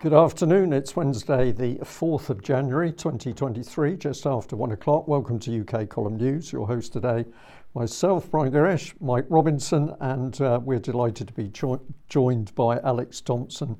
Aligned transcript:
Good 0.00 0.14
afternoon. 0.14 0.72
It's 0.72 0.96
Wednesday, 0.96 1.52
the 1.52 1.74
4th 1.80 2.30
of 2.30 2.42
January 2.42 2.90
2023, 2.90 3.98
just 3.98 4.24
after 4.24 4.56
one 4.56 4.72
o'clock. 4.72 5.06
Welcome 5.06 5.38
to 5.40 5.60
UK 5.60 5.90
Column 5.90 6.16
News. 6.16 6.50
Your 6.50 6.66
host 6.66 6.94
today, 6.94 7.26
myself, 7.74 8.30
Brian 8.30 8.50
Gerrish, 8.50 8.94
Mike 9.02 9.26
Robinson, 9.28 9.94
and 10.00 10.40
uh, 10.40 10.58
we're 10.64 10.78
delighted 10.78 11.28
to 11.28 11.34
be 11.34 11.48
jo- 11.48 11.82
joined 12.08 12.54
by 12.54 12.78
Alex 12.78 13.20
Thomson, 13.20 13.76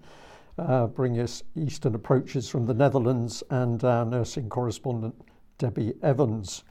uh, 0.58 0.88
bringing 0.88 1.22
us 1.22 1.42
Eastern 1.56 1.94
approaches 1.94 2.50
from 2.50 2.66
the 2.66 2.74
Netherlands, 2.74 3.42
and 3.48 3.82
our 3.82 4.04
nursing 4.04 4.50
correspondent, 4.50 5.14
Debbie 5.56 5.94
Evans. 6.02 6.64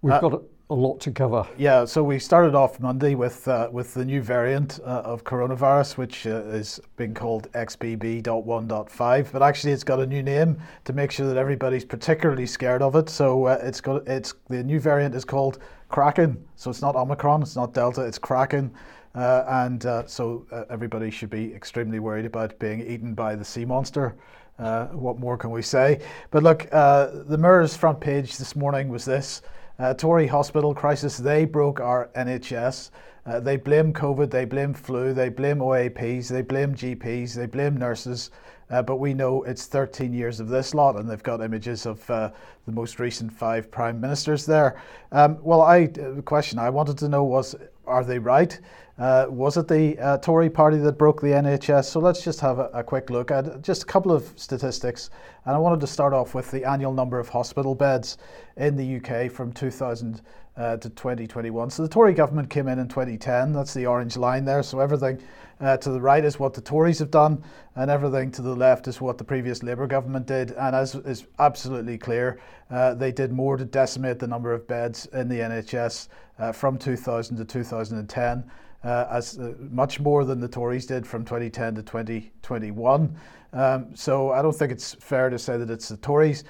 We've 0.00 0.12
uh, 0.12 0.20
got 0.20 0.34
a, 0.34 0.42
a 0.68 0.74
lot 0.74 0.98
to 1.00 1.12
cover. 1.12 1.46
Yeah, 1.56 1.84
so 1.84 2.02
we 2.02 2.18
started 2.18 2.56
off 2.56 2.80
Monday 2.80 3.14
with 3.14 3.46
uh, 3.46 3.68
with 3.70 3.94
the 3.94 4.04
new 4.04 4.20
variant 4.20 4.80
uh, 4.80 5.02
of 5.04 5.22
coronavirus, 5.22 5.96
which 5.96 6.26
uh, 6.26 6.42
is 6.46 6.80
being 6.96 7.14
called 7.14 7.50
XBB.1.5, 7.52 9.32
but 9.32 9.42
actually 9.42 9.72
it's 9.72 9.84
got 9.84 10.00
a 10.00 10.06
new 10.06 10.22
name 10.22 10.58
to 10.84 10.92
make 10.92 11.12
sure 11.12 11.28
that 11.28 11.36
everybody's 11.36 11.84
particularly 11.84 12.46
scared 12.46 12.82
of 12.82 12.96
it. 12.96 13.08
So 13.08 13.44
uh, 13.44 13.60
it's 13.62 13.80
got 13.80 14.06
it's 14.08 14.34
the 14.48 14.62
new 14.64 14.80
variant 14.80 15.14
is 15.14 15.24
called 15.24 15.60
Kraken. 15.88 16.44
So 16.56 16.70
it's 16.70 16.82
not 16.82 16.96
Omicron, 16.96 17.42
it's 17.42 17.56
not 17.56 17.72
Delta, 17.72 18.02
it's 18.02 18.18
Kraken. 18.18 18.72
Uh, 19.14 19.44
and 19.48 19.86
uh, 19.86 20.06
so 20.06 20.44
everybody 20.68 21.10
should 21.10 21.30
be 21.30 21.54
extremely 21.54 22.00
worried 22.00 22.26
about 22.26 22.58
being 22.58 22.80
eaten 22.80 23.14
by 23.14 23.34
the 23.34 23.44
sea 23.44 23.64
monster. 23.64 24.14
what 24.58 25.18
more 25.18 25.38
can 25.38 25.50
we 25.50 25.62
say? 25.62 26.00
But 26.32 26.42
look, 26.42 26.68
the 26.70 27.38
Mirror's 27.38 27.76
front 27.76 28.00
page 28.00 28.36
this 28.36 28.56
morning 28.56 28.88
was 28.88 29.04
this. 29.04 29.42
Uh, 29.78 29.92
Tory 29.92 30.26
hospital 30.26 30.74
crisis, 30.74 31.18
they 31.18 31.44
broke 31.44 31.80
our 31.80 32.08
NHS. 32.16 32.90
Uh, 33.26 33.40
they 33.40 33.56
blame 33.56 33.92
COVID, 33.92 34.30
they 34.30 34.44
blame 34.44 34.72
flu, 34.72 35.12
they 35.12 35.28
blame 35.28 35.58
OAPs, 35.58 36.28
they 36.28 36.42
blame 36.42 36.74
GPs, 36.74 37.34
they 37.34 37.46
blame 37.46 37.76
nurses. 37.76 38.30
Uh, 38.70 38.82
but 38.82 38.96
we 38.96 39.12
know 39.12 39.42
it's 39.42 39.66
13 39.66 40.12
years 40.12 40.40
of 40.40 40.48
this 40.48 40.74
lot, 40.74 40.96
and 40.96 41.08
they've 41.08 41.22
got 41.22 41.40
images 41.40 41.86
of 41.86 42.08
uh, 42.10 42.30
the 42.64 42.72
most 42.72 42.98
recent 42.98 43.32
five 43.32 43.70
prime 43.70 44.00
ministers 44.00 44.46
there. 44.46 44.80
Um, 45.12 45.38
well, 45.42 45.60
I 45.60 45.86
the 45.86 46.22
question 46.24 46.58
I 46.58 46.70
wanted 46.70 46.98
to 46.98 47.08
know 47.08 47.24
was, 47.24 47.54
are 47.86 48.04
they 48.04 48.18
right? 48.18 48.58
Uh, 48.98 49.26
was 49.28 49.58
it 49.58 49.68
the 49.68 49.98
uh, 49.98 50.16
Tory 50.18 50.48
party 50.48 50.78
that 50.78 50.96
broke 50.96 51.20
the 51.20 51.28
NHS? 51.28 51.84
So 51.84 52.00
let's 52.00 52.24
just 52.24 52.40
have 52.40 52.58
a, 52.58 52.70
a, 52.72 52.82
quick 52.82 53.10
look 53.10 53.30
at 53.30 53.60
just 53.60 53.82
a 53.82 53.86
couple 53.86 54.10
of 54.10 54.32
statistics. 54.36 55.10
And 55.44 55.54
I 55.54 55.58
wanted 55.58 55.80
to 55.80 55.86
start 55.86 56.14
off 56.14 56.34
with 56.34 56.50
the 56.50 56.64
annual 56.64 56.94
number 56.94 57.18
of 57.18 57.28
hospital 57.28 57.74
beds 57.74 58.16
in 58.56 58.74
the 58.74 58.96
UK 58.96 59.30
from 59.30 59.52
2000 59.52 60.22
uh, 60.56 60.78
to 60.78 60.88
2021. 60.88 61.68
So 61.68 61.82
the 61.82 61.88
Tory 61.90 62.14
government 62.14 62.48
came 62.48 62.68
in 62.68 62.78
in 62.78 62.88
2010. 62.88 63.52
That's 63.52 63.74
the 63.74 63.84
orange 63.84 64.16
line 64.16 64.46
there. 64.46 64.62
So 64.62 64.80
everything 64.80 65.20
uh, 65.60 65.76
to 65.76 65.90
the 65.90 66.00
right 66.00 66.24
is 66.24 66.38
what 66.38 66.54
the 66.54 66.62
Tories 66.62 66.98
have 67.00 67.10
done, 67.10 67.42
and 67.74 67.90
everything 67.90 68.30
to 68.30 68.42
the 68.42 68.56
left 68.56 68.88
is 68.88 68.98
what 69.02 69.18
the 69.18 69.24
previous 69.24 69.62
Labour 69.62 69.86
government 69.86 70.26
did. 70.26 70.52
And 70.52 70.74
as 70.74 70.94
is 70.94 71.26
absolutely 71.38 71.98
clear, 71.98 72.40
uh, 72.70 72.94
they 72.94 73.12
did 73.12 73.30
more 73.30 73.58
to 73.58 73.66
decimate 73.66 74.18
the 74.18 74.26
number 74.26 74.54
of 74.54 74.66
beds 74.66 75.04
in 75.12 75.28
the 75.28 75.40
NHS 75.40 76.08
uh, 76.38 76.52
from 76.52 76.78
2000 76.78 77.36
to 77.36 77.44
2010 77.44 78.50
uh, 78.84 79.06
as 79.10 79.38
uh, 79.38 79.54
much 79.70 80.00
more 80.00 80.24
than 80.24 80.40
the 80.40 80.48
Tories 80.48 80.86
did 80.86 81.06
from 81.06 81.24
2010 81.24 81.74
to 81.76 81.82
2021. 81.82 83.16
Um, 83.52 83.94
so 83.94 84.32
I 84.32 84.42
don't 84.42 84.54
think 84.54 84.72
it's 84.72 84.94
fair 84.94 85.30
to 85.30 85.38
say 85.38 85.56
that 85.56 85.70
it's 85.70 85.88
the 85.88 85.96
Tories. 85.96 86.44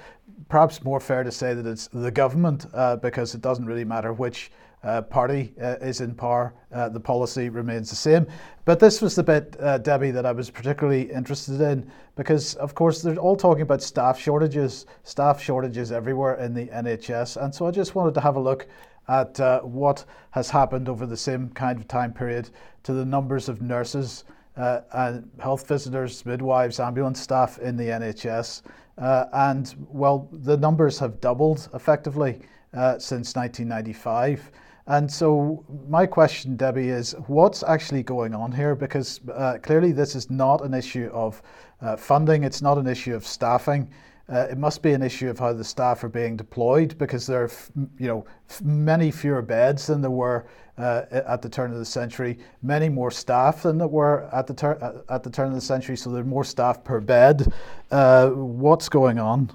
Perhaps 0.48 0.82
more 0.82 1.00
fair 1.00 1.22
to 1.22 1.32
say 1.32 1.54
that 1.54 1.66
it's 1.66 1.88
the 1.88 2.10
government 2.10 2.66
uh, 2.74 2.96
because 2.96 3.34
it 3.34 3.40
doesn't 3.40 3.64
really 3.64 3.84
matter 3.84 4.12
which 4.12 4.50
uh, 4.86 5.02
party 5.02 5.52
uh, 5.60 5.76
is 5.80 6.00
in 6.00 6.14
power, 6.14 6.54
uh, 6.72 6.88
the 6.88 7.00
policy 7.00 7.48
remains 7.48 7.90
the 7.90 7.96
same. 7.96 8.26
But 8.64 8.78
this 8.78 9.02
was 9.02 9.16
the 9.16 9.22
bit, 9.22 9.56
Debbie, 9.82 10.12
that 10.12 10.24
I 10.24 10.32
was 10.32 10.48
particularly 10.50 11.10
interested 11.10 11.60
in 11.60 11.90
because, 12.14 12.54
of 12.56 12.74
course, 12.74 13.02
they're 13.02 13.16
all 13.16 13.36
talking 13.36 13.62
about 13.62 13.82
staff 13.82 14.20
shortages, 14.20 14.86
staff 15.02 15.42
shortages 15.42 15.90
everywhere 15.90 16.36
in 16.36 16.54
the 16.54 16.66
NHS. 16.66 17.42
And 17.42 17.54
so 17.54 17.66
I 17.66 17.70
just 17.70 17.94
wanted 17.94 18.14
to 18.14 18.20
have 18.20 18.36
a 18.36 18.40
look 18.40 18.68
at 19.08 19.38
uh, 19.40 19.60
what 19.60 20.04
has 20.30 20.50
happened 20.50 20.88
over 20.88 21.06
the 21.06 21.16
same 21.16 21.48
kind 21.50 21.78
of 21.78 21.88
time 21.88 22.12
period 22.12 22.50
to 22.82 22.92
the 22.92 23.04
numbers 23.04 23.48
of 23.48 23.62
nurses 23.62 24.24
uh, 24.56 24.80
and 24.92 25.30
health 25.38 25.66
visitors, 25.68 26.24
midwives, 26.24 26.80
ambulance 26.80 27.20
staff 27.20 27.58
in 27.58 27.76
the 27.76 27.84
NHS. 27.84 28.62
Uh, 28.98 29.26
and 29.32 29.74
well, 29.90 30.28
the 30.32 30.56
numbers 30.56 30.98
have 30.98 31.20
doubled 31.20 31.68
effectively 31.74 32.40
uh, 32.74 32.98
since 32.98 33.34
1995. 33.34 34.50
And 34.88 35.10
so, 35.10 35.64
my 35.88 36.06
question, 36.06 36.56
Debbie, 36.56 36.90
is 36.90 37.12
what's 37.26 37.64
actually 37.64 38.04
going 38.04 38.34
on 38.34 38.52
here? 38.52 38.76
Because 38.76 39.20
uh, 39.34 39.58
clearly, 39.60 39.90
this 39.90 40.14
is 40.14 40.30
not 40.30 40.64
an 40.64 40.74
issue 40.74 41.10
of 41.12 41.42
uh, 41.80 41.96
funding, 41.96 42.44
it's 42.44 42.62
not 42.62 42.78
an 42.78 42.86
issue 42.86 43.14
of 43.14 43.26
staffing. 43.26 43.90
Uh, 44.28 44.46
it 44.50 44.58
must 44.58 44.82
be 44.82 44.92
an 44.92 45.02
issue 45.02 45.30
of 45.30 45.38
how 45.38 45.52
the 45.52 45.62
staff 45.62 46.02
are 46.02 46.08
being 46.08 46.36
deployed 46.36 46.98
because 46.98 47.26
there 47.26 47.44
are, 47.44 47.50
you 47.98 48.08
know, 48.08 48.24
many 48.62 49.10
fewer 49.10 49.40
beds 49.40 49.86
than 49.86 50.00
there 50.00 50.10
were 50.10 50.46
uh, 50.78 51.02
at 51.10 51.42
the 51.42 51.48
turn 51.48 51.72
of 51.72 51.78
the 51.78 51.84
century, 51.84 52.38
many 52.62 52.88
more 52.88 53.10
staff 53.10 53.62
than 53.62 53.78
there 53.78 53.86
were 53.86 54.28
at 54.32 54.46
the, 54.46 54.54
tur- 54.54 54.78
uh, 54.82 55.14
at 55.14 55.22
the 55.22 55.30
turn 55.30 55.48
of 55.48 55.54
the 55.54 55.60
century, 55.60 55.96
so 55.96 56.10
there 56.10 56.22
are 56.22 56.24
more 56.24 56.44
staff 56.44 56.82
per 56.82 57.00
bed. 57.00 57.52
Uh, 57.90 58.30
what's 58.30 58.88
going 58.88 59.18
on? 59.18 59.50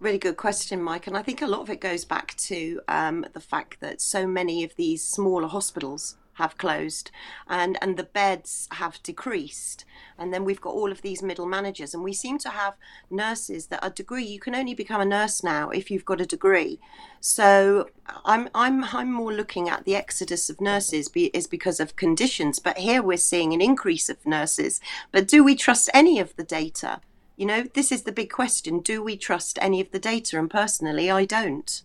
Really 0.00 0.18
good 0.18 0.36
question, 0.36 0.82
Mike. 0.82 1.06
And 1.06 1.16
I 1.16 1.22
think 1.22 1.42
a 1.42 1.46
lot 1.46 1.60
of 1.60 1.70
it 1.70 1.80
goes 1.80 2.04
back 2.04 2.34
to 2.36 2.80
um, 2.88 3.24
the 3.34 3.40
fact 3.40 3.78
that 3.80 4.00
so 4.00 4.26
many 4.26 4.64
of 4.64 4.74
these 4.74 5.04
smaller 5.04 5.46
hospitals 5.46 6.16
have 6.34 6.56
closed 6.56 7.10
and 7.48 7.76
and 7.82 7.96
the 7.96 8.04
beds 8.04 8.68
have 8.72 9.02
decreased. 9.02 9.84
And 10.18 10.32
then 10.32 10.44
we've 10.44 10.60
got 10.60 10.74
all 10.74 10.92
of 10.92 11.02
these 11.02 11.22
middle 11.22 11.46
managers 11.46 11.94
and 11.94 12.02
we 12.02 12.12
seem 12.12 12.38
to 12.38 12.50
have 12.50 12.76
nurses 13.10 13.66
that 13.66 13.82
are 13.82 13.90
degree 13.90 14.24
you 14.24 14.40
can 14.40 14.54
only 14.54 14.74
become 14.74 15.00
a 15.00 15.04
nurse 15.04 15.42
now 15.42 15.70
if 15.70 15.90
you've 15.90 16.04
got 16.04 16.20
a 16.20 16.26
degree. 16.26 16.80
So 17.20 17.88
i'm 18.24 18.48
i'm 18.54 18.84
i'm 18.84 19.12
more 19.12 19.32
looking 19.32 19.68
at 19.68 19.84
the 19.84 19.96
exodus 19.96 20.50
of 20.50 20.60
nurses 20.60 21.08
be, 21.08 21.26
is 21.26 21.46
because 21.46 21.80
of 21.80 21.96
conditions 21.96 22.58
but 22.58 22.78
here 22.78 23.02
we're 23.02 23.16
seeing 23.16 23.52
an 23.52 23.60
increase 23.60 24.08
of 24.08 24.24
nurses. 24.26 24.80
But 25.10 25.28
do 25.28 25.44
we 25.44 25.54
trust 25.54 25.90
any 25.92 26.18
of 26.18 26.34
the 26.36 26.44
data? 26.44 27.00
You 27.36 27.46
know 27.46 27.62
this 27.74 27.92
is 27.92 28.02
the 28.02 28.12
big 28.12 28.30
question. 28.30 28.80
Do 28.80 29.02
we 29.02 29.16
trust 29.16 29.58
any 29.60 29.80
of 29.80 29.90
the 29.90 29.98
data? 29.98 30.38
And 30.38 30.50
personally 30.50 31.10
i 31.10 31.24
don't 31.24 31.82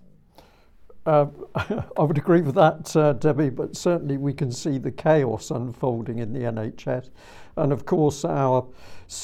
uh, 1.07 1.25
I 1.97 2.03
would 2.03 2.17
agree 2.17 2.41
with 2.41 2.55
that, 2.55 2.95
uh, 2.95 3.13
Debbie, 3.13 3.49
but 3.49 3.75
certainly 3.75 4.17
we 4.17 4.33
can 4.33 4.51
see 4.51 4.77
the 4.77 4.91
chaos 4.91 5.51
unfolding 5.51 6.19
in 6.19 6.33
the 6.33 6.41
NHS. 6.41 7.09
And 7.55 7.71
of 7.71 7.85
course, 7.85 8.25
our 8.25 8.67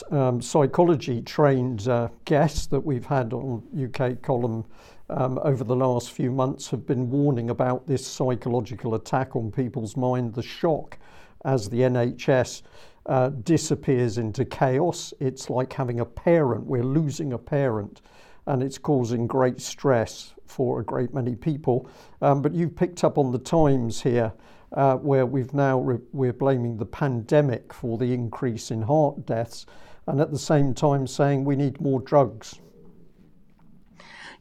um, 0.10 0.42
psychology 0.42 1.22
trained 1.22 1.88
uh, 1.90 2.08
guests 2.24 2.68
that 2.68 2.80
we've 2.80 3.06
had 3.06 3.34
on 3.34 3.62
UK 3.78 4.22
column 4.22 4.64
um, 5.10 5.38
over 5.44 5.66
the 5.66 5.76
last 5.76 6.14
few 6.14 6.32
months 6.32 6.70
have 6.70 6.88
been 6.88 7.10
warning 7.10 7.50
about 7.50 7.86
this 7.86 8.08
psychological 8.08 8.96
attack 8.96 9.36
on 9.36 9.52
people's 9.52 9.98
mind, 9.98 10.34
the 10.34 10.42
shock 10.42 10.98
as 11.44 11.70
the 11.70 11.82
NHS 11.82 12.62
uh, 13.08 13.30
disappears 13.30 14.18
into 14.18 14.46
chaos. 14.46 15.14
It's 15.20 15.50
like 15.50 15.74
having 15.74 16.00
a 16.00 16.06
parent, 16.06 16.66
we're 16.66 16.84
losing 16.84 17.34
a 17.34 17.38
parent 17.38 18.02
and 18.48 18.64
it's 18.64 18.78
causing 18.78 19.28
great 19.28 19.60
stress 19.62 20.33
for 20.46 20.80
a 20.80 20.84
great 20.84 21.14
many 21.14 21.36
people. 21.36 21.90
Um, 22.22 22.42
but 22.42 22.54
you've 22.54 22.76
picked 22.76 23.04
up 23.04 23.18
on 23.18 23.32
the 23.32 23.40
Times 23.40 24.02
here, 24.02 24.34
uh, 24.72 24.96
where 24.98 25.26
we've 25.26 25.54
now 25.54 25.80
re- 25.80 26.00
we're 26.12 26.34
blaming 26.34 26.78
the 26.78 26.86
pandemic 26.86 27.74
for 27.74 27.98
the 27.98 28.14
increase 28.14 28.72
in 28.72 28.82
heart 28.82 29.26
deaths, 29.26 29.66
and 30.08 30.20
at 30.20 30.32
the 30.32 30.40
same 30.40 30.74
time 30.74 31.08
saying 31.08 31.46
we 31.46 31.56
need 31.56 31.80
more 31.80 32.00
drugs. 32.02 32.60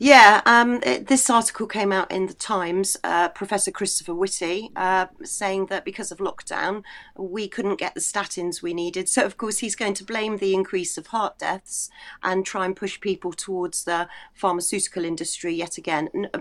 Yeah, 0.02 0.40
um, 0.46 0.80
it, 0.82 1.06
this 1.06 1.30
article 1.30 1.68
came 1.68 1.92
out 1.92 2.10
in 2.10 2.26
the 2.26 2.34
Times. 2.34 2.96
Uh, 3.04 3.28
Professor 3.28 3.70
Christopher 3.70 4.16
Whitty 4.16 4.72
uh, 4.74 5.06
saying 5.22 5.66
that 5.66 5.84
because 5.84 6.10
of 6.10 6.18
lockdown, 6.18 6.82
we 7.16 7.46
couldn't 7.46 7.78
get 7.78 7.94
the 7.94 8.00
statins 8.00 8.62
we 8.62 8.74
needed. 8.74 9.08
So, 9.08 9.24
of 9.24 9.36
course, 9.36 9.58
he's 9.58 9.76
going 9.76 9.94
to 9.94 10.04
blame 10.04 10.38
the 10.38 10.54
increase 10.54 10.98
of 10.98 11.06
heart 11.06 11.38
deaths 11.38 11.88
and 12.20 12.44
try 12.44 12.64
and 12.64 12.74
push 12.74 13.00
people 13.00 13.32
towards 13.32 13.84
the 13.84 14.08
pharmaceutical 14.34 15.04
industry 15.04 15.54
yet 15.54 15.78
again, 15.78 16.08
uh, 16.34 16.40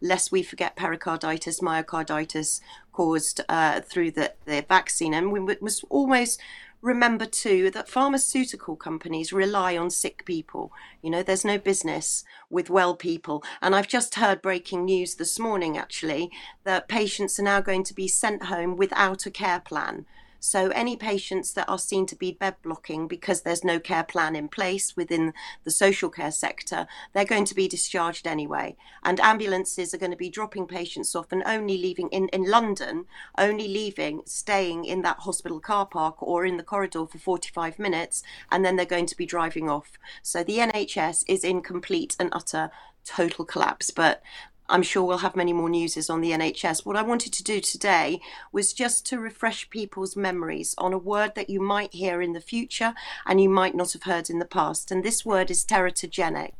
lest 0.00 0.32
we 0.32 0.42
forget 0.42 0.74
pericarditis, 0.74 1.60
myocarditis 1.60 2.62
caused 2.92 3.42
uh, 3.50 3.82
through 3.82 4.12
the, 4.12 4.32
the 4.46 4.64
vaccine. 4.66 5.12
And 5.12 5.32
we 5.32 5.40
must 5.60 5.84
almost 5.90 6.40
remember 6.86 7.26
too 7.26 7.68
that 7.72 7.88
pharmaceutical 7.88 8.76
companies 8.76 9.32
rely 9.32 9.76
on 9.76 9.90
sick 9.90 10.24
people. 10.24 10.72
You 11.02 11.10
know, 11.10 11.22
there's 11.22 11.44
no 11.44 11.58
business 11.58 12.24
with 12.48 12.70
well 12.70 12.94
people. 12.94 13.42
And 13.60 13.74
I've 13.74 13.88
just 13.88 14.14
heard 14.14 14.40
breaking 14.40 14.84
news 14.84 15.16
this 15.16 15.38
morning 15.38 15.76
actually 15.76 16.30
that 16.62 16.88
patients 16.88 17.40
are 17.40 17.42
now 17.42 17.60
going 17.60 17.82
to 17.84 17.94
be 17.94 18.06
sent 18.06 18.44
home 18.44 18.76
without 18.76 19.26
a 19.26 19.30
care 19.30 19.60
plan. 19.60 20.06
So, 20.46 20.68
any 20.68 20.94
patients 20.94 21.54
that 21.54 21.68
are 21.68 21.76
seen 21.76 22.06
to 22.06 22.14
be 22.14 22.30
bed 22.30 22.54
blocking 22.62 23.08
because 23.08 23.42
there's 23.42 23.64
no 23.64 23.80
care 23.80 24.04
plan 24.04 24.36
in 24.36 24.46
place 24.46 24.96
within 24.96 25.34
the 25.64 25.72
social 25.72 26.08
care 26.08 26.30
sector, 26.30 26.86
they're 27.12 27.24
going 27.24 27.46
to 27.46 27.54
be 27.54 27.66
discharged 27.66 28.28
anyway. 28.28 28.76
And 29.02 29.18
ambulances 29.18 29.92
are 29.92 29.98
going 29.98 30.12
to 30.12 30.16
be 30.16 30.30
dropping 30.30 30.68
patients 30.68 31.16
off 31.16 31.32
and 31.32 31.42
only 31.44 31.76
leaving 31.76 32.10
in, 32.10 32.28
in 32.28 32.48
London, 32.48 33.06
only 33.36 33.66
leaving, 33.66 34.22
staying 34.24 34.84
in 34.84 35.02
that 35.02 35.18
hospital 35.18 35.58
car 35.58 35.84
park 35.84 36.22
or 36.22 36.46
in 36.46 36.58
the 36.58 36.62
corridor 36.62 37.06
for 37.06 37.18
45 37.18 37.80
minutes, 37.80 38.22
and 38.48 38.64
then 38.64 38.76
they're 38.76 38.86
going 38.86 39.06
to 39.06 39.16
be 39.16 39.26
driving 39.26 39.68
off. 39.68 39.98
So, 40.22 40.44
the 40.44 40.58
NHS 40.58 41.24
is 41.26 41.42
in 41.42 41.60
complete 41.60 42.14
and 42.20 42.28
utter 42.30 42.70
total 43.04 43.44
collapse. 43.44 43.90
But 43.90 44.22
I'm 44.68 44.82
sure 44.82 45.04
we'll 45.04 45.18
have 45.18 45.36
many 45.36 45.52
more 45.52 45.70
newses 45.70 46.10
on 46.10 46.20
the 46.20 46.32
NHS. 46.32 46.84
What 46.84 46.96
I 46.96 47.02
wanted 47.02 47.32
to 47.34 47.44
do 47.44 47.60
today 47.60 48.20
was 48.52 48.72
just 48.72 49.06
to 49.06 49.18
refresh 49.18 49.70
people's 49.70 50.16
memories 50.16 50.74
on 50.78 50.92
a 50.92 50.98
word 50.98 51.34
that 51.34 51.50
you 51.50 51.60
might 51.60 51.94
hear 51.94 52.20
in 52.20 52.32
the 52.32 52.40
future 52.40 52.94
and 53.26 53.40
you 53.40 53.48
might 53.48 53.74
not 53.74 53.92
have 53.92 54.02
heard 54.04 54.28
in 54.28 54.38
the 54.38 54.44
past. 54.44 54.90
And 54.90 55.04
this 55.04 55.24
word 55.24 55.50
is 55.50 55.64
teratogenic. 55.64 56.52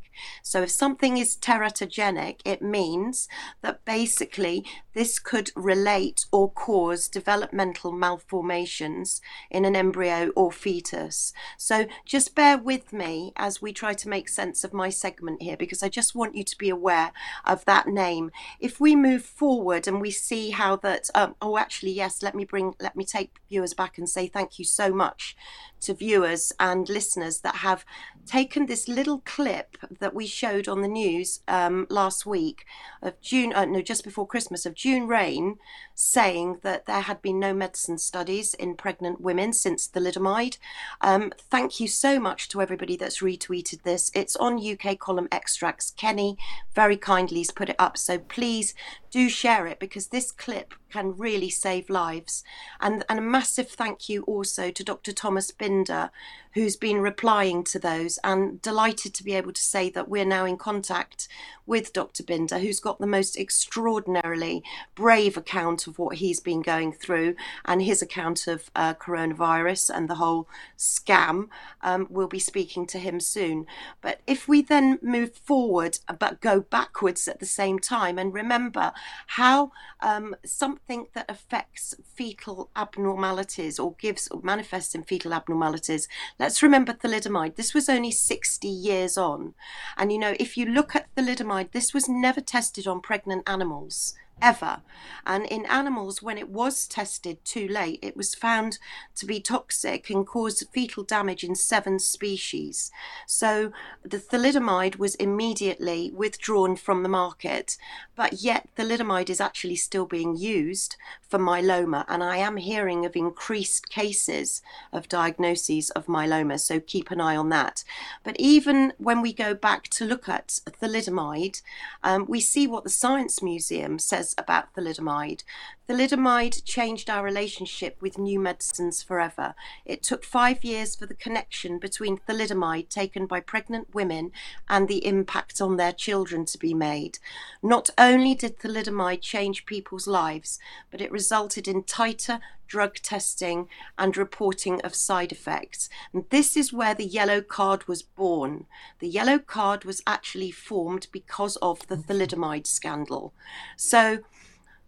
So 0.42 0.62
if 0.62 0.70
something 0.70 1.18
is 1.18 1.36
teratogenic, 1.36 2.40
it 2.44 2.62
means 2.62 3.28
that 3.62 3.84
basically 3.84 4.64
this 4.96 5.18
could 5.18 5.50
relate 5.54 6.24
or 6.32 6.50
cause 6.50 7.06
developmental 7.06 7.92
malformations 7.92 9.20
in 9.50 9.66
an 9.66 9.76
embryo 9.76 10.30
or 10.34 10.50
fetus. 10.50 11.34
So 11.58 11.84
just 12.06 12.34
bear 12.34 12.56
with 12.56 12.94
me 12.94 13.34
as 13.36 13.60
we 13.60 13.74
try 13.74 13.92
to 13.92 14.08
make 14.08 14.26
sense 14.30 14.64
of 14.64 14.72
my 14.72 14.88
segment 14.88 15.42
here 15.42 15.58
because 15.58 15.82
I 15.82 15.90
just 15.90 16.14
want 16.14 16.34
you 16.34 16.44
to 16.44 16.56
be 16.56 16.70
aware 16.70 17.12
of 17.44 17.62
that 17.66 17.86
name. 17.86 18.30
If 18.58 18.80
we 18.80 18.96
move 18.96 19.22
forward 19.22 19.86
and 19.86 20.00
we 20.00 20.10
see 20.10 20.48
how 20.48 20.76
that, 20.76 21.10
um, 21.14 21.34
oh, 21.42 21.58
actually, 21.58 21.92
yes, 21.92 22.22
let 22.22 22.34
me 22.34 22.46
bring, 22.46 22.74
let 22.80 22.96
me 22.96 23.04
take 23.04 23.36
viewers 23.50 23.74
back 23.74 23.98
and 23.98 24.08
say 24.08 24.28
thank 24.28 24.58
you 24.58 24.64
so 24.64 24.94
much 24.94 25.36
to 25.80 25.94
viewers 25.94 26.52
and 26.58 26.88
listeners 26.88 27.40
that 27.40 27.56
have 27.56 27.84
taken 28.26 28.66
this 28.66 28.88
little 28.88 29.20
clip 29.20 29.76
that 30.00 30.14
we 30.14 30.26
showed 30.26 30.68
on 30.68 30.82
the 30.82 30.88
news 30.88 31.40
um, 31.46 31.86
last 31.88 32.26
week 32.26 32.64
of 33.00 33.20
June, 33.20 33.52
uh, 33.54 33.64
no, 33.64 33.80
just 33.80 34.04
before 34.04 34.26
Christmas, 34.26 34.66
of 34.66 34.74
June 34.74 35.06
Raine 35.06 35.58
saying 35.94 36.58
that 36.62 36.86
there 36.86 37.00
had 37.00 37.22
been 37.22 37.38
no 37.38 37.54
medicine 37.54 37.98
studies 37.98 38.52
in 38.54 38.74
pregnant 38.74 39.20
women 39.20 39.52
since 39.52 39.88
thalidomide. 39.88 40.58
Um, 41.00 41.32
thank 41.38 41.80
you 41.80 41.88
so 41.88 42.18
much 42.18 42.48
to 42.48 42.60
everybody 42.60 42.96
that's 42.96 43.22
retweeted 43.22 43.82
this. 43.82 44.10
It's 44.14 44.36
on 44.36 44.58
UK 44.58 44.98
column 44.98 45.28
extracts. 45.30 45.92
Kenny 45.92 46.36
very 46.74 46.96
kindly 46.96 47.38
has 47.38 47.50
put 47.50 47.68
it 47.68 47.76
up, 47.78 47.96
so 47.96 48.18
please 48.18 48.74
do 49.10 49.28
share 49.28 49.66
it 49.66 49.78
because 49.78 50.08
this 50.08 50.30
clip 50.30 50.74
can 50.90 51.16
really 51.16 51.50
save 51.50 51.90
lives. 51.90 52.44
And, 52.80 53.04
and 53.08 53.18
a 53.18 53.22
massive 53.22 53.68
thank 53.68 54.08
you 54.08 54.22
also 54.22 54.70
to 54.70 54.84
Dr. 54.84 55.12
Thomas 55.12 55.50
Binder, 55.50 56.10
who's 56.56 56.74
been 56.74 57.02
replying 57.02 57.62
to 57.62 57.78
those, 57.78 58.18
and 58.24 58.62
delighted 58.62 59.12
to 59.12 59.22
be 59.22 59.34
able 59.34 59.52
to 59.52 59.60
say 59.60 59.90
that 59.90 60.08
we're 60.08 60.24
now 60.24 60.46
in 60.46 60.56
contact 60.56 61.28
with 61.66 61.92
Dr. 61.92 62.22
Binder, 62.22 62.58
who's 62.58 62.80
got 62.80 62.98
the 62.98 63.06
most 63.06 63.36
extraordinarily 63.36 64.62
brave 64.94 65.36
account 65.36 65.86
of 65.86 65.98
what 65.98 66.16
he's 66.16 66.40
been 66.40 66.62
going 66.62 66.92
through 66.92 67.34
and 67.64 67.82
his 67.82 68.00
account 68.00 68.46
of 68.46 68.70
uh, 68.74 68.94
coronavirus 68.94 69.90
and 69.94 70.08
the 70.08 70.14
whole 70.14 70.48
scam. 70.78 71.48
Um, 71.82 72.06
we'll 72.08 72.28
be 72.28 72.38
speaking 72.38 72.86
to 72.86 72.98
him 72.98 73.20
soon. 73.20 73.66
But 74.00 74.20
if 74.26 74.48
we 74.48 74.62
then 74.62 74.98
move 75.02 75.34
forward 75.34 75.98
but 76.18 76.40
go 76.40 76.60
backwards 76.60 77.28
at 77.28 77.40
the 77.40 77.46
same 77.46 77.78
time 77.78 78.18
and 78.18 78.32
remember 78.32 78.92
how 79.26 79.72
um, 80.00 80.36
something 80.44 81.08
that 81.14 81.28
affects 81.28 81.94
fetal 82.14 82.70
abnormalities 82.76 83.78
or 83.78 83.94
gives 83.98 84.28
or 84.28 84.40
manifests 84.42 84.94
in 84.94 85.02
fetal 85.02 85.34
abnormalities, 85.34 86.08
let's 86.46 86.62
remember 86.62 86.92
thalidomide. 86.92 87.56
This 87.56 87.74
was 87.74 87.88
only 87.88 88.12
60 88.12 88.68
years 88.68 89.18
on. 89.18 89.54
And 89.96 90.12
you 90.12 90.18
know, 90.18 90.36
if 90.38 90.56
you 90.56 90.64
look 90.64 90.94
at 90.94 91.12
thalidomide, 91.16 91.72
this 91.72 91.92
was 91.92 92.08
never 92.08 92.40
tested 92.40 92.86
on 92.86 93.00
pregnant 93.00 93.48
animals 93.48 94.14
ever. 94.40 94.82
And 95.26 95.46
in 95.46 95.66
animals, 95.66 96.22
when 96.22 96.38
it 96.38 96.48
was 96.48 96.86
tested 96.86 97.44
too 97.44 97.66
late, 97.66 97.98
it 98.02 98.16
was 98.16 98.34
found 98.34 98.78
to 99.16 99.26
be 99.26 99.40
toxic 99.40 100.10
and 100.10 100.26
caused 100.26 100.68
fetal 100.72 101.04
damage 101.04 101.42
in 101.42 101.54
seven 101.54 101.98
species. 101.98 102.90
So 103.26 103.72
the 104.04 104.18
thalidomide 104.18 104.98
was 104.98 105.14
immediately 105.16 106.12
withdrawn 106.14 106.76
from 106.76 107.02
the 107.02 107.08
market, 107.08 107.76
but 108.14 108.42
yet 108.42 108.68
thalidomide 108.76 109.30
is 109.30 109.40
actually 109.40 109.76
still 109.76 110.06
being 110.06 110.36
used 110.36 110.96
for 111.20 111.38
myeloma. 111.38 112.04
And 112.08 112.22
I 112.22 112.36
am 112.36 112.56
hearing 112.56 113.04
of 113.04 113.16
increased 113.16 113.88
cases 113.88 114.62
of 114.92 115.08
diagnoses 115.08 115.90
of 115.90 116.06
myeloma, 116.06 116.60
so 116.60 116.78
keep 116.78 117.10
an 117.10 117.20
eye 117.20 117.36
on 117.36 117.48
that. 117.48 117.84
But 118.22 118.36
even 118.38 118.92
when 118.98 119.20
we 119.22 119.32
go 119.32 119.54
back 119.54 119.88
to 119.88 120.04
look 120.04 120.28
at 120.28 120.60
thalidomide, 120.80 121.62
um, 122.04 122.26
we 122.28 122.40
see 122.40 122.66
what 122.66 122.84
the 122.84 122.90
Science 122.90 123.42
Museum 123.42 123.98
says 123.98 124.25
about 124.38 124.74
thalidomide. 124.74 125.42
Thalidomide 125.88 126.64
changed 126.64 127.08
our 127.08 127.22
relationship 127.22 127.96
with 128.00 128.18
new 128.18 128.40
medicines 128.40 129.04
forever. 129.04 129.54
It 129.84 130.02
took 130.02 130.24
five 130.24 130.64
years 130.64 130.96
for 130.96 131.06
the 131.06 131.14
connection 131.14 131.78
between 131.78 132.18
thalidomide 132.18 132.88
taken 132.88 133.26
by 133.26 133.38
pregnant 133.38 133.94
women 133.94 134.32
and 134.68 134.88
the 134.88 135.06
impact 135.06 135.60
on 135.60 135.76
their 135.76 135.92
children 135.92 136.44
to 136.46 136.58
be 136.58 136.74
made. 136.74 137.20
Not 137.62 137.90
only 137.96 138.34
did 138.34 138.58
thalidomide 138.58 139.20
change 139.20 139.64
people's 139.64 140.08
lives, 140.08 140.58
but 140.90 141.00
it 141.00 141.12
resulted 141.12 141.68
in 141.68 141.84
tighter 141.84 142.40
drug 142.66 142.96
testing 142.96 143.68
and 143.96 144.16
reporting 144.16 144.80
of 144.82 144.92
side 144.92 145.30
effects. 145.30 145.88
And 146.12 146.24
this 146.30 146.56
is 146.56 146.72
where 146.72 146.94
the 146.94 147.04
yellow 147.04 147.40
card 147.40 147.86
was 147.86 148.02
born. 148.02 148.66
The 148.98 149.08
yellow 149.08 149.38
card 149.38 149.84
was 149.84 150.02
actually 150.04 150.50
formed 150.50 151.06
because 151.12 151.54
of 151.56 151.86
the 151.86 151.96
thalidomide 151.96 152.66
scandal. 152.66 153.32
So 153.76 154.24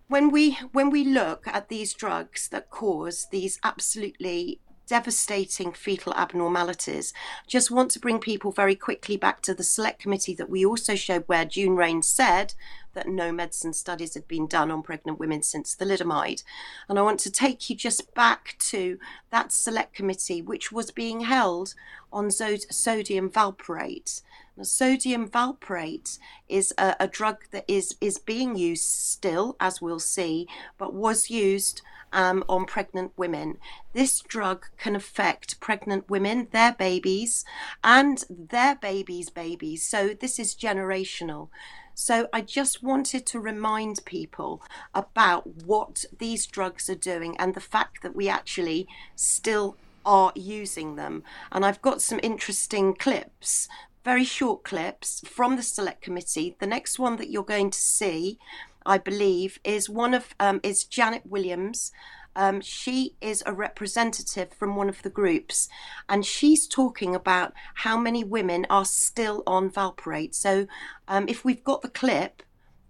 when 0.09 0.31
we 0.31 0.53
when 0.73 0.91
we 0.91 1.05
look 1.05 1.47
at 1.47 1.69
these 1.69 1.95
drugs 1.95 2.49
that 2.49 2.71
cause 2.71 3.29
these 3.31 3.59
absolutely 3.63 4.61
devastating 4.89 5.71
fetal 5.71 6.15
abnormalities. 6.15 7.13
Just 7.47 7.71
want 7.71 7.91
to 7.91 8.01
bring 8.01 8.19
people 8.19 8.51
very 8.51 8.75
quickly 8.75 9.17
back 9.17 9.43
to 9.43 9.55
the 9.55 9.63
select 9.63 10.01
committee 10.01 10.35
that 10.35 10.51
we 10.51 10.65
also 10.65 10.95
showed 10.95 11.25
where 11.27 11.45
June 11.45 11.77
Raine 11.77 12.03
said 12.03 12.55
that 12.95 13.07
no 13.07 13.31
medicine 13.31 13.75
studies 13.75 14.15
had 14.15 14.27
been 14.27 14.47
done 14.47 14.71
on 14.71 14.83
pregnant 14.83 15.21
women 15.21 15.43
since 15.43 15.77
thalidomide. 15.77 16.43
And 16.89 16.99
I 16.99 17.03
want 17.03 17.21
to 17.21 17.31
take 17.31 17.69
you 17.69 17.77
just 17.77 18.15
back 18.15 18.57
to 18.71 18.99
that 19.31 19.53
select 19.53 19.95
committee, 19.95 20.41
which 20.41 20.73
was 20.73 20.91
being 20.91 21.21
held 21.21 21.75
on 22.11 22.31
sodium 22.31 23.29
valproate. 23.31 24.23
Sodium 24.65 25.29
valproate 25.29 26.19
is 26.49 26.73
a, 26.79 26.97
a 27.01 27.09
drug 27.09 27.45
that 27.51 27.65
is, 27.69 27.97
is 28.01 28.19
being 28.19 28.57
used 28.57 28.85
still, 28.85 29.57
as 29.61 29.81
we'll 29.81 30.01
see, 30.01 30.47
but 30.79 30.95
was 30.95 31.31
used 31.31 31.83
um, 32.13 32.45
on 32.49 32.65
pregnant 32.65 33.13
women. 33.17 33.59
This 33.93 34.21
drug 34.21 34.67
can 34.77 34.97
affect 34.97 35.61
pregnant 35.61 36.09
women, 36.09 36.49
their 36.53 36.73
babies, 36.73 37.45
and 37.85 38.25
their 38.29 38.77
babies' 38.77 39.31
babies. 39.31 39.83
So 39.83 40.15
this 40.19 40.39
is 40.39 40.55
generational. 40.55 41.49
So 41.95 42.29
I 42.33 42.43
just 42.43 42.83
wanted 42.83 43.27
to 43.27 43.41
remind 43.41 44.05
people 44.05 44.63
about 44.95 45.65
what 45.65 46.05
these 46.19 46.47
drugs 46.47 46.89
are 46.89 46.95
doing 46.95 47.37
and 47.39 47.55
the 47.55 47.61
fact 47.61 48.03
that 48.03 48.15
we 48.15 48.29
actually 48.29 48.87
still 49.17 49.77
are 50.07 50.33
using 50.37 50.95
them. 50.95 51.25
And 51.51 51.67
I've 51.67 51.83
got 51.83 52.01
some 52.01 52.21
interesting 52.23 52.95
clips, 52.95 53.69
very 54.09 54.25
short 54.25 54.65
clips 54.65 55.21
from 55.29 55.57
the 55.57 55.63
select 55.63 56.01
committee. 56.01 56.57
The 56.61 56.67
next 56.67 56.99
one 56.99 57.17
that 57.17 57.29
you're 57.29 57.43
going 57.43 57.71
to 57.71 57.79
see, 57.79 58.39
I 58.87 58.97
believe, 58.97 59.59
is 59.65 59.91
one 59.91 60.15
of 60.15 60.35
um, 60.41 60.61
is 60.63 60.85
Janet 60.85 61.25
Williams. 61.27 61.93
Um, 62.35 62.63
she 62.63 63.17
is 63.21 63.43
a 63.45 63.53
representative 63.53 64.51
from 64.51 64.77
one 64.77 64.89
of 64.89 65.03
the 65.03 65.11
groups, 65.11 65.69
and 66.09 66.25
she's 66.25 66.67
talking 66.67 67.15
about 67.15 67.53
how 67.85 67.99
many 67.99 68.25
women 68.25 68.65
are 68.71 68.87
still 68.87 69.43
on 69.47 69.69
valproate. 69.69 70.35
So, 70.35 70.67
um, 71.07 71.29
if 71.29 71.45
we've 71.45 71.63
got 71.63 71.83
the 71.83 71.91
clip, 71.91 72.43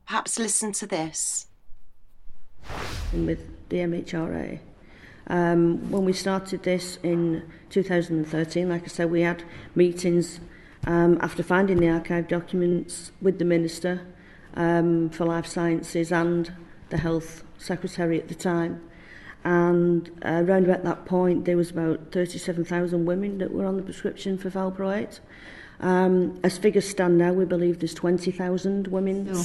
perhaps 0.07 0.39
listen 0.39 0.71
to 0.75 0.87
this. 0.87 1.49
With 3.13 3.41
the 3.71 3.79
MHRA. 3.79 4.61
Um, 5.27 5.91
when 5.91 6.05
we 6.05 6.13
started 6.13 6.63
this 6.63 7.01
in 7.03 7.43
2013, 7.71 8.69
like 8.69 8.85
I 8.85 8.87
said, 8.87 9.11
we 9.11 9.23
had 9.23 9.43
meetings 9.75 10.39
um, 10.87 11.19
after 11.21 11.43
finding 11.43 11.79
the 11.79 11.89
archive 11.89 12.29
documents 12.29 13.13
with 13.21 13.39
the 13.39 13.45
Minister 13.45 14.07
um, 14.55 15.11
for 15.11 15.25
Life 15.25 15.47
Sciences 15.47 16.13
and 16.13 16.53
the 16.91 16.99
Health 16.99 17.45
Secretary 17.59 18.19
at 18.19 18.29
the 18.29 18.35
time. 18.35 18.81
and 19.45 20.11
uh, 20.25 20.43
around 20.45 20.65
about 20.65 20.85
that 20.85 21.05
point 21.05 21.45
there 21.45 21.57
was 21.57 21.71
about 21.71 22.13
37,000 22.13 23.05
women 23.05 23.39
that 23.39 23.53
were 23.53 23.65
on 23.65 23.77
the 23.77 23.83
prescription 23.83 24.37
for 24.39 24.51
valproate. 24.51 25.21
Um, 25.81 26.39
as 26.43 26.59
figures 26.59 26.89
stand 26.89 27.19
now, 27.19 27.33
we 27.33 27.45
believe 27.45 27.79
there's 27.79 27.95
20,000 27.95 28.89
women 28.89 29.33
still, 29.35 29.45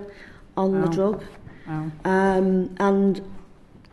still 0.00 0.10
on 0.56 0.80
the 0.82 0.88
drug. 0.88 1.24
Wow. 1.66 1.90
Um, 2.04 2.74
and 2.78 3.22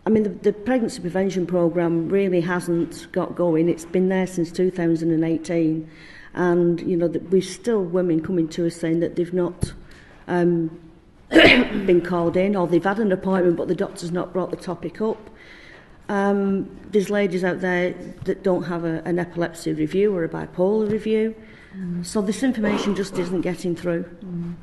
I 0.05 0.09
mean, 0.09 0.23
the, 0.23 0.29
the 0.29 0.53
pregnancy 0.53 1.01
prevention 1.01 1.45
programme 1.45 2.09
really 2.09 2.41
hasn't 2.41 3.11
got 3.11 3.35
going. 3.35 3.69
It's 3.69 3.85
been 3.85 4.09
there 4.09 4.27
since 4.27 4.51
2018. 4.51 5.89
And, 6.37 6.79
you 6.81 6.95
know, 6.95 7.07
that 7.07 7.31
we've 7.31 7.43
still 7.43 7.83
women 7.83 8.21
coming 8.21 8.47
to 8.49 8.67
us 8.67 8.75
saying 8.75 8.99
that 8.99 9.15
they've 9.15 9.33
not 9.33 9.73
um, 10.27 10.69
been 11.29 11.99
called 11.99 12.37
in 12.37 12.55
or 12.55 12.67
they've 12.67 12.83
had 12.83 12.99
an 12.99 13.11
appointment 13.11 13.57
but 13.57 13.67
the 13.67 13.75
doctor's 13.75 14.11
not 14.11 14.33
brought 14.33 14.51
the 14.51 14.55
topic 14.55 15.01
up. 15.01 15.31
Um, 16.09 16.69
there's 16.91 17.09
ladies 17.09 17.43
out 17.43 17.59
there 17.59 17.93
that 18.25 18.43
don't 18.43 18.63
have 18.63 18.85
a, 18.85 19.01
an 19.03 19.17
epilepsy 19.17 19.73
review 19.73 20.15
or 20.15 20.23
a 20.23 20.29
bipolar 20.29 20.89
review. 20.91 21.35
Mm. 21.75 22.05
So 22.05 22.21
this 22.21 22.43
information 22.43 22.95
just 22.95 23.17
isn't 23.17 23.41
getting 23.41 23.75
through. 23.75 24.03
Mm. 24.23 24.53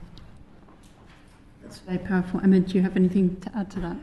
That's 1.60 1.80
very 1.80 1.98
powerful. 1.98 2.40
Emma, 2.40 2.60
do 2.60 2.74
you 2.74 2.82
have 2.82 2.96
anything 2.96 3.40
to 3.40 3.58
add 3.58 3.70
to 3.72 3.80
that? 3.80 3.96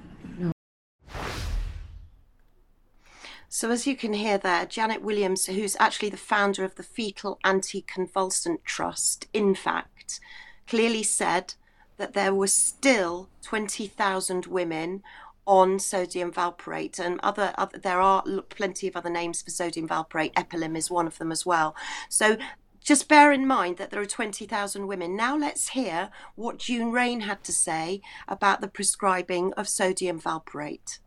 So, 3.54 3.70
as 3.70 3.86
you 3.86 3.98
can 3.98 4.14
hear 4.14 4.38
there, 4.38 4.66
Janet 4.66 5.02
Williams, 5.02 5.48
who's 5.48 5.76
actually 5.78 6.08
the 6.08 6.16
founder 6.16 6.64
of 6.64 6.76
the 6.76 6.84
Fetal 6.84 7.38
Anti-Convulsant 7.44 8.64
Trust, 8.64 9.28
INFACT, 9.34 10.22
clearly 10.68 11.04
said 11.04 11.56
that 11.98 12.14
there 12.14 12.34
were 12.34 12.48
still 12.48 13.28
20,000 13.42 14.46
women 14.46 15.04
on 15.46 15.80
sodium 15.80 16.32
valproate 16.32 16.98
and 16.98 17.20
other, 17.22 17.54
other 17.58 17.78
there 17.78 18.00
are 18.00 18.24
plenty 18.48 18.88
of 18.88 18.96
other 18.96 19.10
names 19.10 19.42
for 19.42 19.50
sodium 19.50 19.86
valproate 19.86 20.34
epilim 20.36 20.78
is 20.78 20.90
one 20.90 21.08
of 21.08 21.18
them 21.18 21.32
as 21.32 21.46
well 21.46 21.76
so 22.08 22.38
just 22.80 23.10
bear 23.10 23.34
in 23.34 23.46
mind 23.46 23.76
that 23.78 23.90
there 23.90 24.02
are 24.02 24.06
20,000 24.06 24.88
women. 24.88 25.16
Now 25.16 25.38
let's 25.38 25.70
hear 25.70 26.10
what 26.36 26.58
June 26.58 26.92
Raine 26.92 27.22
had 27.22 27.44
to 27.44 27.52
say 27.52 28.02
about 28.28 28.62
the 28.62 28.68
prescribing 28.68 29.54
of 29.54 29.68
sodium 29.68 30.20
valproate. 30.20 31.00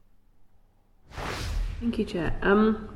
Thank 1.85 1.99
you, 1.99 2.05
Chair. 2.07 2.35
Um, 2.41 2.89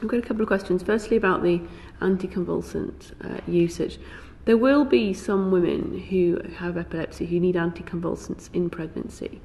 I've 0.00 0.08
got 0.08 0.18
a 0.18 0.22
couple 0.22 0.40
of 0.40 0.48
questions. 0.48 0.82
Firstly, 0.82 1.18
about 1.18 1.42
the 1.42 1.60
anticonvulsant 2.00 3.12
uh, 3.22 3.42
usage. 3.46 3.98
There 4.46 4.56
will 4.56 4.86
be 4.86 5.12
some 5.12 5.50
women 5.50 5.98
who 6.08 6.40
have 6.56 6.78
epilepsy 6.78 7.26
who 7.26 7.38
need 7.38 7.54
anticonvulsants 7.54 8.48
in 8.54 8.70
pregnancy 8.70 9.42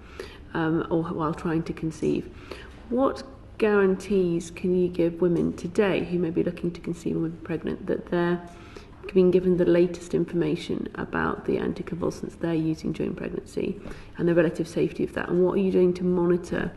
um, 0.54 0.88
or 0.90 1.04
while 1.04 1.34
trying 1.34 1.64
to 1.64 1.74
conceive. 1.74 2.34
What 2.88 3.24
guarantees 3.58 4.50
can 4.50 4.74
you 4.74 4.88
give 4.88 5.20
women 5.20 5.52
today 5.58 6.06
who 6.06 6.18
may 6.18 6.30
be 6.30 6.42
looking 6.42 6.72
to 6.72 6.80
conceive 6.80 7.22
be 7.22 7.30
pregnant 7.44 7.86
that 7.88 8.10
they're 8.10 8.42
being 9.14 9.30
given 9.30 9.58
the 9.58 9.66
latest 9.66 10.14
information 10.14 10.88
about 10.96 11.44
the 11.44 11.58
anticonvulsants 11.58 12.40
they're 12.40 12.54
using 12.54 12.94
during 12.94 13.14
pregnancy 13.14 13.78
and 14.18 14.30
the 14.30 14.34
relative 14.34 14.70
safety 14.70 15.04
of 15.04 15.14
that? 15.16 15.28
And 15.28 15.44
what 15.44 15.56
are 15.56 15.62
you 15.62 15.70
doing 15.70 15.94
to 15.96 16.06
monitor? 16.06 16.72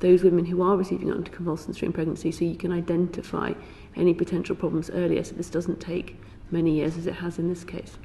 Those 0.00 0.22
women 0.22 0.44
who 0.44 0.62
are 0.62 0.76
receiving 0.76 1.08
anticonvulsants 1.08 1.76
during 1.76 1.92
pregnancy 1.92 2.30
so 2.30 2.44
you 2.44 2.56
can 2.56 2.72
identify 2.72 3.52
any 3.96 4.12
potential 4.12 4.54
problems 4.54 4.90
earlier 4.90 5.24
so 5.24 5.34
this 5.34 5.50
doesn't 5.50 5.80
take 5.80 6.16
many 6.50 6.76
years 6.76 6.96
as 6.96 7.06
it 7.06 7.14
has 7.14 7.38
in 7.38 7.48
this 7.48 7.64
case. 7.64 7.96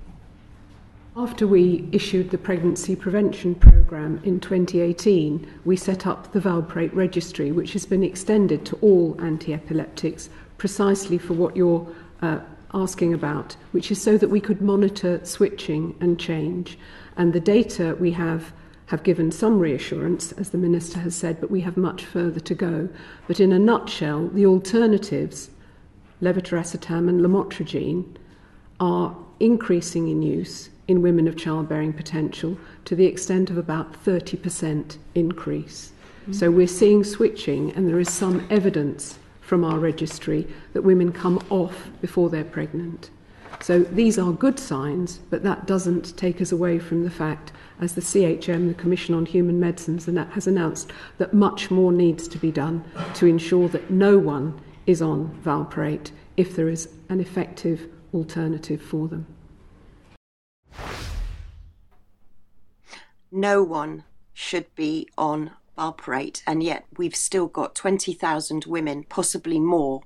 After 1.15 1.45
we 1.45 1.89
issued 1.91 2.29
the 2.29 2.37
pregnancy 2.37 2.95
prevention 2.95 3.53
programme 3.53 4.21
in 4.23 4.39
2018, 4.39 5.45
we 5.65 5.75
set 5.75 6.07
up 6.07 6.31
the 6.31 6.39
Valproate 6.39 6.95
registry, 6.95 7.51
which 7.51 7.73
has 7.73 7.85
been 7.85 8.01
extended 8.01 8.65
to 8.67 8.77
all 8.77 9.19
anti-epileptics 9.19 10.29
precisely 10.57 11.17
for 11.17 11.33
what 11.33 11.57
you're 11.57 11.85
uh, 12.21 12.39
asking 12.73 13.13
about, 13.13 13.57
which 13.73 13.91
is 13.91 14.01
so 14.01 14.17
that 14.17 14.29
we 14.29 14.39
could 14.39 14.61
monitor 14.61 15.19
switching 15.25 15.93
and 15.99 16.17
change. 16.17 16.79
And 17.17 17.33
the 17.33 17.41
data 17.41 17.97
we 17.99 18.11
have 18.11 18.53
have 18.91 19.03
given 19.03 19.31
some 19.31 19.57
reassurance, 19.57 20.33
as 20.33 20.49
the 20.49 20.57
Minister 20.57 20.99
has 20.99 21.15
said, 21.15 21.39
but 21.39 21.49
we 21.49 21.61
have 21.61 21.77
much 21.77 22.03
further 22.03 22.41
to 22.41 22.53
go. 22.53 22.89
But 23.25 23.39
in 23.39 23.53
a 23.53 23.57
nutshell, 23.57 24.27
the 24.27 24.45
alternatives, 24.45 25.49
levetiracetam 26.21 27.07
and 27.07 27.21
lamotrigine, 27.21 28.17
are 28.81 29.15
increasing 29.39 30.09
in 30.09 30.21
use 30.21 30.71
in 30.89 31.01
women 31.01 31.25
of 31.25 31.37
childbearing 31.37 31.93
potential 31.93 32.57
to 32.83 32.93
the 32.93 33.05
extent 33.05 33.49
of 33.49 33.57
about 33.57 33.93
30% 34.03 34.97
increase. 35.15 35.93
Mm-hmm. 36.23 36.33
So 36.33 36.51
we're 36.51 36.67
seeing 36.67 37.05
switching, 37.05 37.71
and 37.71 37.87
there 37.87 37.97
is 37.97 38.11
some 38.11 38.45
evidence 38.49 39.17
from 39.39 39.63
our 39.63 39.79
registry 39.79 40.45
that 40.73 40.81
women 40.81 41.13
come 41.13 41.41
off 41.49 41.89
before 42.01 42.29
they're 42.29 42.43
pregnant. 42.43 43.09
So 43.61 43.79
these 43.83 44.17
are 44.17 44.31
good 44.31 44.57
signs, 44.57 45.19
but 45.29 45.43
that 45.43 45.67
doesn't 45.67 46.17
take 46.17 46.41
us 46.41 46.51
away 46.51 46.79
from 46.79 47.03
the 47.03 47.11
fact, 47.11 47.51
as 47.79 47.93
the 47.93 48.01
CHM, 48.01 48.67
the 48.67 48.73
Commission 48.73 49.13
on 49.13 49.27
Human 49.27 49.59
Medicines, 49.59 50.05
has 50.05 50.47
announced, 50.47 50.91
that 51.19 51.33
much 51.33 51.69
more 51.69 51.91
needs 51.91 52.27
to 52.29 52.39
be 52.39 52.51
done 52.51 52.83
to 53.13 53.27
ensure 53.27 53.69
that 53.69 53.91
no 53.91 54.17
one 54.17 54.59
is 54.87 54.99
on 54.99 55.39
valproate 55.43 56.09
if 56.37 56.55
there 56.55 56.69
is 56.69 56.89
an 57.09 57.19
effective 57.19 57.87
alternative 58.15 58.81
for 58.81 59.07
them. 59.07 59.27
No 63.31 63.61
one 63.61 64.05
should 64.33 64.73
be 64.75 65.07
on 65.19 65.51
valproate, 65.77 66.41
and 66.47 66.63
yet 66.63 66.85
we've 66.97 67.15
still 67.15 67.47
got 67.47 67.75
20,000 67.75 68.65
women, 68.65 69.03
possibly 69.03 69.59
more, 69.59 70.01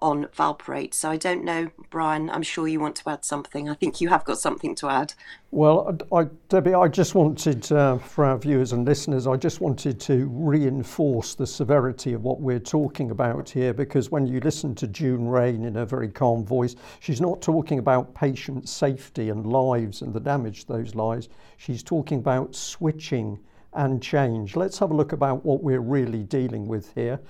on 0.00 0.26
valproate. 0.26 0.94
So 0.94 1.10
I 1.10 1.16
don't 1.16 1.44
know, 1.44 1.70
Brian, 1.90 2.30
I'm 2.30 2.42
sure 2.42 2.68
you 2.68 2.80
want 2.80 2.96
to 2.96 3.10
add 3.10 3.24
something. 3.24 3.68
I 3.68 3.74
think 3.74 4.00
you 4.00 4.08
have 4.08 4.24
got 4.24 4.38
something 4.38 4.74
to 4.76 4.88
add. 4.88 5.14
Well, 5.50 5.98
I, 6.12 6.24
Debbie, 6.48 6.74
I 6.74 6.88
just 6.88 7.14
wanted, 7.14 7.70
uh, 7.72 7.98
for 7.98 8.24
our 8.24 8.38
viewers 8.38 8.72
and 8.72 8.84
listeners, 8.84 9.26
I 9.26 9.36
just 9.36 9.60
wanted 9.60 9.98
to 10.00 10.28
reinforce 10.32 11.34
the 11.34 11.46
severity 11.46 12.12
of 12.12 12.22
what 12.22 12.40
we're 12.40 12.58
talking 12.58 13.10
about 13.10 13.48
here 13.48 13.72
because 13.72 14.10
when 14.10 14.26
you 14.26 14.40
listen 14.40 14.74
to 14.76 14.86
June 14.86 15.26
Raine 15.26 15.64
in 15.64 15.76
a 15.76 15.86
very 15.86 16.08
calm 16.08 16.44
voice, 16.44 16.76
she's 17.00 17.20
not 17.20 17.40
talking 17.40 17.78
about 17.78 18.14
patient 18.14 18.68
safety 18.68 19.30
and 19.30 19.46
lives 19.46 20.02
and 20.02 20.12
the 20.12 20.20
damage 20.20 20.66
to 20.66 20.74
those 20.74 20.94
lives. 20.94 21.28
She's 21.56 21.82
talking 21.82 22.18
about 22.18 22.54
switching 22.54 23.38
and 23.72 24.02
change. 24.02 24.56
Let's 24.56 24.78
have 24.78 24.90
a 24.90 24.94
look 24.94 25.12
about 25.12 25.44
what 25.44 25.62
we're 25.62 25.80
really 25.80 26.22
dealing 26.22 26.68
with 26.68 26.92
here. 26.94 27.20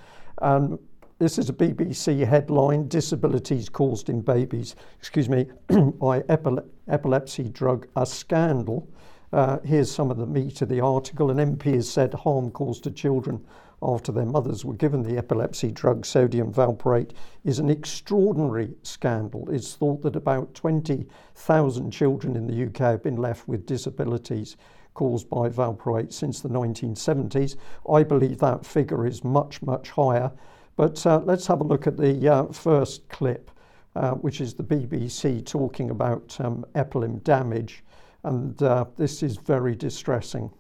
Um, 0.41 0.79
this 1.19 1.37
is 1.37 1.49
a 1.49 1.53
BBC 1.53 2.25
headline 2.25 2.87
Disabilities 2.87 3.69
caused 3.69 4.09
in 4.09 4.21
babies, 4.21 4.77
excuse 4.99 5.29
me, 5.29 5.47
by 5.69 6.21
epile- 6.23 6.65
epilepsy 6.87 7.49
drug, 7.49 7.89
a 7.97 8.07
scandal. 8.07 8.89
Uh, 9.33 9.59
here's 9.65 9.91
some 9.91 10.13
of 10.13 10.17
the 10.17 10.27
meat 10.27 10.63
of 10.63 10.69
the 10.69 10.81
article. 10.81 11.31
An 11.31 11.39
MP 11.39 11.75
has 11.75 11.91
said 11.91 12.15
harm 12.15 12.53
caused 12.53 12.85
to 12.85 12.93
children 12.93 13.45
after 13.83 14.13
their 14.13 14.27
mothers 14.27 14.65
were 14.65 14.75
given 14.75 15.03
the 15.03 15.19
epilepsy 15.19 15.73
drug 15.73 16.07
sodium 16.07 16.53
valproate 16.53 17.11
is 17.45 17.59
an 17.59 17.69
extraordinary 17.69 18.75
scandal. 18.83 19.49
It's 19.51 19.75
thought 19.75 20.03
that 20.03 20.17
about 20.17 20.55
20,000 20.55 21.91
children 21.91 22.37
in 22.37 22.47
the 22.47 22.67
UK 22.67 22.79
have 22.79 23.03
been 23.03 23.17
left 23.17 23.49
with 23.49 23.67
disabilities 23.67 24.57
caused 24.95 25.29
by 25.29 25.49
valproate 25.49 26.13
since 26.13 26.41
the 26.41 26.49
1970s. 26.49 27.57
I 27.91 28.03
believe 28.05 28.39
that 28.39 28.65
figure 28.65 29.07
is 29.07 29.23
much, 29.25 29.63
much 29.63 29.91
higher. 29.91 30.33
But 30.78 31.04
uh, 31.04 31.20
let's 31.25 31.49
have 31.49 31.61
a 31.61 31.64
look 31.64 31.88
at 31.88 31.97
the 31.97 32.28
uh, 32.28 32.44
first 32.52 33.08
clip, 33.08 33.50
uh, 33.97 34.12
which 34.12 34.40
is 34.40 34.54
the 34.54 34.62
BBC 34.62 35.44
talking 35.44 35.90
about 35.90 36.37
um, 36.38 36.64
epilim 36.76 37.20
damage. 37.25 37.82
And 38.23 38.62
uh, 38.62 38.85
this 38.97 39.25
is 39.25 39.38
very 39.38 39.75
distressing. 39.75 40.52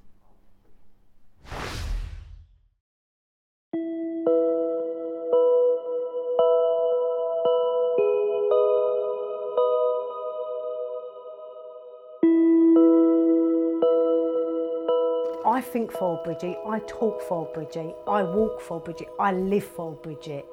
Think 15.72 15.92
for 15.92 16.18
Bridget, 16.24 16.56
I 16.66 16.78
talk 16.80 17.20
for 17.22 17.44
Bridget, 17.52 17.94
I 18.06 18.22
walk 18.22 18.60
for 18.60 18.80
Bridget, 18.80 19.08
I 19.20 19.32
live 19.32 19.64
for 19.64 19.92
Bridget. 19.92 20.46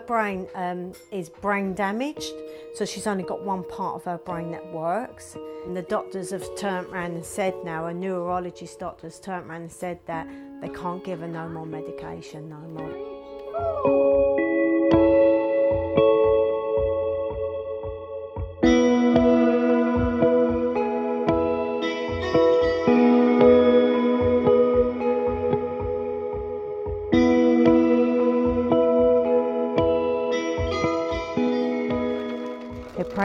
Her 0.00 0.06
brain 0.06 0.48
um, 0.54 0.92
is 1.12 1.28
brain 1.28 1.74
damaged, 1.74 2.32
so 2.74 2.86
she's 2.86 3.06
only 3.06 3.22
got 3.22 3.44
one 3.44 3.62
part 3.64 3.96
of 3.96 4.04
her 4.04 4.16
brain 4.16 4.50
that 4.52 4.72
works. 4.72 5.36
And 5.66 5.76
the 5.76 5.82
doctors 5.82 6.30
have 6.30 6.42
turned 6.56 6.86
around 6.86 7.16
and 7.16 7.24
said 7.24 7.54
now, 7.66 7.84
a 7.84 7.92
neurologist 7.92 8.78
doctor 8.78 9.08
has 9.08 9.20
turned 9.20 9.50
around 9.50 9.60
and 9.60 9.70
said 9.70 10.00
that 10.06 10.26
they 10.62 10.70
can't 10.70 11.04
give 11.04 11.20
her 11.20 11.28
no 11.28 11.50
more 11.50 11.66
medication, 11.66 12.48
no 12.48 12.56
more. 12.60 14.09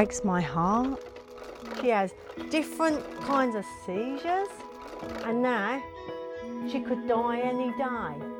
Breaks 0.05 0.23
my 0.23 0.39
heart. 0.39 1.03
She 1.81 1.89
has 1.89 2.13
different 2.51 3.03
kinds 3.21 3.55
of 3.55 3.65
seizures, 3.83 4.49
and 5.23 5.41
now 5.41 5.81
she 6.69 6.79
could 6.79 7.07
die 7.07 7.39
any 7.39 7.71
day. 7.71 8.34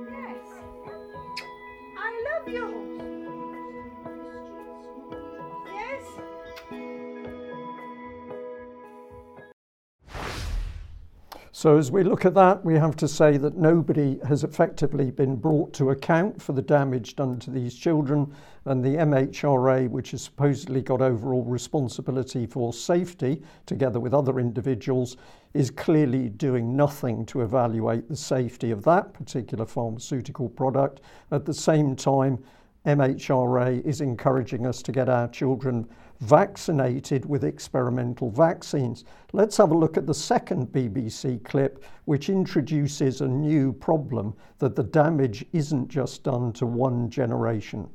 So, 11.65 11.79
as 11.79 11.89
we 11.89 12.03
look 12.03 12.25
at 12.25 12.35
that, 12.35 12.63
we 12.63 12.75
have 12.75 12.95
to 12.97 13.07
say 13.07 13.37
that 13.37 13.57
nobody 13.57 14.19
has 14.27 14.43
effectively 14.43 15.09
been 15.09 15.35
brought 15.35 15.73
to 15.73 15.89
account 15.89 16.39
for 16.39 16.53
the 16.53 16.61
damage 16.61 17.15
done 17.15 17.39
to 17.39 17.49
these 17.49 17.73
children, 17.73 18.31
and 18.65 18.85
the 18.85 18.97
MHRA, 18.97 19.89
which 19.89 20.11
has 20.11 20.21
supposedly 20.21 20.83
got 20.83 21.01
overall 21.01 21.43
responsibility 21.43 22.45
for 22.45 22.71
safety, 22.71 23.41
together 23.65 23.99
with 23.99 24.13
other 24.13 24.39
individuals, 24.39 25.17
is 25.55 25.71
clearly 25.71 26.29
doing 26.29 26.77
nothing 26.77 27.25
to 27.25 27.41
evaluate 27.41 28.07
the 28.09 28.15
safety 28.15 28.69
of 28.69 28.83
that 28.83 29.11
particular 29.15 29.65
pharmaceutical 29.65 30.49
product. 30.49 31.01
At 31.31 31.45
the 31.45 31.53
same 31.55 31.95
time, 31.95 32.37
MHRA 32.85 33.83
is 33.83 34.01
encouraging 34.01 34.67
us 34.67 34.83
to 34.83 34.91
get 34.91 35.09
our 35.09 35.27
children 35.29 35.87
vaccinated 36.21 37.25
with 37.25 37.43
experimental 37.43 38.29
vaccines. 38.29 39.03
Let's 39.33 39.57
have 39.57 39.71
a 39.71 39.77
look 39.77 39.97
at 39.97 40.07
the 40.07 40.13
second 40.13 40.67
BBC 40.67 41.43
clip, 41.43 41.83
which 42.05 42.29
introduces 42.29 43.21
a 43.21 43.27
new 43.27 43.73
problem 43.73 44.33
that 44.59 44.75
the 44.75 44.83
damage 44.83 45.45
isn't 45.53 45.87
just 45.87 46.23
done 46.23 46.53
to 46.53 46.65
one 46.65 47.09
generation. 47.09 47.89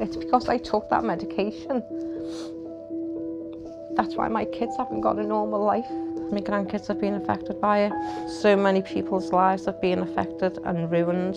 It's 0.00 0.16
because 0.16 0.48
I 0.48 0.58
took 0.58 0.90
that 0.90 1.04
medication. 1.04 1.82
That's 3.96 4.16
why 4.16 4.28
my 4.28 4.44
kids 4.44 4.76
haven't 4.76 5.02
got 5.02 5.18
a 5.18 5.22
normal 5.22 5.62
life. 5.64 5.88
My 6.32 6.40
grandkids 6.40 6.88
have 6.88 7.00
been 7.00 7.14
affected 7.14 7.60
by 7.60 7.80
it. 7.80 7.92
So 8.28 8.56
many 8.56 8.82
people's 8.82 9.30
lives 9.32 9.66
have 9.66 9.80
been 9.80 10.00
affected 10.00 10.58
and 10.64 10.90
ruined. 10.90 11.36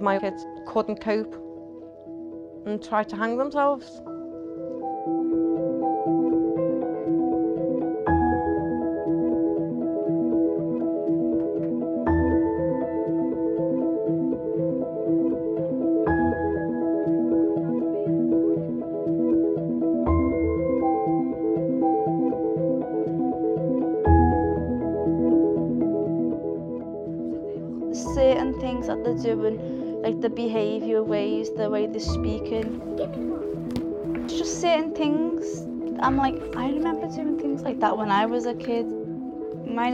Of 0.00 0.04
my 0.04 0.18
kids 0.18 0.46
couldn't 0.66 0.98
cope 1.00 1.34
and 2.64 2.82
tried 2.82 3.08
to 3.10 3.16
hang 3.16 3.36
themselves. 3.36 4.00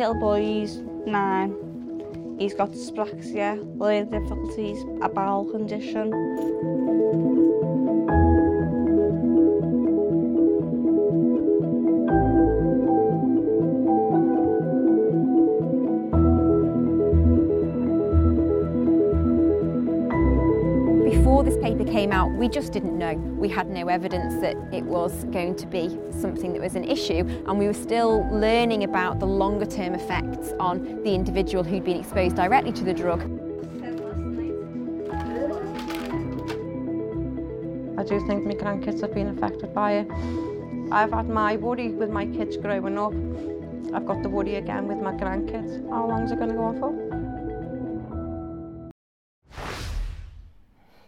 little 0.07 0.21
boys, 0.21 0.77
nine. 1.05 1.53
He's 2.39 2.55
got 2.55 2.71
dyspraxia, 2.71 3.59
learning 3.77 4.11
difficulties, 4.11 4.85
a 5.03 5.09
bowel 5.09 5.51
condition. 5.51 6.13
We 22.37 22.49
just 22.49 22.73
didn't 22.73 22.97
know. 22.97 23.15
We 23.15 23.49
had 23.49 23.69
no 23.69 23.89
evidence 23.89 24.35
that 24.43 24.57
it 24.73 24.85
was 24.85 25.25
going 25.25 25.57
to 25.57 25.67
be 25.67 25.99
something 26.11 26.53
that 26.53 26.61
was 26.61 26.75
an 26.75 26.85
issue, 26.85 27.25
and 27.47 27.59
we 27.59 27.67
were 27.67 27.73
still 27.73 28.29
learning 28.31 28.85
about 28.85 29.21
the 29.21 29.27
longer 29.27 29.65
term 29.65 29.95
effects 29.95 30.53
on 30.61 31.03
the 31.03 31.15
individual 31.15 31.65
who'd 31.65 31.85
been 31.85 32.01
exposed 32.01 32.37
directly 32.37 32.73
to 32.73 32.85
the 32.85 32.93
drug. 32.93 33.23
I 37.99 38.05
do 38.05 38.25
think 38.27 38.45
my 38.45 38.53
grandkids 38.53 39.01
have 39.01 39.15
been 39.15 39.29
affected 39.29 39.73
by 39.73 39.93
it. 39.93 40.11
I've 40.93 41.13
had 41.13 41.29
my 41.29 41.57
worry 41.57 41.89
with 41.89 42.11
my 42.11 42.27
kids 42.27 42.59
growing 42.59 42.99
up. 42.99 43.15
I've 43.95 44.05
got 44.05 44.23
the 44.23 44.29
worry 44.29 44.57
again 44.57 44.87
with 44.87 44.99
my 44.99 45.13
grandkids. 45.13 45.89
How 45.89 46.07
long 46.07 46.25
is 46.25 46.33
it 46.33 46.37
going 46.37 46.51
to 46.51 46.55
go 46.55 46.65
on 46.65 46.79
for? 46.79 47.06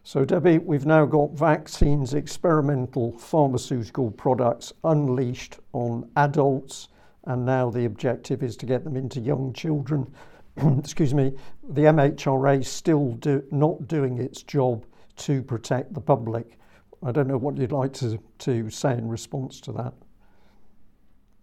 So, 0.09 0.25
Debbie, 0.25 0.57
we've 0.57 0.87
now 0.87 1.05
got 1.05 1.33
vaccines, 1.33 2.15
experimental 2.15 3.13
pharmaceutical 3.19 4.11
products 4.11 4.73
unleashed 4.83 5.59
on 5.75 6.11
adults, 6.17 6.89
and 7.25 7.45
now 7.45 7.69
the 7.69 7.85
objective 7.85 8.43
is 8.43 8.57
to 8.57 8.65
get 8.65 8.85
them 8.85 8.97
into 8.97 9.21
young 9.21 9.53
children. 9.53 10.11
Excuse 10.79 11.13
me, 11.13 11.35
the 11.63 11.83
MHRA 11.83 12.65
still 12.65 13.13
do, 13.17 13.45
not 13.51 13.87
doing 13.87 14.17
its 14.17 14.43
job 14.43 14.87
to 15.17 15.43
protect 15.43 15.93
the 15.93 16.01
public. 16.01 16.59
I 17.03 17.13
don't 17.13 17.29
know 17.29 17.37
what 17.37 17.59
you'd 17.59 17.73
like 17.73 17.93
to, 17.93 18.19
to 18.39 18.71
say 18.71 18.95
in 18.95 19.09
response 19.09 19.61
to 19.61 19.73
that. 19.73 19.93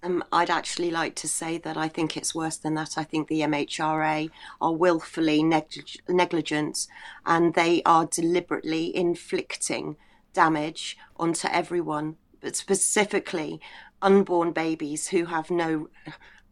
Um, 0.03 0.23
I'd 0.31 0.49
actually 0.49 0.91
like 0.91 1.15
to 1.15 1.27
say 1.27 1.57
that 1.59 1.77
I 1.77 1.87
think 1.87 2.15
it's 2.15 2.35
worse 2.35 2.57
than 2.57 2.75
that. 2.75 2.97
I 2.97 3.03
think 3.03 3.27
the 3.27 3.41
MHRA 3.41 4.29
are 4.61 4.73
willfully 4.73 5.41
neglig- 5.41 5.97
negligent 6.07 6.87
and 7.25 7.53
they 7.53 7.81
are 7.83 8.05
deliberately 8.05 8.95
inflicting 8.95 9.97
damage 10.33 10.97
onto 11.17 11.47
everyone, 11.47 12.17
but 12.39 12.55
specifically 12.55 13.59
unborn 14.01 14.51
babies 14.51 15.07
who 15.07 15.25
have 15.25 15.49
no 15.49 15.89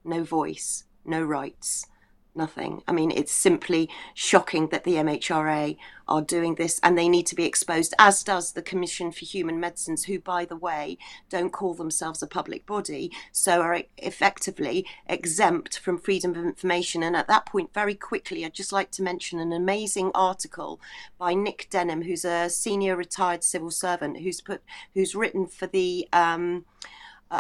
no 0.06 0.24
voice, 0.24 0.84
no 1.06 1.22
rights 1.22 1.86
nothing. 2.36 2.82
I 2.88 2.92
mean, 2.92 3.12
it's 3.12 3.32
simply 3.32 3.90
shocking 4.14 4.68
that 4.70 4.84
the 4.84 4.96
MHRA 4.96 5.78
are 6.08 6.22
doing 6.22 6.56
this 6.56 6.80
and 6.84 6.98
they 6.98 7.08
need 7.08 7.26
to 7.28 7.36
be 7.36 7.46
exposed, 7.46 7.94
as 7.98 8.24
does 8.24 8.52
the 8.52 8.62
Commission 8.62 9.12
for 9.12 9.26
Human 9.26 9.60
Medicines, 9.60 10.06
who, 10.06 10.20
by 10.20 10.46
the 10.46 10.56
way, 10.56 10.98
don't 11.30 11.52
call 11.54 11.74
themselves 11.74 12.22
a 12.22 12.28
public 12.28 12.66
body, 12.66 13.12
so 13.32 13.62
are 13.62 13.84
effectively 13.98 14.86
exempt 15.08 15.80
from 15.80 15.98
freedom 15.98 16.32
of 16.32 16.44
information. 16.44 17.04
And 17.04 17.16
at 17.16 17.28
that 17.28 17.46
point, 17.46 17.74
very 17.74 17.96
quickly, 17.96 18.46
I'd 18.46 18.54
just 18.54 18.74
like 18.74 18.92
to 18.92 19.04
mention 19.04 19.40
an 19.40 19.54
amazing 19.54 20.12
article 20.14 20.80
by 21.18 21.34
Nick 21.34 21.68
Denham, 21.70 22.04
who's 22.04 22.26
a 22.26 22.50
senior 22.50 22.96
retired 22.96 23.44
civil 23.44 23.72
servant, 23.72 24.20
who's 24.20 24.42
put, 24.42 24.62
who's 24.94 25.16
written 25.16 25.48
for 25.48 25.68
the. 25.68 26.08
Um, 26.12 26.66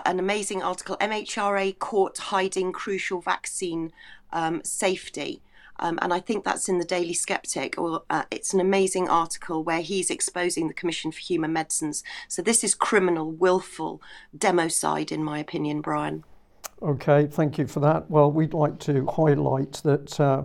an 0.06 0.18
amazing 0.18 0.64
article, 0.64 0.98
MHRA 0.98 1.78
caught 1.78 2.18
hiding 2.18 2.72
crucial 2.72 3.22
vaccine 3.22 3.92
um, 4.34 4.64
safety. 4.64 5.42
Um, 5.80 5.98
and 6.02 6.14
I 6.14 6.20
think 6.20 6.44
that's 6.44 6.70
in 6.70 6.78
the 6.78 6.86
Daily 6.86 7.14
Sceptic, 7.14 7.78
or 7.78 8.04
uh, 8.10 8.24
it's 8.30 8.54
an 8.54 8.60
amazing 8.60 9.10
article 9.10 9.64
where 9.64 9.82
he's 9.82 10.10
exposing 10.10 10.68
the 10.68 10.74
Commission 10.74 11.12
for 11.12 11.20
Human 11.20 11.52
Medicines. 11.52 12.04
So 12.28 12.42
this 12.42 12.64
is 12.64 12.76
criminal, 12.76 13.32
willful 13.32 14.02
democide, 14.38 15.12
in 15.12 15.24
my 15.24 15.40
opinion, 15.40 15.82
Brian. 15.82 16.24
Okay, 16.82 17.28
thank 17.28 17.58
you 17.58 17.66
for 17.66 17.80
that. 17.80 18.10
Well, 18.10 18.32
we'd 18.32 18.54
like 18.54 18.78
to 18.80 19.06
highlight 19.08 19.74
that 19.84 20.20
uh, 20.20 20.44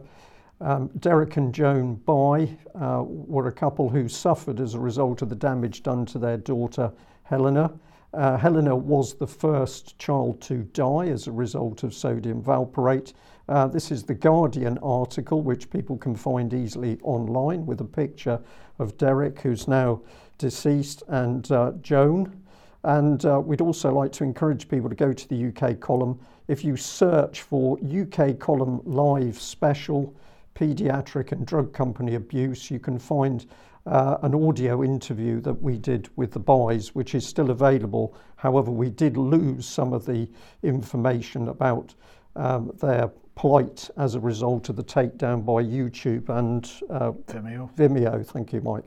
um, 0.61 0.91
Derek 0.99 1.37
and 1.37 1.55
Joan 1.55 1.97
By 1.97 2.57
uh, 2.75 3.03
were 3.05 3.49
a 3.49 3.53
couple 3.53 3.89
who 3.89 4.09
suffered 4.09 4.61
as 4.61 4.75
a 4.75 4.81
result 4.81 5.21
of 5.23 5.29
the 5.29 5.37
damage 5.37 5.83
done 5.83 6.07
to 6.07 6.19
their 6.19 6.37
daughter, 6.37 6.93
Helena. 7.25 7.73
Uh, 8.15 8.39
Helena 8.39 8.75
was 8.75 9.15
the 9.15 9.27
first 9.27 9.99
child 9.99 10.41
to 10.43 10.63
die 10.73 11.09
as 11.09 11.27
a 11.27 11.33
result 11.33 11.83
of 11.83 11.93
sodium 11.93 12.43
valproate. 12.43 13.13
Uh, 13.49 13.67
this 13.67 13.91
is 13.91 14.03
the 14.03 14.15
Guardian 14.15 14.77
article, 14.83 15.41
which 15.41 15.71
people 15.71 15.97
can 15.97 16.15
find 16.15 16.53
easily 16.53 16.99
online 17.03 17.65
with 17.65 17.81
a 17.81 17.85
picture 17.85 18.39
of 18.79 18.99
Derek, 18.99 19.41
who's 19.41 19.67
now 19.67 20.03
deceased, 20.37 21.03
and 21.09 21.51
uh, 21.51 21.73
Joan. 21.81 22.43
And 22.85 23.25
uh, 23.25 23.41
we'd 23.41 23.63
also 23.63 23.91
like 23.93 24.13
to 24.13 24.25
encourage 24.25 24.69
people 24.69 24.91
to 24.91 24.95
go 24.95 25.15
to 25.15 25.29
the 25.29 25.49
UK 25.49 25.81
column. 25.81 26.21
If 26.47 26.63
you 26.63 26.77
search 26.77 27.41
for 27.41 27.79
UK 27.81 28.39
column 28.39 28.83
live 28.85 29.41
special, 29.41 30.15
paediatric 30.55 31.33
and 31.33 31.47
drug 31.47 31.73
company 31.73 32.17
abuse, 32.17 32.71
you 32.71 32.79
can 32.79 32.99
find 32.99 33.47
uh, 33.87 34.19
an 34.23 34.35
audio 34.35 34.85
interview 34.85 35.41
that 35.41 35.63
we 35.63 35.79
did 35.79 36.11
with 36.17 36.33
the 36.33 36.39
boys, 36.39 36.95
which 36.95 37.15
is 37.15 37.27
still 37.27 37.51
available. 37.51 38.15
However, 38.37 38.71
we 38.71 38.91
did 38.91 39.17
lose 39.17 39.67
some 39.67 39.95
of 39.95 40.05
the 40.05 40.29
information 40.63 41.49
about 41.49 41.95
um, 42.39 42.73
their 42.81 43.11
plight 43.39 43.89
as 43.97 44.17
a 44.17 44.21
result 44.21 44.69
of 44.69 44.75
the 44.75 44.83
takedown 44.83 45.45
by 45.45 45.63
YouTube 45.63 46.29
and 46.29 46.73
uh, 46.91 47.13
Vimeo. 47.29 47.73
Vimeo, 47.77 48.27
thank 48.27 48.53
you, 48.53 48.61
Mike. 48.61 48.85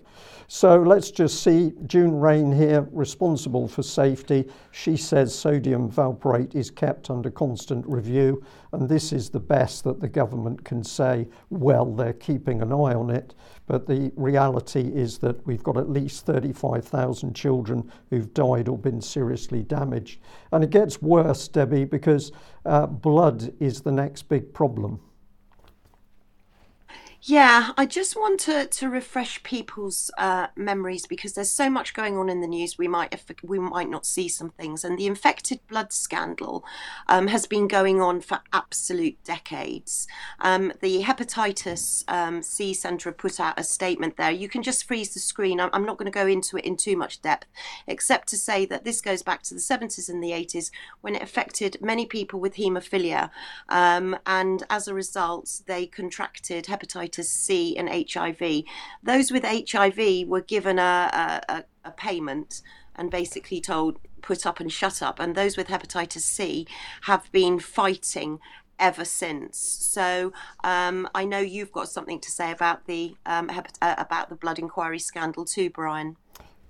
So 0.49 0.81
let's 0.81 1.09
just 1.09 1.41
see 1.41 1.71
June 1.87 2.19
Raine 2.19 2.51
here, 2.51 2.85
responsible 2.91 3.69
for 3.69 3.81
safety. 3.81 4.49
She 4.71 4.97
says 4.97 5.33
sodium 5.33 5.89
valproate 5.89 6.53
is 6.53 6.69
kept 6.69 7.09
under 7.09 7.31
constant 7.31 7.85
review, 7.87 8.43
and 8.73 8.89
this 8.89 9.13
is 9.13 9.29
the 9.29 9.39
best 9.39 9.85
that 9.85 10.01
the 10.01 10.09
government 10.09 10.65
can 10.65 10.83
say. 10.83 11.29
Well, 11.49 11.85
they're 11.95 12.11
keeping 12.11 12.61
an 12.61 12.73
eye 12.73 12.93
on 12.93 13.09
it, 13.09 13.33
but 13.71 13.87
the 13.87 14.11
reality 14.17 14.81
is 14.81 15.17
that 15.19 15.47
we've 15.47 15.63
got 15.63 15.77
at 15.77 15.89
least 15.89 16.25
35,000 16.25 17.33
children 17.33 17.89
who've 18.09 18.33
died 18.33 18.67
or 18.67 18.77
been 18.77 18.99
seriously 18.99 19.63
damaged. 19.63 20.19
And 20.51 20.61
it 20.61 20.71
gets 20.71 21.01
worse, 21.01 21.47
Debbie, 21.47 21.85
because 21.85 22.33
uh, 22.65 22.85
blood 22.87 23.53
is 23.61 23.79
the 23.79 23.93
next 23.93 24.23
big 24.23 24.53
problem. 24.53 24.99
Yeah, 27.23 27.73
I 27.77 27.85
just 27.85 28.15
want 28.15 28.39
to, 28.41 28.65
to 28.65 28.89
refresh 28.89 29.43
people's 29.43 30.09
uh, 30.17 30.47
memories 30.55 31.05
because 31.05 31.33
there's 31.33 31.51
so 31.51 31.69
much 31.69 31.93
going 31.93 32.17
on 32.17 32.29
in 32.29 32.41
the 32.41 32.47
news. 32.47 32.79
We 32.79 32.87
might 32.87 33.13
we 33.43 33.59
might 33.59 33.91
not 33.91 34.07
see 34.07 34.27
some 34.27 34.49
things, 34.49 34.83
and 34.83 34.97
the 34.97 35.05
infected 35.05 35.59
blood 35.67 35.93
scandal 35.93 36.65
um, 37.07 37.27
has 37.27 37.45
been 37.45 37.67
going 37.67 38.01
on 38.01 38.21
for 38.21 38.39
absolute 38.51 39.23
decades. 39.23 40.07
Um, 40.39 40.73
the 40.81 41.03
hepatitis 41.03 42.03
um, 42.07 42.41
C 42.41 42.73
centre 42.73 43.11
put 43.11 43.39
out 43.39 43.59
a 43.59 43.63
statement 43.63 44.17
there. 44.17 44.31
You 44.31 44.49
can 44.49 44.63
just 44.63 44.87
freeze 44.87 45.13
the 45.13 45.19
screen. 45.19 45.59
I'm, 45.59 45.69
I'm 45.73 45.85
not 45.85 45.99
going 45.99 46.11
to 46.11 46.19
go 46.19 46.25
into 46.25 46.57
it 46.57 46.65
in 46.65 46.75
too 46.75 46.97
much 46.97 47.21
depth, 47.21 47.45
except 47.85 48.29
to 48.29 48.37
say 48.37 48.65
that 48.65 48.83
this 48.83 48.99
goes 48.99 49.21
back 49.21 49.43
to 49.43 49.53
the 49.53 49.59
70s 49.59 50.09
and 50.09 50.23
the 50.23 50.31
80s 50.31 50.71
when 51.01 51.13
it 51.13 51.21
affected 51.21 51.77
many 51.81 52.07
people 52.07 52.39
with 52.39 52.55
haemophilia, 52.55 53.29
um, 53.69 54.17
and 54.25 54.63
as 54.71 54.87
a 54.87 54.95
result, 54.95 55.61
they 55.67 55.85
contracted 55.85 56.65
hepatitis 56.65 57.10
hepatitis 57.11 57.25
C 57.25 57.77
and 57.77 57.89
HIV. 57.89 58.63
Those 59.03 59.31
with 59.31 59.43
HIV 59.43 60.27
were 60.27 60.41
given 60.41 60.79
a, 60.79 61.41
a, 61.49 61.63
a 61.85 61.91
payment 61.91 62.61
and 62.95 63.09
basically 63.09 63.61
told 63.61 63.99
put 64.21 64.45
up 64.45 64.59
and 64.59 64.71
shut 64.71 65.01
up. 65.01 65.19
And 65.19 65.35
those 65.35 65.57
with 65.57 65.67
hepatitis 65.67 66.21
C 66.21 66.67
have 67.01 67.31
been 67.31 67.59
fighting 67.59 68.39
ever 68.79 69.05
since. 69.05 69.57
So 69.57 70.33
um, 70.63 71.07
I 71.13 71.25
know 71.25 71.39
you've 71.39 71.71
got 71.71 71.89
something 71.89 72.19
to 72.19 72.31
say 72.31 72.51
about 72.51 72.85
the 72.85 73.15
um, 73.25 73.49
hepat- 73.49 73.77
uh, 73.81 73.95
about 73.97 74.29
the 74.29 74.35
blood 74.35 74.59
inquiry 74.59 74.99
scandal 74.99 75.45
too, 75.45 75.69
Brian. 75.69 76.17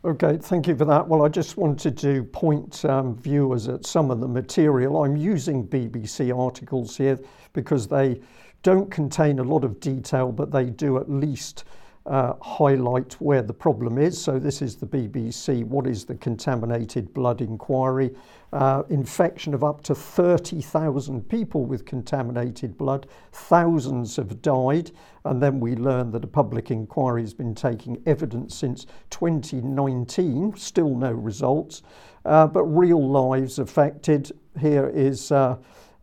Okay, 0.03 0.37
thank 0.37 0.67
you 0.67 0.75
for 0.75 0.85
that. 0.85 1.07
Well, 1.07 1.23
I 1.23 1.29
just 1.29 1.57
wanted 1.57 1.95
to 1.99 2.23
point 2.23 2.83
um, 2.85 3.15
viewers 3.15 3.67
at 3.67 3.85
some 3.85 4.09
of 4.09 4.19
the 4.19 4.27
material. 4.27 5.03
I'm 5.03 5.15
using 5.15 5.67
BBC 5.67 6.35
articles 6.35 6.97
here 6.97 7.19
because 7.53 7.87
they 7.87 8.19
don't 8.63 8.91
contain 8.91 9.39
a 9.39 9.43
lot 9.43 9.63
of 9.63 9.79
detail, 9.79 10.31
but 10.31 10.51
they 10.51 10.65
do 10.65 10.97
at 10.97 11.09
least 11.09 11.63
uh, 12.05 12.33
highlight 12.41 13.13
where 13.13 13.41
the 13.41 13.53
problem 13.53 13.97
is. 13.97 14.21
So, 14.21 14.39
this 14.39 14.61
is 14.61 14.75
the 14.75 14.87
BBC. 14.87 15.63
What 15.63 15.85
is 15.85 16.05
the 16.05 16.15
contaminated 16.15 17.13
blood 17.13 17.41
inquiry? 17.41 18.11
Uh, 18.53 18.83
infection 18.89 19.53
of 19.53 19.63
up 19.63 19.81
to 19.83 19.95
30,000 19.95 21.27
people 21.29 21.65
with 21.65 21.85
contaminated 21.85 22.77
blood. 22.77 23.07
Thousands 23.31 24.15
have 24.15 24.41
died. 24.41 24.91
And 25.25 25.41
then 25.41 25.59
we 25.59 25.75
learn 25.75 26.11
that 26.11 26.23
a 26.23 26.27
public 26.27 26.71
inquiry 26.71 27.21
has 27.21 27.33
been 27.33 27.53
taking 27.53 28.01
evidence 28.07 28.55
since 28.55 28.87
2019. 29.11 30.55
Still 30.57 30.95
no 30.95 31.11
results. 31.11 31.83
Uh, 32.25 32.47
but 32.47 32.63
real 32.63 33.07
lives 33.07 33.59
affected. 33.59 34.31
Here 34.59 34.89
is. 34.89 35.31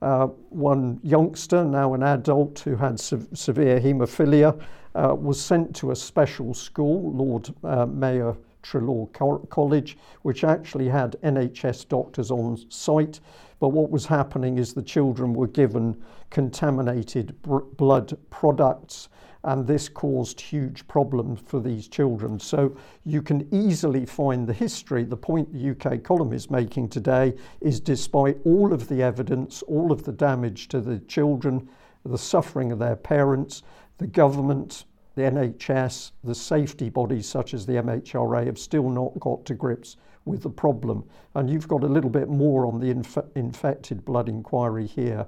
Uh, 0.01 0.27
one 0.51 1.01
youngster, 1.03 1.65
now 1.65 1.95
an 1.95 2.03
adult, 2.03 2.61
who 2.61 2.77
had 2.77 3.01
se- 3.01 3.27
severe 3.35 3.81
haemophilia, 3.81 4.59
uh, 4.95 5.15
was 5.15 5.41
sent 5.41 5.75
to 5.75 5.91
a 5.91 5.97
special 5.97 6.55
school, 6.55 7.13
Lord 7.13 7.53
uh, 7.65 7.87
Mayor 7.87 8.37
Treloar 8.63 9.09
Co- 9.13 9.47
College, 9.51 9.99
which 10.23 10.45
actually 10.45 10.89
had 10.89 11.17
NHS 11.23 11.89
doctors 11.89 12.31
on 12.31 12.59
site. 12.71 13.21
But 13.61 13.71
what 13.71 13.91
was 13.91 14.07
happening 14.07 14.59
is 14.59 14.73
the 14.73 14.83
children 14.83 15.33
were 15.33 15.49
given 15.49 15.97
contaminated 16.31 17.41
br- 17.43 17.59
blood 17.59 18.17
products 18.31 19.09
and 19.49 19.67
this 19.67 19.89
caused 19.89 20.39
huge 20.39 20.87
problems 20.89 21.41
for 21.47 21.59
these 21.59 21.89
children. 21.89 22.39
So 22.39 22.77
you 23.07 23.23
can 23.23 23.49
easily 23.51 24.05
find 24.05 24.47
the 24.47 24.53
history. 24.53 25.05
The 25.05 25.17
point 25.17 25.51
the 25.51 25.71
UK 25.71 26.03
column 26.03 26.35
is 26.35 26.51
making 26.51 26.91
today 26.91 27.33
is 27.63 27.81
despite 27.81 28.37
all 28.45 28.75
of 28.75 28.89
the 28.89 29.03
evidence, 29.03 29.63
all 29.63 29.91
of 29.91 30.03
the 30.03 30.13
damage 30.13 30.69
to 30.69 30.83
the 30.83 30.99
children, 30.99 31.67
the 32.05 32.19
suffering 32.19 32.73
of 32.73 32.79
their 32.79 32.95
parents, 32.95 33.63
the 33.97 34.07
government, 34.07 34.85
the 35.15 35.23
NHS, 35.23 36.13
the 36.25 36.35
safety 36.35 36.91
bodies 36.91 37.27
such 37.27 37.55
as 37.55 37.65
the 37.65 37.73
MHRA 37.73 38.45
have 38.45 38.59
still 38.59 38.91
not 38.91 39.19
got 39.19 39.47
to 39.47 39.55
grips 39.55 39.97
with 40.27 40.43
the 40.43 40.51
problem. 40.51 41.03
And 41.35 41.49
you've 41.49 41.69
got 41.69 41.85
a 41.85 41.89
little 41.89 42.11
bit 42.11 42.29
more 42.29 42.67
on 42.67 42.81
the 42.81 42.91
inf- 42.91 43.17
infected 43.35 44.05
blood 44.05 44.29
inquiry 44.29 44.87
here 44.87 45.27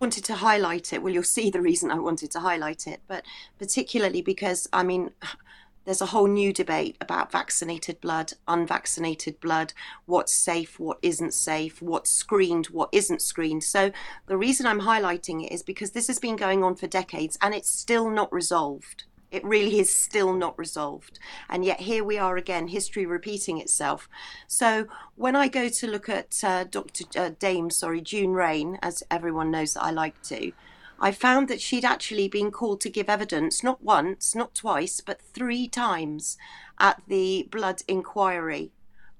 wanted 0.00 0.24
to 0.24 0.34
highlight 0.34 0.92
it. 0.92 1.02
Well, 1.02 1.12
you'll 1.12 1.22
see 1.22 1.50
the 1.50 1.60
reason 1.60 1.90
I 1.90 1.98
wanted 1.98 2.30
to 2.32 2.40
highlight 2.40 2.86
it, 2.86 3.00
but 3.08 3.24
particularly 3.58 4.22
because, 4.22 4.68
I 4.72 4.82
mean, 4.82 5.10
there's 5.84 6.02
a 6.02 6.06
whole 6.06 6.26
new 6.26 6.52
debate 6.52 6.98
about 7.00 7.32
vaccinated 7.32 7.98
blood, 8.02 8.34
unvaccinated 8.46 9.40
blood, 9.40 9.72
what's 10.04 10.34
safe, 10.34 10.78
what 10.78 10.98
isn't 11.00 11.32
safe, 11.32 11.80
what's 11.80 12.10
screened, 12.10 12.66
what 12.66 12.90
isn't 12.92 13.22
screened. 13.22 13.64
So 13.64 13.90
the 14.26 14.36
reason 14.36 14.66
I'm 14.66 14.82
highlighting 14.82 15.46
it 15.46 15.52
is 15.52 15.62
because 15.62 15.92
this 15.92 16.08
has 16.08 16.18
been 16.18 16.36
going 16.36 16.62
on 16.62 16.74
for 16.74 16.86
decades 16.86 17.38
and 17.40 17.54
it's 17.54 17.70
still 17.70 18.10
not 18.10 18.30
resolved. 18.30 19.04
It 19.30 19.44
really 19.44 19.78
is 19.78 19.94
still 19.94 20.32
not 20.32 20.58
resolved. 20.58 21.18
And 21.48 21.64
yet 21.64 21.80
here 21.80 22.02
we 22.02 22.18
are 22.18 22.36
again, 22.36 22.68
history 22.68 23.06
repeating 23.06 23.58
itself. 23.58 24.08
So 24.46 24.86
when 25.16 25.36
I 25.36 25.48
go 25.48 25.68
to 25.68 25.86
look 25.86 26.08
at 26.08 26.42
uh, 26.42 26.64
Dr. 26.64 27.04
Uh, 27.16 27.30
Dame, 27.38 27.70
sorry, 27.70 28.00
June 28.00 28.32
Raine, 28.32 28.78
as 28.82 29.02
everyone 29.10 29.50
knows 29.50 29.74
that 29.74 29.84
I 29.84 29.90
like 29.90 30.22
to, 30.24 30.52
I 31.00 31.12
found 31.12 31.48
that 31.48 31.60
she'd 31.60 31.84
actually 31.84 32.28
been 32.28 32.50
called 32.50 32.80
to 32.80 32.90
give 32.90 33.08
evidence 33.08 33.62
not 33.62 33.82
once, 33.82 34.34
not 34.34 34.54
twice, 34.54 35.00
but 35.00 35.20
three 35.20 35.68
times 35.68 36.36
at 36.80 37.02
the 37.06 37.48
blood 37.50 37.82
inquiry 37.86 38.72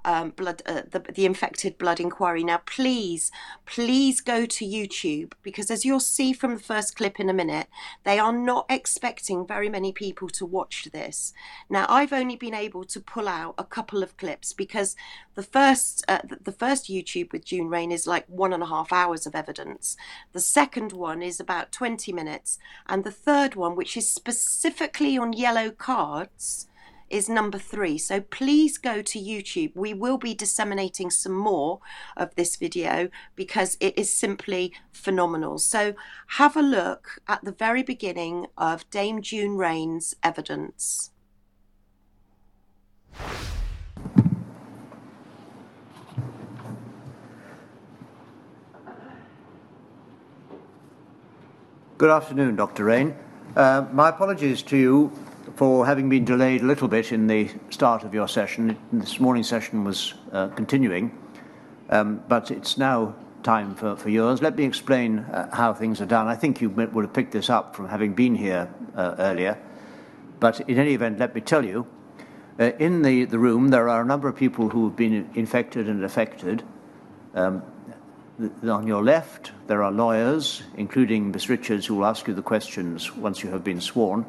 um, 0.09 0.31
blood, 0.31 0.62
uh, 0.64 0.83
the, 0.90 1.01
the 1.01 1.27
infected 1.27 1.77
blood 1.77 2.01
inquiry. 2.01 2.42
Now, 2.42 2.62
please, 2.64 3.31
please 3.66 4.23
go 4.23 4.47
to 4.47 4.64
YouTube 4.64 5.35
because, 5.42 5.71
as 5.71 5.85
you'll 5.85 6.01
see 6.01 6.33
from 6.33 6.55
the 6.55 6.62
first 6.62 6.97
clip 6.97 7.21
in 7.21 7.29
a 7.29 7.35
minute, 7.35 7.66
they 8.05 8.18
are 8.18 8.33
not 8.33 8.64
expecting 8.71 9.47
very 9.47 9.68
many 9.68 9.92
people 9.92 10.31
to 10.31 10.47
watch 10.47 10.88
this. 10.94 11.35
Now, 11.68 11.85
I've 11.90 12.14
only 12.14 12.37
been 12.37 12.55
able 12.55 12.85
to 12.85 13.01
pull 13.01 13.29
out 13.29 13.55
a 13.59 13.64
couple 13.64 14.03
of 14.03 14.16
clips 14.16 14.55
because 14.55 14.97
the 15.35 15.42
first, 15.42 16.07
uh, 16.09 16.21
the 16.42 16.53
first 16.53 16.87
YouTube 16.87 17.31
with 17.31 17.44
June 17.44 17.68
Raine 17.68 17.92
is 17.92 18.07
like 18.07 18.25
one 18.29 18.55
and 18.55 18.62
a 18.62 18.66
half 18.66 18.94
hours 18.94 19.27
of 19.27 19.35
evidence. 19.35 19.94
The 20.33 20.40
second 20.40 20.92
one 20.92 21.23
is 21.23 21.38
about 21.38 21.71
20 21.71 22.14
minutes, 22.14 22.59
and 22.87 23.05
the 23.05 23.11
third 23.11 23.57
one, 23.57 23.77
which 23.77 23.94
is 23.94 24.11
specifically 24.11 25.18
on 25.18 25.35
yellow 25.35 25.71
cards 25.71 26.68
is 27.11 27.29
number 27.29 27.59
three. 27.59 27.99
So 27.99 28.21
please 28.21 28.79
go 28.79 29.03
to 29.03 29.18
YouTube. 29.18 29.73
We 29.75 29.94
will 29.94 30.18
be 30.18 30.35
disseminating 30.35 31.11
some 31.11 31.35
more 31.35 31.81
of 32.16 32.35
this 32.35 32.57
video 32.57 33.09
because 33.37 33.77
it 33.81 33.99
is 33.99 34.12
simply 34.12 34.73
phenomenal. 34.92 35.59
So 35.59 35.94
have 36.29 36.57
a 36.57 36.62
look 36.62 37.21
at 37.27 37.44
the 37.44 37.53
very 37.53 37.83
beginning 37.83 38.47
of 38.57 38.88
Dame 38.90 39.23
June 39.23 39.57
Raine's 39.57 40.14
evidence. 40.23 41.11
Good 51.99 52.11
afternoon, 52.11 52.55
Dr. 52.55 52.85
Raine. 52.85 53.16
Uh, 53.57 53.85
my 53.92 54.11
apologies 54.11 54.62
to 54.62 54.77
you 54.77 55.12
for 55.59 55.85
having 55.85 56.09
been 56.09 56.25
delayed 56.25 56.62
a 56.62 56.64
little 56.64 56.87
bit 56.87 57.11
in 57.11 57.27
the 57.27 57.51
start 57.68 58.05
of 58.05 58.14
your 58.14 58.29
session. 58.29 58.79
This 58.92 59.18
morning's 59.18 59.49
session 59.49 59.83
was 59.83 60.14
uh, 60.31 60.47
continuing, 60.51 61.11
um, 61.90 62.23
but 62.29 62.53
it's 62.53 62.79
now 62.79 63.16
time 63.42 63.75
for, 63.75 63.97
for 63.97 64.09
yours. 64.09 64.40
Let 64.40 64.55
me 64.55 64.62
explain 64.64 65.18
uh, 65.18 65.53
how 65.53 65.75
things 65.75 66.01
are 66.01 66.07
done. 66.07 66.29
I 66.29 66.37
think 66.37 66.61
you 66.61 66.71
would 66.71 67.05
have 67.05 67.12
picked 67.12 67.33
this 67.33 67.51
up 67.51 67.75
from 67.75 67.88
having 67.88 68.14
been 68.14 68.37
here 68.37 68.73
uh, 68.94 69.16
earlier, 69.18 69.59
but 70.38 70.61
in 70.61 70.79
any 70.79 70.94
event, 70.94 71.18
let 71.18 71.35
me 71.35 71.40
tell 71.40 71.64
you. 71.64 71.88
Uh, 72.61 72.71
in 72.79 73.03
the, 73.03 73.25
the 73.25 73.40
room, 73.40 73.71
there 73.71 73.88
are 73.88 74.03
a 74.03 74.07
number 74.07 74.29
of 74.29 74.37
people 74.37 74.68
who 74.68 74.85
have 74.85 74.94
been 74.94 75.29
infected 75.35 75.88
and 75.88 76.05
affected. 76.05 76.62
Um, 77.35 77.64
on 78.62 78.87
your 78.87 79.03
left, 79.03 79.51
there 79.66 79.83
are 79.83 79.90
lawyers, 79.90 80.62
including 80.77 81.33
Miss 81.33 81.49
Richards, 81.49 81.87
who 81.87 81.97
will 81.97 82.07
ask 82.07 82.29
you 82.29 82.35
the 82.35 82.42
questions 82.42 83.12
once 83.16 83.42
you 83.42 83.51
have 83.51 83.64
been 83.64 83.81
sworn. 83.81 84.25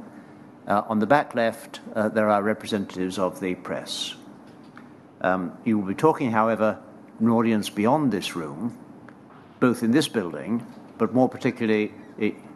Uh, 0.69 0.83
on 0.87 0.99
the 0.99 1.07
back 1.07 1.33
left, 1.33 1.79
uh, 1.95 2.09
there 2.09 2.29
are 2.29 2.43
representatives 2.43 3.17
of 3.17 3.39
the 3.39 3.55
press. 3.55 4.13
Um, 5.21 5.57
you 5.65 5.79
will 5.79 5.87
be 5.87 5.95
talking, 5.95 6.29
however, 6.29 6.79
to 7.17 7.23
an 7.25 7.31
audience 7.31 7.71
beyond 7.71 8.11
this 8.11 8.35
room, 8.35 8.77
both 9.59 9.81
in 9.81 9.89
this 9.89 10.07
building, 10.07 10.63
but 10.99 11.11
more 11.11 11.27
particularly, 11.27 11.91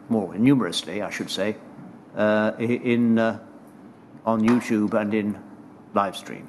more 0.08 0.32
numerously, 0.36 1.02
I 1.02 1.10
should 1.10 1.28
say, 1.28 1.56
uh, 2.16 2.52
in 2.58 3.18
uh, 3.18 3.40
on 4.24 4.42
YouTube 4.42 4.94
and 4.94 5.12
in 5.12 5.38
live 5.92 6.16
stream. 6.16 6.48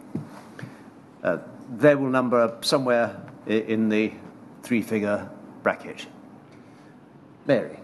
Uh, 1.23 1.39
they 1.77 1.95
will 1.95 2.09
number 2.09 2.57
somewhere 2.61 3.19
in 3.47 3.89
the 3.89 4.13
three-figure 4.61 5.29
bracket. 5.63 6.05
Mary. 7.47 7.79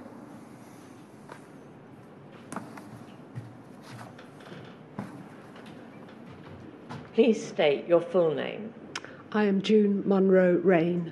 Please 7.13 7.45
state 7.45 7.87
your 7.89 7.99
full 7.99 8.33
name. 8.33 8.73
I 9.33 9.43
am 9.43 9.61
June 9.61 10.01
Munro 10.07 10.61
Raine. 10.63 11.11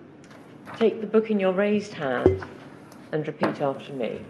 Take 0.77 1.01
the 1.01 1.07
book 1.07 1.29
in 1.29 1.41
your 1.41 1.51
raised 1.51 1.93
hand 1.93 2.41
and 3.11 3.27
repeat 3.27 3.59
after 3.59 3.91
me. 3.91 4.21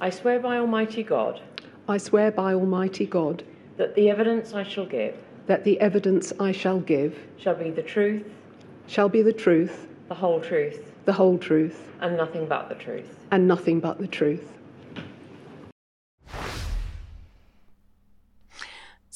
I 0.00 0.10
swear 0.10 0.38
by 0.38 0.58
Almighty 0.58 1.02
God. 1.02 1.40
I 1.88 1.98
swear 1.98 2.30
by 2.30 2.54
Almighty 2.54 3.04
God. 3.04 3.42
That 3.78 3.96
the 3.96 4.10
evidence 4.10 4.54
I 4.54 4.62
shall 4.62 4.86
give. 4.86 5.16
That 5.48 5.64
the 5.64 5.80
evidence 5.80 6.32
I 6.38 6.52
shall 6.52 6.78
give. 6.78 7.18
Shall 7.36 7.56
be 7.56 7.70
the 7.70 7.82
truth. 7.82 8.24
Shall 8.86 9.08
be 9.08 9.22
the 9.22 9.32
truth. 9.32 9.88
The 10.08 10.14
whole 10.14 10.40
truth. 10.40 10.92
The 11.04 11.12
whole 11.12 11.36
truth. 11.36 11.88
And 12.00 12.16
nothing 12.16 12.46
but 12.46 12.68
the 12.68 12.76
truth. 12.76 13.18
And 13.32 13.48
nothing 13.48 13.80
but 13.80 13.98
the 13.98 14.06
truth. 14.06 14.52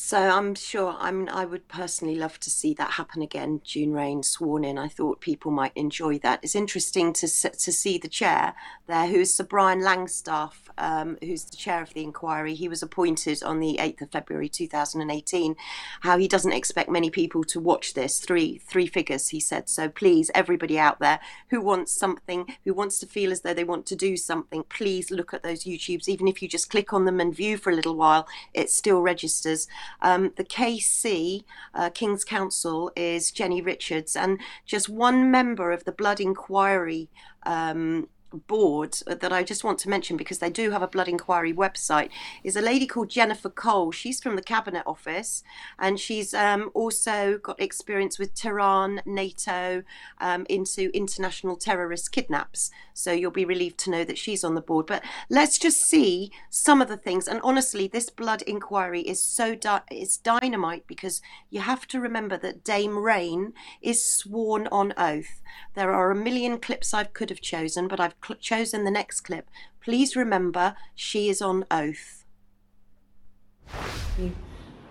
So 0.07 0.19
I'm 0.19 0.55
sure. 0.55 0.95
I 1.01 1.11
mean, 1.11 1.29
I 1.29 1.45
would 1.45 1.67
personally 1.67 2.15
love 2.15 2.39
to 2.39 2.49
see 2.49 2.75
that 2.75 2.93
happen 2.93 3.23
again. 3.23 3.61
June 3.65 3.93
Raine 3.93 4.23
sworn 4.23 4.63
in. 4.63 4.79
I 4.79 4.87
thought 4.87 5.21
people 5.21 5.51
might 5.51 5.73
enjoy 5.75 6.21
that. 6.21 6.39
It's 6.45 6.55
interesting 6.55 7.13
to 7.15 7.27
to 7.27 7.73
see 7.73 7.99
the 7.99 8.07
chair 8.07 8.55
there, 8.87 9.09
who 9.09 9.17
is 9.17 9.35
Sir 9.35 9.43
Brian 9.43 9.81
Langstaff, 9.81 10.66
um, 10.79 11.17
who's 11.23 11.45
the 11.45 11.57
chair 11.57 11.83
of 11.83 11.93
the 11.95 12.03
inquiry. 12.03 12.55
He 12.55 12.69
was 12.69 12.83
appointed 12.83 13.43
on 13.43 13.61
the 13.61 13.79
8th 13.81 14.03
of 14.03 14.13
February 14.13 14.49
2018. 14.49 15.57
How 16.01 16.19
he 16.19 16.29
doesn't 16.29 16.53
expect 16.53 16.91
many 16.91 17.11
people 17.11 17.45
to 17.45 17.61
watch 17.61 17.95
this. 17.95 18.19
Three 18.19 18.59
three 18.59 18.87
figures, 18.87 19.29
he 19.29 19.41
said. 19.41 19.69
So 19.69 19.89
please, 19.89 20.31
everybody 20.35 20.79
out 20.79 21.01
there 21.01 21.21
who 21.51 21.61
wants 21.61 21.93
something, 21.93 22.47
who 22.65 22.75
wants 22.75 22.99
to 23.01 23.07
feel 23.07 23.33
as 23.33 23.41
though 23.41 23.55
they 23.55 23.65
want 23.65 23.87
to 23.87 23.97
do 23.97 24.17
something, 24.17 24.65
please 24.65 25.11
look 25.11 25.33
at 25.33 25.43
those 25.43 25.65
YouTubes. 25.65 26.09
Even 26.09 26.29
if 26.29 26.43
you 26.43 26.49
just 26.49 26.71
click 26.71 26.93
on 26.93 27.05
them 27.05 27.21
and 27.21 27.35
view 27.35 27.57
for 27.57 27.71
a 27.71 27.75
little 27.75 27.97
while, 27.97 28.29
it 28.55 28.71
still 28.71 29.01
registers. 29.01 29.69
Um, 30.03 30.33
the 30.37 30.45
KC, 30.45 31.45
uh, 31.75 31.91
King's 31.91 32.25
Counsel, 32.25 32.91
is 32.97 33.31
Jenni 33.33 33.65
Richards, 33.65 34.17
and 34.17 34.41
just 34.65 34.89
one 34.89 35.31
member 35.31 35.73
of 35.73 35.85
the 35.85 35.93
Blood 35.93 36.21
Inquiry 36.21 37.09
um, 37.45 38.09
board 38.37 38.99
that 39.07 39.33
I 39.33 39.43
just 39.43 39.65
want 39.65 39.79
to 39.81 39.89
mention 39.89 40.17
because 40.17 40.39
they 40.39 40.51
do 40.51 40.71
have 40.71 40.83
a 40.83 40.89
blood 40.89 41.09
inquiry 41.09 41.53
website 41.53 42.11
is 42.45 42.57
a 42.57 42.61
lady 42.61 42.87
called 42.87 43.09
Jennifer 43.09 43.51
Cole. 43.51 43.93
She's 43.93 44.21
from 44.21 44.37
the 44.37 44.43
Cabinet 44.43 44.83
Office 44.87 45.43
and 45.79 45.99
she's 45.99 46.35
um, 46.35 46.71
also 46.75 47.39
got 47.39 47.61
experience 47.61 48.19
with 48.19 48.35
Tehran, 48.35 49.01
NATO, 49.05 49.83
um, 50.19 50.47
into 50.49 50.91
international 50.95 51.57
terrorist 51.57 52.13
kidnaps. 52.13 52.71
So 52.95 53.13
you'll 53.13 53.31
be 53.31 53.45
relieved 53.45 53.79
to 53.79 53.91
know 53.91 54.05
that 54.05 54.19
she's 54.19 54.45
on 54.45 54.55
the 54.55 54.61
board. 54.61 54.87
But 54.87 55.03
let's 55.29 55.59
just 55.59 55.81
see 55.81 56.33
some 56.51 56.81
of 56.81 56.89
the 56.89 56.97
things. 56.97 57.29
And 57.29 57.41
honestly, 57.43 57.87
this 57.87 58.11
blood 58.11 58.43
inquiry 58.43 59.03
is 59.03 59.23
so 59.23 59.55
di- 59.55 59.83
it's 59.91 60.17
dynamite 60.17 60.87
because 60.87 61.21
you 61.51 61.61
have 61.61 61.87
to 61.89 62.01
remember 62.01 62.37
that 62.39 62.65
Dame 62.65 62.99
Raine 62.99 63.53
is 63.83 64.03
sworn 64.03 64.67
on 64.69 64.95
oath. 64.97 65.43
There 65.75 65.93
are 65.93 66.11
a 66.11 66.17
million 66.17 66.59
clips 66.59 66.95
I 66.95 67.05
could 67.05 67.31
have 67.31 67.41
chosen, 67.41 67.89
but 67.89 68.01
I've 68.01 68.21
chosen 68.35 68.85
the 68.85 68.91
next 68.91 69.23
clip. 69.23 69.49
Please 69.81 70.17
remember, 70.17 70.75
she 70.95 71.29
is 71.29 71.41
on 71.41 71.65
oath. 71.71 72.25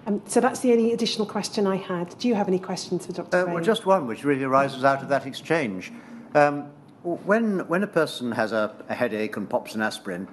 Um, 0.07 0.21
so 0.27 0.39
that's 0.39 0.59
the 0.59 0.71
only 0.71 0.93
additional 0.93 1.25
question 1.25 1.65
I 1.65 1.77
had. 1.77 2.17
Do 2.19 2.27
you 2.27 2.35
have 2.35 2.47
any 2.47 2.59
questions 2.59 3.05
for 3.05 3.13
Dr. 3.13 3.37
Uh, 3.37 3.53
well, 3.53 3.63
just 3.63 3.85
one, 3.85 4.07
which 4.07 4.23
really 4.23 4.43
arises 4.43 4.83
out 4.83 5.01
of 5.01 5.09
that 5.09 5.25
exchange. 5.25 5.91
Um, 6.35 6.71
when, 7.03 7.67
when 7.67 7.83
a 7.83 7.87
person 7.87 8.31
has 8.31 8.51
a, 8.51 8.75
a, 8.89 8.95
headache 8.95 9.37
and 9.37 9.49
pops 9.49 9.75
an 9.75 9.81
aspirin, 9.81 10.27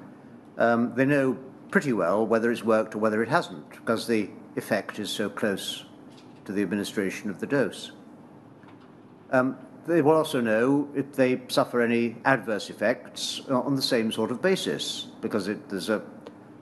um, 0.59 0.95
they 0.95 1.05
know 1.05 1.38
pretty 1.71 1.93
well 1.93 2.27
whether 2.27 2.51
it's 2.51 2.65
worked 2.65 2.95
or 2.95 2.99
whether 2.99 3.23
it 3.23 3.29
hasn't, 3.29 3.69
because 3.71 4.07
the 4.07 4.31
effect 4.57 4.99
is 4.99 5.11
so 5.11 5.29
close 5.29 5.85
to 6.45 6.53
the 6.53 6.62
administration 6.62 7.31
of 7.31 7.41
the 7.41 7.47
dose. 7.47 7.93
Um, 9.31 9.57
they 9.87 10.03
will 10.03 10.12
also 10.12 10.40
know 10.40 10.88
if 10.95 11.12
they 11.12 11.40
suffer 11.49 11.81
any 11.81 12.16
adverse 12.25 12.71
effects 12.71 13.40
on 13.49 13.75
the 13.75 13.83
same 13.83 14.12
sort 14.12 14.31
of 14.31 14.40
basis, 14.40 15.09
because 15.21 15.49
it, 15.49 15.68
there's 15.68 15.88
a, 15.88 16.03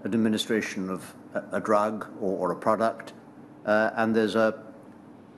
an 0.04 0.14
administration 0.14 0.88
of 0.88 1.14
a, 1.34 1.56
a 1.56 1.60
drug 1.60 2.06
or, 2.20 2.48
or, 2.48 2.52
a 2.52 2.56
product, 2.56 3.12
uh, 3.66 3.90
and 3.96 4.16
there's 4.16 4.36
a, 4.36 4.62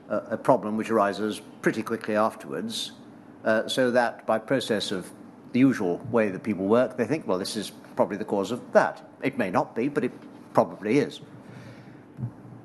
a, 0.09 0.17
a, 0.31 0.37
problem 0.37 0.77
which 0.77 0.89
arises 0.89 1.41
pretty 1.61 1.83
quickly 1.83 2.15
afterwards, 2.15 2.93
uh, 3.43 3.67
so 3.67 3.91
that 3.91 4.25
by 4.25 4.39
process 4.39 4.91
of 4.91 5.11
the 5.51 5.59
usual 5.59 5.97
way 6.09 6.29
that 6.29 6.41
people 6.41 6.65
work, 6.65 6.97
they 6.97 7.05
think, 7.05 7.27
well, 7.27 7.37
this 7.37 7.57
is 7.57 7.71
probably 7.95 8.17
the 8.17 8.25
cause 8.25 8.51
of 8.51 8.71
that. 8.71 9.07
It 9.21 9.37
may 9.37 9.51
not 9.51 9.75
be, 9.75 9.87
but 9.89 10.03
it 10.03 10.11
probably 10.53 10.99
is. 10.99 11.19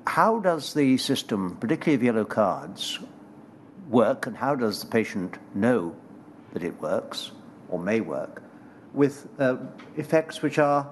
How 0.07 0.39
does 0.39 0.73
the 0.73 0.97
system, 0.97 1.57
particularly 1.57 1.97
of 1.97 2.03
yellow 2.03 2.25
cards, 2.25 2.99
work 3.89 4.27
and 4.27 4.37
how 4.37 4.55
does 4.55 4.81
the 4.81 4.87
patient 4.87 5.39
know 5.55 5.95
that 6.53 6.63
it 6.63 6.81
works 6.81 7.31
or 7.69 7.79
may 7.79 8.01
work 8.01 8.43
with 8.93 9.29
uh, 9.39 9.57
effects 9.97 10.43
which 10.43 10.59
are 10.59 10.89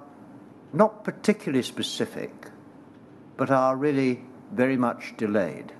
not 0.72 1.04
particularly 1.04 1.62
specific 1.62 2.32
but 3.36 3.50
are 3.50 3.76
really 3.76 4.22
very 4.52 4.76
much 4.76 5.14
delayed? 5.16 5.72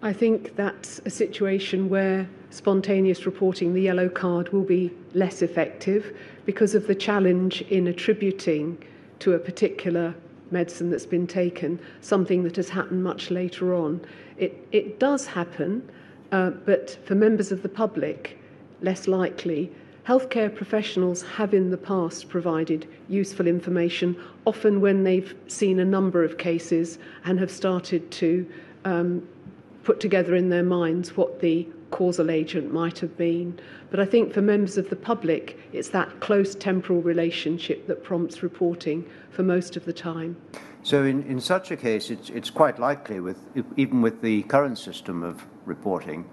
I 0.00 0.12
think 0.12 0.54
that's 0.54 1.00
a 1.04 1.10
situation 1.10 1.88
where 1.88 2.28
spontaneous 2.50 3.26
reporting, 3.26 3.74
the 3.74 3.82
yellow 3.82 4.08
card, 4.08 4.52
will 4.52 4.62
be 4.62 4.92
less 5.12 5.42
effective 5.42 6.16
because 6.44 6.74
of 6.74 6.86
the 6.86 6.94
challenge 6.94 7.62
in 7.62 7.88
attributing 7.88 8.78
to 9.18 9.32
a 9.32 9.38
particular 9.38 10.14
medicine 10.50 10.90
that's 10.90 11.06
been 11.06 11.26
taken 11.26 11.80
something 12.00 12.44
that 12.44 12.56
has 12.56 12.68
happened 12.68 13.02
much 13.02 13.30
later 13.30 13.74
on. 13.74 14.00
It, 14.38 14.66
it 14.72 14.98
does 15.00 15.26
happen, 15.26 15.88
uh, 16.32 16.50
but 16.50 16.98
for 17.04 17.14
members 17.14 17.52
of 17.52 17.62
the 17.62 17.68
public, 17.68 18.38
less 18.80 19.08
likely. 19.08 19.70
Healthcare 20.06 20.54
professionals 20.54 21.22
have 21.22 21.52
in 21.52 21.70
the 21.70 21.76
past 21.76 22.28
provided 22.28 22.88
useful 23.08 23.46
information, 23.46 24.16
often 24.46 24.80
when 24.80 25.04
they've 25.04 25.34
seen 25.48 25.80
a 25.80 25.84
number 25.84 26.24
of 26.24 26.38
cases 26.38 26.98
and 27.24 27.38
have 27.38 27.50
started 27.50 28.10
to 28.12 28.46
um, 28.84 29.26
put 29.84 30.00
together 30.00 30.34
in 30.34 30.48
their 30.48 30.62
minds 30.62 31.16
what 31.16 31.40
the 31.40 31.66
causal 31.90 32.30
agent 32.30 32.72
might 32.72 32.98
have 32.98 33.16
been. 33.16 33.58
But 33.90 34.00
I 34.00 34.04
think 34.04 34.32
for 34.32 34.42
members 34.42 34.78
of 34.78 34.88
the 34.90 34.96
public, 34.96 35.58
it's 35.72 35.88
that 35.90 36.20
close 36.20 36.54
temporal 36.54 37.02
relationship 37.02 37.86
that 37.86 38.04
prompts 38.04 38.42
reporting 38.42 39.08
for 39.30 39.42
most 39.42 39.76
of 39.76 39.84
the 39.84 39.92
time. 39.92 40.36
So, 40.82 41.04
in, 41.04 41.22
in 41.24 41.40
such 41.40 41.70
a 41.70 41.76
case, 41.76 42.10
it's, 42.10 42.30
it's 42.30 42.50
quite 42.50 42.78
likely, 42.78 43.20
with, 43.20 43.38
even 43.76 44.00
with 44.00 44.22
the 44.22 44.42
current 44.44 44.78
system 44.78 45.22
of 45.22 45.44
reporting, 45.66 46.24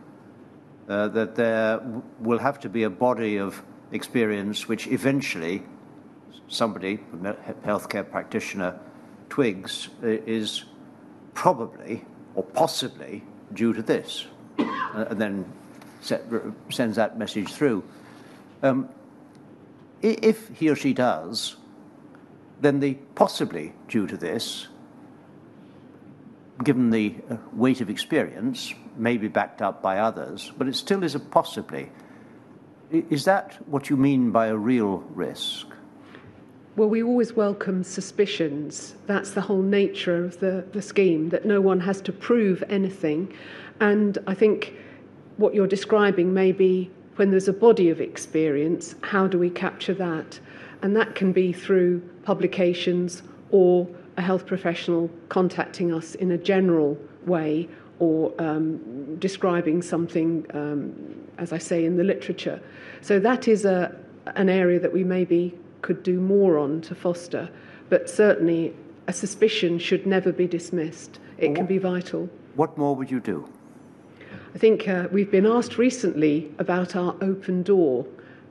uh, 0.88 1.08
that 1.10 1.36
there 1.36 1.82
will 2.20 2.38
have 2.40 2.60
to 2.62 2.70
be 2.70 2.84
a 2.84 2.90
body 2.90 3.38
of 3.38 3.64
experience 3.92 4.68
which 4.68 4.88
eventually 4.88 5.64
somebody, 6.48 7.00
a 7.24 7.34
healthcare 7.66 8.10
practitioner, 8.10 8.80
twigs 9.30 9.90
uh, 10.04 10.08
is 10.08 10.66
probably 11.34 12.06
or 12.36 12.44
possibly 12.44 13.24
due 13.54 13.74
to 13.74 13.82
this, 13.82 14.28
uh, 14.60 15.06
and 15.10 15.20
then 15.20 15.46
set, 16.02 16.24
sends 16.70 16.96
that 16.98 17.18
message 17.18 17.52
through. 17.52 17.84
Um, 18.62 18.90
if 20.02 20.50
he 20.50 20.70
or 20.70 20.76
she 20.76 20.94
does, 20.94 21.56
then 22.62 22.80
the 22.80 22.94
possibly 23.16 23.74
due 23.88 24.08
to 24.08 24.18
this, 24.18 24.68
given 26.64 26.90
the 26.90 27.16
uh, 27.30 27.38
weight 27.54 27.82
of 27.82 27.90
experience, 27.90 28.74
may 28.98 29.18
be 29.18 29.28
backed 29.28 29.62
up 29.62 29.82
by 29.82 30.00
others, 30.00 30.52
but 30.58 30.68
it 30.68 30.76
still 30.76 31.04
is 31.04 31.16
a 31.16 31.20
possibly. 31.20 31.92
Is 32.92 33.26
that 33.26 33.58
what 33.68 33.90
you 33.90 33.98
mean 33.98 34.32
by 34.32 34.48
a 34.48 34.56
real 34.56 35.04
risk? 35.14 35.68
Well, 36.78 36.90
we 36.90 37.04
always 37.04 37.34
welcome 37.34 37.84
suspicions. 37.84 38.96
That's 39.06 39.32
the 39.32 39.42
whole 39.42 39.62
nature 39.62 40.24
of 40.24 40.40
the, 40.40 40.66
the 40.72 40.82
scheme, 40.82 41.30
that 41.30 41.46
no 41.46 41.62
one 41.62 41.80
has 41.80 42.02
to 42.02 42.12
prove 42.12 42.64
anything. 42.70 43.34
And 43.80 44.18
I 44.28 44.34
think 44.34 44.74
what 45.38 45.54
you're 45.54 45.68
describing 45.68 46.34
may 46.34 46.52
be 46.52 46.92
when 47.16 47.32
there's 47.32 47.48
a 47.48 47.54
body 47.54 47.90
of 47.90 48.02
experience, 48.02 48.96
how 49.02 49.26
do 49.28 49.40
we 49.40 49.50
capture 49.50 49.94
that? 49.94 50.40
And 50.82 50.96
that 50.96 51.16
can 51.16 51.32
be 51.32 51.54
through 51.54 52.02
publications 52.26 53.24
or 53.52 53.88
a 54.18 54.22
health 54.22 54.46
professional 54.46 55.10
contacting 55.30 55.94
us 55.94 56.16
in 56.16 56.32
a 56.32 56.38
general 56.38 56.98
way 57.26 57.70
or 58.00 58.34
um, 58.40 59.16
describing 59.20 59.82
something, 59.82 60.46
um, 60.54 60.94
as 61.38 61.54
I 61.54 61.58
say, 61.58 61.86
in 61.86 61.96
the 61.96 62.04
literature. 62.04 62.62
So 63.02 63.20
that 63.20 63.48
is 63.48 63.64
a, 63.64 63.96
an 64.36 64.50
area 64.50 64.80
that 64.80 64.92
we 64.92 65.04
maybe 65.04 65.58
could 65.82 66.04
do 66.04 66.20
more 66.20 66.58
on 66.58 66.82
to 66.82 66.96
foster, 66.96 67.50
but 67.90 68.10
certainly 68.10 68.74
a 69.08 69.14
suspicion 69.14 69.80
should 69.80 70.06
never 70.06 70.32
be 70.32 70.48
dismissed. 70.48 71.20
It 71.38 71.56
can 71.56 71.66
be 71.66 71.78
vital. 71.78 72.30
What 72.56 72.78
more 72.78 72.96
would 72.96 73.12
you 73.12 73.20
do? 73.20 73.48
I 74.54 74.58
think 74.58 74.88
uh, 74.88 75.08
we've 75.12 75.30
been 75.30 75.46
asked 75.46 75.78
recently 75.78 76.50
about 76.60 76.96
our 76.96 77.16
open 77.22 77.62
door, 77.62 78.06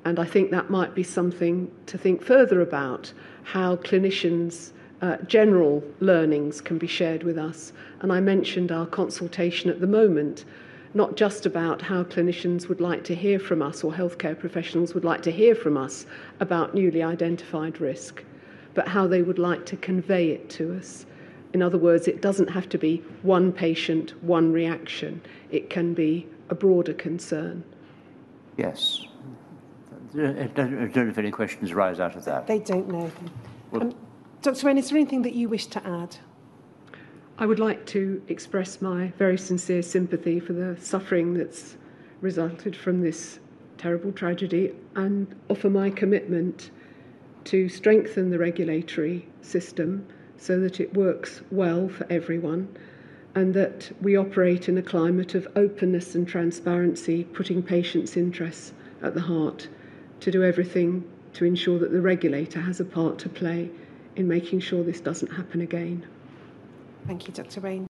and 0.05 0.19
I 0.19 0.27
think 0.27 0.51
that 0.51 0.71
might 0.71 0.95
be 0.95 1.03
something 1.03 1.71
to 1.87 1.99
think 1.99 2.23
further 2.23 2.61
about 2.61 3.13
how 3.45 3.77
clinicians' 3.77 4.73
uh, 5.03 5.17
general 5.27 5.85
learnings 6.01 6.61
can 6.61 6.79
be 6.79 6.87
shared 6.87 7.23
with 7.23 7.39
us. 7.39 7.73
And 8.01 8.13
I 8.13 8.21
mentioned 8.21 8.73
our 8.73 8.87
consultation 8.87 9.71
at 9.71 9.81
the 9.81 9.87
moment, 9.87 10.45
not 10.95 11.17
just 11.17 11.45
about 11.47 11.83
how 11.83 12.05
clinicians 12.05 12.69
would 12.69 12.81
like 12.81 13.05
to 13.05 13.15
hear 13.15 13.39
from 13.39 13.63
us 13.63 13.85
or 13.85 13.93
healthcare 13.93 14.39
professionals 14.39 14.95
would 14.95 15.05
like 15.05 15.23
to 15.23 15.31
hear 15.31 15.55
from 15.55 15.77
us 15.77 16.07
about 16.41 16.75
newly 16.75 17.03
identified 17.03 17.81
risk, 17.81 18.25
but 18.73 18.89
how 18.89 19.07
they 19.07 19.23
would 19.23 19.39
like 19.39 19.67
to 19.67 19.77
convey 19.77 20.31
it 20.31 20.49
to 20.51 20.75
us. 20.77 21.07
In 21.53 21.63
other 21.63 21.79
words, 21.79 22.09
it 22.09 22.21
doesn't 22.21 22.49
have 22.49 22.69
to 22.71 22.79
be 22.79 23.03
one 23.23 23.53
patient, 23.53 24.15
one 24.23 24.53
reaction. 24.53 25.21
It 25.51 25.71
can 25.71 25.95
be 25.95 26.27
a 26.49 26.55
broader 26.55 26.95
concern. 26.95 27.63
Yes. 28.57 29.07
I 30.17 30.47
don't 30.55 30.95
know 30.95 31.09
if 31.09 31.19
any 31.19 31.31
questions 31.33 31.73
arise 31.73 31.99
out 31.99 32.15
of 32.15 32.25
that. 32.27 32.47
They 32.47 32.61
don't 32.61 32.89
know. 32.89 33.11
Well, 33.73 33.83
um, 33.83 33.95
Dr. 34.43 34.67
Raine, 34.67 34.79
is 34.79 34.91
there 34.91 34.99
anything 34.99 35.23
that 35.23 35.35
you 35.35 35.49
wish 35.49 35.67
to 35.67 35.85
add? 35.87 36.17
I 37.37 37.47
would 37.47 37.59
like 37.59 37.85
to 37.87 38.23
express 38.29 38.81
my 38.81 39.09
very 39.19 39.37
sincere 39.37 39.83
sympathy 39.83 40.39
for 40.39 40.53
the 40.53 40.77
suffering 40.81 41.35
that's 41.35 41.77
resulted 42.21 42.77
from 42.77 43.01
this 43.01 43.41
terrible 43.77 44.13
tragedy 44.13 44.73
and 44.95 45.35
offer 45.51 45.69
my 45.69 45.91
commitment 45.91 46.71
to 47.45 47.69
strengthen 47.69 48.31
the 48.31 48.39
regulatory 48.39 49.27
system 49.43 50.07
so 50.37 50.61
that 50.61 50.79
it 50.79 50.95
works 50.95 51.43
well 51.51 51.89
for 51.89 52.07
everyone 52.09 52.69
and 53.35 53.53
that 53.53 53.91
we 54.01 54.17
operate 54.17 54.69
in 54.69 54.79
a 54.79 54.83
climate 54.83 55.35
of 55.35 55.49
openness 55.57 56.15
and 56.15 56.29
transparency, 56.29 57.25
putting 57.25 57.63
patients' 57.63 58.17
interests 58.17 58.73
at 59.03 59.15
the 59.15 59.21
heart, 59.21 59.69
to 60.25 60.31
do 60.31 60.43
everything 60.43 61.05
to 61.35 61.45
ensure 61.45 61.79
that 61.79 61.93
the 61.93 62.01
regulator 62.01 62.59
has 62.59 62.81
a 62.81 62.85
part 62.85 63.19
to 63.19 63.29
play 63.29 63.69
in 64.17 64.27
making 64.27 64.59
sure 64.59 64.83
this 64.83 65.01
doesn't 65.01 65.31
happen 65.31 65.61
again. 65.61 66.07
Thank 67.07 67.29
you, 67.29 67.35
Dr. 67.35 67.61
Raine. 67.61 67.87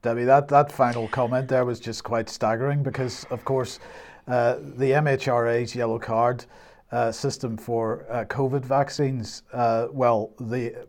Debbie, 0.00 0.24
that, 0.24 0.48
that 0.48 0.72
final 0.72 1.08
comment 1.08 1.46
there 1.46 1.66
was 1.66 1.78
just 1.78 2.04
quite 2.04 2.30
staggering 2.30 2.82
because, 2.82 3.26
of 3.28 3.44
course, 3.44 3.80
uh, 4.28 4.54
the 4.60 4.92
MHRA's 4.92 5.74
yellow 5.74 5.98
card 5.98 6.46
uh, 6.90 7.12
system 7.12 7.58
for 7.58 8.06
uh, 8.08 8.24
COVID 8.24 8.64
vaccines, 8.64 9.42
uh, 9.52 9.88
well, 9.92 10.32
the 10.40 10.86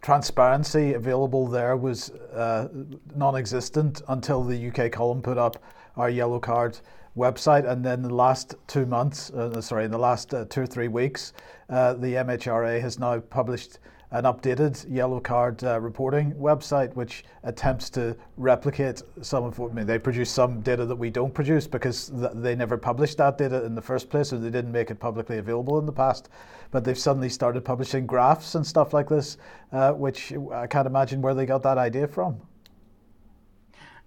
transparency 0.00 0.94
available 0.94 1.46
there 1.46 1.76
was 1.76 2.10
uh, 2.10 2.66
non 3.14 3.36
existent 3.36 4.02
until 4.08 4.42
the 4.42 4.70
UK 4.70 4.90
column 4.90 5.22
put 5.22 5.38
up 5.38 5.62
our 5.96 6.10
yellow 6.10 6.40
card 6.40 6.80
website. 7.18 7.68
And 7.68 7.84
then 7.84 8.02
the 8.02 8.14
last 8.14 8.54
two 8.66 8.86
months, 8.86 9.30
uh, 9.30 9.60
sorry, 9.60 9.84
in 9.84 9.90
the 9.90 9.98
last 9.98 10.32
two 10.48 10.62
or 10.62 10.66
three 10.66 10.88
weeks, 10.88 11.32
the 11.68 12.14
MHRA 12.26 12.80
has 12.80 12.98
now 12.98 13.18
published 13.18 13.78
an 14.10 14.24
updated 14.24 14.86
yellow 14.90 15.20
card 15.20 15.62
uh, 15.64 15.78
reporting 15.80 16.32
website 16.34 16.94
which 16.94 17.24
attempts 17.42 17.90
to 17.90 18.16
replicate 18.38 19.02
some 19.20 19.44
of 19.44 19.58
what 19.58 19.70
I 19.70 19.74
mean, 19.74 19.86
they 19.86 19.98
produce 19.98 20.30
some 20.30 20.60
data 20.60 20.86
that 20.86 20.96
we 20.96 21.10
don't 21.10 21.34
produce 21.34 21.66
because 21.66 22.08
th- 22.08 22.32
they 22.34 22.54
never 22.54 22.78
published 22.78 23.18
that 23.18 23.36
data 23.36 23.64
in 23.64 23.74
the 23.74 23.82
first 23.82 24.08
place 24.08 24.32
or 24.32 24.38
they 24.38 24.50
didn't 24.50 24.72
make 24.72 24.90
it 24.90 24.98
publicly 24.98 25.38
available 25.38 25.78
in 25.78 25.84
the 25.84 25.92
past 25.92 26.30
but 26.70 26.84
they've 26.84 26.98
suddenly 26.98 27.28
started 27.28 27.64
publishing 27.64 28.06
graphs 28.06 28.54
and 28.54 28.66
stuff 28.66 28.94
like 28.94 29.08
this 29.08 29.36
uh, 29.72 29.92
which 29.92 30.32
I 30.52 30.66
can't 30.66 30.86
imagine 30.86 31.20
where 31.20 31.34
they 31.34 31.44
got 31.44 31.62
that 31.64 31.76
idea 31.76 32.08
from 32.08 32.40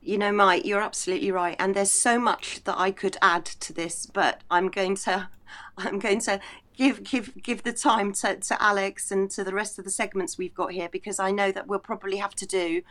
you 0.01 0.17
know, 0.17 0.31
Mike, 0.31 0.65
you're 0.65 0.81
absolutely 0.81 1.31
right, 1.31 1.55
and 1.59 1.75
there's 1.75 1.91
so 1.91 2.19
much 2.19 2.63
that 2.63 2.77
I 2.77 2.91
could 2.91 3.17
add 3.21 3.45
to 3.45 3.73
this, 3.73 4.05
but 4.05 4.41
I'm 4.49 4.69
going 4.69 4.95
to, 4.97 5.29
I'm 5.77 5.99
going 5.99 6.19
to 6.21 6.39
give 6.75 7.03
give 7.03 7.43
give 7.43 7.63
the 7.63 7.73
time 7.73 8.13
to, 8.13 8.37
to 8.37 8.61
Alex 8.61 9.11
and 9.11 9.29
to 9.31 9.43
the 9.43 9.53
rest 9.53 9.77
of 9.77 9.85
the 9.85 9.91
segments 9.91 10.37
we've 10.37 10.53
got 10.53 10.71
here 10.71 10.89
because 10.91 11.19
I 11.19 11.31
know 11.31 11.51
that 11.51 11.67
we'll 11.67 11.79
probably 11.79 12.17
have 12.17 12.33
to 12.35 12.45
do 12.45 12.81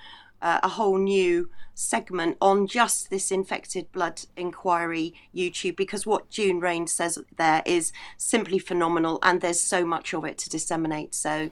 uh, 0.43 0.61
a 0.63 0.69
whole 0.69 0.99
new 0.99 1.51
segment 1.75 2.37
on 2.41 2.67
just 2.67 3.11
this 3.11 3.31
infected 3.31 3.91
blood 3.93 4.23
inquiry 4.37 5.15
YouTube 5.35 5.77
because 5.77 6.07
what 6.07 6.31
June 6.31 6.61
Raine 6.61 6.87
says 6.87 7.19
there 7.37 7.63
is 7.67 7.93
simply 8.17 8.59
phenomenal 8.59 9.19
and 9.23 9.41
there's 9.41 9.61
so 9.61 9.85
much 9.85 10.15
of 10.15 10.25
it 10.25 10.39
to 10.39 10.51
disseminate. 10.51 11.15
So 11.15 11.51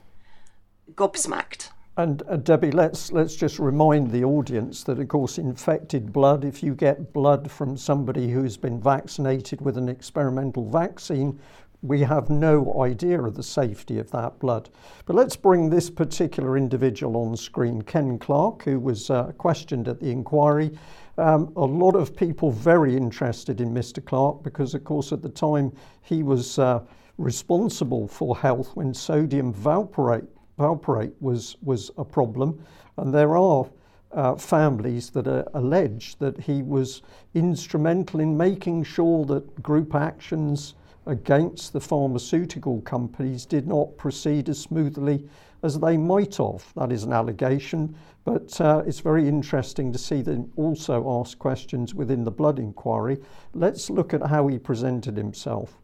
gobsmacked. 0.93 1.69
And 1.99 2.23
uh, 2.29 2.37
Debbie, 2.37 2.71
let's 2.71 3.11
let's 3.11 3.35
just 3.35 3.59
remind 3.59 4.09
the 4.09 4.23
audience 4.23 4.85
that, 4.85 4.99
of 4.99 5.07
course, 5.09 5.37
infected 5.37 6.13
blood. 6.13 6.45
If 6.45 6.63
you 6.63 6.73
get 6.73 7.11
blood 7.11 7.51
from 7.51 7.75
somebody 7.75 8.29
who's 8.29 8.55
been 8.55 8.79
vaccinated 8.79 9.59
with 9.59 9.77
an 9.77 9.89
experimental 9.89 10.69
vaccine, 10.69 11.37
we 11.81 11.99
have 11.99 12.29
no 12.29 12.81
idea 12.81 13.21
of 13.21 13.35
the 13.35 13.43
safety 13.43 13.99
of 13.99 14.11
that 14.11 14.39
blood. 14.39 14.69
But 15.05 15.17
let's 15.17 15.35
bring 15.35 15.69
this 15.69 15.89
particular 15.89 16.57
individual 16.57 17.17
on 17.17 17.35
screen, 17.35 17.81
Ken 17.81 18.17
Clarke, 18.17 18.63
who 18.63 18.79
was 18.79 19.09
uh, 19.09 19.33
questioned 19.37 19.89
at 19.89 19.99
the 19.99 20.09
inquiry. 20.09 20.71
Um, 21.17 21.51
a 21.57 21.65
lot 21.65 21.97
of 21.97 22.15
people 22.15 22.49
very 22.49 22.95
interested 22.95 23.59
in 23.59 23.73
Mr. 23.73 24.03
Clarke 24.05 24.41
because, 24.41 24.73
of 24.73 24.85
course, 24.85 25.11
at 25.11 25.21
the 25.21 25.27
time 25.27 25.73
he 26.01 26.23
was 26.23 26.59
uh, 26.59 26.79
responsible 27.17 28.07
for 28.07 28.37
health 28.37 28.73
when 28.77 28.93
sodium 28.93 29.53
valproate, 29.53 30.27
valproate 30.59 31.13
was, 31.19 31.55
was 31.63 31.89
a 31.97 32.05
problem. 32.05 32.63
And 32.97 33.13
there 33.13 33.35
are 33.37 33.65
uh, 34.11 34.35
families 34.35 35.09
that 35.11 35.27
allege 35.53 36.17
that 36.17 36.37
he 36.39 36.61
was 36.61 37.01
instrumental 37.33 38.19
in 38.19 38.35
making 38.35 38.83
sure 38.83 39.25
that 39.25 39.63
group 39.63 39.95
actions 39.95 40.75
against 41.05 41.73
the 41.73 41.79
pharmaceutical 41.79 42.81
companies 42.81 43.45
did 43.45 43.67
not 43.67 43.97
proceed 43.97 44.49
as 44.49 44.59
smoothly 44.59 45.27
as 45.63 45.79
they 45.79 45.97
might 45.97 46.37
have. 46.37 46.63
That 46.75 46.91
is 46.91 47.03
an 47.03 47.13
allegation, 47.13 47.95
but 48.25 48.59
uh, 48.61 48.83
it's 48.85 48.99
very 48.99 49.27
interesting 49.27 49.91
to 49.91 49.97
see 49.97 50.21
them 50.21 50.51
also 50.55 51.19
ask 51.19 51.37
questions 51.37 51.95
within 51.95 52.23
the 52.23 52.31
blood 52.31 52.59
inquiry. 52.59 53.17
Let's 53.53 53.89
look 53.89 54.13
at 54.13 54.21
how 54.21 54.47
he 54.47 54.59
presented 54.59 55.17
himself. 55.17 55.79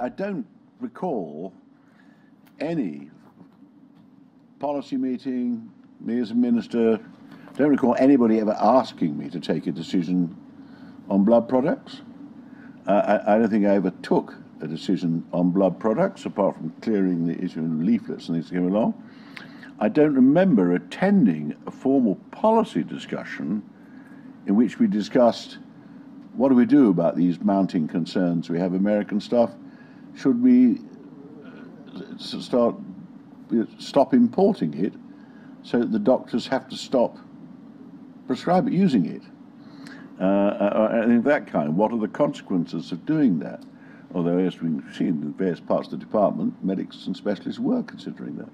I 0.00 0.08
don't 0.08 0.46
recall 0.80 1.52
any 2.62 3.10
policy 4.58 4.96
meeting, 4.96 5.70
me 6.00 6.20
as 6.20 6.30
a 6.30 6.34
minister, 6.34 7.00
don't 7.56 7.68
recall 7.68 7.96
anybody 7.98 8.38
ever 8.40 8.56
asking 8.58 9.18
me 9.18 9.28
to 9.28 9.40
take 9.40 9.66
a 9.66 9.72
decision 9.72 10.34
on 11.10 11.24
blood 11.24 11.48
products. 11.48 12.00
I, 12.86 13.20
I 13.26 13.38
don't 13.38 13.50
think 13.50 13.66
I 13.66 13.74
ever 13.74 13.90
took 14.02 14.34
a 14.60 14.66
decision 14.66 15.26
on 15.32 15.50
blood 15.50 15.78
products, 15.78 16.24
apart 16.24 16.56
from 16.56 16.70
clearing 16.80 17.26
the 17.26 17.38
issue 17.42 17.60
of 17.60 17.82
leaflets 17.82 18.28
and 18.28 18.36
things 18.36 18.50
came 18.50 18.66
along. 18.66 18.94
I 19.80 19.88
don't 19.88 20.14
remember 20.14 20.74
attending 20.74 21.56
a 21.66 21.70
formal 21.70 22.14
policy 22.30 22.84
discussion 22.84 23.62
in 24.46 24.54
which 24.54 24.78
we 24.78 24.86
discussed 24.86 25.58
what 26.34 26.48
do 26.48 26.54
we 26.54 26.64
do 26.64 26.90
about 26.90 27.16
these 27.16 27.40
mounting 27.40 27.88
concerns. 27.88 28.48
We 28.48 28.58
have 28.58 28.74
American 28.74 29.20
stuff. 29.20 29.50
Should 30.14 30.40
we 30.42 30.76
uh, 30.76 30.91
start 32.22 32.74
stop 33.78 34.14
importing 34.14 34.72
it 34.82 34.94
so 35.62 35.80
that 35.80 35.92
the 35.92 35.98
doctors 35.98 36.46
have 36.46 36.68
to 36.68 36.76
stop 36.76 37.18
prescribing 38.26 38.72
using 38.72 39.04
it? 39.06 39.22
uh, 40.22 40.24
uh 40.24 41.00
anything 41.02 41.22
that 41.22 41.46
kind. 41.46 41.76
What 41.76 41.92
are 41.92 41.98
the 41.98 42.08
consequences 42.08 42.92
of 42.92 43.04
doing 43.04 43.38
that? 43.40 43.62
Although, 44.14 44.38
as 44.38 44.60
we've 44.60 44.82
seen 44.94 45.08
in 45.08 45.32
various 45.32 45.60
parts 45.60 45.86
of 45.86 45.92
the 45.92 46.04
department, 46.04 46.62
medics 46.62 47.06
and 47.06 47.16
specialists 47.16 47.58
were 47.58 47.82
considering 47.82 48.36
that. 48.36 48.48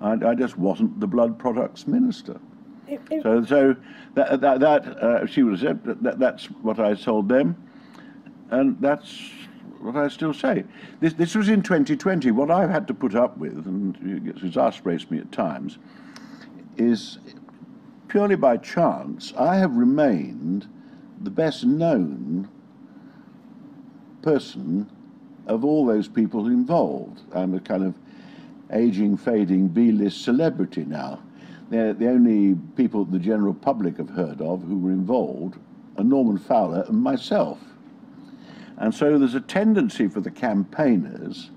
I, 0.00 0.30
I 0.30 0.34
just 0.34 0.58
wasn't 0.58 1.00
the 1.00 1.06
blood 1.06 1.38
products 1.38 1.86
minister. 1.86 2.38
It, 2.86 3.00
it, 3.10 3.22
so, 3.22 3.44
so 3.44 3.76
that, 4.14 4.40
that, 4.40 4.60
that 4.60 4.86
uh, 4.86 5.26
she 5.26 5.42
would 5.42 5.58
have 5.58 5.60
said 5.60 6.02
that, 6.02 6.18
that's 6.18 6.46
what 6.46 6.78
I 6.78 6.94
told 6.94 7.28
them, 7.28 7.56
and 8.50 8.78
that's 8.80 9.30
what 9.82 9.96
I 9.96 10.08
still 10.08 10.32
say. 10.32 10.64
This, 11.00 11.12
this 11.14 11.34
was 11.34 11.48
in 11.48 11.62
2020. 11.62 12.30
What 12.30 12.50
I've 12.50 12.70
had 12.70 12.86
to 12.88 12.94
put 12.94 13.14
up 13.14 13.36
with, 13.36 13.66
and 13.66 14.26
it 14.26 14.42
exasperates 14.42 15.10
me 15.10 15.18
at 15.18 15.32
times, 15.32 15.78
is 16.76 17.18
purely 18.08 18.36
by 18.36 18.56
chance, 18.56 19.32
I 19.38 19.56
have 19.56 19.76
remained 19.76 20.68
the 21.20 21.30
best 21.30 21.64
known 21.64 22.48
person 24.22 24.90
of 25.46 25.64
all 25.64 25.84
those 25.84 26.08
people 26.08 26.46
involved. 26.46 27.22
I'm 27.34 27.54
a 27.54 27.60
kind 27.60 27.84
of 27.84 27.94
aging, 28.72 29.16
fading 29.16 29.68
B-list 29.68 30.22
celebrity 30.22 30.84
now. 30.84 31.20
They're 31.70 31.92
the 31.92 32.08
only 32.08 32.54
people 32.76 33.04
the 33.04 33.18
general 33.18 33.54
public 33.54 33.96
have 33.96 34.10
heard 34.10 34.40
of 34.40 34.62
who 34.62 34.78
were 34.78 34.92
involved 34.92 35.58
are 35.96 36.04
Norman 36.04 36.38
Fowler 36.38 36.84
and 36.88 37.02
myself. 37.02 37.58
And 38.82 38.92
so 38.92 39.16
there's 39.16 39.36
a 39.36 39.40
tendency 39.40 40.08
for 40.08 40.20
the 40.20 40.30
campaigners 40.32 41.52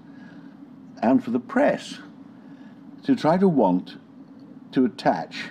and 1.02 1.24
for 1.24 1.32
the 1.32 1.40
press 1.40 1.98
to 3.04 3.16
try 3.16 3.36
to 3.40 3.48
want 3.48 3.98
to 4.74 4.86
attach 4.86 5.50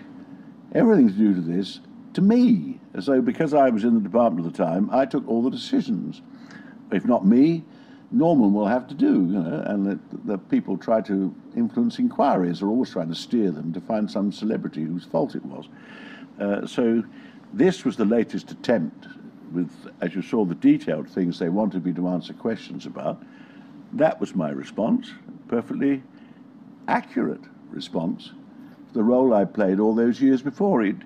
everything 0.73 1.09
to 1.09 1.15
do 1.15 1.35
to 1.35 1.41
this 1.41 1.81
to 2.13 2.23
me, 2.23 2.79
as 2.95 3.07
though 3.07 3.21
because 3.21 3.53
I 3.53 3.71
was 3.71 3.83
in 3.83 3.95
the 3.95 4.01
department 4.01 4.47
at 4.47 4.53
the 4.53 4.65
time, 4.65 4.89
I 4.93 5.05
took 5.05 5.27
all 5.27 5.43
the 5.43 5.51
decisions. 5.51 6.23
If 6.93 7.07
not 7.07 7.27
me, 7.27 7.65
Norman 8.13 8.53
will 8.53 8.69
have 8.69 8.87
to 8.87 8.95
do, 8.95 9.13
you 9.13 9.43
know, 9.43 9.65
and 9.67 10.01
the 10.25 10.39
people 10.39 10.79
try 10.79 11.01
to 11.01 11.35
influence 11.57 11.99
inquiries 11.99 12.63
are 12.63 12.69
always 12.69 12.91
trying 12.91 13.09
to 13.09 13.17
steer 13.17 13.51
them 13.51 13.73
to 13.73 13.81
find 13.81 14.09
some 14.09 14.31
celebrity 14.31 14.85
whose 14.85 15.07
fault 15.07 15.35
it 15.35 15.45
was. 15.45 15.69
Uh, 16.39 16.65
so 16.69 17.03
this 17.53 17.85
was 17.85 17.97
the 17.97 18.05
latest 18.05 18.53
attempt 18.53 19.09
with, 19.53 19.71
as 20.01 20.15
you 20.15 20.23
saw, 20.23 20.45
the 20.45 20.55
detailed 20.55 21.09
things 21.09 21.39
they 21.39 21.49
wanted 21.49 21.85
me 21.85 21.93
to 21.93 22.09
answer 22.09 22.33
questions 22.33 22.87
about. 22.87 23.23
That 23.93 24.21
was 24.21 24.35
my 24.35 24.51
response, 24.51 25.13
perfectly 25.49 26.03
accurate 26.87 27.41
response 27.71 28.33
the 28.95 29.03
role 29.03 29.35
I 29.35 29.45
played 29.45 29.81
all 29.81 29.95
those 29.95 30.21
years 30.23 30.41
before. 30.41 30.83
It, 30.83 30.97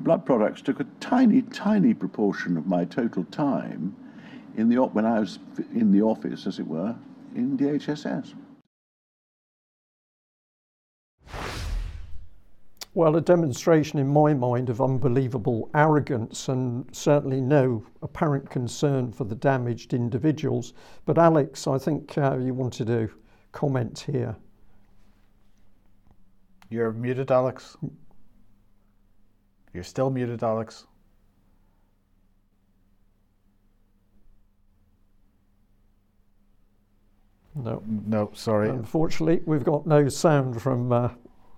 blood 0.00 0.26
products 0.26 0.60
took 0.60 0.80
a 0.80 0.86
tiny, 1.00 1.42
tiny 1.42 1.94
proportion 1.94 2.56
of 2.56 2.66
my 2.66 2.84
total 2.84 3.24
time 3.24 3.96
in 4.56 4.68
the 4.68 4.76
when 4.76 5.06
I 5.06 5.20
was 5.20 5.38
in 5.72 5.92
the 5.92 6.02
office, 6.02 6.46
as 6.46 6.58
it 6.58 6.66
were, 6.66 6.96
in 7.34 7.56
the 7.56 7.70
Well, 12.94 13.16
a 13.16 13.22
demonstration 13.22 13.98
in 13.98 14.08
my 14.08 14.34
mind 14.34 14.68
of 14.68 14.82
unbelievable 14.82 15.70
arrogance 15.74 16.48
and 16.48 16.84
certainly 16.94 17.40
no 17.40 17.86
apparent 18.02 18.50
concern 18.50 19.12
for 19.12 19.24
the 19.24 19.34
damaged 19.34 19.94
individuals. 19.94 20.74
But, 21.06 21.16
Alex, 21.16 21.66
I 21.66 21.78
think 21.78 22.18
uh, 22.18 22.36
you 22.36 22.52
wanted 22.52 22.88
to 22.88 23.08
comment 23.50 23.98
here. 23.98 24.36
You're 26.68 26.92
muted, 26.92 27.30
Alex. 27.30 27.78
You're 29.72 29.84
still 29.84 30.10
muted, 30.10 30.42
Alex. 30.42 30.86
No. 37.54 37.82
No, 37.86 38.30
sorry. 38.34 38.68
Unfortunately, 38.68 39.40
we've 39.46 39.64
got 39.64 39.86
no 39.86 40.08
sound 40.08 40.60
from 40.60 40.92
uh, 40.92 41.08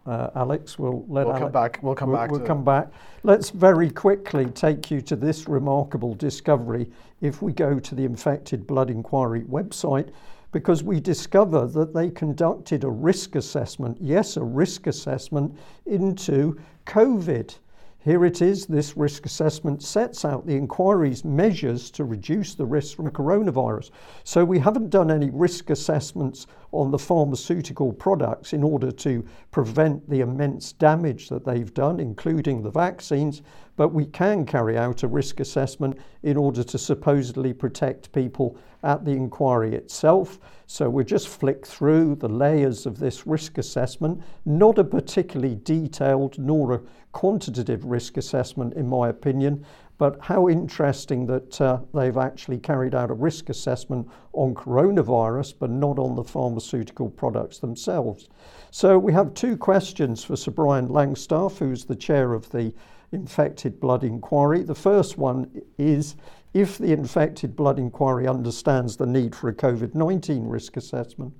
uh, 0.06 0.30
Alex. 0.34 0.78
We'll 0.78 1.04
let 1.08 1.26
we'll 1.26 1.36
Alex, 1.36 1.40
come 1.40 1.52
back. 1.52 1.78
We'll 1.82 1.94
come 1.94 2.10
we'll, 2.10 2.18
back. 2.18 2.30
We'll 2.30 2.40
come 2.40 2.64
back. 2.64 2.88
Let's 3.22 3.50
very 3.50 3.90
quickly 3.90 4.46
take 4.46 4.90
you 4.90 5.00
to 5.02 5.16
this 5.16 5.48
remarkable 5.48 6.14
discovery. 6.14 6.90
If 7.20 7.42
we 7.42 7.52
go 7.52 7.78
to 7.78 7.94
the 7.94 8.04
Infected 8.04 8.66
Blood 8.66 8.90
Inquiry 8.90 9.42
website, 9.42 10.10
because 10.52 10.84
we 10.84 11.00
discover 11.00 11.66
that 11.66 11.92
they 11.92 12.10
conducted 12.10 12.84
a 12.84 12.90
risk 12.90 13.34
assessment, 13.34 13.98
yes, 14.00 14.36
a 14.36 14.42
risk 14.42 14.86
assessment 14.86 15.58
into 15.86 16.56
COVID. 16.86 17.56
Here 18.04 18.26
it 18.26 18.42
is. 18.42 18.66
This 18.66 18.98
risk 18.98 19.24
assessment 19.24 19.82
sets 19.82 20.26
out 20.26 20.46
the 20.46 20.54
inquiry's 20.54 21.24
measures 21.24 21.90
to 21.92 22.04
reduce 22.04 22.54
the 22.54 22.66
risk 22.66 22.94
from 22.96 23.10
coronavirus. 23.10 23.90
So 24.24 24.44
we 24.44 24.58
haven't 24.58 24.90
done 24.90 25.10
any 25.10 25.30
risk 25.30 25.70
assessments 25.70 26.46
on 26.74 26.90
the 26.90 26.98
pharmaceutical 26.98 27.92
products 27.92 28.52
in 28.52 28.62
order 28.62 28.90
to 28.90 29.24
prevent 29.50 30.08
the 30.08 30.20
immense 30.20 30.72
damage 30.72 31.28
that 31.28 31.44
they've 31.44 31.72
done, 31.74 32.00
including 32.00 32.62
the 32.62 32.70
vaccines, 32.70 33.42
but 33.76 33.88
we 33.88 34.06
can 34.06 34.44
carry 34.46 34.78
out 34.78 35.02
a 35.02 35.08
risk 35.08 35.40
assessment 35.40 35.98
in 36.22 36.36
order 36.36 36.62
to 36.62 36.78
supposedly 36.78 37.52
protect 37.52 38.12
people 38.12 38.56
at 38.82 39.04
the 39.04 39.10
inquiry 39.10 39.74
itself. 39.74 40.38
So 40.66 40.88
we 40.88 41.04
just 41.04 41.28
flick 41.28 41.66
through 41.66 42.16
the 42.16 42.28
layers 42.28 42.86
of 42.86 42.98
this 42.98 43.26
risk 43.26 43.58
assessment, 43.58 44.22
not 44.44 44.78
a 44.78 44.84
particularly 44.84 45.56
detailed 45.62 46.38
nor 46.38 46.72
a 46.74 46.80
quantitative 47.12 47.84
risk 47.84 48.16
assessment, 48.16 48.74
in 48.74 48.88
my 48.88 49.08
opinion. 49.08 49.64
But 49.96 50.18
how 50.20 50.48
interesting 50.48 51.26
that 51.26 51.60
uh, 51.60 51.80
they've 51.94 52.16
actually 52.16 52.58
carried 52.58 52.94
out 52.94 53.10
a 53.10 53.14
risk 53.14 53.48
assessment 53.48 54.08
on 54.32 54.54
coronavirus, 54.54 55.54
but 55.58 55.70
not 55.70 55.98
on 55.98 56.16
the 56.16 56.24
pharmaceutical 56.24 57.10
products 57.10 57.58
themselves. 57.58 58.28
So 58.70 58.98
we 58.98 59.12
have 59.12 59.34
two 59.34 59.56
questions 59.56 60.24
for 60.24 60.34
Sir 60.34 60.50
Brian 60.50 60.88
Langstaff, 60.88 61.58
who's 61.58 61.84
the 61.84 61.94
chair 61.94 62.32
of 62.32 62.50
the 62.50 62.74
Infected 63.12 63.78
Blood 63.78 64.02
Inquiry. 64.02 64.62
The 64.64 64.74
first 64.74 65.16
one 65.16 65.62
is 65.78 66.16
if 66.52 66.78
the 66.78 66.92
Infected 66.92 67.54
Blood 67.54 67.78
Inquiry 67.78 68.26
understands 68.26 68.96
the 68.96 69.06
need 69.06 69.34
for 69.34 69.48
a 69.48 69.54
COVID 69.54 69.94
19 69.94 70.46
risk 70.46 70.76
assessment, 70.76 71.32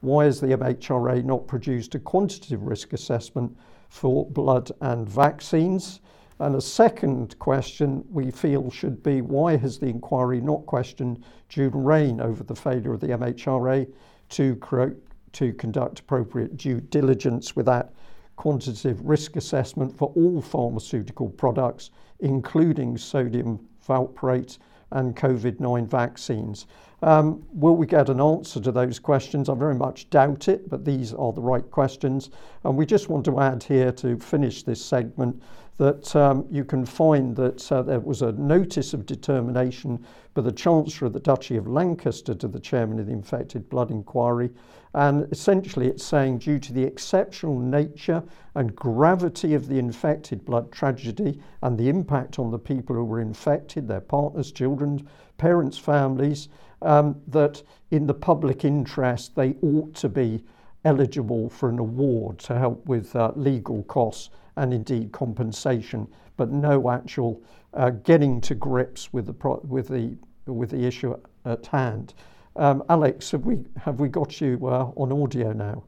why 0.00 0.24
has 0.24 0.40
the 0.40 0.48
MHRA 0.48 1.24
not 1.24 1.46
produced 1.46 1.94
a 1.94 1.98
quantitative 1.98 2.62
risk 2.62 2.92
assessment 2.92 3.56
for 3.88 4.28
blood 4.30 4.72
and 4.80 5.08
vaccines? 5.08 6.00
And 6.40 6.54
a 6.54 6.60
second 6.60 7.38
question 7.38 8.02
we 8.10 8.30
feel 8.30 8.70
should 8.70 9.02
be 9.02 9.20
why 9.20 9.58
has 9.58 9.78
the 9.78 9.88
inquiry 9.88 10.40
not 10.40 10.64
questioned 10.64 11.22
June 11.50 11.72
Raine 11.74 12.18
over 12.18 12.42
the 12.42 12.54
failure 12.54 12.94
of 12.94 13.00
the 13.00 13.08
MHRA 13.08 13.86
to, 14.30 14.56
create, 14.56 14.96
to 15.32 15.52
conduct 15.52 16.00
appropriate 16.00 16.56
due 16.56 16.80
diligence 16.80 17.54
with 17.54 17.66
that 17.66 17.92
quantitative 18.36 19.02
risk 19.04 19.36
assessment 19.36 19.94
for 19.94 20.14
all 20.16 20.40
pharmaceutical 20.40 21.28
products, 21.28 21.90
including 22.20 22.96
sodium 22.96 23.60
valproate 23.86 24.56
and 24.92 25.14
COVID 25.14 25.60
9 25.60 25.86
vaccines. 25.86 26.66
Um, 27.02 27.44
will 27.52 27.76
we 27.76 27.86
get 27.86 28.08
an 28.08 28.20
answer 28.20 28.60
to 28.60 28.72
those 28.72 28.98
questions? 28.98 29.50
I 29.50 29.54
very 29.54 29.74
much 29.74 30.08
doubt 30.08 30.48
it, 30.48 30.68
but 30.70 30.86
these 30.86 31.12
are 31.12 31.32
the 31.32 31.40
right 31.40 31.70
questions. 31.70 32.30
And 32.64 32.76
we 32.76 32.86
just 32.86 33.10
want 33.10 33.26
to 33.26 33.40
add 33.40 33.62
here 33.62 33.92
to 33.92 34.18
finish 34.18 34.62
this 34.62 34.82
segment 34.84 35.42
that 35.80 36.14
um, 36.14 36.44
you 36.50 36.62
can 36.62 36.84
find 36.84 37.34
that 37.34 37.72
uh, 37.72 37.80
there 37.80 38.00
was 38.00 38.20
a 38.20 38.32
notice 38.32 38.92
of 38.92 39.06
determination 39.06 40.04
by 40.34 40.42
the 40.42 40.52
Chancellor 40.52 41.06
of 41.06 41.14
the 41.14 41.20
Duchy 41.20 41.56
of 41.56 41.66
Lancaster 41.66 42.34
to 42.34 42.48
the 42.48 42.60
Chairman 42.60 42.98
of 42.98 43.06
the 43.06 43.14
Infected 43.14 43.66
Blood 43.70 43.90
Inquiry. 43.90 44.50
And 44.92 45.26
essentially, 45.32 45.86
it's 45.86 46.04
saying, 46.04 46.40
due 46.40 46.58
to 46.58 46.74
the 46.74 46.84
exceptional 46.84 47.58
nature 47.58 48.22
and 48.56 48.76
gravity 48.76 49.54
of 49.54 49.68
the 49.68 49.78
infected 49.78 50.44
blood 50.44 50.70
tragedy 50.70 51.40
and 51.62 51.78
the 51.78 51.88
impact 51.88 52.38
on 52.38 52.50
the 52.50 52.58
people 52.58 52.94
who 52.94 53.04
were 53.04 53.22
infected, 53.22 53.88
their 53.88 54.02
partners, 54.02 54.52
children, 54.52 55.08
parents, 55.38 55.78
families, 55.78 56.50
um, 56.82 57.18
that 57.26 57.62
in 57.90 58.06
the 58.06 58.12
public 58.12 58.66
interest, 58.66 59.34
they 59.34 59.56
ought 59.62 59.94
to 59.94 60.10
be 60.10 60.44
eligible 60.84 61.48
for 61.48 61.70
an 61.70 61.78
award 61.78 62.38
to 62.40 62.58
help 62.58 62.84
with 62.84 63.16
uh, 63.16 63.32
legal 63.34 63.82
costs 63.84 64.28
and 64.56 64.72
indeed 64.74 65.12
compensation, 65.12 66.06
but 66.36 66.50
no 66.50 66.90
actual 66.90 67.42
uh, 67.74 67.90
getting 67.90 68.40
to 68.42 68.54
grips 68.54 69.12
with 69.12 69.26
the 69.26 69.32
pro- 69.32 69.60
with 69.64 69.88
the 69.88 70.16
with 70.46 70.70
the 70.70 70.84
issue 70.84 71.14
at 71.44 71.66
hand. 71.66 72.14
Um, 72.56 72.82
Alex, 72.88 73.30
have 73.30 73.44
we 73.44 73.58
have 73.78 74.00
we 74.00 74.08
got 74.08 74.40
you 74.40 74.58
uh, 74.64 74.90
on 74.96 75.12
audio 75.12 75.52
now? 75.52 75.84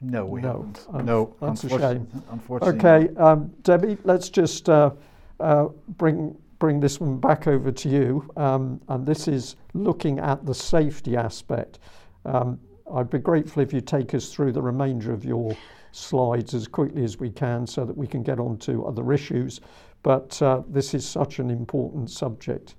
No, 0.00 0.26
we 0.26 0.42
no. 0.42 0.48
haven't. 0.48 0.86
Um, 0.92 1.04
no, 1.06 1.36
that's 1.40 1.64
a 1.64 1.66
unfortunately- 1.68 2.06
shame. 2.12 2.22
unfortunately 2.30 2.78
Okay, 2.78 3.16
um, 3.16 3.52
Debbie, 3.62 3.96
let's 4.04 4.28
just 4.28 4.68
uh, 4.68 4.90
uh, 5.40 5.66
bring 5.96 6.36
bring 6.58 6.80
this 6.80 7.00
one 7.00 7.18
back 7.18 7.46
over 7.46 7.70
to 7.72 7.88
you, 7.88 8.30
um, 8.36 8.80
and 8.88 9.04
this 9.06 9.28
is 9.28 9.56
looking 9.74 10.18
at 10.18 10.44
the 10.46 10.54
safety 10.54 11.16
aspect. 11.16 11.78
Um, 12.24 12.58
I'd 12.92 13.10
be 13.10 13.18
grateful 13.18 13.62
if 13.62 13.72
you 13.72 13.80
take 13.80 14.14
us 14.14 14.32
through 14.32 14.52
the 14.52 14.62
remainder 14.62 15.12
of 15.12 15.24
your 15.24 15.56
slides 15.94 16.54
as 16.54 16.66
quickly 16.66 17.04
as 17.04 17.18
we 17.18 17.30
can 17.30 17.66
so 17.66 17.84
that 17.84 17.96
we 17.96 18.06
can 18.06 18.22
get 18.22 18.40
on 18.40 18.58
to 18.58 18.84
other 18.86 19.12
issues. 19.12 19.60
But 20.02 20.40
uh, 20.42 20.62
this 20.68 20.94
is 20.94 21.06
such 21.06 21.38
an 21.38 21.50
important 21.50 22.10
subject. 22.10 22.74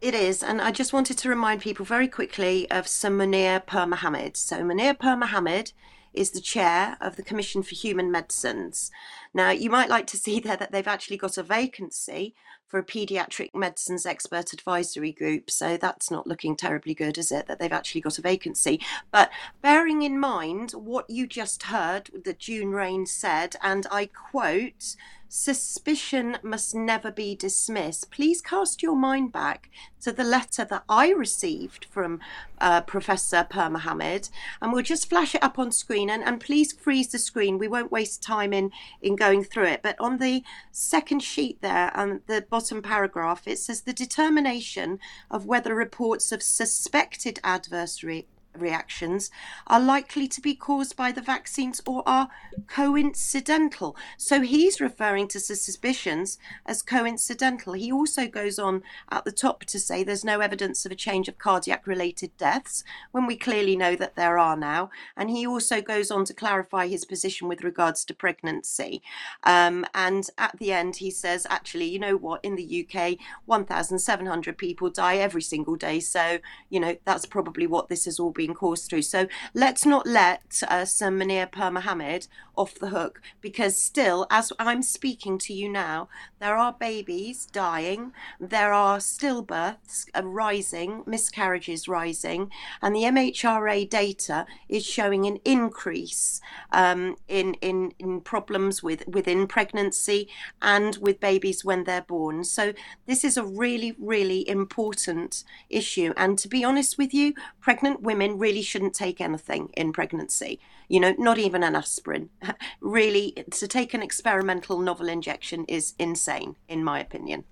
It 0.00 0.14
is, 0.14 0.42
and 0.42 0.60
I 0.60 0.72
just 0.72 0.92
wanted 0.92 1.16
to 1.18 1.28
remind 1.28 1.62
people 1.62 1.86
very 1.86 2.06
quickly 2.06 2.70
of 2.70 2.86
Sir 2.86 3.08
Munir 3.08 3.64
Pirmohamed. 3.66 4.36
So 4.36 4.58
Munir 4.60 4.98
Pirmohamed 4.98 5.72
is 6.12 6.30
the 6.30 6.40
chair 6.40 6.96
of 7.00 7.16
the 7.16 7.22
Commission 7.22 7.62
for 7.62 7.74
Human 7.74 8.10
Medicines. 8.10 8.90
Now, 9.32 9.50
you 9.50 9.70
might 9.70 9.88
like 9.88 10.06
to 10.08 10.16
see 10.16 10.38
there 10.40 10.56
that 10.56 10.70
they've 10.70 10.86
actually 10.86 11.16
got 11.16 11.38
a 11.38 11.42
vacancy 11.42 12.34
for 12.66 12.78
a 12.78 12.84
paediatric 12.84 13.54
medicines 13.54 14.06
expert 14.06 14.52
advisory 14.52 15.12
group. 15.12 15.50
So 15.50 15.76
that's 15.76 16.10
not 16.10 16.26
looking 16.26 16.56
terribly 16.56 16.94
good, 16.94 17.18
is 17.18 17.30
it? 17.30 17.46
That 17.46 17.58
they've 17.58 17.72
actually 17.72 18.00
got 18.00 18.18
a 18.18 18.22
vacancy. 18.22 18.80
But 19.10 19.30
bearing 19.62 20.02
in 20.02 20.18
mind 20.18 20.72
what 20.72 21.08
you 21.08 21.26
just 21.26 21.64
heard 21.64 22.10
that 22.24 22.38
June 22.38 22.70
Raine 22.70 23.06
said, 23.06 23.56
and 23.62 23.86
I 23.90 24.06
quote, 24.06 24.96
Suspicion 25.28 26.38
must 26.42 26.74
never 26.74 27.10
be 27.10 27.34
dismissed. 27.34 28.10
Please 28.12 28.40
cast 28.40 28.82
your 28.82 28.94
mind 28.94 29.32
back 29.32 29.68
to 30.00 30.12
the 30.12 30.22
letter 30.22 30.64
that 30.64 30.84
I 30.88 31.10
received 31.10 31.86
from 31.86 32.20
uh, 32.60 32.82
Professor 32.82 33.44
Pirmohamed, 33.48 34.30
and 34.62 34.72
we'll 34.72 34.82
just 34.82 35.08
flash 35.08 35.34
it 35.34 35.42
up 35.42 35.58
on 35.58 35.72
screen. 35.72 36.08
And, 36.08 36.22
and 36.22 36.40
please 36.40 36.72
freeze 36.72 37.08
the 37.08 37.18
screen. 37.18 37.58
We 37.58 37.66
won't 37.66 37.90
waste 37.90 38.22
time 38.22 38.52
in, 38.52 38.70
in 39.02 39.16
going 39.16 39.42
through 39.42 39.66
it. 39.66 39.82
But 39.82 39.96
on 39.98 40.18
the 40.18 40.44
second 40.70 41.24
sheet 41.24 41.60
there, 41.60 41.90
and 41.94 42.20
the 42.28 42.42
bottom 42.56 42.80
paragraph, 42.80 43.46
it 43.46 43.58
says 43.58 43.82
the 43.82 43.92
determination 43.92 44.98
of 45.30 45.44
whether 45.44 45.74
reports 45.74 46.32
of 46.32 46.42
suspected 46.42 47.38
adverse 47.44 48.02
re- 48.02 48.26
reactions 48.60 49.30
are 49.66 49.80
likely 49.80 50.28
to 50.28 50.40
be 50.40 50.54
caused 50.54 50.96
by 50.96 51.12
the 51.12 51.20
vaccines 51.20 51.80
or 51.86 52.02
are 52.06 52.28
coincidental. 52.66 53.96
So 54.16 54.40
he's 54.40 54.80
referring 54.80 55.28
to 55.28 55.40
suspicions 55.40 56.38
as 56.64 56.82
coincidental. 56.82 57.74
He 57.74 57.92
also 57.92 58.26
goes 58.26 58.58
on 58.58 58.82
at 59.10 59.24
the 59.24 59.32
top 59.32 59.64
to 59.64 59.78
say 59.78 60.02
there's 60.02 60.24
no 60.24 60.40
evidence 60.40 60.84
of 60.84 60.92
a 60.92 60.96
change 60.96 61.28
of 61.28 61.38
cardiac 61.38 61.86
related 61.86 62.36
deaths 62.36 62.84
when 63.12 63.26
we 63.26 63.36
clearly 63.36 63.76
know 63.76 63.96
that 63.96 64.16
there 64.16 64.38
are 64.38 64.56
now. 64.56 64.90
And 65.16 65.30
he 65.30 65.46
also 65.46 65.80
goes 65.80 66.10
on 66.10 66.24
to 66.26 66.34
clarify 66.34 66.86
his 66.86 67.04
position 67.04 67.48
with 67.48 67.64
regards 67.64 68.04
to 68.06 68.14
pregnancy. 68.14 69.02
Um, 69.44 69.86
and 69.94 70.28
at 70.38 70.58
the 70.58 70.72
end, 70.72 70.96
he 70.96 71.10
says, 71.10 71.46
actually, 71.48 71.86
you 71.86 71.98
know 71.98 72.16
what, 72.16 72.44
in 72.44 72.56
the 72.56 72.86
UK, 72.86 73.18
1,700 73.46 74.58
people 74.58 74.90
die 74.90 75.16
every 75.16 75.42
single 75.42 75.76
day. 75.76 76.00
So, 76.00 76.38
you 76.70 76.80
know, 76.80 76.96
that's 77.04 77.26
probably 77.26 77.66
what 77.66 77.88
this 77.88 78.04
has 78.04 78.18
all 78.18 78.30
been 78.30 78.45
coursed 78.54 78.90
through. 78.90 79.02
So 79.02 79.26
let's 79.54 79.84
not 79.84 80.06
let 80.06 80.62
uh, 80.68 80.84
Sir 80.84 81.10
Munir 81.10 81.50
Pirmohamed 81.50 82.28
off 82.56 82.74
the 82.74 82.88
hook 82.88 83.20
because 83.40 83.80
still, 83.80 84.26
as 84.30 84.52
I'm 84.58 84.82
speaking 84.82 85.38
to 85.38 85.52
you 85.52 85.68
now, 85.68 86.08
there 86.38 86.56
are 86.56 86.72
babies 86.72 87.46
dying, 87.46 88.12
there 88.40 88.72
are 88.72 88.98
stillbirths 88.98 90.06
uh, 90.14 90.22
rising, 90.24 91.02
miscarriages 91.06 91.86
rising, 91.88 92.50
and 92.82 92.94
the 92.94 93.02
MHRA 93.02 93.88
data 93.88 94.46
is 94.68 94.84
showing 94.84 95.26
an 95.26 95.38
increase 95.44 96.40
um, 96.72 97.16
in, 97.28 97.54
in, 97.54 97.92
in 97.98 98.20
problems 98.20 98.82
with 98.82 99.06
within 99.06 99.46
pregnancy 99.46 100.28
and 100.62 100.96
with 100.96 101.20
babies 101.20 101.64
when 101.64 101.84
they're 101.84 102.02
born. 102.02 102.44
So 102.44 102.72
this 103.06 103.24
is 103.24 103.36
a 103.36 103.44
really, 103.44 103.94
really 103.98 104.48
important 104.48 105.44
issue. 105.68 106.12
And 106.16 106.38
to 106.38 106.48
be 106.48 106.64
honest 106.64 106.98
with 106.98 107.12
you, 107.14 107.34
pregnant 107.60 108.02
women 108.02 108.35
really 108.36 108.62
shouldn't 108.62 108.94
take 108.94 109.20
anything 109.20 109.70
in 109.76 109.92
pregnancy 109.92 110.60
you 110.88 111.00
know, 111.00 111.14
not 111.18 111.38
even 111.38 111.62
an 111.62 111.74
aspirin. 111.74 112.30
really, 112.80 113.32
to 113.50 113.66
take 113.66 113.94
an 113.94 114.02
experimental 114.02 114.78
novel 114.78 115.08
injection 115.08 115.64
is 115.66 115.94
insane, 115.98 116.56
in 116.68 116.84
my 116.84 117.00
opinion. 117.00 117.44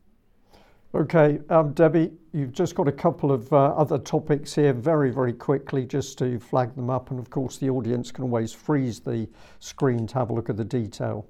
Okay, 0.94 1.40
um, 1.50 1.72
Debbie, 1.72 2.12
you've 2.32 2.52
just 2.52 2.76
got 2.76 2.86
a 2.86 2.92
couple 2.92 3.32
of 3.32 3.52
uh, 3.52 3.74
other 3.74 3.98
topics 3.98 4.54
here, 4.54 4.72
very, 4.72 5.10
very 5.10 5.32
quickly, 5.32 5.84
just 5.84 6.18
to 6.18 6.38
flag 6.38 6.76
them 6.76 6.88
up. 6.88 7.10
And 7.10 7.18
of 7.18 7.30
course, 7.30 7.58
the 7.58 7.68
audience 7.68 8.12
can 8.12 8.22
always 8.22 8.52
freeze 8.52 9.00
the 9.00 9.28
screen 9.58 10.06
to 10.08 10.14
have 10.14 10.30
a 10.30 10.32
look 10.32 10.48
at 10.48 10.56
the 10.56 10.64
detail. 10.64 11.26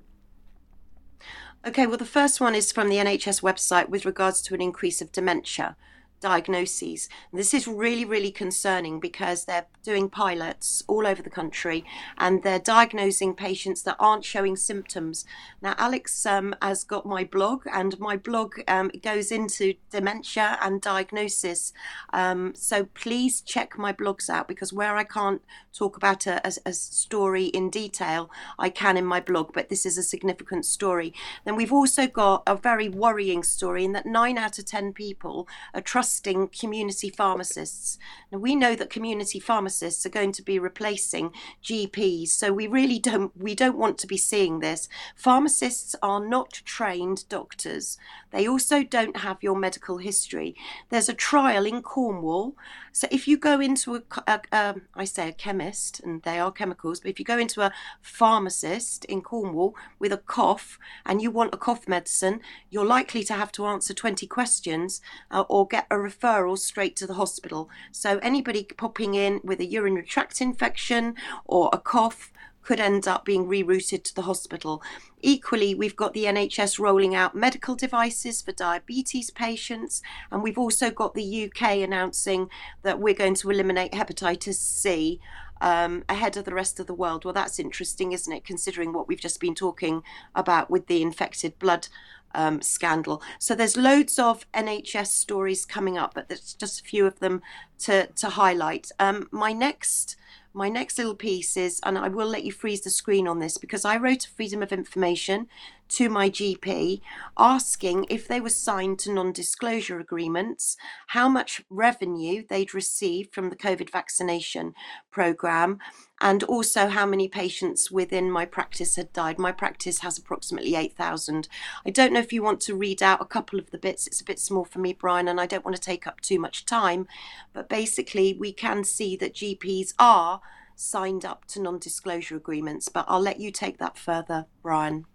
Okay, 1.67 1.87
well, 1.87 1.97
the 1.97 2.05
first 2.05 2.43
one 2.43 2.55
is 2.55 2.73
from 2.73 2.91
the 2.91 2.97
NHS 2.97 3.41
website 3.41 3.89
with 3.89 4.05
regards 4.05 4.43
to 4.43 4.55
an 4.55 4.61
increase 4.61 5.01
of 5.01 5.11
dementia 5.13 5.77
diagnoses. 6.25 7.11
This 7.35 7.53
is 7.53 7.69
really, 7.69 8.07
really 8.07 8.31
concerning 8.31 8.99
because 8.99 9.45
they're 9.45 9.67
doing 9.83 10.09
pilots 10.09 10.83
all 10.89 11.07
over 11.07 11.21
the 11.21 11.29
country 11.29 11.85
and 12.17 12.43
they're 12.43 12.59
diagnosing 12.59 13.35
patients 13.35 13.83
that 13.83 13.97
aren't 14.01 14.25
showing 14.25 14.57
symptoms. 14.57 15.27
Now, 15.61 15.75
Alex 15.77 16.25
um, 16.25 16.55
has 16.63 16.83
got 16.83 17.05
my 17.05 17.25
blog, 17.25 17.65
and 17.71 18.01
my 18.01 18.17
blog 18.17 18.55
um, 18.67 18.91
goes 19.03 19.31
into 19.31 19.75
dementia 19.91 20.57
and 20.63 20.81
diagnosis. 20.81 21.75
Um, 22.15 22.55
so 22.55 22.87
please 22.95 23.43
check 23.43 23.77
my 23.77 23.93
blogs 23.93 24.31
out 24.31 24.49
because 24.49 24.73
where 24.73 24.97
I 24.97 25.05
can't 25.05 25.43
talk 25.75 25.95
about 25.95 26.27
a, 26.27 26.41
a, 26.47 26.53
a 26.65 26.73
story 26.73 27.47
in 27.47 27.69
detail, 27.69 28.31
I 28.59 28.71
can 28.71 28.97
in 28.97 29.05
my 29.05 29.21
blog, 29.21 29.53
but 29.53 29.69
this 29.69 29.85
is 29.85 29.99
a 29.99 30.03
significant 30.03 30.65
story. 30.65 31.13
Then 31.45 31.55
we've 31.55 31.73
also 31.73 32.07
got 32.07 32.45
a 32.47 32.57
very 32.57 32.89
worrying 32.89 33.43
story 33.43 33.85
in 33.85 33.93
that 33.93 34.07
nine 34.07 34.39
out 34.39 34.59
of 34.59 34.65
10 34.65 34.95
people 34.95 35.47
are 35.75 35.83
trusting 35.83 36.14
community 36.21 37.11
pharmacists. 37.11 37.99
Now, 38.31 38.39
we 38.39 38.55
know 38.55 38.75
that 38.75 38.91
community 38.91 39.41
pharmacists 39.41 40.05
are 40.05 40.11
going 40.11 40.33
to 40.33 40.43
be 40.43 40.59
replacing 40.59 41.33
GPs, 41.63 42.29
so 42.29 42.53
we 42.53 42.67
really 42.67 42.99
don't 42.99 43.37
we 43.37 43.55
don't 43.55 43.79
want 43.79 43.99
to 43.99 44.07
be 44.07 44.17
seeing 44.17 44.61
this. 44.61 44.89
Pharmacists 45.17 45.95
are 46.03 46.25
not 46.25 46.63
trained 46.65 47.29
doctors. 47.29 47.99
They 48.31 48.49
also 48.49 48.83
don't 48.83 49.19
have 49.19 49.43
your 49.43 49.57
medical 49.57 49.99
history. 49.99 50.57
There's 50.91 51.09
a 51.09 51.15
trial 51.15 51.67
in 51.67 51.83
Cornwall. 51.83 52.57
So 52.93 53.09
if 53.11 53.27
you 53.27 53.37
go 53.37 53.61
into 53.61 53.97
a, 53.97 54.03
a, 54.27 54.41
a 54.53 54.75
I 54.95 55.05
say 55.05 55.29
a 55.29 55.33
chemist, 55.33 56.01
and 56.01 56.23
they 56.23 56.39
are 56.39 56.53
chemicals, 56.53 57.01
but 57.01 57.11
if 57.11 57.19
you 57.19 57.25
go 57.25 57.39
into 57.39 57.61
a 57.61 57.73
pharmacist 58.01 59.05
in 59.07 59.23
Cornwall 59.23 59.75
with 59.99 60.13
a 60.13 60.19
cough 60.19 60.79
and 61.05 61.21
you 61.21 61.31
want 61.31 61.55
a 61.55 61.59
cough 61.59 61.89
medicine, 61.89 62.41
you're 62.71 62.85
likely 62.85 63.25
to 63.25 63.35
have 63.35 63.53
to 63.53 63.67
answer 63.67 63.95
20 63.95 64.27
questions 64.27 65.01
uh, 65.31 65.45
or 65.49 65.67
get 65.67 65.87
a 65.95 66.11
referral 66.11 66.59
straight 66.59 66.97
to 66.97 67.07
the 67.07 67.15
hospital. 67.15 67.71
So 67.93 68.19
anybody 68.19 68.65
popping 68.77 69.15
in 69.15 69.41
with 69.43 69.61
a 69.61 69.67
urinary 69.67 70.07
tract 70.07 70.41
infection 70.41 71.15
or 71.45 71.71
a 71.73 71.79
cough 71.79 72.33
could 72.65 72.81
end 72.81 73.07
up 73.07 73.25
being 73.25 73.47
rerouted 73.47 74.03
to 74.05 74.15
the 74.15 74.23
hospital. 74.23 74.83
Equally, 75.21 75.75
we've 75.75 75.97
got 75.97 76.15
the 76.15 76.25
NHS 76.25 76.79
rolling 76.79 77.15
out 77.15 77.35
medical 77.35 77.75
devices 77.75 78.43
for 78.43 78.53
diabetes 78.53 79.31
patients, 79.31 80.03
and 80.31 80.43
we've 80.43 80.59
also 80.59 80.91
got 80.91 81.15
the 81.15 81.45
UK 81.45 81.79
announcing 81.79 82.49
that 82.83 82.99
we're 82.99 83.15
going 83.15 83.35
to 83.35 83.51
eliminate 83.51 83.93
hepatitis 83.93 84.55
C 84.55 85.21
um, 85.61 86.05
ahead 86.09 86.37
of 86.37 86.45
the 86.45 86.55
rest 86.55 86.81
of 86.81 86.87
the 86.87 86.95
world. 86.95 87.25
Well, 87.25 87.35
that's 87.35 87.59
interesting, 87.59 88.13
isn't 88.13 88.33
it, 88.33 88.45
considering 88.45 88.93
what 88.93 89.09
we've 89.09 89.21
just 89.21 89.41
been 89.41 89.55
talking 89.55 90.03
about 90.35 90.71
with 90.71 90.87
the 90.87 91.03
infected 91.03 91.59
blood 91.59 91.89
um, 92.35 92.63
scandal. 92.63 93.23
So 93.39 93.55
there's 93.55 93.77
loads 93.77 94.19
of 94.19 94.51
NHS 94.53 95.09
stories 95.09 95.65
coming 95.65 95.99
up, 95.99 96.15
but 96.15 96.29
there's 96.29 96.55
just 96.55 96.81
a 96.81 96.85
few 96.85 97.07
of 97.07 97.19
them 97.21 97.43
to, 97.81 98.07
to 98.07 98.31
highlight. 98.31 98.91
Um, 98.99 99.29
my 99.31 99.53
next 99.53 100.17
my 100.57 100.69
next 100.69 100.97
little 100.99 101.17
piece 101.17 101.57
is, 101.57 101.81
and 101.85 101.99
I 101.99 102.07
will 102.07 102.29
let 102.29 102.45
you 102.45 102.53
freeze 102.53 102.83
the 102.83 102.91
screen 102.91 103.27
on 103.27 103.41
this 103.41 103.59
because 103.59 103.85
I 103.85 103.97
wrote 103.97 104.25
a 104.25 104.31
freedom 104.31 104.63
of 104.63 104.73
information 104.73 105.49
to 105.89 106.09
my 106.09 106.31
GP 106.31 107.01
asking 107.37 108.07
if 108.09 108.27
they 108.27 108.41
were 108.41 108.49
signed 108.49 108.99
to 109.01 109.13
non 109.13 109.33
disclosure 109.33 109.99
agreements, 109.99 110.77
how 111.09 111.29
much 111.29 111.63
revenue 111.71 112.45
they'd 112.49 112.75
received 112.75 113.35
from 113.35 113.51
the 113.51 113.57
COVID 113.57 113.91
vaccination 113.91 114.75
programme, 115.11 115.79
and 116.21 116.43
also 116.45 116.89
how 116.89 117.07
many 117.07 117.29
patients 117.29 117.91
within 117.91 118.31
my 118.31 118.45
practice 118.45 118.97
had 118.97 119.13
died. 119.13 119.39
My 119.39 119.53
practice 119.53 120.01
has 120.01 120.19
approximately 120.19 120.75
8,000. 120.75 121.49
I 121.87 121.91
don't 121.91 122.13
know 122.13 122.21
if 122.21 122.33
you 122.33 122.43
want 122.43 122.61
to 122.63 122.75
read 122.75 123.03
out 123.03 123.21
a 123.21 123.27
couple 123.27 123.59
of 123.59 123.71
the 123.71 123.79
bits, 123.79 124.07
it's 124.07 124.21
a 124.21 124.25
bit 124.25 124.39
small 124.39 124.65
for 124.65 124.79
me, 124.79 124.93
Brian, 124.93 125.29
and 125.29 125.41
I 125.41 125.47
don't 125.47 125.65
want 125.65 125.77
to 125.77 125.83
take 125.83 126.07
up 126.07 126.21
too 126.21 126.39
much 126.39 126.67
time, 126.67 127.07
but 127.53 127.69
basically, 127.69 128.35
we 128.35 128.53
can 128.53 128.85
see 128.85 129.17
that 129.17 129.35
GPs 129.35 129.95
are 129.99 130.41
signed 130.77 131.25
up 131.25 131.45
to 131.47 131.61
non 131.61 131.79
disclosure 131.79 132.37
agreements, 132.37 132.89
but 132.89 133.05
I'll 133.09 133.21
let 133.21 133.41
you 133.41 133.51
take 133.51 133.79
that 133.79 133.99
further, 133.99 134.47
Brian. 134.63 135.07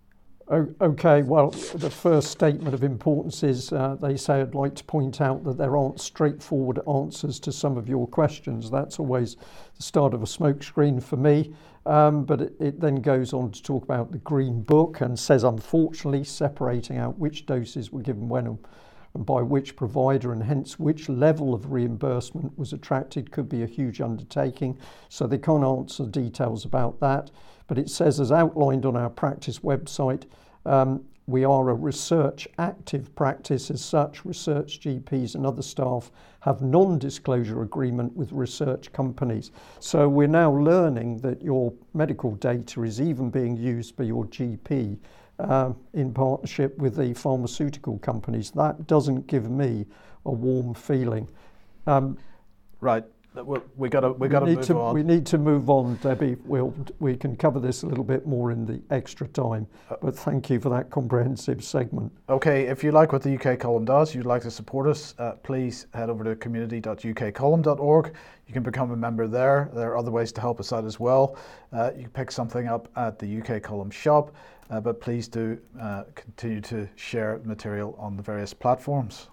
Okay, 0.52 1.22
well, 1.22 1.52
the 1.76 1.92
first 1.92 2.32
statement 2.32 2.74
of 2.74 2.84
importance 2.84 3.44
is 3.44 3.72
uh, 3.72 3.96
they 4.02 4.18
say 4.18 4.42
I'd 4.42 4.56
like 4.56 4.74
to 4.76 4.84
point 4.84 5.22
out 5.22 5.44
that 5.44 5.60
there 5.60 5.78
aren't 5.78 6.02
straightforward 6.02 6.80
answers 6.88 7.40
to 7.42 7.52
some 7.52 7.78
of 7.78 7.88
your 7.88 8.08
questions. 8.08 8.72
That's 8.72 8.98
always 8.98 9.36
the 9.76 9.84
start 9.84 10.16
of 10.16 10.24
a 10.24 10.26
smokescreen 10.26 11.04
for 11.04 11.18
me. 11.18 11.54
Um, 11.86 12.26
but 12.26 12.42
it, 12.42 12.54
it, 12.60 12.80
then 12.80 12.96
goes 12.96 13.32
on 13.32 13.52
to 13.52 13.62
talk 13.62 13.84
about 13.84 14.12
the 14.12 14.18
Green 14.20 14.64
Book 14.64 15.02
and 15.02 15.20
says, 15.20 15.44
unfortunately, 15.44 16.24
separating 16.24 16.98
out 16.98 17.20
which 17.20 17.46
doses 17.46 17.92
were 17.92 18.02
given 18.02 18.28
when 18.28 18.58
and 19.16 19.26
by 19.26 19.44
which 19.44 19.76
provider 19.76 20.34
and 20.34 20.44
hence 20.44 20.80
which 20.80 21.10
level 21.10 21.54
of 21.54 21.72
reimbursement 21.72 22.58
was 22.58 22.74
attracted 22.74 23.32
could 23.32 23.50
be 23.50 23.62
a 23.62 23.68
huge 23.68 24.02
undertaking. 24.02 24.80
So 25.10 25.28
they 25.28 25.38
can't 25.38 25.64
answer 25.64 26.08
details 26.08 26.66
about 26.66 27.00
that 27.02 27.30
but 27.70 27.78
it 27.78 27.90
says, 27.90 28.20
as 28.20 28.32
outlined 28.32 28.84
on 28.84 28.98
our 28.98 29.12
practice 29.12 29.60
website, 29.60 30.24
um, 30.66 31.06
we 31.28 31.46
are 31.46 31.70
a 31.70 31.74
research 31.76 32.48
active 32.58 33.14
practice 33.16 33.70
as 33.70 33.86
such. 33.86 34.26
Research 34.26 34.80
GPs 34.80 35.36
and 35.36 35.46
other 35.46 35.62
staff 35.62 36.12
have 36.40 36.64
non 36.64 36.98
disclosure 36.98 37.62
agreement 37.62 38.16
with 38.16 38.32
research 38.32 38.92
companies. 38.92 39.52
So 39.80 40.10
we're 40.10 40.28
now 40.28 40.52
learning 40.52 41.20
that 41.20 41.44
your 41.44 41.72
medical 41.94 42.32
data 42.38 42.82
is 42.82 43.00
even 43.00 43.30
being 43.30 43.56
used 43.56 43.96
by 43.96 44.06
your 44.06 44.26
GP 44.26 44.98
uh, 45.38 45.74
in 45.94 46.12
partnership 46.12 46.76
with 46.80 46.96
the 46.96 47.14
pharmaceutical 47.14 48.00
companies. 48.00 48.50
That 48.50 48.88
doesn't 48.88 49.28
give 49.28 49.52
me 49.52 49.86
a 50.26 50.32
warm 50.32 50.74
feeling. 50.74 51.30
Um, 51.86 52.18
right 52.82 53.06
we 53.78 53.90
got 53.90 54.02
to 54.02 54.12
we 54.14 54.28
got 54.28 54.42
to 54.42 54.48
move 54.48 54.66
to, 54.66 54.80
on. 54.80 54.94
We 54.94 55.04
need 55.04 55.26
to 55.28 55.38
move 55.38 55.70
on, 55.70 55.96
Debbie. 55.98 56.36
We'll 56.46 56.74
we 57.00 57.16
can 57.16 57.36
cover 57.36 57.60
this 57.60 57.84
a 57.84 57.88
little 57.88 58.04
bit 58.04 58.26
more 58.26 58.52
in 58.52 58.66
the 58.66 58.82
extra 58.94 59.28
time. 59.28 59.68
Uh, 59.90 59.96
but 60.02 60.18
thank 60.18 60.50
you 60.50 60.60
for 60.60 60.70
that 60.70 60.90
comprehensive 60.90 61.64
segment. 61.64 62.12
Okay, 62.30 62.64
if 62.64 62.84
you 62.84 62.92
like 62.92 63.14
what 63.14 63.22
the 63.22 63.36
UK 63.36 63.60
column 63.60 63.86
does, 63.86 64.16
you'd 64.16 64.26
like 64.26 64.42
to 64.44 64.52
support 64.52 64.88
us, 64.88 65.14
uh, 65.20 65.34
please 65.44 65.88
head 65.94 66.10
over 66.10 66.24
to 66.24 66.36
community.ukcolumn.org. 66.36 68.14
You 68.48 68.54
can 68.54 68.64
become 68.64 68.92
a 68.92 68.98
member 68.98 69.28
there. 69.28 69.70
There 69.74 69.92
are 69.92 69.98
other 69.98 70.12
ways 70.12 70.32
to 70.34 70.42
help 70.42 70.60
us 70.60 70.74
out 70.74 70.86
as 70.86 71.00
well. 71.00 71.38
Uh, 71.72 71.92
you 71.96 72.04
can 72.04 72.12
pick 72.12 72.32
something 72.32 72.68
up 72.68 72.90
at 72.96 73.20
the 73.20 73.42
UK 73.42 73.62
column 73.62 73.92
shop, 73.92 74.36
uh, 74.72 74.82
but 74.82 75.00
please 75.00 75.28
do 75.28 75.58
uh, 75.80 76.04
continue 76.16 76.62
to 76.62 76.90
share 76.96 77.40
material 77.46 77.96
on 78.00 78.18
the 78.18 78.24
various 78.24 78.54
platforms. 78.54 79.28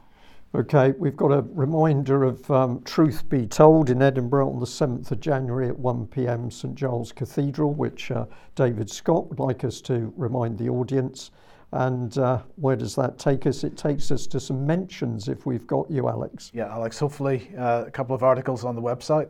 Okay, 0.56 0.94
we've 0.98 1.18
got 1.18 1.32
a 1.32 1.42
reminder 1.52 2.24
of 2.24 2.50
um, 2.50 2.80
Truth 2.84 3.28
Be 3.28 3.46
Told 3.46 3.90
in 3.90 4.00
Edinburgh 4.00 4.48
on 4.48 4.58
the 4.58 4.64
7th 4.64 5.10
of 5.10 5.20
January 5.20 5.68
at 5.68 5.78
1 5.78 6.06
pm, 6.06 6.50
St 6.50 6.74
Giles 6.74 7.12
Cathedral, 7.12 7.74
which 7.74 8.10
uh, 8.10 8.24
David 8.54 8.88
Scott 8.88 9.28
would 9.28 9.38
like 9.38 9.64
us 9.64 9.82
to 9.82 10.14
remind 10.16 10.56
the 10.56 10.70
audience. 10.70 11.30
And 11.72 12.16
uh, 12.16 12.40
where 12.54 12.74
does 12.74 12.94
that 12.94 13.18
take 13.18 13.44
us? 13.44 13.64
It 13.64 13.76
takes 13.76 14.10
us 14.10 14.26
to 14.28 14.40
some 14.40 14.66
mentions 14.66 15.28
if 15.28 15.44
we've 15.44 15.66
got 15.66 15.90
you, 15.90 16.08
Alex. 16.08 16.50
Yeah, 16.54 16.72
Alex, 16.72 16.98
hopefully 16.98 17.50
uh, 17.58 17.84
a 17.86 17.90
couple 17.90 18.14
of 18.14 18.22
articles 18.22 18.64
on 18.64 18.74
the 18.74 18.80
website. 18.80 19.28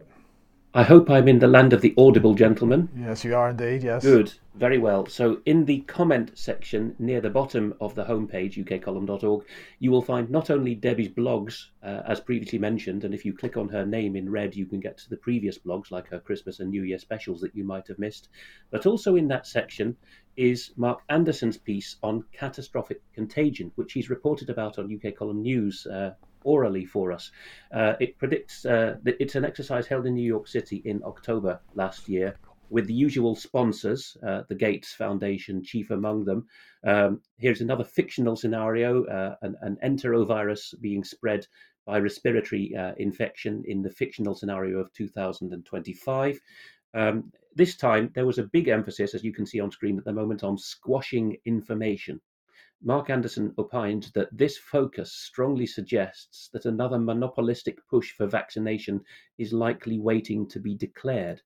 I 0.77 0.83
hope 0.83 1.09
I'm 1.09 1.27
in 1.27 1.39
the 1.39 1.47
land 1.47 1.72
of 1.72 1.81
the 1.81 1.95
audible 1.97 2.35
gentleman. 2.35 2.91
Yes, 2.95 3.24
you 3.24 3.35
are 3.35 3.49
indeed, 3.49 3.83
yes. 3.83 4.03
Good, 4.03 4.35
very 4.57 4.77
well. 4.77 5.07
So, 5.07 5.41
in 5.47 5.64
the 5.64 5.81
comment 5.81 6.33
section 6.35 6.95
near 6.99 7.22
the 7.22 7.31
bottom 7.31 7.72
of 7.81 7.95
the 7.95 8.05
homepage, 8.05 8.62
ukcolumn.org, 8.62 9.47
you 9.79 9.91
will 9.91 10.03
find 10.03 10.29
not 10.29 10.51
only 10.51 10.74
Debbie's 10.74 11.09
blogs, 11.09 11.68
uh, 11.83 12.03
as 12.07 12.20
previously 12.20 12.59
mentioned, 12.59 13.05
and 13.05 13.14
if 13.14 13.24
you 13.24 13.33
click 13.33 13.57
on 13.57 13.70
her 13.70 13.87
name 13.87 14.16
in 14.16 14.29
red, 14.29 14.55
you 14.55 14.66
can 14.66 14.79
get 14.79 14.99
to 14.99 15.09
the 15.09 15.16
previous 15.16 15.57
blogs, 15.57 15.91
like 15.91 16.09
her 16.09 16.20
Christmas 16.20 16.61
and 16.61 16.70
New 16.70 16.83
Year 16.83 16.99
specials 16.99 17.41
that 17.41 17.57
you 17.57 17.64
might 17.64 17.89
have 17.89 17.99
missed, 17.99 18.29
but 18.70 18.85
also 18.85 19.16
in 19.16 19.29
that 19.29 19.47
section 19.47 19.97
is 20.37 20.72
Mark 20.77 21.01
Anderson's 21.09 21.57
piece 21.57 21.97
on 22.03 22.22
catastrophic 22.33 23.01
contagion, 23.14 23.72
which 23.77 23.95
he's 23.95 24.11
reported 24.11 24.51
about 24.51 24.79
on 24.79 24.95
UK 24.95 25.16
Column 25.16 25.41
News 25.41 25.87
uh, 25.87 26.11
orally 26.47 26.85
for 26.85 27.13
us. 27.13 27.31
Uh, 27.73 27.95
it 28.01 28.17
predicts 28.19 28.65
uh, 28.65 28.97
that 29.03 29.17
it's 29.21 29.35
an 29.35 29.45
exercise 29.45 29.87
held 29.87 30.07
in 30.07 30.15
New 30.15 30.31
York 30.35 30.47
City 30.49 30.81
in 30.85 31.03
October 31.05 31.61
last 31.75 32.09
year 32.09 32.37
with 32.71 32.87
the 32.87 32.95
usual 32.95 33.35
sponsors, 33.37 34.17
uh, 34.27 34.43
the 34.49 34.55
Gates 34.55 34.93
Foundation, 34.95 35.63
chief 35.63 35.91
among 35.91 36.25
them. 36.25 36.47
Um, 36.85 37.21
here's 37.39 37.61
another 37.61 37.85
fictional 37.85 38.37
scenario 38.37 39.05
uh, 39.05 39.37
an, 39.43 39.57
an, 39.63 39.77
enterovirus 39.85 40.81
being 40.81 41.05
spread 41.05 41.47
by 41.87 41.99
respiratory 41.99 42.75
uh, 42.77 42.93
infection 42.99 43.63
in 43.67 43.83
the 43.83 43.91
fictional 43.91 44.35
scenario 44.35 44.79
of 44.79 44.93
2025. 44.95 46.41
Um, 46.95 47.33
this 47.55 47.77
time, 47.77 48.11
there 48.15 48.27
was 48.27 48.39
a 48.39 48.45
big 48.45 48.69
emphasis, 48.69 49.15
as 49.15 49.23
you 49.23 49.33
can 49.33 49.47
see 49.47 49.61
on 49.61 49.71
screen 49.71 49.99
at 49.99 50.05
the 50.05 50.13
moment, 50.13 50.43
on 50.43 50.59
squashing 50.59 51.37
information. 51.45 52.21
Mark 52.83 53.11
Anderson 53.11 53.55
opined 53.59 54.11
that 54.14 54.29
this 54.37 54.59
focus 54.59 55.12
strongly 55.12 55.66
suggests 55.66 56.49
that 56.53 56.66
another 56.66 56.99
monopolistic 56.99 57.79
push 57.89 58.12
for 58.12 58.27
vaccination 58.27 59.01
is 59.39 59.53
likely 59.53 59.99
waiting 59.99 60.47
to 60.49 60.61
be 60.61 60.74
declared. 60.74 61.41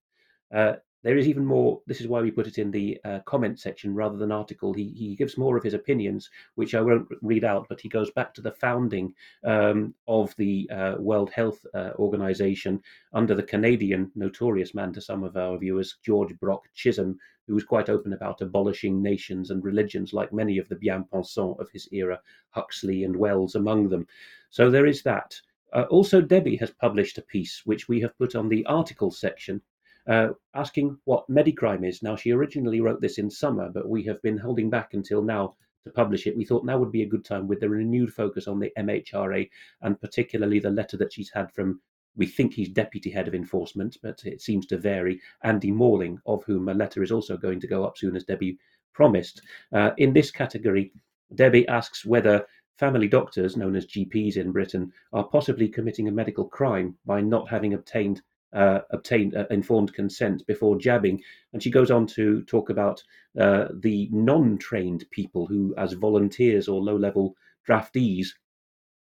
Uh, 0.54 0.74
there 1.02 1.16
is 1.16 1.28
even 1.28 1.44
more. 1.44 1.80
This 1.86 2.00
is 2.00 2.08
why 2.08 2.20
we 2.20 2.30
put 2.30 2.46
it 2.46 2.58
in 2.58 2.70
the 2.70 2.98
uh, 3.04 3.20
comment 3.20 3.58
section 3.58 3.94
rather 3.94 4.18
than 4.18 4.32
article. 4.32 4.72
He 4.74 4.92
he 4.96 5.16
gives 5.16 5.38
more 5.38 5.56
of 5.56 5.64
his 5.64 5.74
opinions, 5.74 6.28
which 6.56 6.74
I 6.74 6.80
won't 6.80 7.08
read 7.22 7.44
out, 7.44 7.66
but 7.68 7.80
he 7.80 7.88
goes 7.88 8.10
back 8.10 8.34
to 8.34 8.42
the 8.42 8.52
founding 8.52 9.14
um, 9.44 9.94
of 10.08 10.34
the 10.36 10.68
uh, 10.70 10.94
World 10.98 11.30
Health 11.30 11.64
uh, 11.74 11.90
Organization 11.98 12.82
under 13.12 13.34
the 13.34 13.42
Canadian 13.42 14.12
notorious 14.14 14.74
man 14.74 14.92
to 14.92 15.00
some 15.00 15.24
of 15.24 15.36
our 15.36 15.58
viewers, 15.58 15.96
George 16.04 16.38
Brock 16.38 16.64
Chisholm, 16.74 17.18
who 17.46 17.54
was 17.54 17.64
quite 17.64 17.88
open 17.88 18.12
about 18.12 18.42
abolishing 18.42 19.02
nations 19.02 19.50
and 19.50 19.64
religions, 19.64 20.12
like 20.12 20.32
many 20.32 20.58
of 20.58 20.68
the 20.68 20.76
bien-pensants 20.76 21.58
of 21.58 21.68
his 21.70 21.88
era, 21.92 22.20
Huxley 22.50 23.04
and 23.04 23.16
Wells 23.16 23.54
among 23.54 23.88
them. 23.88 24.06
So 24.50 24.70
there 24.70 24.86
is 24.86 25.02
that. 25.02 25.34
Uh, 25.72 25.84
also, 25.90 26.20
Debbie 26.20 26.56
has 26.56 26.72
published 26.72 27.18
a 27.18 27.22
piece 27.22 27.62
which 27.64 27.88
we 27.88 28.00
have 28.00 28.18
put 28.18 28.34
on 28.34 28.48
the 28.48 28.66
article 28.66 29.10
section 29.10 29.62
uh, 30.10 30.30
asking 30.54 30.98
what 31.04 31.28
Medicrime 31.30 31.88
is. 31.88 32.02
Now, 32.02 32.16
she 32.16 32.32
originally 32.32 32.80
wrote 32.80 33.00
this 33.00 33.18
in 33.18 33.30
summer, 33.30 33.70
but 33.72 33.88
we 33.88 34.02
have 34.04 34.20
been 34.22 34.36
holding 34.36 34.68
back 34.68 34.92
until 34.92 35.22
now 35.22 35.54
to 35.84 35.92
publish 35.92 36.26
it. 36.26 36.36
We 36.36 36.44
thought 36.44 36.64
now 36.64 36.78
would 36.78 36.90
be 36.90 37.04
a 37.04 37.08
good 37.08 37.24
time 37.24 37.46
with 37.46 37.60
the 37.60 37.68
renewed 37.68 38.12
focus 38.12 38.48
on 38.48 38.58
the 38.58 38.72
MHRA 38.76 39.48
and 39.82 40.00
particularly 40.00 40.58
the 40.58 40.70
letter 40.70 40.96
that 40.96 41.12
she's 41.12 41.30
had 41.30 41.52
from, 41.52 41.80
we 42.16 42.26
think 42.26 42.52
he's 42.52 42.68
deputy 42.68 43.08
head 43.08 43.28
of 43.28 43.36
enforcement, 43.36 43.98
but 44.02 44.20
it 44.24 44.42
seems 44.42 44.66
to 44.66 44.78
vary, 44.78 45.20
Andy 45.44 45.70
Morling, 45.70 46.18
of 46.26 46.42
whom 46.42 46.68
a 46.68 46.74
letter 46.74 47.04
is 47.04 47.12
also 47.12 47.36
going 47.36 47.60
to 47.60 47.68
go 47.68 47.84
up 47.84 47.96
soon, 47.96 48.16
as 48.16 48.24
Debbie 48.24 48.58
promised. 48.92 49.42
Uh, 49.72 49.92
in 49.96 50.12
this 50.12 50.32
category, 50.32 50.92
Debbie 51.36 51.68
asks 51.68 52.04
whether 52.04 52.44
family 52.78 53.06
doctors, 53.06 53.56
known 53.56 53.76
as 53.76 53.86
GPs 53.86 54.36
in 54.36 54.50
Britain, 54.50 54.90
are 55.12 55.22
possibly 55.22 55.68
committing 55.68 56.08
a 56.08 56.12
medical 56.12 56.46
crime 56.46 56.96
by 57.06 57.20
not 57.20 57.48
having 57.48 57.74
obtained 57.74 58.22
uh, 58.52 58.80
obtained 58.90 59.34
uh, 59.34 59.46
informed 59.50 59.94
consent 59.94 60.46
before 60.46 60.78
jabbing. 60.78 61.22
And 61.52 61.62
she 61.62 61.70
goes 61.70 61.90
on 61.90 62.06
to 62.08 62.42
talk 62.42 62.70
about 62.70 63.02
uh, 63.38 63.68
the 63.72 64.08
non 64.12 64.58
trained 64.58 65.04
people 65.10 65.46
who, 65.46 65.74
as 65.76 65.92
volunteers 65.92 66.68
or 66.68 66.80
low 66.80 66.96
level 66.96 67.36
draftees, 67.68 68.28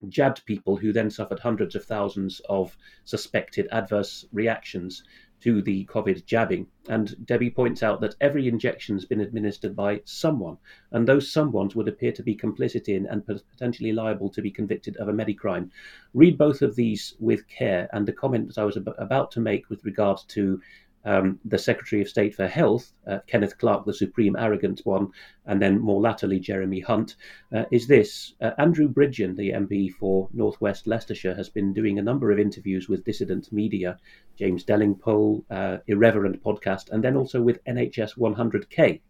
jabbed 0.08 0.45
people 0.45 0.78
who 0.78 0.93
then 0.93 1.10
suffered 1.10 1.39
hundreds 1.39 1.76
of 1.76 1.84
thousands 1.84 2.41
of 2.47 2.78
suspected 3.04 3.68
adverse 3.72 4.26
reactions 4.32 5.04
to 5.41 5.61
the 5.61 5.85
COVID 5.85 6.25
jabbing. 6.25 6.67
And 6.87 7.15
Debbie 7.25 7.49
points 7.49 7.83
out 7.83 8.01
that 8.01 8.15
every 8.19 8.47
injection 8.47 8.95
has 8.95 9.05
been 9.05 9.21
administered 9.21 9.75
by 9.75 10.01
someone, 10.05 10.57
and 10.91 11.07
those 11.07 11.31
someones 11.31 11.75
would 11.75 11.87
appear 11.87 12.11
to 12.13 12.23
be 12.23 12.35
complicit 12.35 12.87
in 12.87 13.05
and 13.05 13.25
potentially 13.25 13.91
liable 13.91 14.29
to 14.29 14.41
be 14.41 14.51
convicted 14.51 14.97
of 14.97 15.07
a 15.07 15.13
medicrime. 15.13 15.69
Read 16.13 16.37
both 16.37 16.61
of 16.61 16.75
these 16.75 17.15
with 17.19 17.47
care, 17.47 17.87
and 17.93 18.07
the 18.07 18.13
comment 18.13 18.47
that 18.47 18.57
I 18.57 18.65
was 18.65 18.77
ab- 18.77 18.95
about 18.97 19.31
to 19.31 19.39
make 19.39 19.69
with 19.69 19.85
regards 19.85 20.23
to 20.25 20.61
um, 21.06 21.39
the 21.45 21.58
Secretary 21.58 22.02
of 22.02 22.10
State 22.10 22.36
for 22.36 22.47
Health, 22.47 22.91
uh, 23.08 23.20
Kenneth 23.28 23.58
Clarke, 23.58 23.86
the 23.86 23.93
supreme 23.93 24.36
arrogant 24.36 24.82
one, 24.84 25.12
and 25.45 25.62
then 25.62 25.80
more 25.80 26.02
latterly 26.02 26.39
Jeremy 26.39 26.80
Hunt, 26.80 27.16
uh, 27.54 27.66
is 27.72 27.88
this. 27.88 28.34
Uh, 28.41 28.52
Andrew 28.58 28.88
Bridgen, 28.88 29.36
the 29.36 29.52
MP 29.52 29.91
for 29.91 30.30
Northwest 30.34 30.88
Leicestershire, 30.88 31.36
has 31.36 31.50
been 31.50 31.74
doing 31.74 31.97
a 31.97 32.04
number 32.04 32.32
of 32.32 32.39
interviews 32.39 32.89
with 32.89 33.06
dissident 33.06 33.52
media, 33.52 33.97
James 34.36 34.64
Delingpole, 34.66 35.43
uh, 35.50 35.78
Irreverent 35.88 36.43
podcast, 36.43 36.89
and 36.91 37.04
then 37.04 37.16
also 37.16 37.41
with 37.41 37.64
NHS 37.66 38.18
100K. 38.18 39.02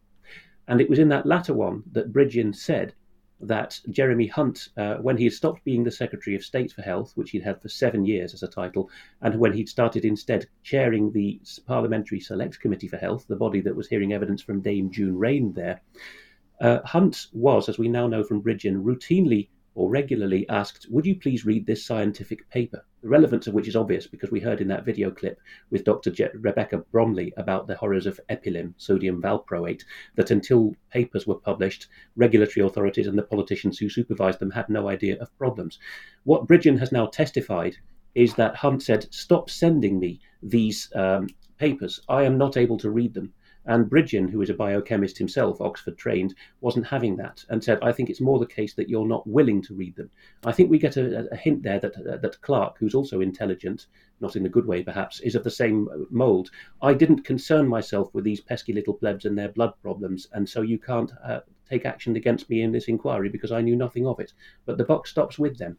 And 0.67 0.79
it 0.79 0.89
was 0.89 0.99
in 0.99 1.09
that 1.09 1.25
latter 1.25 1.53
one 1.53 1.83
that 1.93 2.13
Bridgen 2.13 2.55
said 2.55 2.93
that 3.41 3.79
Jeremy 3.89 4.27
Hunt, 4.27 4.69
uh, 4.77 4.95
when 4.95 5.17
he 5.17 5.23
had 5.25 5.33
stopped 5.33 5.63
being 5.63 5.83
the 5.83 5.91
Secretary 5.91 6.35
of 6.35 6.43
State 6.43 6.71
for 6.71 6.81
Health, 6.81 7.13
which 7.15 7.31
he'd 7.31 7.43
had 7.43 7.61
for 7.61 7.69
seven 7.69 8.05
years 8.05 8.33
as 8.33 8.43
a 8.43 8.47
title, 8.47 8.89
and 9.21 9.39
when 9.39 9.53
he'd 9.53 9.69
started 9.69 10.05
instead 10.05 10.47
chairing 10.63 11.11
the 11.11 11.39
Parliamentary 11.65 12.19
Select 12.19 12.59
Committee 12.59 12.87
for 12.87 12.97
Health, 12.97 13.25
the 13.27 13.35
body 13.35 13.61
that 13.61 13.75
was 13.75 13.87
hearing 13.87 14.13
evidence 14.13 14.41
from 14.41 14.61
Dame 14.61 14.91
June 14.91 15.17
Raine 15.17 15.53
there, 15.53 15.81
uh, 16.61 16.79
Hunt 16.83 17.27
was, 17.31 17.69
as 17.69 17.77
we 17.77 17.87
now 17.87 18.07
know 18.07 18.23
from 18.23 18.43
Bridgen, 18.43 18.83
routinely 18.83 19.47
or 19.79 19.89
regularly 19.89 20.45
asked, 20.49 20.87
Would 20.89 21.05
you 21.05 21.15
please 21.15 21.45
read 21.45 21.65
this 21.65 21.85
scientific 21.85 22.49
paper? 22.49 22.83
The 23.01 23.07
relevance 23.07 23.47
of 23.47 23.53
which 23.53 23.69
is 23.69 23.77
obvious 23.77 24.07
because 24.07 24.29
we 24.29 24.41
heard 24.41 24.59
in 24.59 24.67
that 24.67 24.83
video 24.83 25.09
clip 25.09 25.39
with 25.71 25.85
Dr. 25.85 26.11
Je- 26.11 26.27
Rebecca 26.33 26.79
Bromley 26.91 27.31
about 27.37 27.65
the 27.65 27.77
horrors 27.77 28.05
of 28.05 28.19
epilim, 28.29 28.73
sodium 28.75 29.21
valproate, 29.21 29.85
that 30.15 30.31
until 30.31 30.75
papers 30.91 31.25
were 31.25 31.39
published, 31.39 31.87
regulatory 32.17 32.65
authorities 32.65 33.07
and 33.07 33.17
the 33.17 33.23
politicians 33.23 33.77
who 33.77 33.87
supervised 33.87 34.39
them 34.39 34.51
had 34.51 34.67
no 34.67 34.89
idea 34.89 35.17
of 35.21 35.37
problems. 35.37 35.79
What 36.25 36.45
Bridgen 36.45 36.77
has 36.79 36.91
now 36.91 37.05
testified 37.05 37.77
is 38.15 38.33
that 38.33 38.57
Hunt 38.57 38.83
said, 38.83 39.07
Stop 39.13 39.49
sending 39.49 39.97
me 39.97 40.19
these 40.43 40.91
um, 40.93 41.29
papers. 41.57 42.01
I 42.09 42.23
am 42.23 42.37
not 42.37 42.57
able 42.57 42.79
to 42.79 42.89
read 42.89 43.13
them. 43.13 43.33
And 43.69 43.85
Bridgen, 43.85 44.31
who 44.31 44.41
is 44.41 44.49
a 44.49 44.55
biochemist 44.55 45.19
himself, 45.19 45.61
Oxford 45.61 45.95
trained, 45.95 46.33
wasn't 46.59 46.87
having 46.87 47.15
that 47.17 47.45
and 47.49 47.63
said, 47.63 47.77
I 47.83 47.91
think 47.91 48.09
it's 48.09 48.19
more 48.19 48.39
the 48.39 48.47
case 48.47 48.73
that 48.73 48.89
you're 48.89 49.07
not 49.07 49.27
willing 49.27 49.61
to 49.61 49.75
read 49.75 49.95
them. 49.95 50.09
I 50.43 50.51
think 50.51 50.71
we 50.71 50.79
get 50.79 50.97
a, 50.97 51.29
a 51.31 51.35
hint 51.35 51.61
there 51.61 51.79
that, 51.79 51.95
uh, 51.95 52.17
that 52.17 52.41
Clarke, 52.41 52.77
who's 52.79 52.95
also 52.95 53.21
intelligent, 53.21 53.85
not 54.21 54.35
in 54.35 54.47
a 54.47 54.49
good 54.49 54.65
way 54.65 54.81
perhaps, 54.81 55.19
is 55.19 55.35
of 55.35 55.43
the 55.43 55.51
same 55.51 55.87
mould. 56.09 56.49
I 56.81 56.95
didn't 56.95 57.25
concern 57.25 57.67
myself 57.67 58.11
with 58.11 58.23
these 58.23 58.41
pesky 58.41 58.73
little 58.73 58.95
plebs 58.95 59.25
and 59.25 59.37
their 59.37 59.49
blood 59.49 59.73
problems, 59.83 60.27
and 60.33 60.49
so 60.49 60.63
you 60.63 60.79
can't 60.79 61.11
uh, 61.23 61.41
take 61.69 61.85
action 61.85 62.15
against 62.15 62.49
me 62.49 62.63
in 62.63 62.71
this 62.71 62.87
inquiry 62.87 63.29
because 63.29 63.51
I 63.51 63.61
knew 63.61 63.75
nothing 63.75 64.07
of 64.07 64.19
it. 64.19 64.33
But 64.65 64.79
the 64.79 64.83
buck 64.83 65.05
stops 65.05 65.37
with 65.37 65.59
them. 65.59 65.77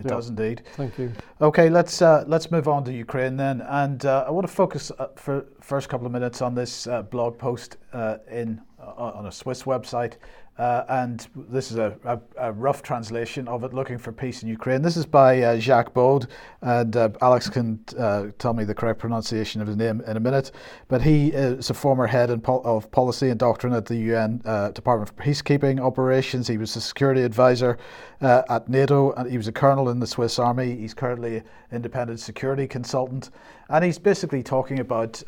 It 0.00 0.06
yeah. 0.06 0.14
does 0.14 0.28
indeed. 0.28 0.62
Thank 0.76 0.98
you. 0.98 1.12
Okay, 1.40 1.68
let's 1.68 2.00
uh, 2.00 2.24
let's 2.26 2.50
move 2.50 2.68
on 2.68 2.84
to 2.84 2.92
Ukraine 2.92 3.36
then, 3.36 3.60
and 3.60 4.04
uh, 4.06 4.24
I 4.26 4.30
want 4.30 4.46
to 4.46 4.52
focus 4.52 4.90
uh, 4.98 5.08
for 5.16 5.46
first 5.60 5.88
couple 5.88 6.06
of 6.06 6.12
minutes 6.12 6.40
on 6.40 6.54
this 6.54 6.86
uh, 6.86 7.02
blog 7.02 7.38
post 7.38 7.76
uh, 7.92 8.16
in 8.30 8.60
uh, 8.80 9.12
on 9.18 9.26
a 9.26 9.32
Swiss 9.32 9.64
website 9.64 10.14
uh, 10.60 10.84
and 10.90 11.26
this 11.48 11.70
is 11.70 11.78
a, 11.78 11.96
a, 12.04 12.20
a, 12.36 12.52
rough 12.52 12.82
translation 12.82 13.48
of 13.48 13.64
it, 13.64 13.72
Looking 13.72 13.96
for 13.96 14.12
Peace 14.12 14.42
in 14.42 14.48
Ukraine. 14.50 14.82
This 14.82 14.94
is 14.94 15.06
by 15.06 15.40
uh, 15.40 15.58
Jacques 15.58 15.94
Baud, 15.94 16.26
and 16.60 16.94
uh, 16.94 17.08
Alex 17.22 17.48
can 17.48 17.82
uh, 17.98 18.26
tell 18.38 18.52
me 18.52 18.64
the 18.64 18.74
correct 18.74 18.98
pronunciation 18.98 19.62
of 19.62 19.66
his 19.66 19.78
name 19.78 20.02
in 20.06 20.18
a 20.18 20.20
minute. 20.20 20.52
But 20.88 21.00
he 21.00 21.28
is 21.28 21.70
a 21.70 21.74
former 21.74 22.06
head 22.06 22.44
pol- 22.44 22.60
of 22.62 22.90
policy 22.90 23.30
and 23.30 23.40
doctrine 23.40 23.72
at 23.72 23.86
the 23.86 23.96
UN 23.96 24.42
uh, 24.44 24.70
Department 24.72 25.08
for 25.08 25.22
Peacekeeping 25.22 25.80
Operations. 25.80 26.46
He 26.46 26.58
was 26.58 26.76
a 26.76 26.80
security 26.82 27.22
advisor 27.22 27.78
uh, 28.20 28.42
at 28.50 28.68
NATO, 28.68 29.12
and 29.12 29.30
he 29.30 29.38
was 29.38 29.48
a 29.48 29.52
colonel 29.52 29.88
in 29.88 29.98
the 29.98 30.06
Swiss 30.06 30.38
Army. 30.38 30.76
He's 30.76 30.92
currently 30.92 31.38
an 31.38 31.44
independent 31.72 32.20
security 32.20 32.66
consultant. 32.66 33.30
And 33.70 33.82
he's 33.82 33.98
basically 33.98 34.42
talking 34.42 34.80
about 34.80 35.22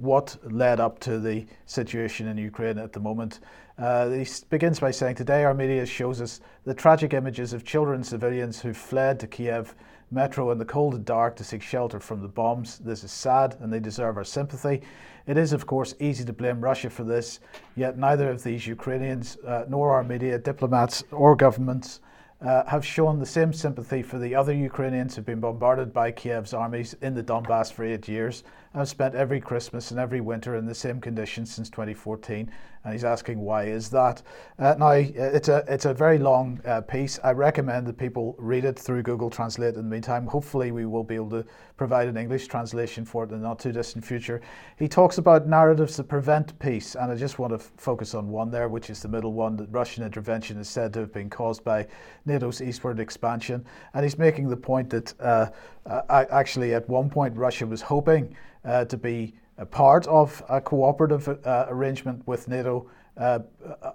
what 0.00 0.36
led 0.50 0.80
up 0.80 0.98
to 1.00 1.20
the 1.20 1.46
situation 1.66 2.26
in 2.26 2.36
Ukraine 2.36 2.78
at 2.78 2.92
the 2.92 2.98
moment. 3.00 3.38
Uh, 3.78 4.08
he 4.10 4.26
begins 4.48 4.80
by 4.80 4.90
saying, 4.90 5.14
Today 5.14 5.44
our 5.44 5.52
media 5.52 5.84
shows 5.84 6.20
us 6.22 6.40
the 6.64 6.74
tragic 6.74 7.12
images 7.12 7.52
of 7.52 7.64
children 7.64 7.96
and 7.96 8.06
civilians 8.06 8.60
who 8.60 8.72
fled 8.72 9.20
to 9.20 9.26
Kiev 9.26 9.74
metro 10.10 10.50
in 10.50 10.58
the 10.58 10.64
cold 10.64 10.94
and 10.94 11.04
dark 11.04 11.36
to 11.36 11.44
seek 11.44 11.60
shelter 11.60 12.00
from 12.00 12.22
the 12.22 12.28
bombs. 12.28 12.78
This 12.78 13.04
is 13.04 13.12
sad 13.12 13.56
and 13.60 13.72
they 13.72 13.80
deserve 13.80 14.16
our 14.16 14.24
sympathy. 14.24 14.82
It 15.26 15.36
is, 15.36 15.52
of 15.52 15.66
course, 15.66 15.94
easy 16.00 16.24
to 16.24 16.32
blame 16.32 16.60
Russia 16.60 16.88
for 16.88 17.04
this, 17.04 17.40
yet 17.74 17.98
neither 17.98 18.30
of 18.30 18.42
these 18.42 18.66
Ukrainians, 18.66 19.36
uh, 19.46 19.64
nor 19.68 19.92
our 19.92 20.04
media, 20.04 20.38
diplomats, 20.38 21.02
or 21.10 21.34
governments 21.34 22.00
uh, 22.40 22.64
have 22.66 22.84
shown 22.84 23.18
the 23.18 23.26
same 23.26 23.52
sympathy 23.52 24.02
for 24.02 24.18
the 24.18 24.34
other 24.34 24.52
Ukrainians 24.52 25.16
who've 25.16 25.26
been 25.26 25.40
bombarded 25.40 25.92
by 25.92 26.12
Kiev's 26.12 26.54
armies 26.54 26.94
in 27.02 27.14
the 27.14 27.22
Donbass 27.22 27.72
for 27.72 27.84
eight 27.84 28.08
years 28.08 28.44
have 28.80 28.88
spent 28.88 29.14
every 29.14 29.40
Christmas 29.40 29.90
and 29.90 29.98
every 29.98 30.20
winter 30.20 30.56
in 30.56 30.66
the 30.66 30.74
same 30.74 31.00
conditions 31.00 31.54
since 31.54 31.70
2014. 31.70 32.50
And 32.84 32.92
he's 32.92 33.04
asking 33.04 33.40
why 33.40 33.64
is 33.64 33.88
that? 33.90 34.22
Uh, 34.60 34.76
now 34.78 34.90
it's 34.90 35.48
a 35.48 35.64
it's 35.66 35.86
a 35.86 35.94
very 35.94 36.18
long 36.18 36.60
uh, 36.64 36.82
piece. 36.82 37.18
I 37.24 37.32
recommend 37.32 37.84
that 37.88 37.98
people 37.98 38.36
read 38.38 38.64
it 38.64 38.78
through 38.78 39.02
Google 39.02 39.28
Translate. 39.28 39.74
In 39.74 39.82
the 39.82 39.90
meantime, 39.90 40.24
hopefully 40.24 40.70
we 40.70 40.86
will 40.86 41.02
be 41.02 41.16
able 41.16 41.30
to 41.30 41.44
provide 41.76 42.06
an 42.06 42.16
English 42.16 42.46
translation 42.46 43.04
for 43.04 43.24
it 43.24 43.32
in 43.32 43.40
the 43.40 43.48
not 43.48 43.58
too 43.58 43.72
distant 43.72 44.04
future. 44.04 44.40
He 44.78 44.86
talks 44.86 45.18
about 45.18 45.48
narratives 45.48 45.96
that 45.96 46.04
prevent 46.04 46.56
peace, 46.60 46.94
and 46.94 47.10
I 47.10 47.16
just 47.16 47.40
want 47.40 47.50
to 47.50 47.56
f- 47.56 47.72
focus 47.76 48.14
on 48.14 48.28
one 48.28 48.52
there, 48.52 48.68
which 48.68 48.88
is 48.88 49.02
the 49.02 49.08
middle 49.08 49.32
one. 49.32 49.56
That 49.56 49.66
Russian 49.72 50.04
intervention 50.04 50.56
is 50.58 50.68
said 50.68 50.92
to 50.92 51.00
have 51.00 51.12
been 51.12 51.28
caused 51.28 51.64
by 51.64 51.88
NATO's 52.24 52.62
eastward 52.62 53.00
expansion, 53.00 53.64
and 53.94 54.04
he's 54.04 54.16
making 54.16 54.48
the 54.48 54.56
point 54.56 54.90
that 54.90 55.12
uh, 55.18 55.46
uh 55.86 56.24
actually 56.30 56.72
at 56.74 56.88
one 56.88 57.10
point 57.10 57.36
Russia 57.36 57.66
was 57.66 57.82
hoping 57.82 58.32
uh, 58.66 58.84
to 58.84 58.96
be 58.96 59.34
a 59.58 59.66
part 59.66 60.06
of 60.06 60.42
a 60.48 60.60
cooperative 60.60 61.28
uh, 61.28 61.66
arrangement 61.68 62.22
with 62.26 62.48
NATO. 62.48 62.90
Uh, 63.16 63.38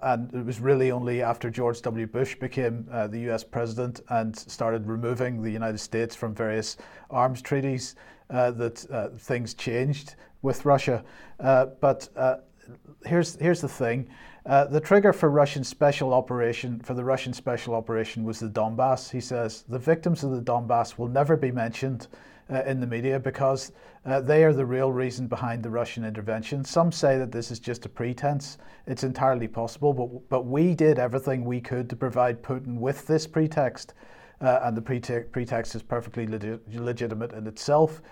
and 0.02 0.34
it 0.34 0.44
was 0.44 0.58
really 0.58 0.90
only 0.90 1.22
after 1.22 1.48
George 1.48 1.80
W. 1.82 2.06
Bush 2.08 2.34
became 2.34 2.88
uh, 2.90 3.06
the 3.06 3.30
US 3.30 3.44
president 3.44 4.00
and 4.08 4.36
started 4.36 4.86
removing 4.86 5.40
the 5.40 5.50
United 5.50 5.78
States 5.78 6.16
from 6.16 6.34
various 6.34 6.76
arms 7.10 7.40
treaties 7.40 7.94
uh, 8.30 8.50
that 8.52 8.90
uh, 8.90 9.08
things 9.18 9.54
changed 9.54 10.16
with 10.42 10.64
Russia. 10.64 11.04
But 11.38 12.08
here's, 13.04 13.36
here's 13.36 13.60
the 13.60 13.68
thing. 13.68 14.08
the 14.44 14.80
trigger 14.82 15.12
for 15.12 15.30
Russian 15.30 15.62
special 15.62 16.12
operation 16.12 16.80
for 16.80 16.94
the 16.94 17.04
Russian 17.04 17.32
special 17.32 17.74
operation 17.76 18.24
was 18.24 18.40
the 18.40 18.48
Donbass. 18.48 19.08
He 19.12 19.20
says 19.20 19.62
the 19.68 19.78
victims 19.78 20.24
of 20.24 20.32
the 20.32 20.42
Donbass 20.42 20.98
will 20.98 21.08
never 21.08 21.36
be 21.36 21.52
mentioned 21.52 22.08
uh, 22.52 22.62
in 22.64 22.80
the 22.80 22.86
media 22.86 23.18
because 23.18 23.72
uh, 24.04 24.20
they 24.20 24.44
are 24.44 24.52
the 24.52 24.64
real 24.64 24.92
reason 24.92 25.26
behind 25.26 25.62
the 25.62 25.70
Russian 25.70 26.04
intervention. 26.04 26.64
Some 26.64 26.92
say 26.92 27.18
that 27.18 27.32
this 27.32 27.50
is 27.50 27.58
just 27.58 27.86
a 27.86 27.88
pretense. 27.88 28.58
It's 28.86 29.04
entirely 29.04 29.48
possible, 29.48 29.92
but, 29.92 30.28
but 30.28 30.46
we 30.46 30.74
did 30.74 30.98
everything 30.98 31.44
we 31.44 31.60
could 31.60 31.88
to 31.90 31.96
provide 31.96 32.42
Putin 32.42 32.76
with 32.76 33.06
this 33.06 33.26
pretext. 33.26 33.94
Uh, 34.40 34.60
and 34.64 34.76
the 34.76 34.82
prete- 34.82 35.30
pretext 35.30 35.74
is 35.74 35.82
perfectly 35.82 36.26
legitimate 36.26 37.32
in 37.32 37.46
itself. 37.46 38.02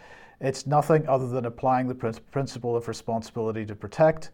It's 0.40 0.66
nothing 0.66 1.06
other 1.08 1.28
than 1.28 1.44
applying 1.44 1.88
the 1.88 1.94
prin- 1.94 2.14
principle 2.30 2.76
of 2.76 2.86
responsibility 2.86 3.66
to 3.66 3.74
protect. 3.74 4.30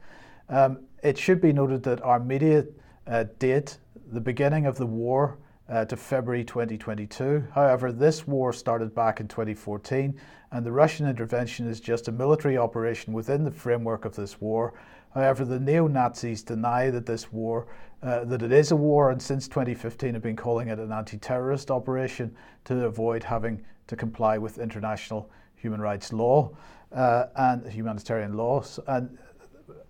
Um, 0.48 0.80
it 1.02 1.18
should 1.18 1.40
be 1.40 1.52
noted 1.52 1.82
that 1.84 2.02
our 2.02 2.20
media 2.20 2.66
uh, 3.07 3.24
date 3.38 3.78
the 4.12 4.20
beginning 4.20 4.66
of 4.66 4.76
the 4.76 4.86
war 4.86 5.38
uh, 5.68 5.84
to 5.84 5.96
February 5.96 6.44
2022. 6.44 7.44
However, 7.52 7.92
this 7.92 8.26
war 8.26 8.52
started 8.52 8.94
back 8.94 9.20
in 9.20 9.28
2014, 9.28 10.18
and 10.52 10.64
the 10.64 10.72
Russian 10.72 11.08
intervention 11.08 11.68
is 11.68 11.80
just 11.80 12.08
a 12.08 12.12
military 12.12 12.56
operation 12.56 13.12
within 13.12 13.44
the 13.44 13.50
framework 13.50 14.04
of 14.04 14.14
this 14.14 14.40
war. 14.40 14.74
However, 15.14 15.44
the 15.44 15.58
neo 15.58 15.86
Nazis 15.86 16.42
deny 16.42 16.90
that 16.90 17.06
this 17.06 17.32
war, 17.32 17.66
uh, 18.02 18.24
that 18.24 18.42
it 18.42 18.52
is 18.52 18.70
a 18.70 18.76
war, 18.76 19.10
and 19.10 19.20
since 19.20 19.48
2015 19.48 20.14
have 20.14 20.22
been 20.22 20.36
calling 20.36 20.68
it 20.68 20.78
an 20.78 20.92
anti 20.92 21.18
terrorist 21.18 21.70
operation 21.70 22.34
to 22.64 22.84
avoid 22.84 23.24
having 23.24 23.64
to 23.86 23.96
comply 23.96 24.38
with 24.38 24.58
international 24.58 25.30
human 25.56 25.80
rights 25.80 26.12
law 26.12 26.54
uh, 26.92 27.26
and 27.36 27.66
humanitarian 27.66 28.36
laws. 28.36 28.78
And 28.86 29.18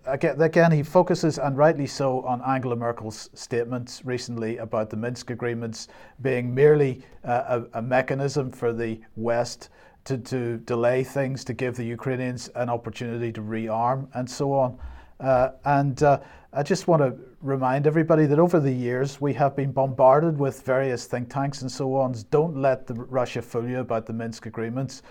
again, 0.05 0.41
again, 0.41 0.71
he 0.71 0.83
focuses, 0.83 1.37
and 1.37 1.57
rightly 1.57 1.87
so, 1.87 2.21
on 2.21 2.41
Angela 2.41 2.75
Merkel's 2.75 3.29
statements 3.33 4.05
recently 4.05 4.57
about 4.57 4.89
the 4.89 4.97
Minsk 4.97 5.29
agreements 5.29 5.87
being 6.21 6.53
merely 6.53 7.03
uh, 7.23 7.61
a, 7.73 7.79
a, 7.79 7.81
mechanism 7.81 8.51
for 8.51 8.73
the 8.73 8.99
West 9.15 9.69
to, 10.05 10.17
to 10.17 10.57
delay 10.59 11.03
things, 11.03 11.43
to 11.43 11.53
give 11.53 11.75
the 11.75 11.83
Ukrainians 11.85 12.49
an 12.55 12.69
opportunity 12.69 13.31
to 13.33 13.41
rearm, 13.41 14.07
and 14.13 14.29
so 14.29 14.53
on. 14.53 14.79
Uh, 15.19 15.49
and 15.65 16.03
uh, 16.03 16.19
I 16.53 16.63
just 16.63 16.87
want 16.87 17.01
to 17.01 17.15
remind 17.41 17.87
everybody 17.87 18.25
that 18.27 18.39
over 18.39 18.59
the 18.59 18.71
years 18.71 19.19
we 19.19 19.33
have 19.33 19.55
been 19.55 19.71
bombarded 19.71 20.37
with 20.37 20.61
various 20.63 21.05
think 21.05 21.29
tanks 21.29 21.61
and 21.61 21.71
so 21.71 21.95
on. 21.95 22.15
Don't 22.31 22.55
let 22.55 22.87
the 22.87 22.93
Russia 22.93 23.41
fool 23.41 23.67
you 23.67 23.79
about 23.79 24.05
the 24.05 24.13
Minsk 24.13 24.45
agreements 24.45 25.01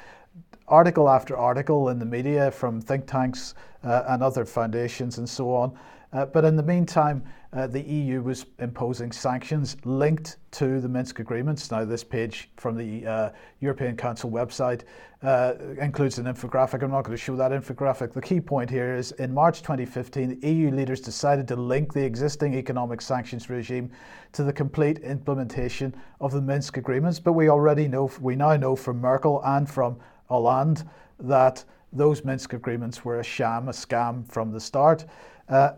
article 0.69 1.09
after 1.09 1.37
article 1.37 1.89
in 1.91 1.99
the 1.99 2.05
media 2.05 2.51
from 2.51 2.81
think 2.81 3.07
tanks 3.07 3.55
uh, 3.85 4.05
and 4.09 4.23
other 4.23 4.45
foundations 4.45 5.19
and 5.19 5.29
so 5.29 5.55
on. 5.55 5.77
Uh, 6.13 6.25
but 6.25 6.45
in 6.45 6.57
the 6.57 6.63
meantime, 6.63 7.23
uh, 7.53 7.67
the 7.67 7.81
EU 7.81 8.23
was 8.23 8.47
imposing 8.59 9.11
sanctions 9.11 9.77
linked 9.85 10.37
to 10.51 10.81
the 10.81 10.89
Minsk 10.89 11.19
agreements. 11.21 11.71
Now, 11.71 11.85
this 11.85 12.05
page 12.05 12.51
from 12.57 12.77
the 12.77 13.07
uh, 13.07 13.31
European 13.61 13.97
Council 13.97 14.31
website 14.31 14.83
uh, 15.23 15.55
includes 15.81 16.19
an 16.19 16.27
infographic. 16.27 16.83
I'm 16.83 16.91
not 16.91 17.05
going 17.05 17.17
to 17.17 17.23
show 17.23 17.35
that 17.37 17.51
infographic. 17.51 18.13
The 18.13 18.21
key 18.21 18.41
point 18.41 18.71
here 18.71 18.95
is 18.95 19.13
in 19.13 19.33
March 19.33 19.63
2015, 19.63 20.41
EU 20.43 20.71
leaders 20.71 21.01
decided 21.01 21.49
to 21.49 21.57
link 21.57 21.93
the 21.93 22.05
existing 22.05 22.55
economic 22.55 23.01
sanctions 23.01 23.49
regime 23.51 23.91
to 24.33 24.45
the 24.45 24.53
complete 24.53 24.99
implementation 24.99 25.95
of 26.21 26.33
the 26.33 26.43
Minsk 26.43 26.77
agreements. 26.77 27.19
But 27.19 27.33
we 27.33 27.49
already 27.49 27.89
know, 27.89 28.11
we 28.21 28.37
now 28.37 28.57
know 28.57 28.77
from 28.77 29.01
Merkel 29.01 29.43
and 29.45 29.69
from 29.69 29.99
Hollande 30.29 30.85
that 31.19 31.65
those 31.93 32.25
Minsk 32.25 32.53
agreements 32.53 33.05
were 33.05 33.21
a 33.21 33.25
sham, 33.25 33.69
a 33.69 33.73
scam 33.73 34.31
from 34.31 34.53
the 34.53 34.61
start. 34.61 35.07
Uh, 35.49 35.73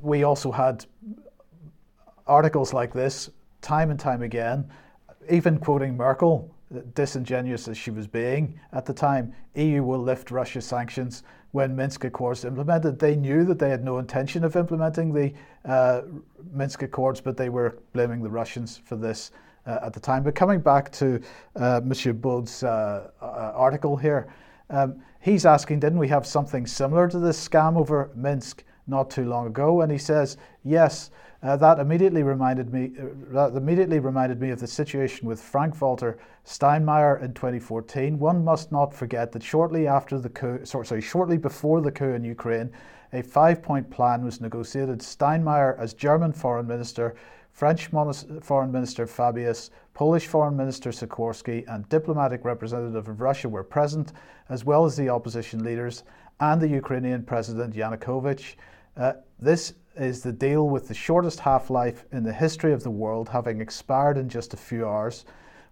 we 0.00 0.24
also 0.24 0.50
had 0.50 0.84
articles 2.26 2.72
like 2.72 2.92
this 2.92 3.30
time 3.60 3.90
and 3.90 3.98
time 3.98 4.22
again, 4.22 4.68
even 5.30 5.58
quoting 5.58 5.96
Merkel, 5.96 6.54
disingenuous 6.94 7.68
as 7.68 7.76
she 7.76 7.90
was 7.90 8.06
being 8.06 8.58
at 8.72 8.84
the 8.84 8.92
time, 8.92 9.32
EU 9.54 9.82
will 9.82 10.00
lift 10.00 10.30
Russia 10.30 10.60
sanctions 10.60 11.22
when 11.52 11.74
Minsk 11.74 12.04
Accords 12.04 12.44
implemented. 12.44 12.98
They 12.98 13.14
knew 13.14 13.44
that 13.44 13.58
they 13.58 13.70
had 13.70 13.84
no 13.84 13.98
intention 13.98 14.44
of 14.44 14.56
implementing 14.56 15.12
the 15.12 15.32
uh, 15.64 16.02
Minsk 16.52 16.82
Accords, 16.82 17.20
but 17.20 17.36
they 17.36 17.48
were 17.48 17.78
blaming 17.92 18.22
the 18.22 18.30
Russians 18.30 18.80
for 18.84 18.96
this 18.96 19.30
uh, 19.66 19.78
at 19.82 19.92
the 19.92 20.00
time. 20.00 20.22
But 20.22 20.34
coming 20.34 20.60
back 20.60 20.90
to 20.92 21.20
uh, 21.56 21.80
Monsieur 21.84 22.12
Baud's 22.12 22.62
uh, 22.62 23.10
uh, 23.20 23.24
article 23.54 23.96
here, 23.96 24.28
um, 24.70 25.02
he's 25.20 25.46
asking, 25.46 25.80
didn't 25.80 25.98
we 25.98 26.08
have 26.08 26.26
something 26.26 26.66
similar 26.66 27.08
to 27.08 27.18
this 27.18 27.48
scam 27.48 27.76
over 27.76 28.10
Minsk 28.14 28.64
not 28.86 29.10
too 29.10 29.24
long 29.24 29.46
ago? 29.46 29.82
And 29.82 29.90
he 29.90 29.98
says, 29.98 30.36
yes. 30.64 31.10
Uh, 31.42 31.56
that 31.56 31.78
immediately 31.78 32.22
reminded 32.22 32.72
me. 32.72 32.92
Uh, 32.98 33.50
that 33.50 33.54
immediately 33.54 33.98
reminded 33.98 34.40
me 34.40 34.48
of 34.48 34.58
the 34.58 34.66
situation 34.66 35.28
with 35.28 35.38
Frank-Walter 35.38 36.16
Steinmeier 36.46 37.22
in 37.22 37.34
2014. 37.34 38.18
One 38.18 38.42
must 38.42 38.72
not 38.72 38.94
forget 38.94 39.30
that 39.32 39.42
shortly 39.42 39.86
after 39.86 40.18
the 40.18 40.30
coup, 40.30 40.64
sorry, 40.64 41.02
shortly 41.02 41.36
before 41.36 41.82
the 41.82 41.92
coup 41.92 42.14
in 42.14 42.24
Ukraine, 42.24 42.70
a 43.12 43.22
five-point 43.22 43.90
plan 43.90 44.24
was 44.24 44.40
negotiated. 44.40 45.00
Steinmeier, 45.00 45.78
as 45.78 45.92
German 45.92 46.32
foreign 46.32 46.66
minister, 46.66 47.14
French 47.54 47.86
Foreign 48.42 48.72
Minister 48.72 49.06
Fabius, 49.06 49.70
Polish 49.94 50.26
Foreign 50.26 50.56
Minister 50.56 50.90
Sikorski, 50.90 51.64
and 51.68 51.88
diplomatic 51.88 52.44
representative 52.44 53.06
of 53.08 53.20
Russia 53.20 53.48
were 53.48 53.62
present, 53.62 54.12
as 54.48 54.64
well 54.64 54.84
as 54.84 54.96
the 54.96 55.08
opposition 55.08 55.62
leaders 55.62 56.02
and 56.40 56.60
the 56.60 56.66
Ukrainian 56.66 57.22
President 57.22 57.72
Yanukovych. 57.72 58.56
Uh, 58.96 59.12
this 59.38 59.74
is 59.94 60.20
the 60.20 60.32
deal 60.32 60.68
with 60.68 60.88
the 60.88 60.94
shortest 60.94 61.38
half 61.38 61.70
life 61.70 62.04
in 62.10 62.24
the 62.24 62.32
history 62.32 62.72
of 62.72 62.82
the 62.82 62.90
world, 62.90 63.28
having 63.28 63.60
expired 63.60 64.18
in 64.18 64.28
just 64.28 64.52
a 64.52 64.56
few 64.56 64.84
hours. 64.84 65.24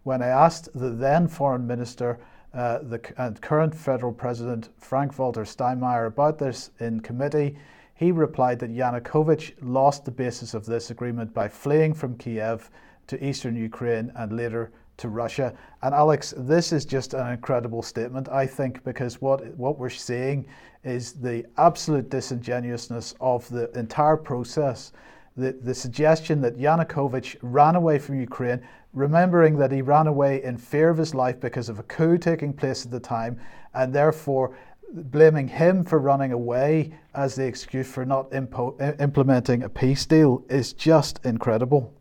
When 0.04 0.22
I 0.22 0.28
asked 0.28 0.68
the 0.76 0.90
then 0.90 1.26
Foreign 1.26 1.66
Minister 1.66 2.20
uh, 2.54 2.78
the, 2.78 3.00
and 3.18 3.40
current 3.40 3.74
federal 3.74 4.12
president 4.12 4.68
Frank 4.78 5.18
Walter 5.18 5.42
Steinmeier 5.42 6.06
about 6.06 6.38
this 6.38 6.70
in 6.78 7.00
committee, 7.00 7.56
he 8.02 8.10
replied 8.10 8.58
that 8.58 8.74
Yanukovych 8.74 9.54
lost 9.62 10.04
the 10.04 10.10
basis 10.10 10.54
of 10.54 10.66
this 10.66 10.90
agreement 10.90 11.32
by 11.32 11.48
fleeing 11.48 11.94
from 11.94 12.18
Kiev 12.18 12.68
to 13.06 13.24
eastern 13.24 13.54
Ukraine 13.54 14.12
and 14.16 14.36
later 14.36 14.72
to 14.96 15.08
Russia. 15.08 15.54
And 15.82 15.94
Alex, 15.94 16.34
this 16.36 16.72
is 16.72 16.84
just 16.84 17.14
an 17.14 17.28
incredible 17.32 17.82
statement, 17.82 18.28
I 18.28 18.46
think, 18.46 18.82
because 18.84 19.20
what 19.20 19.56
what 19.56 19.78
we're 19.78 19.88
seeing 19.88 20.46
is 20.84 21.12
the 21.12 21.46
absolute 21.58 22.10
disingenuousness 22.10 23.14
of 23.20 23.48
the 23.48 23.70
entire 23.78 24.16
process. 24.16 24.92
The, 25.36 25.52
the 25.52 25.74
suggestion 25.74 26.42
that 26.42 26.58
Yanukovych 26.58 27.36
ran 27.40 27.74
away 27.76 27.98
from 27.98 28.20
Ukraine, 28.20 28.60
remembering 28.92 29.56
that 29.58 29.72
he 29.72 29.80
ran 29.80 30.06
away 30.06 30.42
in 30.42 30.58
fear 30.58 30.90
of 30.90 30.98
his 30.98 31.14
life 31.14 31.40
because 31.40 31.70
of 31.70 31.78
a 31.78 31.84
coup 31.84 32.18
taking 32.18 32.52
place 32.52 32.84
at 32.84 32.90
the 32.90 33.00
time, 33.00 33.40
and 33.72 33.94
therefore 33.94 34.54
blaming 34.92 35.48
him 35.48 35.84
for 35.84 35.98
running 35.98 36.32
away 36.32 36.92
as 37.14 37.34
the 37.34 37.46
excuse 37.46 37.90
for 37.90 38.04
not 38.04 38.30
impo- 38.30 39.00
implementing 39.00 39.62
a 39.62 39.68
peace 39.68 40.06
deal 40.06 40.44
is 40.48 40.72
just 40.72 41.18
incredible 41.24 41.92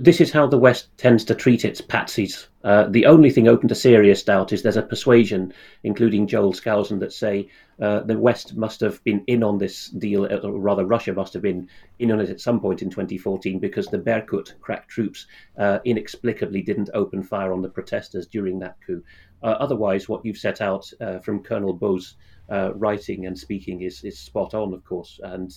this 0.00 0.20
is 0.20 0.30
how 0.32 0.46
the 0.46 0.58
West 0.58 0.96
tends 0.96 1.24
to 1.24 1.34
treat 1.34 1.64
its 1.64 1.80
patsies. 1.80 2.46
Uh, 2.62 2.86
the 2.88 3.06
only 3.06 3.30
thing 3.30 3.48
open 3.48 3.68
to 3.68 3.74
serious 3.74 4.22
doubt 4.22 4.52
is 4.52 4.62
there's 4.62 4.76
a 4.76 4.82
persuasion, 4.82 5.52
including 5.82 6.26
Joel 6.26 6.52
Skousen, 6.52 7.00
that 7.00 7.12
say 7.12 7.48
uh, 7.80 8.00
the 8.00 8.18
West 8.18 8.56
must 8.56 8.80
have 8.80 9.02
been 9.04 9.24
in 9.26 9.42
on 9.42 9.58
this 9.58 9.88
deal, 9.88 10.24
uh, 10.24 10.36
or 10.36 10.58
rather, 10.58 10.84
Russia 10.84 11.12
must 11.12 11.32
have 11.32 11.42
been 11.42 11.68
in 11.98 12.12
on 12.12 12.20
it 12.20 12.30
at 12.30 12.40
some 12.40 12.60
point 12.60 12.82
in 12.82 12.90
2014 12.90 13.58
because 13.58 13.86
the 13.86 13.98
Berkut 13.98 14.52
crack 14.60 14.88
troops 14.88 15.26
uh, 15.58 15.78
inexplicably 15.84 16.62
didn't 16.62 16.90
open 16.94 17.22
fire 17.22 17.52
on 17.52 17.62
the 17.62 17.68
protesters 17.68 18.26
during 18.26 18.58
that 18.58 18.76
coup. 18.86 19.02
Uh, 19.42 19.56
otherwise, 19.60 20.08
what 20.08 20.24
you've 20.24 20.38
set 20.38 20.60
out 20.60 20.90
uh, 21.00 21.18
from 21.20 21.42
Colonel 21.42 21.72
Baud's 21.72 22.16
uh, 22.50 22.72
writing 22.74 23.26
and 23.26 23.38
speaking 23.38 23.82
is, 23.82 24.02
is 24.04 24.18
spot 24.18 24.54
on, 24.54 24.72
of 24.72 24.84
course. 24.84 25.20
And 25.22 25.54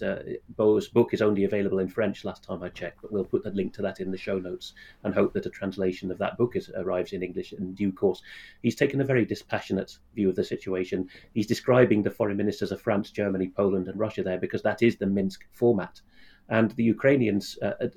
Baud's 0.58 0.90
book 0.90 1.14
is 1.14 1.22
only 1.22 1.46
available 1.46 1.80
in 1.80 1.88
French 1.88 2.26
last 2.26 2.44
time 2.44 2.62
I 2.62 2.70
checked, 2.70 3.02
but 3.02 3.12
we'll 3.12 3.24
put 3.24 3.44
the 3.44 3.52
link 3.52 3.74
to 3.76 3.82
that 3.84 4.00
in 4.00 4.12
the 4.12 4.18
show 4.18 4.38
notes 4.38 4.74
and 5.04 5.14
hope 5.14 5.34
that 5.34 5.46
a 5.46 5.50
translation 5.50 6.12
of 6.12 6.18
that 6.18 6.38
book 6.38 6.56
is, 6.56 6.70
arrives 6.76 7.14
in 7.14 7.24
English 7.24 7.54
in 7.54 7.74
due 7.74 7.94
course. 7.94 8.22
He's 8.62 8.76
taken 8.76 9.02
a 9.02 9.06
very 9.06 9.26
dispassionate 9.26 9.98
view 10.16 10.30
of 10.30 10.36
the 10.36 10.44
situation. 10.44 11.08
He's 11.34 11.48
describing 11.48 12.04
the 12.04 12.12
foreign 12.12 12.38
ministers 12.38 12.72
of 12.72 12.82
France, 12.82 13.10
Germany, 13.10 13.52
Poland, 13.56 13.88
and 13.88 14.00
Russia 14.00 14.24
there 14.24 14.40
because 14.40 14.62
that 14.64 14.82
is 14.82 14.98
the 14.98 15.08
Minsk 15.08 15.46
format. 15.54 16.02
And 16.50 16.72
the 16.72 16.84
Ukrainians, 16.84 17.58
uh 17.62 17.88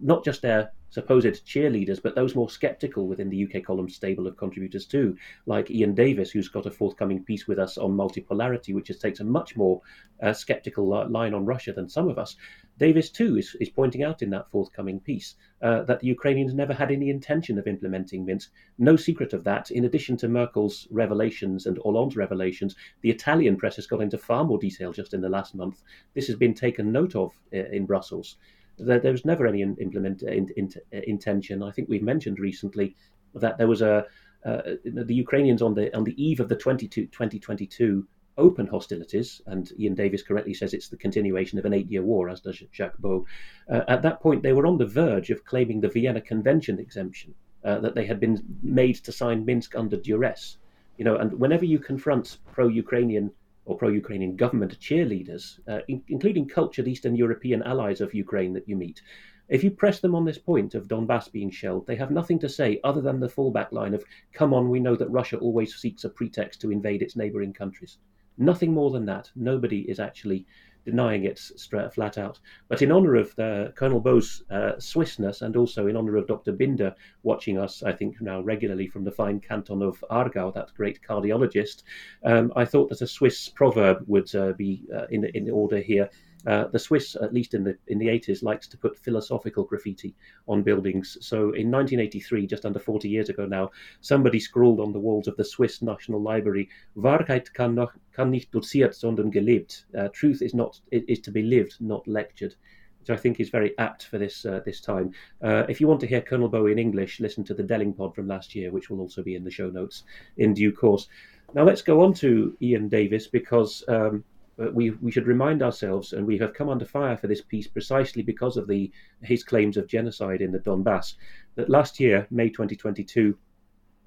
not 0.00 0.24
just 0.24 0.42
their 0.42 0.72
supposed 0.92 1.46
cheerleaders, 1.46 2.02
but 2.02 2.14
those 2.14 2.34
more 2.34 2.50
sceptical 2.50 3.08
within 3.08 3.30
the 3.30 3.44
UK 3.44 3.64
column 3.64 3.88
stable 3.88 4.26
of 4.26 4.36
contributors 4.36 4.84
too, 4.84 5.16
like 5.46 5.70
Iain 5.70 5.94
Davis, 5.94 6.30
who's 6.30 6.48
got 6.48 6.66
a 6.66 6.70
forthcoming 6.70 7.24
piece 7.24 7.48
with 7.48 7.58
us 7.58 7.78
on 7.78 7.96
multipolarity, 7.96 8.74
which 8.74 8.92
takes 9.00 9.20
a 9.20 9.24
much 9.24 9.56
more 9.56 9.80
uh, 10.22 10.34
sceptical 10.34 10.86
line 11.08 11.32
on 11.32 11.46
Russia 11.46 11.72
than 11.72 11.88
some 11.88 12.08
of 12.08 12.18
us. 12.18 12.36
Davis 12.78 13.08
too 13.08 13.38
is, 13.38 13.56
is 13.58 13.70
pointing 13.70 14.02
out 14.02 14.20
in 14.20 14.28
that 14.30 14.50
forthcoming 14.50 15.00
piece 15.00 15.36
uh, 15.62 15.82
that 15.84 16.00
the 16.00 16.06
Ukrainians 16.08 16.52
never 16.52 16.74
had 16.74 16.90
any 16.90 17.08
intention 17.08 17.58
of 17.58 17.66
implementing 17.66 18.26
Minsk. 18.26 18.50
No 18.76 18.94
secret 18.94 19.32
of 19.32 19.44
that. 19.44 19.70
In 19.70 19.86
addition 19.86 20.18
to 20.18 20.28
Merkel's 20.28 20.88
revelations 20.90 21.64
and 21.64 21.78
Hollande's 21.78 22.16
revelations, 22.16 22.76
the 23.00 23.10
Italian 23.10 23.56
press 23.56 23.76
has 23.76 23.86
got 23.86 24.02
into 24.02 24.18
far 24.18 24.44
more 24.44 24.58
detail 24.58 24.92
just 24.92 25.14
in 25.14 25.22
the 25.22 25.28
last 25.30 25.54
month. 25.54 25.82
This 26.12 26.26
has 26.26 26.36
been 26.36 26.52
taken 26.52 26.92
note 26.92 27.16
of 27.16 27.32
uh, 27.54 27.64
in 27.70 27.86
Brussels 27.86 28.36
there, 28.78 28.98
there 28.98 29.12
was 29.12 29.24
never 29.24 29.46
any 29.46 29.62
implement 29.62 30.22
in, 30.22 30.48
in, 30.56 30.70
intention. 30.92 31.62
I 31.62 31.70
think 31.70 31.88
we've 31.88 32.02
mentioned 32.02 32.38
recently 32.38 32.96
that 33.34 33.58
there 33.58 33.68
was 33.68 33.82
a 33.82 34.06
uh, 34.44 34.62
the 34.84 35.14
Ukrainians 35.14 35.62
on 35.62 35.74
the 35.74 35.94
on 35.96 36.04
the 36.04 36.20
eve 36.22 36.40
of 36.40 36.48
the 36.48 36.56
2022 36.56 38.06
open 38.38 38.66
hostilities, 38.66 39.40
and 39.46 39.70
Iain 39.78 39.94
Davis 39.94 40.22
correctly 40.22 40.54
says 40.54 40.74
it's 40.74 40.88
the 40.88 40.96
continuation 40.96 41.58
of 41.58 41.64
an 41.64 41.74
eight-year 41.74 42.02
war, 42.02 42.28
as 42.28 42.40
does 42.40 42.62
Jacques 42.72 42.98
Baud. 42.98 43.24
Uh, 43.68 43.82
at 43.88 44.02
that 44.02 44.20
point, 44.20 44.42
they 44.42 44.52
were 44.52 44.66
on 44.66 44.78
the 44.78 44.86
verge 44.86 45.30
of 45.30 45.44
claiming 45.44 45.80
the 45.80 45.88
Vienna 45.88 46.20
Convention 46.20 46.78
exemption 46.78 47.34
uh, 47.64 47.78
that 47.80 47.94
they 47.94 48.06
had 48.06 48.18
been 48.18 48.42
made 48.62 48.96
to 48.96 49.12
sign 49.12 49.44
Minsk 49.44 49.76
under 49.76 49.96
duress. 49.96 50.56
You 50.96 51.04
know, 51.04 51.16
and 51.16 51.38
whenever 51.38 51.64
you 51.64 51.78
confront 51.78 52.38
pro-Ukrainian 52.52 53.30
or 53.64 53.76
pro 53.76 53.88
Ukrainian 53.88 54.36
government 54.36 54.78
cheerleaders, 54.80 55.58
uh, 55.68 55.80
in, 55.88 56.02
including 56.08 56.48
cultured 56.48 56.88
Eastern 56.88 57.14
European 57.14 57.62
allies 57.62 58.00
of 58.00 58.14
Ukraine 58.14 58.52
that 58.54 58.68
you 58.68 58.76
meet. 58.76 59.00
If 59.48 59.62
you 59.62 59.70
press 59.70 60.00
them 60.00 60.14
on 60.14 60.24
this 60.24 60.38
point 60.38 60.74
of 60.74 60.88
Donbass 60.88 61.30
being 61.30 61.50
shelled, 61.50 61.86
they 61.86 61.96
have 61.96 62.10
nothing 62.10 62.38
to 62.40 62.48
say 62.48 62.80
other 62.84 63.00
than 63.00 63.20
the 63.20 63.28
fallback 63.28 63.70
line 63.70 63.94
of, 63.94 64.04
come 64.32 64.54
on, 64.54 64.70
we 64.70 64.80
know 64.80 64.96
that 64.96 65.10
Russia 65.10 65.36
always 65.38 65.74
seeks 65.74 66.04
a 66.04 66.08
pretext 66.08 66.60
to 66.60 66.72
invade 66.72 67.02
its 67.02 67.16
neighboring 67.16 67.52
countries. 67.52 67.98
Nothing 68.38 68.72
more 68.72 68.90
than 68.90 69.04
that. 69.06 69.30
Nobody 69.36 69.80
is 69.90 70.00
actually 70.00 70.46
denying 70.84 71.24
it 71.24 71.38
straight, 71.38 71.92
flat 71.92 72.18
out. 72.18 72.38
But 72.68 72.82
in 72.82 72.92
honour 72.92 73.16
of 73.16 73.34
the, 73.36 73.72
Colonel 73.76 74.00
Baud's 74.00 74.42
uh, 74.50 74.72
Swissness 74.78 75.42
and 75.42 75.56
also 75.56 75.86
in 75.86 75.96
honour 75.96 76.16
of 76.16 76.26
Dr. 76.26 76.52
Binder 76.52 76.94
watching 77.22 77.58
us, 77.58 77.82
I 77.82 77.92
think 77.92 78.20
now 78.20 78.40
regularly 78.40 78.88
from 78.88 79.04
the 79.04 79.10
fine 79.10 79.40
canton 79.40 79.82
of 79.82 80.04
Aargau, 80.10 80.52
that 80.54 80.74
great 80.74 81.00
cardiologist, 81.02 81.82
um, 82.24 82.52
I 82.56 82.64
thought 82.64 82.88
that 82.90 83.02
a 83.02 83.06
Swiss 83.06 83.48
proverb 83.48 84.04
would 84.06 84.34
uh, 84.34 84.52
be 84.52 84.84
uh, 84.94 85.06
in, 85.10 85.24
in 85.34 85.50
order 85.50 85.78
here. 85.78 86.10
Uh, 86.46 86.66
the 86.68 86.78
Swiss, 86.78 87.16
at 87.20 87.32
least 87.32 87.54
in 87.54 87.64
the 87.64 87.76
in 87.86 87.98
the 87.98 88.08
80s, 88.08 88.42
likes 88.42 88.66
to 88.68 88.76
put 88.76 88.98
philosophical 88.98 89.64
graffiti 89.64 90.14
on 90.48 90.62
buildings. 90.62 91.16
So 91.20 91.52
in 91.52 91.70
1983, 91.70 92.46
just 92.46 92.64
under 92.64 92.78
40 92.78 93.08
years 93.08 93.28
ago 93.28 93.46
now, 93.46 93.70
somebody 94.00 94.40
scrawled 94.40 94.80
on 94.80 94.92
the 94.92 94.98
walls 94.98 95.28
of 95.28 95.36
the 95.36 95.44
Swiss 95.44 95.82
National 95.82 96.20
Library, 96.20 96.68
"Wahrheit 96.96 97.52
kann, 97.52 97.74
noch, 97.74 97.96
kann 98.12 98.30
nicht 98.30 98.52
doziert, 98.52 98.94
sondern 98.94 99.32
gelebt." 99.32 99.84
Uh, 99.96 100.08
truth 100.08 100.42
is 100.42 100.54
not 100.54 100.80
is 100.90 101.20
to 101.20 101.30
be 101.30 101.42
lived, 101.42 101.76
not 101.80 102.06
lectured. 102.08 102.54
Which 103.00 103.10
I 103.10 103.20
think 103.20 103.40
is 103.40 103.50
very 103.50 103.76
apt 103.78 104.04
for 104.04 104.18
this 104.18 104.44
uh, 104.44 104.60
this 104.64 104.80
time. 104.80 105.10
Uh, 105.42 105.64
if 105.68 105.80
you 105.80 105.88
want 105.88 106.00
to 106.00 106.06
hear 106.06 106.20
Colonel 106.20 106.48
Baud 106.48 106.70
in 106.70 106.78
English, 106.78 107.18
listen 107.18 107.42
to 107.44 107.54
the 107.54 107.64
Delingpod 107.64 108.14
from 108.14 108.28
last 108.28 108.54
year, 108.54 108.70
which 108.70 108.90
will 108.90 109.00
also 109.00 109.24
be 109.24 109.34
in 109.34 109.42
the 109.42 109.50
show 109.50 109.70
notes 109.70 110.04
in 110.36 110.54
due 110.54 110.72
course. 110.72 111.08
Now 111.54 111.64
let's 111.64 111.82
go 111.82 112.02
on 112.02 112.14
to 112.14 112.56
Iain 112.62 112.88
Davis 112.88 113.26
because 113.26 113.84
um, 113.88 114.24
but 114.56 114.74
we, 114.74 114.90
we 114.90 115.10
should 115.10 115.26
remind 115.26 115.62
ourselves, 115.62 116.12
and 116.12 116.26
we 116.26 116.38
have 116.38 116.54
come 116.54 116.68
under 116.68 116.84
fire 116.84 117.16
for 117.16 117.26
this 117.26 117.40
piece 117.40 117.66
precisely 117.66 118.22
because 118.22 118.56
of 118.56 118.66
the 118.66 118.90
his 119.22 119.42
claims 119.44 119.76
of 119.76 119.86
genocide 119.86 120.40
in 120.40 120.52
the 120.52 120.58
Donbass, 120.58 121.14
that 121.54 121.70
last 121.70 121.98
year, 122.00 122.26
May 122.30 122.48
2022, 122.48 123.36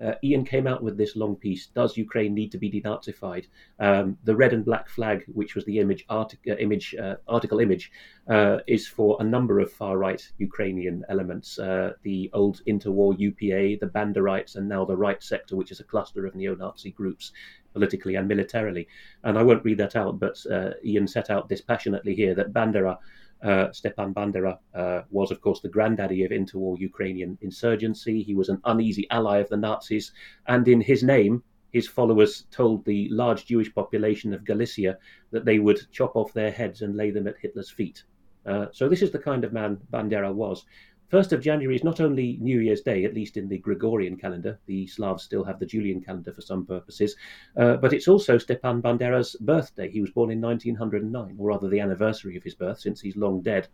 uh, 0.04 0.14
Iain 0.24 0.46
came 0.46 0.68
out 0.68 0.84
with 0.84 0.98
this 0.98 1.16
long 1.16 1.36
piece. 1.36 1.68
Does 1.68 1.98
Ukraine 1.98 2.34
need 2.34 2.52
to 2.52 2.58
be 2.58 2.70
denazified? 2.70 3.46
Um, 3.80 4.18
the 4.24 4.36
red 4.36 4.54
and 4.54 4.66
black 4.66 4.90
flag, 4.90 5.24
which 5.28 5.56
was 5.56 5.66
the 5.66 5.80
image, 5.80 6.06
artic- 6.10 6.48
uh, 6.50 6.56
image 6.56 6.96
uh, 6.96 7.16
article 7.28 7.60
image, 7.60 7.92
uh, 8.30 8.58
is 8.68 8.88
for 8.88 9.18
a 9.20 9.24
number 9.24 9.60
of 9.60 9.72
far 9.72 9.98
right 9.98 10.22
Ukrainian 10.38 11.04
elements. 11.10 11.60
Uh, 11.60 11.94
the 12.04 12.30
old 12.34 12.62
interwar 12.68 13.18
UPA, 13.18 13.80
the 13.80 13.92
Banderites, 13.94 14.56
and 14.56 14.68
now 14.68 14.84
the 14.86 14.98
right 14.98 15.22
sector, 15.24 15.56
which 15.56 15.72
is 15.72 15.80
a 15.80 15.86
cluster 15.86 16.26
of 16.26 16.36
neo-Nazi 16.36 16.92
groups 16.92 17.32
politically 17.74 18.16
and 18.16 18.28
militarily. 18.28 18.88
And 19.24 19.38
I 19.38 19.44
won't 19.44 19.64
read 19.64 19.78
that 19.80 19.96
out, 19.96 20.20
but 20.20 20.44
uh, 20.52 20.72
Ian 20.84 21.08
set 21.08 21.30
out 21.30 21.50
dispassionately 21.50 22.16
here 22.16 22.34
that 22.36 22.54
Bandera, 22.54 22.98
uh, 23.44 23.72
Stepan 23.72 24.14
Bandera, 24.14 24.58
uh, 24.74 25.02
was, 25.10 25.32
of 25.32 25.42
course, 25.42 25.62
the 25.62 25.70
granddaddy 25.70 26.24
of 26.24 26.32
interwar 26.32 26.80
Ukrainian 26.80 27.38
insurgency. 27.42 28.24
He 28.24 28.36
was 28.36 28.50
an 28.50 28.62
uneasy 28.66 29.08
ally 29.10 29.38
of 29.40 29.50
the 29.50 29.58
Nazis. 29.58 30.12
And 30.48 30.68
in 30.68 30.82
his 30.82 31.04
name, 31.04 31.44
his 31.72 31.88
followers 31.88 32.48
told 32.52 32.86
the 32.86 33.10
large 33.10 33.46
Jewish 33.46 33.74
population 33.74 34.34
of 34.34 34.46
Galicia 34.46 34.98
that 35.32 35.46
they 35.46 35.60
would 35.60 35.92
chop 35.92 36.16
off 36.16 36.34
their 36.34 36.52
heads 36.52 36.82
and 36.82 36.96
lay 36.96 37.12
them 37.12 37.28
at 37.28 37.38
Hitler's 37.38 37.70
feet. 37.70 38.04
Uh, 38.46 38.68
so 38.72 38.88
this 38.88 39.02
is 39.02 39.12
the 39.12 39.20
kind 39.20 39.44
of 39.44 39.54
man 39.54 39.78
Bandera 39.92 40.34
was. 40.34 40.66
1st 41.12 41.34
of 41.34 41.42
January 41.42 41.76
is 41.76 41.84
not 41.84 42.00
only 42.00 42.38
New 42.42 42.60
Year's 42.60 42.82
Day, 42.82 43.06
at 43.06 43.14
least 43.14 43.38
in 43.38 43.48
the 43.48 43.60
Gregorian 43.60 44.18
calendar, 44.18 44.60
the 44.66 44.88
Slavs 44.88 45.24
still 45.24 45.44
have 45.44 45.60
the 45.60 45.66
Julian 45.66 46.02
calendar 46.02 46.34
for 46.34 46.42
some 46.42 46.66
purposes, 46.66 47.16
uh, 47.58 47.76
but 47.78 47.94
it's 47.94 48.08
also 48.08 48.38
Stepan 48.38 48.82
Bandera's 48.82 49.36
birthday. 49.42 49.90
He 49.90 50.02
was 50.02 50.12
born 50.12 50.32
in 50.32 50.42
1909, 50.42 51.36
or 51.38 51.48
rather 51.48 51.70
the 51.70 51.80
anniversary 51.80 52.36
of 52.38 52.44
his 52.44 52.56
birth, 52.56 52.80
since 52.80 53.00
he's 53.00 53.16
long 53.16 53.42
dead. 53.42 53.68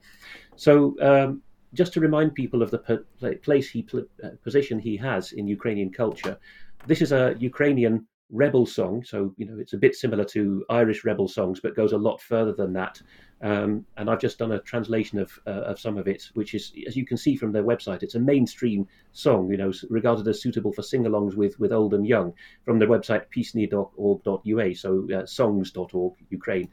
So, 0.56 0.96
um, 1.02 1.42
just 1.74 1.94
to 1.94 2.02
remind 2.02 2.36
people 2.36 2.62
of 2.62 2.70
the 2.70 3.40
place 3.44 3.70
he 3.70 3.88
uh, 3.94 4.30
position 4.44 4.78
he 4.78 4.98
has 4.98 5.32
in 5.32 5.48
Ukrainian 5.48 5.90
culture, 5.90 6.38
this 6.86 7.02
is 7.02 7.14
a 7.14 7.36
Ukrainian 7.40 8.06
rebel 8.30 8.66
song. 8.66 9.04
So, 9.04 9.34
you 9.38 9.46
know, 9.46 9.58
it's 9.60 9.74
a 9.74 9.78
bit 9.78 9.96
similar 9.96 10.24
to 10.26 10.66
Irish 10.70 11.04
rebel 11.04 11.28
songs, 11.28 11.60
but 11.62 11.76
goes 11.76 11.94
a 11.94 11.98
lot 11.98 12.22
further 12.22 12.54
than 12.54 12.74
that. 12.74 13.02
Um, 13.44 13.86
and 13.98 14.10
I've 14.10 14.20
just 14.20 14.38
done 14.38 14.52
a 14.52 14.60
translation 14.60 15.18
of 15.18 15.39
uh, 15.48 15.64
of 15.72 15.80
some 15.80 15.98
of 15.98 16.08
it, 16.08 16.30
which 16.36 16.54
is, 16.54 16.72
as 16.86 16.96
you 16.96 17.06
can 17.06 17.18
see 17.18 17.36
from 17.36 17.52
their 17.52 17.64
website, 17.64 18.04
it's 18.04 18.14
a 18.14 18.20
mainstream 18.20 18.88
song, 19.14 19.50
you 19.50 19.58
know, 19.58 19.74
regarded 19.89 20.28
as 20.28 20.42
suitable 20.42 20.72
for 20.72 20.84
sing-alongs 20.84 21.36
with 21.36 21.60
with 21.60 21.72
old 21.72 21.96
and 21.96 22.06
young. 22.06 22.34
From 22.66 22.78
their 22.78 22.88
website, 22.88 23.26
piesny.org.ua, 23.36 24.76
so 24.76 25.08
uh, 25.12 25.26
songs.org, 25.26 26.14
Ukraine. 26.30 26.70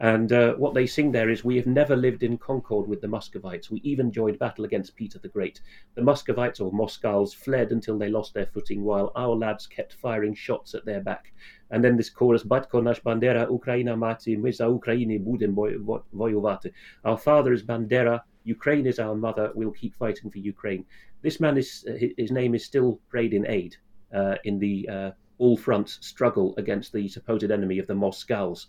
And 0.00 0.32
uh, 0.32 0.54
what 0.54 0.74
they 0.74 0.86
sing 0.86 1.12
there 1.12 1.30
is, 1.30 1.44
We 1.44 1.56
have 1.56 1.66
never 1.66 1.94
lived 1.94 2.24
in 2.24 2.36
concord 2.36 2.88
with 2.88 3.00
the 3.00 3.06
Muscovites. 3.06 3.70
We 3.70 3.80
even 3.84 4.10
joined 4.10 4.40
battle 4.40 4.64
against 4.64 4.96
Peter 4.96 5.20
the 5.20 5.28
Great. 5.28 5.60
The 5.94 6.02
Muscovites, 6.02 6.60
or 6.60 6.72
Moscals, 6.72 7.32
fled 7.32 7.70
until 7.70 7.96
they 7.96 8.08
lost 8.08 8.34
their 8.34 8.46
footing, 8.46 8.82
while 8.82 9.12
our 9.14 9.36
lads 9.36 9.66
kept 9.68 9.92
firing 9.94 10.34
shots 10.34 10.74
at 10.74 10.84
their 10.84 11.00
back. 11.00 11.32
And 11.70 11.82
then 11.84 11.96
this 11.96 12.10
chorus, 12.10 12.42
Batko 12.42 12.82
nasz 12.82 13.00
bandera, 13.00 13.48
Ukraina 13.48 13.96
mati, 13.96 14.36
my 14.36 14.50
za 14.50 14.64
Ukrainy 14.64 15.24
budem 15.24 15.54
wojowati. 15.54 16.72
Our 17.04 17.18
father 17.18 17.52
is 17.52 17.62
Bandera, 17.62 18.22
Ukraine 18.44 18.86
is 18.86 18.98
our 18.98 19.14
mother, 19.14 19.52
we'll 19.54 19.70
keep 19.70 19.94
fighting 19.94 20.30
for 20.30 20.38
Ukraine. 20.38 20.84
This 21.22 21.40
man 21.40 21.56
is, 21.56 21.86
his 22.18 22.30
name 22.30 22.54
is 22.54 22.64
still 22.64 23.00
prayed 23.08 23.32
in 23.32 23.46
aid 23.46 23.76
uh, 24.12 24.34
in 24.44 24.58
the 24.58 24.88
uh, 24.88 25.10
all 25.38 25.56
fronts 25.56 25.98
struggle 26.02 26.54
against 26.58 26.92
the 26.92 27.08
supposed 27.08 27.50
enemy 27.50 27.78
of 27.78 27.86
the 27.86 27.94
Moscals. 27.94 28.66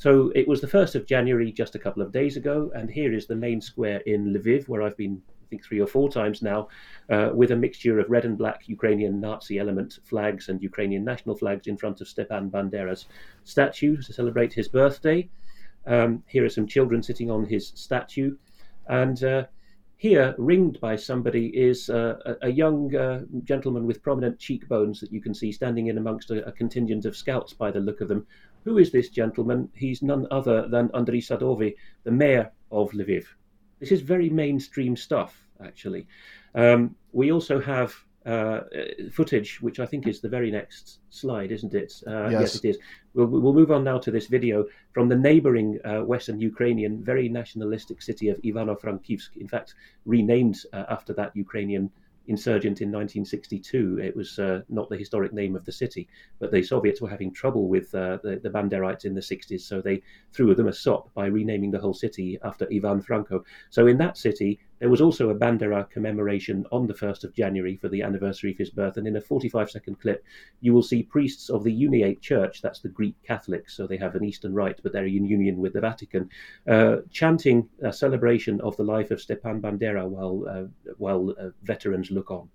So 0.00 0.32
it 0.34 0.48
was 0.48 0.62
the 0.62 0.66
1st 0.66 0.94
of 0.94 1.04
January 1.04 1.52
just 1.52 1.74
a 1.74 1.78
couple 1.78 2.00
of 2.00 2.10
days 2.10 2.38
ago, 2.38 2.72
and 2.74 2.90
here 2.90 3.12
is 3.12 3.26
the 3.26 3.36
main 3.36 3.60
square 3.60 3.98
in 4.06 4.32
Lviv, 4.32 4.66
where 4.66 4.80
I've 4.80 4.96
been, 4.96 5.20
I 5.28 5.46
think, 5.50 5.62
three 5.62 5.78
or 5.78 5.86
four 5.86 6.08
times 6.08 6.40
now, 6.40 6.68
uh, 7.10 7.32
with 7.34 7.50
a 7.50 7.56
mixture 7.56 8.00
of 8.00 8.08
red 8.08 8.24
and 8.24 8.38
black 8.38 8.66
Ukrainian 8.66 9.20
Nazi 9.20 9.58
element 9.58 9.98
flags 10.04 10.48
and 10.48 10.62
Ukrainian 10.62 11.04
national 11.04 11.36
flags 11.36 11.66
in 11.66 11.76
front 11.76 12.00
of 12.00 12.08
Stepan 12.08 12.50
Bandera's 12.50 13.08
statue 13.44 14.00
to 14.00 14.10
celebrate 14.14 14.54
his 14.54 14.68
birthday. 14.68 15.28
Um, 15.86 16.22
here 16.26 16.46
are 16.46 16.56
some 16.56 16.66
children 16.66 17.02
sitting 17.02 17.30
on 17.30 17.44
his 17.44 17.70
statue, 17.74 18.38
and 18.88 19.22
uh, 19.22 19.44
here, 20.00 20.34
ringed 20.38 20.80
by 20.80 20.96
somebody, 20.96 21.48
is 21.48 21.90
uh, 21.90 22.36
a, 22.40 22.48
young 22.48 22.96
uh, 22.96 23.20
gentleman 23.44 23.86
with 23.86 24.02
prominent 24.02 24.38
cheekbones 24.38 24.98
that 25.00 25.12
you 25.12 25.20
can 25.20 25.34
see 25.34 25.52
standing 25.52 25.88
in 25.88 25.98
amongst 25.98 26.30
a, 26.30 26.42
a, 26.46 26.52
contingent 26.52 27.04
of 27.04 27.14
scouts 27.14 27.52
by 27.52 27.70
the 27.70 27.80
look 27.80 28.00
of 28.00 28.08
them, 28.08 28.26
who 28.64 28.78
is 28.78 28.90
this 28.90 29.08
gentleman? 29.08 29.68
He's 29.74 30.02
none 30.02 30.26
other 30.30 30.68
than 30.68 30.88
Andriy 30.90 31.22
Sadovy, 31.22 31.74
the 32.04 32.10
mayor 32.10 32.50
of 32.70 32.90
Lviv. 32.92 33.24
This 33.78 33.92
is 33.92 34.02
very 34.02 34.28
mainstream 34.28 34.96
stuff, 34.96 35.46
actually. 35.64 36.06
Um, 36.54 36.94
we 37.12 37.32
also 37.32 37.60
have 37.60 37.94
uh, 38.26 38.60
footage, 39.10 39.60
which 39.62 39.80
I 39.80 39.86
think 39.86 40.06
is 40.06 40.20
the 40.20 40.28
very 40.28 40.50
next 40.50 41.00
slide, 41.08 41.50
isn't 41.52 41.74
it? 41.74 42.02
Uh, 42.06 42.28
yes. 42.28 42.40
yes. 42.40 42.56
it 42.56 42.64
is. 42.68 42.78
We'll, 43.14 43.26
we'll 43.26 43.54
move 43.54 43.70
on 43.70 43.82
now 43.82 43.98
to 43.98 44.10
this 44.10 44.26
video 44.26 44.66
from 44.92 45.08
the 45.08 45.16
neighboring 45.16 45.78
uh, 45.84 46.00
Western 46.00 46.38
Ukrainian, 46.38 47.02
very 47.02 47.28
nationalistic 47.28 48.02
city 48.02 48.28
of 48.28 48.40
Ivano-Frankivsk, 48.42 49.36
in 49.36 49.48
fact, 49.48 49.74
renamed 50.04 50.58
uh, 50.72 50.84
after 50.90 51.12
that 51.14 51.34
Ukrainian 51.34 51.90
insurgent 52.26 52.80
in 52.80 52.88
1962. 52.88 53.98
It 54.02 54.16
was 54.16 54.38
uh, 54.38 54.62
not 54.68 54.88
the 54.88 54.96
historic 54.96 55.32
name 55.32 55.56
of 55.56 55.64
the 55.64 55.72
city, 55.72 56.08
but 56.38 56.50
the 56.50 56.62
Soviets 56.62 57.00
were 57.00 57.08
having 57.08 57.32
trouble 57.32 57.68
with 57.68 57.94
uh, 57.94 58.18
the, 58.22 58.40
the 58.42 58.50
Banderites 58.50 59.04
in 59.04 59.14
the 59.14 59.20
60s, 59.20 59.62
so 59.62 59.80
they 59.80 60.02
threw 60.32 60.54
them 60.54 60.68
a 60.68 60.72
sop 60.72 61.12
by 61.14 61.26
renaming 61.26 61.70
the 61.70 61.80
whole 61.80 61.94
city 61.94 62.38
after 62.42 62.68
Ivan 62.72 63.02
Franko. 63.02 63.44
So 63.70 63.86
in 63.86 63.98
that 63.98 64.16
city, 64.16 64.60
there 64.80 64.88
was 64.88 65.00
also 65.00 65.28
a 65.30 65.34
Bandera 65.34 65.88
commemoration 65.90 66.66
on 66.72 66.86
the 66.86 66.94
1st 66.94 67.24
of 67.24 67.34
January 67.34 67.76
for 67.76 67.88
the 67.88 68.02
anniversary 68.02 68.50
of 68.50 68.58
his 68.58 68.70
birth, 68.70 68.96
and 68.96 69.06
in 69.06 69.16
a 69.16 69.20
45 69.20 69.70
second 69.70 70.00
clip, 70.00 70.24
you 70.60 70.72
will 70.72 70.82
see 70.82 71.02
priests 71.02 71.50
of 71.50 71.62
the 71.62 71.72
Uniate 71.72 72.20
Church, 72.20 72.62
that's 72.62 72.80
the 72.80 72.88
Greek 72.88 73.14
Catholics, 73.22 73.76
so 73.76 73.86
they 73.86 73.98
have 73.98 74.14
an 74.14 74.24
Eastern 74.24 74.54
rite, 74.54 74.80
but 74.82 74.92
they're 74.92 75.06
in 75.06 75.26
union 75.26 75.58
with 75.58 75.74
the 75.74 75.80
Vatican, 75.80 76.30
uh, 76.66 76.96
chanting 77.10 77.68
a 77.82 77.92
celebration 77.92 78.60
of 78.62 78.76
the 78.76 78.82
life 78.82 79.10
of 79.10 79.20
Stepan 79.20 79.60
Bandera 79.60 80.08
while, 80.08 80.44
uh, 80.48 80.64
while 80.96 81.34
uh, 81.38 81.50
veterans 81.62 82.10
look 82.10 82.30
on. 82.30 82.48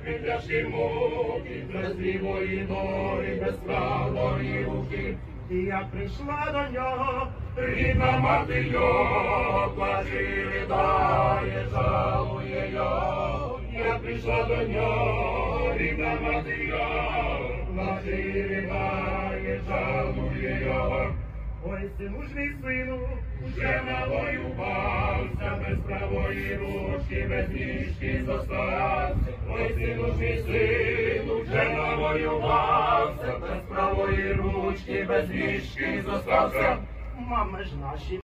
Теплі 0.00 0.64
муки, 0.64 1.64
без 1.74 2.00
лівої 2.00 2.66
ноги, 2.68 3.40
без 3.44 3.54
правої 3.54 4.64
руки. 4.64 5.16
І 5.50 5.56
я 5.56 5.88
прийшла 5.92 6.46
до 6.52 6.78
нього, 6.78 7.26
рідна 7.56 8.18
мати 8.18 8.68
його, 8.72 9.72
плаче 9.76 10.46
ридає, 10.52 11.66
жалує 11.72 12.70
його. 12.72 13.60
Я 13.86 13.98
прийшла 13.98 14.44
до 14.44 14.56
нього, 14.56 15.72
рідна 15.76 16.18
мати 16.22 16.64
його, 16.64 17.66
плаче 17.74 18.46
ридає, 18.48 19.60
жалує 19.68 20.62
його. 20.66 21.06
Ой, 21.65 21.89
сину 21.97 22.23
ж 22.23 22.35
мій 22.35 22.51
сину, 22.63 22.99
вже 23.45 23.81
навоювався, 23.85 25.59
без 25.67 25.79
правої 25.85 26.57
ручки, 26.57 27.27
без 27.29 27.49
ніжки 27.49 28.23
зостався. 28.25 29.15
Ой, 29.49 29.69
сину 29.69 30.07
ж 30.07 30.19
мій 30.19 30.37
сину, 30.37 31.41
вже 31.41 31.69
навоювався, 31.69 33.37
без 33.41 33.61
правої 33.69 34.33
ручки, 34.33 35.05
без 35.09 35.29
ніжки 35.29 36.03
зостався. 36.05 36.77
Мами 37.19 37.63
ж 37.63 37.71
наші. 37.81 38.19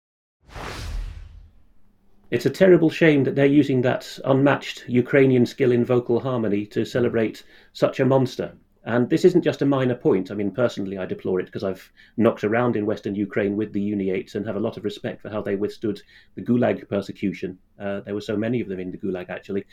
It's 2.31 2.45
a 2.45 2.51
terrible 2.51 2.91
shame 2.91 3.23
that 3.23 3.35
they're 3.35 3.59
using 3.61 3.81
that 3.81 4.19
unmatched 4.23 4.83
Ukrainian 4.87 5.45
skill 5.47 5.71
in 5.71 5.83
vocal 5.83 6.19
harmony 6.19 6.63
to 6.67 6.85
celebrate 6.85 7.43
such 7.73 7.99
a 7.99 8.05
monster. 8.05 8.51
And 8.86 9.08
this 9.08 9.24
isn't 9.24 9.42
just 9.42 9.62
a 9.62 9.66
minor 9.66 9.94
point. 9.94 10.30
I 10.30 10.34
mean, 10.34 10.50
personally, 10.50 10.98
I 10.98 11.06
deplore 11.06 11.40
it 11.40 11.46
because 11.46 11.64
I've 11.64 11.90
knocked 12.18 12.44
around 12.44 12.76
in 12.76 12.84
Western 12.84 13.14
Ukraine 13.14 13.56
with 13.56 13.72
the 13.72 13.80
Uniates 13.80 14.34
and 14.34 14.46
have 14.46 14.56
a 14.56 14.60
lot 14.60 14.76
of 14.76 14.84
respect 14.84 15.22
for 15.22 15.30
how 15.30 15.40
they 15.40 15.56
withstood 15.56 16.02
the 16.34 16.42
Gulag 16.42 16.86
persecution. 16.88 17.58
Uh, 17.78 18.00
there 18.00 18.14
were 18.14 18.20
so 18.20 18.36
many 18.36 18.60
of 18.60 18.68
them 18.68 18.80
in 18.80 18.90
the 18.90 18.98
Gulag, 18.98 19.30
actually. 19.30 19.64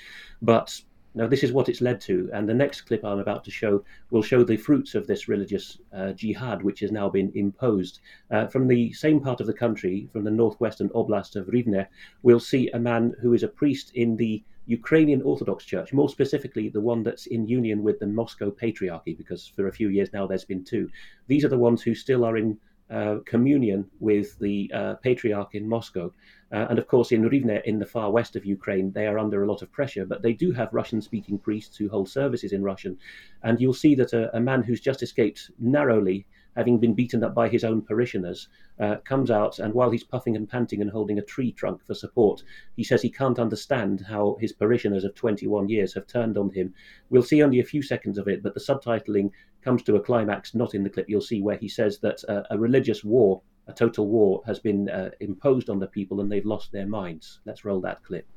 But 0.41 0.81
now, 1.13 1.27
this 1.27 1.43
is 1.43 1.51
what 1.51 1.67
it's 1.67 1.81
led 1.81 1.99
to, 2.01 2.29
and 2.31 2.47
the 2.47 2.53
next 2.53 2.81
clip 2.81 3.03
I'm 3.03 3.19
about 3.19 3.43
to 3.43 3.51
show 3.51 3.83
will 4.11 4.21
show 4.21 4.45
the 4.45 4.55
fruits 4.55 4.95
of 4.95 5.07
this 5.07 5.27
religious 5.27 5.77
uh, 5.91 6.13
jihad, 6.13 6.63
which 6.63 6.79
has 6.79 6.91
now 6.91 7.09
been 7.09 7.33
imposed. 7.35 7.99
Uh, 8.29 8.47
from 8.47 8.69
the 8.69 8.93
same 8.93 9.19
part 9.19 9.41
of 9.41 9.47
the 9.47 9.53
country, 9.53 10.07
from 10.13 10.23
the 10.23 10.31
northwestern 10.31 10.87
oblast 10.91 11.35
of 11.35 11.47
Rivne, 11.47 11.85
we'll 12.23 12.39
see 12.39 12.69
a 12.69 12.79
man 12.79 13.13
who 13.21 13.33
is 13.33 13.43
a 13.43 13.49
priest 13.49 13.91
in 13.93 14.15
the 14.15 14.41
Ukrainian 14.65 15.21
Orthodox 15.21 15.65
Church, 15.65 15.93
more 15.93 16.09
specifically 16.09 16.69
the 16.69 16.81
one 16.81 17.03
that's 17.03 17.27
in 17.27 17.47
union 17.47 17.83
with 17.83 17.99
the 17.99 18.07
Moscow 18.07 18.51
Patriarchy, 18.51 19.17
because 19.17 19.47
for 19.47 19.67
a 19.67 19.73
few 19.73 19.89
years 19.89 20.13
now 20.13 20.27
there's 20.27 20.45
been 20.45 20.63
two. 20.63 20.89
These 21.27 21.43
are 21.45 21.49
the 21.49 21.57
ones 21.57 21.81
who 21.81 21.95
still 21.95 22.23
are 22.23 22.37
in 22.37 22.57
uh, 22.91 23.19
communion 23.25 23.89
with 23.99 24.37
the 24.39 24.69
uh, 24.73 24.95
Patriarch 24.95 25.55
in 25.55 25.67
Moscow. 25.67 26.13
Uh, 26.51 26.67
and 26.69 26.77
of 26.77 26.87
course, 26.87 27.13
in 27.13 27.23
Rivne, 27.23 27.63
in 27.63 27.79
the 27.79 27.85
far 27.85 28.11
west 28.11 28.35
of 28.35 28.45
Ukraine, 28.45 28.91
they 28.91 29.07
are 29.07 29.17
under 29.17 29.43
a 29.43 29.47
lot 29.47 29.61
of 29.61 29.71
pressure, 29.71 30.05
but 30.05 30.21
they 30.21 30.33
do 30.33 30.51
have 30.51 30.73
Russian 30.73 31.01
speaking 31.01 31.37
priests 31.37 31.77
who 31.77 31.87
hold 31.87 32.09
services 32.09 32.51
in 32.51 32.61
Russian. 32.61 32.97
And 33.43 33.61
you'll 33.61 33.73
see 33.73 33.95
that 33.95 34.11
a, 34.11 34.35
a 34.35 34.41
man 34.41 34.61
who's 34.61 34.81
just 34.81 35.01
escaped 35.01 35.51
narrowly 35.57 36.25
having 36.55 36.79
been 36.79 36.93
beaten 36.93 37.23
up 37.23 37.33
by 37.33 37.47
his 37.47 37.63
own 37.63 37.81
parishioners, 37.81 38.47
uh, 38.79 38.97
comes 39.05 39.31
out 39.31 39.59
and 39.59 39.73
while 39.73 39.91
he's 39.91 40.03
puffing 40.03 40.35
and 40.35 40.49
panting 40.49 40.81
and 40.81 40.91
holding 40.91 41.19
a 41.19 41.23
tree 41.23 41.51
trunk 41.51 41.85
for 41.85 41.93
support, 41.93 42.43
he 42.75 42.83
says 42.83 43.01
he 43.01 43.09
can't 43.09 43.39
understand 43.39 44.01
how 44.01 44.37
his 44.39 44.51
parishioners 44.51 45.03
of 45.03 45.15
21 45.15 45.69
years 45.69 45.93
have 45.93 46.07
turned 46.07 46.37
on 46.37 46.49
him. 46.51 46.73
We'll 47.09 47.23
see 47.23 47.43
only 47.43 47.59
a 47.59 47.65
few 47.65 47.81
seconds 47.81 48.17
of 48.17 48.27
it, 48.27 48.43
but 48.43 48.53
the 48.53 48.59
subtitling 48.59 49.31
comes 49.61 49.83
to 49.83 49.95
a 49.95 50.01
climax 50.01 50.55
not 50.55 50.73
in 50.73 50.83
the 50.83 50.89
clip. 50.89 51.09
You'll 51.09 51.21
see 51.21 51.41
where 51.41 51.57
he 51.57 51.67
says 51.67 51.99
that 51.99 52.23
uh, 52.27 52.43
a 52.49 52.57
religious 52.57 53.03
war, 53.03 53.41
a 53.67 53.73
total 53.73 54.07
war, 54.07 54.41
has 54.45 54.59
been 54.59 54.89
uh, 54.89 55.11
imposed 55.19 55.69
on 55.69 55.79
the 55.79 55.87
people 55.87 56.21
and 56.21 56.31
they've 56.31 56.45
lost 56.45 56.71
their 56.71 56.87
minds. 56.87 57.39
Let's 57.45 57.63
roll 57.65 57.81
that 57.81 58.03
clip. 58.03 58.27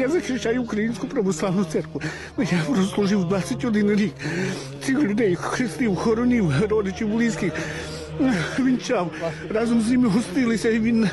Я 0.00 0.08
захищаю 0.08 0.62
Українську 0.62 1.06
православну 1.06 1.64
церкву. 1.64 2.02
Я 2.38 2.62
прослужив 2.66 3.24
21 3.24 3.90
рік. 3.90 4.12
Цих 4.84 4.98
людей 4.98 5.36
хрестив, 5.36 5.96
хоронів, 5.96 6.52
родичів 6.70 7.08
близьких. 7.08 7.52
Вінчав, 8.58 9.10
разом 9.50 9.80
з 9.80 9.90
ними 9.90 10.08
гостилися, 10.08 10.70
і 10.70 10.78
він 10.78 11.08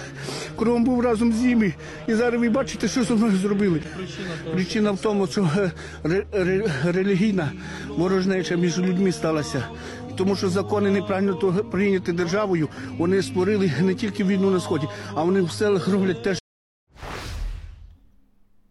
кром 0.55 0.83
був 0.83 1.01
разом 1.01 1.33
з 1.33 1.41
ними. 1.41 1.73
І 2.07 2.13
зараз 2.13 2.41
ви 2.41 2.49
бачите, 2.49 2.88
що 2.88 3.03
зі 3.03 3.13
мною 3.13 3.38
зробили. 3.38 3.81
Причина 4.53 4.91
в 4.91 4.97
тому, 4.97 5.27
що 5.27 5.49
ре, 6.03 6.25
релігійна 6.83 7.51
ворожнеча 7.88 8.55
між 8.55 8.77
людьми 8.77 9.11
сталася. 9.11 9.63
Тому 10.17 10.35
що 10.35 10.49
закони 10.49 10.91
неправильно 10.91 11.38
прийняті 11.71 12.11
державою, 12.11 12.69
вони 12.97 13.23
створили 13.23 13.71
не 13.81 13.95
тільки 13.95 14.23
війну 14.23 14.51
на 14.51 14.59
сході, 14.59 14.88
а 15.15 15.23
вони 15.23 15.41
в 15.41 15.51
селах 15.51 15.88
роблять 15.88 16.23
теж. 16.23 16.46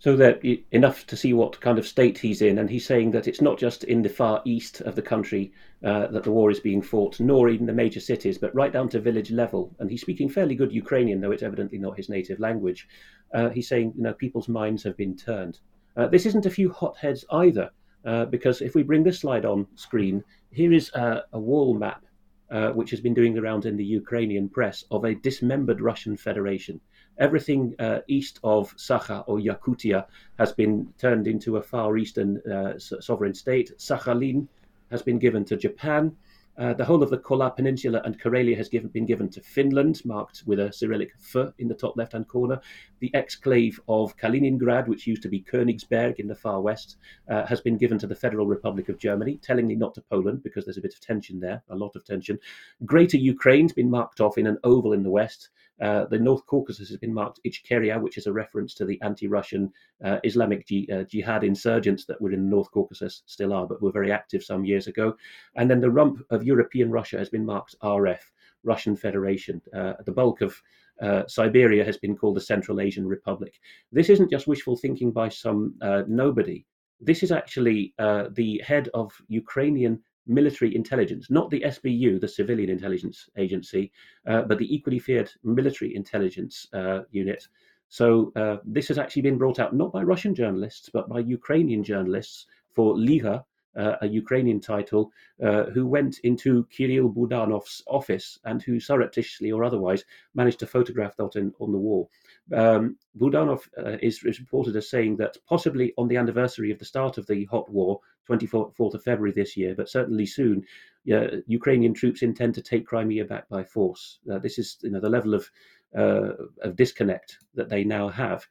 So 0.07 0.15
that 0.15 0.41
enough 0.71 1.05
to 1.05 1.17
see 1.17 1.33
what 1.33 1.61
kind 1.61 1.81
of 1.81 1.85
state 1.85 2.17
he's 2.17 2.41
in. 2.41 2.61
And 2.61 2.71
he's 2.71 2.87
saying 2.87 3.11
that 3.11 3.27
it's 3.27 3.41
not 3.41 3.59
just 3.59 3.83
in 3.83 4.03
the 4.03 4.09
far 4.09 4.41
east 4.45 4.81
of 4.83 4.95
the 4.95 5.03
country 5.03 5.51
uh, 5.85 6.07
that 6.07 6.23
the 6.23 6.31
war 6.31 6.49
is 6.49 6.61
being 6.61 6.81
fought, 6.81 7.19
nor 7.19 7.49
even 7.49 7.67
the 7.67 7.73
major 7.73 7.99
cities, 7.99 8.39
but 8.39 8.55
right 8.55 8.73
down 8.73 8.89
to 8.91 9.01
village 9.01 9.33
level. 9.33 9.75
And 9.81 9.91
he's 9.91 10.03
speaking 10.03 10.29
fairly 10.29 10.55
good 10.55 10.71
Ukrainian, 10.71 11.21
though 11.21 11.33
it's 11.33 11.43
evidently 11.43 11.79
not 11.79 11.97
his 11.97 12.09
native 12.09 12.39
language. 12.39 12.87
Uh, 13.35 13.49
he's 13.49 13.69
saying, 13.69 13.95
you 13.97 14.05
know, 14.05 14.15
people's 14.15 14.49
minds 14.49 14.85
have 14.85 14.97
been 14.97 15.17
turned. 15.17 15.59
Uh, 15.97 16.07
this 16.07 16.25
isn't 16.25 16.47
a 16.47 16.51
few 16.51 16.71
hotheads 16.71 17.25
either, 17.33 17.69
uh, 18.05 18.27
because 18.27 18.63
if 18.63 18.77
we 18.77 18.85
bring 18.85 19.03
this 19.03 19.19
slide 19.19 19.45
on 19.45 19.67
screen, 19.75 20.23
here 20.53 20.73
is 20.73 20.89
a, 20.95 21.25
a 21.33 21.41
wall 21.41 21.75
map. 21.75 22.05
Uh, 22.49 22.71
which 22.71 22.93
has 22.93 23.01
been 23.01 23.13
doing 23.13 23.35
the 23.35 23.43
rounds 23.43 23.67
in 23.67 23.77
the 23.77 23.85
Ukrainian 23.85 24.49
press 24.49 24.85
of 24.93 25.05
a 25.05 25.17
dismembered 25.17 25.81
Russian 25.81 26.17
Federation. 26.17 26.81
Everything 27.19 27.75
uh, 27.79 28.01
east 28.09 28.41
of 28.45 28.75
Sakha 28.77 29.25
or 29.27 29.39
Yakutia 29.39 30.07
has 30.39 30.53
been 30.53 30.93
turned 30.99 31.27
into 31.27 31.57
a 31.57 31.63
Far 31.63 31.97
Eastern 31.97 32.41
uh, 32.51 32.79
sovereign 32.79 33.35
state. 33.35 33.73
Sakhalin 33.79 34.49
has 34.91 35.03
been 35.03 35.19
given 35.19 35.45
to 35.47 35.57
Japan. 35.57 36.17
Uh, 36.59 36.73
the 36.73 36.85
whole 36.85 37.03
of 37.03 37.11
the 37.11 37.19
Kola 37.19 37.51
Peninsula 37.51 38.01
and 38.05 38.19
Karelia 38.19 38.57
has 38.57 38.71
given, 38.71 38.89
been 38.89 39.05
given 39.05 39.29
to 39.29 39.43
Finland, 39.43 40.01
marked 40.07 40.43
with 40.47 40.59
a 40.59 40.73
Cyrillic 40.73 41.13
F 41.35 41.53
in 41.59 41.69
the 41.69 41.75
top 41.75 41.97
left 41.99 42.13
hand 42.13 42.29
corner. 42.29 42.61
The 43.01 43.11
exclave 43.11 43.79
of 43.89 44.17
Kaliningrad, 44.17 44.89
which 44.89 45.07
used 45.07 45.23
to 45.23 45.29
be 45.29 45.43
Königsberg 45.43 46.19
in 46.19 46.29
the 46.29 46.35
far 46.35 46.63
west, 46.63 46.97
uh, 47.29 47.45
has 47.45 47.61
been 47.61 47.77
given 47.77 47.99
to 47.99 48.07
the 48.07 48.15
Federal 48.15 48.47
Republic 48.47 48.89
of 48.89 48.99
Germany, 48.99 49.39
tellingly 49.43 49.77
not 49.77 49.95
to 49.95 50.01
Poland 50.01 50.43
because 50.43 50.65
there's 50.65 50.79
a 50.79 50.83
bit 50.83 50.95
of 50.95 51.01
tension 51.01 51.41
there, 51.41 51.63
a 51.69 51.77
lot 51.77 51.95
of 51.95 52.05
tension. 52.05 52.39
Greater 52.87 53.19
Ukraine's 53.19 53.75
been 53.75 53.91
marked 53.91 54.23
off 54.23 54.39
in 54.39 54.47
an 54.47 54.59
oval 54.65 54.95
in 54.95 55.03
the 55.03 55.11
west. 55.11 55.51
Uh, 55.81 56.07
the 56.07 56.19
North 56.19 56.47
Caucasus 56.47 56.89
has 56.89 56.99
been 56.99 57.13
marked 57.13 57.41
Ichkeria, 57.45 58.01
which 58.01 58.17
is 58.17 58.27
a 58.27 58.33
reference 58.33 58.75
to 58.75 58.85
the 58.85 59.01
anti-Russian 59.03 59.73
uh, 60.05 60.19
Islamic 60.25 60.67
uh, 60.91 61.03
jihad 61.03 61.45
insurgents 61.45 62.05
that 62.07 62.21
were 62.21 62.33
in 62.33 62.45
the 62.45 62.51
North 62.51 62.71
Caucasus, 62.71 63.23
still 63.27 63.53
are, 63.53 63.67
but 63.67 63.83
were 63.83 63.93
very 63.93 64.11
active 64.11 64.43
some 64.43 64.65
years 64.65 64.87
ago. 64.87 65.17
And 65.55 65.71
then 65.71 65.81
the 65.81 65.91
rump 65.91 66.21
of 66.31 66.45
European 66.45 66.91
Russia 66.91 67.19
has 67.19 67.29
been 67.29 67.45
marked 67.45 67.77
RF, 67.83 68.21
Russian 68.65 68.97
Federation. 68.97 69.61
Uh, 69.75 69.95
the 70.05 70.13
bulk 70.13 70.41
of 70.41 70.61
uh, 71.03 71.25
Siberia 71.27 71.85
has 71.85 71.99
been 71.99 72.17
called 72.17 72.37
the 72.37 72.41
Central 72.41 72.81
Asian 72.81 73.07
Republic. 73.07 73.61
This 73.93 74.09
isn't 74.09 74.31
just 74.31 74.47
wishful 74.47 74.77
thinking 74.77 75.13
by 75.13 75.29
some 75.29 75.75
nobody. 76.09 76.65
This 77.01 77.23
is 77.23 77.31
actually 77.31 77.93
the 77.99 78.63
head 78.65 78.89
of 78.95 79.13
Ukrainian 79.29 80.03
military 80.27 80.75
intelligence, 80.75 81.31
not 81.31 81.51
the 81.51 81.61
SBU, 81.61 82.21
the 82.21 82.29
civilian 82.29 82.71
intelligence 82.71 83.29
agency, 83.37 83.93
uh, 84.27 84.43
but 84.43 84.59
the 84.59 84.75
equally 84.75 84.99
feared 84.99 85.31
military 85.45 85.95
intelligence 85.95 86.67
uh, 86.73 87.01
unit. 87.11 87.47
So 87.89 88.33
uh, 88.37 88.57
this 88.65 88.89
has 88.89 88.99
actually 88.99 89.23
been 89.23 89.39
brought 89.39 89.59
out 89.59 89.75
not 89.75 89.93
by 89.93 90.03
Russian 90.03 90.35
journalists, 90.35 90.91
but 90.93 91.09
by 91.09 91.21
Ukrainian 91.21 91.85
journalists 91.85 92.47
for 92.75 92.99
Liga, 92.99 93.45
uh, 93.77 93.97
a 94.01 94.09
Ukrainian 94.09 94.61
title, 94.61 95.13
uh, 95.45 95.65
who 95.65 95.87
went 95.87 96.19
into 96.21 96.67
Kirill 96.71 97.13
Budanov's 97.13 97.83
office 97.87 98.39
and 98.45 98.63
who 98.63 98.81
surreptitiously 98.81 99.53
or 99.53 99.65
otherwise 99.65 100.05
managed 100.35 100.59
to 100.61 100.67
photograph 100.67 101.17
that 101.17 101.37
on, 101.37 101.53
on 101.61 101.73
the 101.73 101.79
wall. 101.79 102.11
Um, 102.55 102.97
Budanov 103.19 103.69
uh, 103.77 103.97
is, 104.01 104.23
is, 104.25 104.39
reported 104.39 104.77
as 104.77 104.89
saying 104.89 105.17
that 105.17 105.37
possibly 105.49 105.93
on 105.99 106.07
the 106.09 106.17
anniversary 106.17 106.71
of 106.71 106.79
the 106.79 106.85
start 106.85 107.19
of 107.19 107.27
the 107.27 107.45
hot 107.47 107.69
war, 107.71 108.01
24th 108.29 108.95
of 108.95 109.03
February 109.03 109.33
this 109.33 109.57
year, 109.57 109.75
but 109.75 109.89
certainly 109.89 110.27
soon, 110.27 110.65
Ukrainian 111.05 111.95
troops 111.95 112.23
intend 112.23 112.55
to 112.55 112.63
take 112.63 112.87
Crimea 112.87 113.25
back 113.25 113.49
by 113.49 113.65
force. 113.65 114.19
Uh, 114.31 114.39
this 114.39 114.59
is 114.59 114.79
you 114.83 114.91
know, 114.91 115.01
the 115.01 115.09
level 115.09 115.35
of, 115.35 115.51
uh, 115.97 116.33
of 116.63 116.77
disconnect 116.77 117.39
that 117.55 117.69
they 117.69 117.85
now 117.85 118.09
have. 118.09 118.47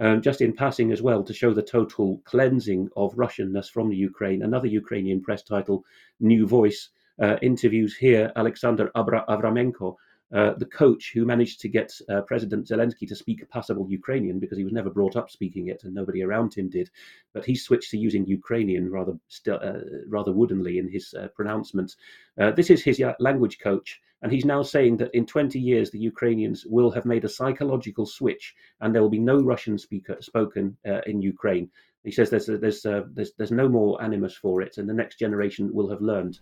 Um, 0.00 0.22
just 0.22 0.40
in 0.40 0.52
passing 0.52 0.92
as 0.92 1.02
well, 1.02 1.24
to 1.24 1.34
show 1.34 1.52
the 1.52 1.62
total 1.62 2.20
cleansing 2.24 2.88
of 2.96 3.16
Russianness 3.16 3.68
from 3.68 3.88
the 3.90 3.96
Ukraine, 3.96 4.42
another 4.42 4.68
Ukrainian 4.68 5.20
press 5.20 5.42
title, 5.42 5.84
New 6.20 6.46
Voice, 6.46 6.90
uh, 7.20 7.36
interviews 7.42 7.96
here 7.96 8.32
Alexander 8.36 8.90
Abra- 8.94 9.24
Avramenko, 9.28 9.96
uh, 10.34 10.52
the 10.58 10.66
coach 10.66 11.12
who 11.14 11.24
managed 11.24 11.58
to 11.60 11.68
get 11.68 11.90
uh, 12.10 12.20
President 12.22 12.66
Zelensky 12.66 13.08
to 13.08 13.14
speak 13.14 13.48
passable 13.48 13.88
Ukrainian 13.88 14.38
because 14.38 14.58
he 14.58 14.64
was 14.64 14.74
never 14.74 14.90
brought 14.90 15.16
up 15.16 15.30
speaking 15.30 15.68
it 15.68 15.84
and 15.84 15.94
nobody 15.94 16.22
around 16.22 16.52
him 16.52 16.68
did. 16.68 16.90
But 17.32 17.46
he 17.46 17.54
switched 17.54 17.90
to 17.92 17.98
using 17.98 18.26
Ukrainian 18.26 18.90
rather 18.90 19.14
st- 19.28 19.62
uh, 19.62 19.80
rather 20.06 20.32
woodenly 20.32 20.78
in 20.78 20.88
his 20.88 21.14
uh, 21.14 21.28
pronouncements. 21.28 21.96
Uh, 22.38 22.50
this 22.50 22.68
is 22.68 22.82
his 22.82 23.02
language 23.20 23.58
coach, 23.58 24.02
and 24.20 24.30
he's 24.30 24.44
now 24.44 24.62
saying 24.62 24.98
that 24.98 25.14
in 25.14 25.24
20 25.24 25.58
years 25.58 25.90
the 25.90 25.98
Ukrainians 25.98 26.66
will 26.66 26.90
have 26.90 27.06
made 27.06 27.24
a 27.24 27.28
psychological 27.28 28.04
switch 28.04 28.54
and 28.80 28.94
there 28.94 29.00
will 29.00 29.08
be 29.08 29.18
no 29.18 29.40
Russian 29.40 29.78
speaker 29.78 30.18
spoken 30.20 30.76
in 31.06 31.22
Ukraine. 31.22 31.70
He 32.04 32.10
says 32.10 32.30
there's, 32.30 32.46
there's, 32.46 32.82
there's, 32.82 33.32
there's 33.38 33.50
no 33.50 33.68
more 33.68 34.02
animus 34.02 34.34
for 34.34 34.62
it, 34.62 34.78
and 34.78 34.88
the 34.88 34.94
next 34.94 35.18
generation 35.18 35.72
will 35.72 35.88
have 35.88 36.00
learned 36.00 36.40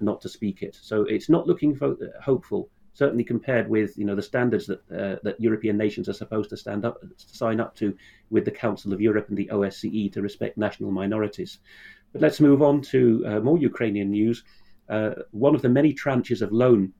not 0.00 0.20
to 0.22 0.28
speak 0.28 0.62
it. 0.62 0.78
So 0.80 1.02
it's 1.02 1.28
not 1.28 1.46
looking 1.46 1.74
fo- 1.74 1.98
hopeful 2.22 2.70
certainly 2.98 3.22
compared 3.22 3.68
with 3.68 3.96
you 3.96 4.04
know 4.04 4.16
the 4.16 4.30
standards 4.32 4.66
that 4.66 4.80
uh, 4.90 5.16
that 5.22 5.40
European 5.40 5.76
nations 5.76 6.08
are 6.08 6.20
supposed 6.22 6.50
to 6.50 6.56
stand 6.56 6.84
up 6.84 6.96
sign 7.16 7.60
up 7.60 7.76
to 7.76 7.94
with 8.30 8.44
the 8.44 8.50
Council 8.50 8.92
of 8.92 9.00
Europe 9.00 9.28
and 9.28 9.38
the 9.38 9.50
OSCE 9.52 10.12
to 10.12 10.20
respect 10.20 10.58
national 10.58 10.90
minorities. 10.90 11.60
But 12.12 12.22
let's 12.22 12.40
move 12.40 12.60
on 12.60 12.82
to 12.92 13.24
uh, 13.28 13.40
more 13.40 13.58
Ukrainian 13.58 14.10
news. 14.10 14.42
Uh, 14.88 15.10
one 15.30 15.54
of 15.54 15.62
the 15.62 15.68
many 15.68 15.94
tranches 15.94 16.42
of 16.42 16.50
loan 16.50 16.92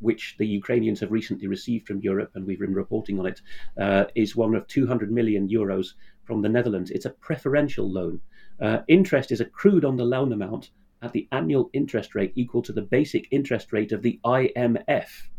which 0.00 0.36
the 0.38 0.46
Ukrainians 0.46 1.00
have 1.00 1.12
recently 1.12 1.46
received 1.46 1.86
from 1.86 2.00
Europe, 2.00 2.32
and 2.34 2.46
we've 2.46 2.64
been 2.66 2.74
reporting 2.74 3.18
on 3.18 3.26
it, 3.26 3.40
uh, 3.78 4.04
is 4.14 4.34
one 4.34 4.54
of 4.54 4.66
200 4.66 5.12
million 5.12 5.48
euros 5.48 5.94
from 6.24 6.42
the 6.42 6.48
Netherlands. 6.48 6.90
It's 6.90 7.04
a 7.04 7.16
preferential 7.28 7.86
loan. 7.90 8.20
Uh, 8.60 8.78
interest 8.88 9.30
is 9.30 9.40
accrued 9.40 9.84
on 9.84 9.96
the 9.96 10.04
loan 10.04 10.32
amount 10.32 10.70
at 11.02 11.12
the 11.12 11.28
annual 11.32 11.70
interest 11.72 12.14
rate 12.14 12.32
equal 12.34 12.62
to 12.62 12.72
the 12.72 12.82
basic 12.82 13.26
interest 13.30 13.72
rate 13.72 13.92
of 13.92 14.02
the 14.02 14.18
IMF. 14.24 15.29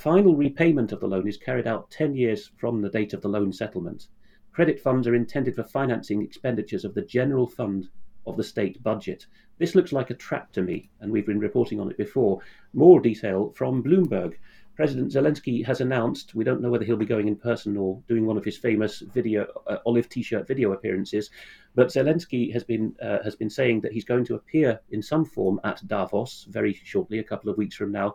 Final 0.00 0.34
repayment 0.34 0.92
of 0.92 1.00
the 1.00 1.06
loan 1.06 1.28
is 1.28 1.36
carried 1.36 1.66
out 1.66 1.90
10 1.90 2.14
years 2.14 2.52
from 2.56 2.80
the 2.80 2.88
date 2.88 3.12
of 3.12 3.20
the 3.20 3.28
loan 3.28 3.52
settlement. 3.52 4.06
Credit 4.50 4.80
funds 4.80 5.06
are 5.06 5.14
intended 5.14 5.54
for 5.54 5.62
financing 5.62 6.22
expenditures 6.22 6.86
of 6.86 6.94
the 6.94 7.02
general 7.02 7.46
fund 7.46 7.90
of 8.26 8.38
the 8.38 8.42
state 8.42 8.82
budget. 8.82 9.26
This 9.58 9.74
looks 9.74 9.92
like 9.92 10.08
a 10.08 10.14
trap 10.14 10.52
to 10.52 10.62
me, 10.62 10.88
and 11.00 11.12
we've 11.12 11.26
been 11.26 11.38
reporting 11.38 11.78
on 11.78 11.90
it 11.90 11.98
before. 11.98 12.40
More 12.72 12.98
detail 12.98 13.52
from 13.54 13.82
Bloomberg. 13.82 14.36
President 14.74 15.12
Zelensky 15.12 15.62
has 15.66 15.82
announced, 15.82 16.34
we 16.34 16.44
don't 16.44 16.62
know 16.62 16.70
whether 16.70 16.86
he'll 16.86 16.96
be 16.96 17.04
going 17.04 17.28
in 17.28 17.36
person 17.36 17.76
or 17.76 18.02
doing 18.08 18.24
one 18.24 18.38
of 18.38 18.44
his 18.46 18.56
famous 18.56 19.00
video 19.00 19.46
uh, 19.66 19.76
olive 19.84 20.08
t-shirt 20.08 20.48
video 20.48 20.72
appearances, 20.72 21.28
but 21.74 21.88
Zelensky 21.88 22.50
has 22.54 22.64
been 22.64 22.96
uh, 23.02 23.18
has 23.22 23.36
been 23.36 23.50
saying 23.50 23.82
that 23.82 23.92
he's 23.92 24.06
going 24.06 24.24
to 24.24 24.36
appear 24.36 24.80
in 24.92 25.02
some 25.02 25.26
form 25.26 25.60
at 25.62 25.86
Davos 25.86 26.46
very 26.48 26.72
shortly, 26.72 27.18
a 27.18 27.24
couple 27.24 27.50
of 27.50 27.58
weeks 27.58 27.76
from 27.76 27.92
now, 27.92 28.14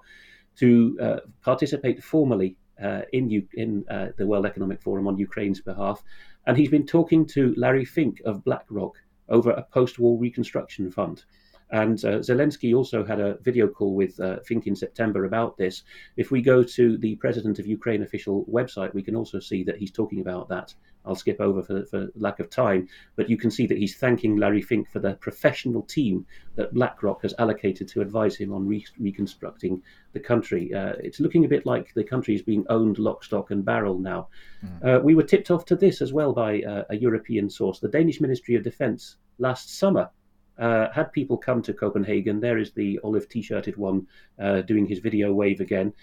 to 0.60 0.98
uh, 1.02 1.20
participate 1.42 2.04
formally 2.04 2.56
uh, 2.82 3.02
in 3.14 3.30
U- 3.30 3.48
in 3.54 3.86
uh, 3.90 4.08
the 4.18 4.28
World 4.28 4.46
Economic 4.46 4.82
Forum 4.82 5.08
on 5.08 5.18
Ukraine's 5.18 5.62
behalf, 5.62 6.04
and 6.46 6.58
he's 6.58 6.70
been 6.70 6.86
talking 6.86 7.26
to 7.28 7.54
Larry 7.58 7.86
Fink 7.86 8.22
of 8.26 8.44
BlackRock 8.44 8.96
over 9.30 9.52
a 9.52 9.64
post-war 9.64 10.20
reconstruction 10.20 10.92
fund. 10.92 11.24
And 11.72 11.98
uh, 12.06 12.20
Zelensky 12.20 12.76
also 12.76 13.04
had 13.04 13.20
a 13.20 13.38
video 13.42 13.68
call 13.68 13.96
with 13.96 14.20
uh, 14.20 14.38
Fink 14.46 14.68
in 14.68 14.76
September 14.76 15.26
about 15.26 15.58
this. 15.58 15.84
If 16.16 16.30
we 16.30 16.42
go 16.42 16.64
to 16.64 16.98
the 16.98 17.16
President 17.16 17.58
of 17.60 17.66
Ukraine 17.66 18.04
official 18.04 18.46
website, 18.46 18.94
we 18.94 19.02
can 19.02 19.16
also 19.16 19.40
see 19.40 19.64
that 19.64 19.78
he's 19.78 19.92
talking 19.92 20.22
about 20.22 20.48
that. 20.50 20.74
I'll 21.06 21.16
skip 21.16 21.40
over 21.40 21.62
for, 21.62 21.86
for 21.86 22.08
lack 22.16 22.40
of 22.40 22.50
time, 22.50 22.88
but 23.16 23.30
you 23.30 23.38
can 23.38 23.52
see 23.52 23.68
that 23.68 23.78
he's 23.78 23.98
thanking 23.98 24.38
Larry 24.38 24.62
Fink 24.62 24.90
for 24.90 25.00
the 25.00 25.14
professional 25.16 25.82
team 25.84 26.26
that 26.56 26.74
BlackRock 26.74 27.22
has 27.22 27.34
allocated 27.40 27.88
to 27.90 28.02
advise 28.02 28.36
him 28.36 28.54
on 28.54 28.68
re- 28.68 28.86
reconstructing 29.00 29.82
the 30.14 30.20
country. 30.20 30.74
Uh, 30.74 30.94
it's 31.00 31.20
looking 31.20 31.46
a 31.46 31.50
bit 31.50 31.66
like 31.66 31.94
the 31.94 32.04
country 32.04 32.36
is 32.36 32.42
being 32.42 32.66
owned 32.70 32.98
lock, 33.00 33.24
stock, 33.24 33.52
and 33.52 33.66
barrel 33.66 33.98
now. 33.98 34.28
Mm. 34.64 34.86
Uh, 34.86 35.00
we 35.02 35.16
were 35.16 35.24
tipped 35.24 35.52
off 35.52 35.66
to 35.66 35.76
this 35.76 36.02
as 36.02 36.14
well 36.14 36.34
by 36.34 36.62
uh, 36.62 36.84
a 36.90 36.96
European 36.96 37.50
source. 37.50 37.80
The 37.80 37.90
Danish 37.90 38.22
Ministry 38.22 38.56
of 38.56 38.64
Defense 38.64 39.18
last 39.40 39.78
summer 39.78 40.10
uh, 40.58 40.88
had 40.94 41.12
people 41.12 41.38
come 41.38 41.62
to 41.62 41.74
Copenhagen. 41.74 42.40
There 42.40 42.58
is 42.58 42.72
the 42.72 43.00
olive 43.04 43.28
t-shirted 43.28 43.78
one 43.78 44.08
uh, 44.40 44.62
doing 44.62 44.86
his 44.86 45.00
video 45.00 45.34
wave 45.34 45.60
again, 45.60 45.94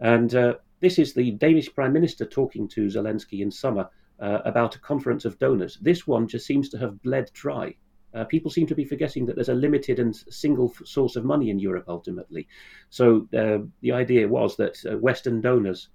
and 0.00 0.34
uh, 0.34 0.54
this 0.80 0.98
is 0.98 1.12
the 1.12 1.32
Danish 1.32 1.72
Prime 1.74 1.92
Minister 1.92 2.24
talking 2.24 2.66
to 2.68 2.86
Zelensky 2.86 3.40
in 3.40 3.50
summer 3.50 3.88
uh, 4.20 4.38
about 4.44 4.76
a 4.76 4.80
conference 4.80 5.24
of 5.24 5.38
donors. 5.38 5.78
This 5.80 6.06
one 6.06 6.28
just 6.28 6.46
seems 6.46 6.68
to 6.70 6.78
have 6.78 7.02
bled 7.02 7.30
dry. 7.32 7.74
Uh, 8.12 8.24
people 8.24 8.50
seem 8.50 8.66
to 8.66 8.74
be 8.74 8.84
forgetting 8.84 9.24
that 9.26 9.36
there's 9.36 9.48
a 9.48 9.54
limited 9.54 9.98
and 9.98 10.14
single 10.14 10.72
f- 10.74 10.86
source 10.86 11.16
of 11.16 11.24
money 11.24 11.48
in 11.50 11.58
Europe 11.58 11.84
ultimately. 11.88 12.48
So 12.90 13.28
uh, 13.36 13.58
the 13.82 13.92
idea 13.92 14.26
was 14.28 14.56
that 14.56 14.76
Western 15.00 15.40
donors 15.40 15.88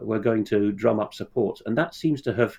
were 0.00 0.20
going 0.20 0.44
to 0.44 0.72
drum 0.72 1.00
up 1.00 1.12
support, 1.12 1.60
and 1.66 1.76
that 1.76 1.94
seems 1.94 2.22
to 2.22 2.34
have 2.34 2.56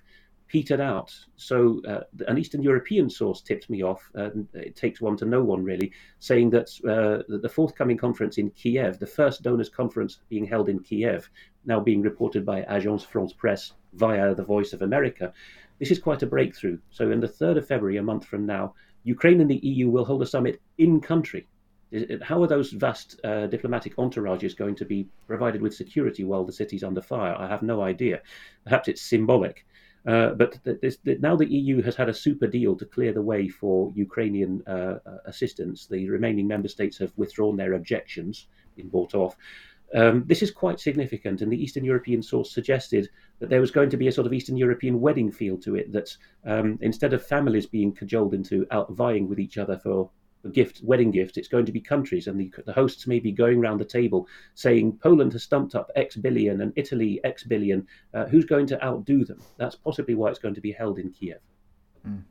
petered 0.50 0.82
out. 0.82 1.16
So 1.38 1.82
uh, 1.88 2.02
an 2.28 2.38
Eastern 2.38 2.62
European 2.62 3.10
source 3.10 3.42
tipped 3.42 3.70
me 3.70 3.84
off, 3.84 4.12
and 4.16 4.48
it 4.54 4.76
takes 4.76 5.00
one 5.00 5.16
to 5.18 5.26
know 5.26 5.44
one 5.44 5.64
really, 5.64 5.94
saying 6.20 6.50
that 6.50 6.70
uh, 6.84 7.24
the 7.42 7.50
forthcoming 7.50 7.98
conference 7.98 8.38
in 8.38 8.50
Kiev, 8.52 9.00
the 9.00 9.08
first 9.08 9.44
donors 9.44 9.70
conference 9.70 10.20
being 10.28 10.46
held 10.46 10.68
in 10.68 10.80
Kiev, 10.80 11.30
now 11.66 11.80
being 11.80 12.02
reported 12.02 12.46
by 12.46 12.64
Agence 12.64 13.06
France 13.06 13.32
Presse 13.32 13.74
via 13.94 14.36
the 14.36 14.44
Voice 14.44 14.74
of 14.74 14.82
America, 14.82 15.32
this 15.78 15.92
is 15.92 16.00
quite 16.00 16.24
a 16.24 16.28
breakthrough. 16.28 16.80
So 16.90 17.12
on 17.12 17.22
the 17.22 17.28
3rd 17.28 17.60
of 17.60 17.68
February, 17.68 17.98
a 17.98 18.04
month 18.04 18.26
from 18.26 18.46
now, 18.46 18.74
Ukraine 19.04 19.40
and 19.40 19.50
the 19.50 19.60
EU 19.64 19.90
will 19.90 20.04
hold 20.04 20.22
a 20.22 20.26
summit 20.26 20.62
in 20.78 21.00
country. 21.00 21.48
How 22.22 22.44
are 22.44 22.48
those 22.48 22.72
vast 22.72 23.20
uh, 23.24 23.48
diplomatic 23.48 23.96
entourages 23.96 24.56
going 24.56 24.76
to 24.76 24.86
be 24.86 25.08
provided 25.26 25.62
with 25.62 25.74
security 25.74 26.24
while 26.24 26.44
the 26.44 26.52
city's 26.52 26.84
under 26.84 27.02
fire? 27.02 27.36
I 27.36 27.48
have 27.48 27.64
no 27.64 27.82
idea. 27.82 28.22
Perhaps 28.64 28.90
it's 28.90 29.02
symbolic. 29.02 29.66
Uh, 30.06 30.30
but 30.30 30.58
this, 30.64 30.98
now 31.04 31.36
the 31.36 31.52
EU 31.52 31.82
has 31.82 31.96
had 31.96 32.10
a 32.10 32.14
super 32.14 32.48
deal 32.48 32.76
to 32.76 32.86
clear 32.86 33.12
the 33.12 33.22
way 33.22 33.48
for 33.48 33.92
Ukrainian 33.96 34.64
uh, 34.68 35.00
uh, 35.06 35.18
assistance. 35.26 35.88
The 35.88 36.10
remaining 36.10 36.48
member 36.48 36.68
states 36.68 36.98
have 37.00 37.12
withdrawn 37.18 37.58
their 37.58 37.74
objections, 37.74 38.48
been 38.76 38.90
bought 38.90 39.14
off. 39.14 39.36
Um, 39.94 40.24
this 40.28 40.44
is 40.44 40.52
quite 40.52 40.80
significant, 40.80 41.42
and 41.42 41.52
the 41.52 41.62
Eastern 41.62 41.84
European 41.84 42.22
source 42.22 42.52
suggested 42.52 43.10
that 43.40 43.50
there 43.50 43.62
was 43.62 43.72
going 43.72 43.90
to 43.90 43.98
be 43.98 44.08
a 44.08 44.12
sort 44.12 44.28
of 44.28 44.34
Eastern 44.34 44.56
European 44.56 45.02
wedding 45.02 45.32
feel 45.32 45.58
to 45.58 45.76
it. 45.76 45.92
That 45.92 46.16
um, 46.46 46.78
instead 46.82 47.14
of 47.14 47.26
families 47.26 47.66
being 47.66 47.92
cajoled 47.92 48.34
into 48.34 48.68
out 48.72 48.92
vying 48.92 49.28
with 49.28 49.40
each 49.40 49.58
other 49.58 49.78
for 49.78 50.12
gift, 50.52 50.82
wedding 50.84 51.12
gift, 51.12 51.38
it's 51.38 51.48
going 51.48 51.66
to 51.66 51.72
be 51.72 51.82
countries, 51.82 52.28
and 52.28 52.40
the, 52.40 52.52
the 52.66 52.74
hosts 52.74 53.08
may 53.08 53.20
be 53.20 53.32
going 53.32 53.60
around 53.60 53.80
the 53.80 53.86
table 53.86 54.28
saying 54.56 54.98
Poland 55.04 55.34
has 55.34 55.44
stumped 55.44 55.76
up 55.76 55.92
X 55.96 56.16
billion 56.16 56.62
and 56.62 56.74
Italy 56.76 57.20
X 57.24 57.44
billion. 57.44 57.88
Uh, 58.14 58.26
who's 58.26 58.46
going 58.46 58.68
to 58.68 58.84
outdo 58.84 59.26
them? 59.26 59.42
That's 59.58 59.76
possibly 59.76 60.16
why 60.16 60.30
it's 60.30 60.40
going 60.40 60.56
to 60.56 60.62
be 60.62 60.72
held 60.72 61.00
in 61.00 61.12
Kiev. 61.12 61.40
Mm. 62.08 62.24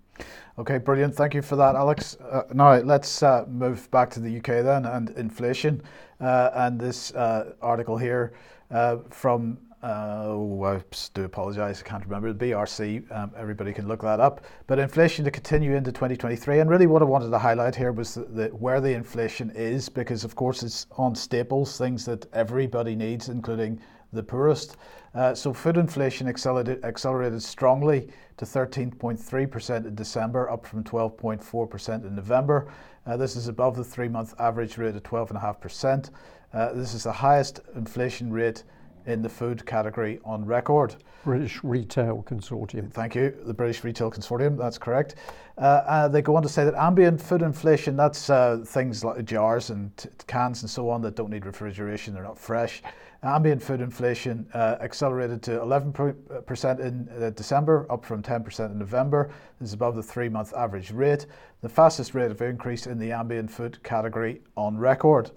Okay, 0.59 0.78
brilliant. 0.78 1.14
Thank 1.14 1.35
you 1.35 1.43
for 1.43 1.55
that, 1.56 1.76
Alex. 1.76 2.16
Uh, 2.16 2.43
now 2.52 2.74
let's 2.78 3.22
uh, 3.22 3.44
move 3.48 3.89
back 3.93 4.10
to 4.10 4.20
the 4.20 4.39
UK 4.39 4.64
then 4.64 4.86
and 4.86 5.10
inflation. 5.10 5.82
Uh, 6.20 6.51
and 6.55 6.80
this 6.80 7.14
uh, 7.14 7.52
article 7.62 7.97
here 7.97 8.32
uh, 8.72 8.97
from 9.10 9.59
uh, 9.82 10.24
oh, 10.26 10.64
I 10.64 10.82
do 11.14 11.24
apologise, 11.24 11.82
I 11.84 11.88
can't 11.88 12.05
remember 12.05 12.32
the 12.32 12.46
BRC. 12.46 13.10
Um, 13.16 13.30
everybody 13.36 13.72
can 13.72 13.86
look 13.86 14.02
that 14.02 14.18
up. 14.18 14.44
But 14.66 14.80
inflation 14.80 15.24
to 15.24 15.30
continue 15.30 15.76
into 15.76 15.92
2023, 15.92 16.59
and 16.59 16.68
really 16.68 16.88
what 16.88 17.00
I 17.00 17.05
wanted 17.05 17.30
to 17.30 17.38
highlight 17.38 17.76
here 17.76 17.92
was 17.92 18.14
the, 18.14 18.24
the, 18.24 18.48
where 18.48 18.80
the 18.80 18.92
inflation 18.92 19.50
is, 19.55 19.88
because 19.88 20.24
of 20.24 20.34
course 20.34 20.64
it's 20.64 20.86
on 20.96 21.14
staples, 21.14 21.78
things 21.78 22.05
that 22.06 22.26
everybody 22.32 22.96
needs, 22.96 23.28
including 23.28 23.80
the 24.12 24.22
poorest. 24.22 24.76
Uh, 25.14 25.34
so 25.34 25.52
food 25.52 25.76
inflation 25.76 26.26
accelerated, 26.26 26.84
accelerated 26.84 27.42
strongly 27.42 28.09
to 28.36 28.44
13.3% 28.44 29.86
in 29.86 29.94
December, 29.94 30.50
up 30.50 30.66
from 30.66 30.82
12.4% 30.82 32.05
in 32.05 32.14
November. 32.16 32.68
Uh, 33.06 33.16
this 33.16 33.36
is 33.36 33.46
above 33.46 33.76
the 33.76 33.84
three-month 33.84 34.34
average 34.40 34.76
rate 34.76 34.96
of 34.96 35.02
12.5%. 35.02 36.10
Uh, 36.52 36.72
this 36.72 36.94
is 36.94 37.05
the 37.05 37.12
highest 37.12 37.60
inflation 37.76 38.32
rate 38.32 38.64
in 39.09 39.22
the 39.22 39.28
food 39.28 39.64
category 39.64 40.20
on 40.24 40.44
record. 40.44 40.94
British 41.24 41.64
Retail 41.64 42.24
Consortium. 42.28 42.93
Thank 42.93 43.14
you, 43.14 43.35
the 43.44 43.55
British 43.55 43.82
Retail 43.82 44.10
Consortium, 44.10 44.56
that's 44.56 44.78
correct. 44.78 45.16
Uh, 45.56 45.82
uh, 45.86 46.09
they 46.09 46.22
go 46.22 46.36
on 46.36 46.43
to 46.43 46.48
say 46.48 46.64
that 46.64 46.74
ambient 46.74 47.20
food 47.20 47.43
inflation, 47.43 47.97
that's 47.97 48.30
uh, 48.30 48.62
things 48.64 49.02
like 49.02 49.24
jars 49.24 49.70
and 49.70 49.97
t- 49.97 50.09
cans 50.26 50.62
and 50.62 50.70
so 50.70 50.89
on 50.89 51.02
that 51.02 51.16
don't 51.16 51.30
need 51.30 51.44
refrigeration, 51.47 52.14
they're 52.14 52.22
not 52.22 52.39
fresh. 52.39 52.82
Ambient 53.24 53.60
food 53.60 53.80
inflation 53.80 54.47
uh, 54.55 54.76
accelerated 54.80 55.43
to 55.43 55.51
11% 55.51 56.78
in 56.78 57.09
uh, 57.20 57.30
December, 57.30 57.85
up 57.90 58.05
from 58.05 58.22
10% 58.22 58.70
in 58.70 58.78
November. 58.78 59.30
This 59.59 59.70
is 59.70 59.72
above 59.72 59.97
the 59.97 60.02
three 60.02 60.28
month 60.28 60.55
average 60.55 60.93
rate, 60.93 61.26
the 61.60 61.68
fastest 61.68 62.14
rate 62.14 62.30
of 62.30 62.40
increase 62.40 62.86
in 62.86 62.98
the 62.98 63.10
ambient 63.10 63.51
food 63.51 63.82
category 63.82 64.40
on 64.56 64.78
record. 64.78 65.32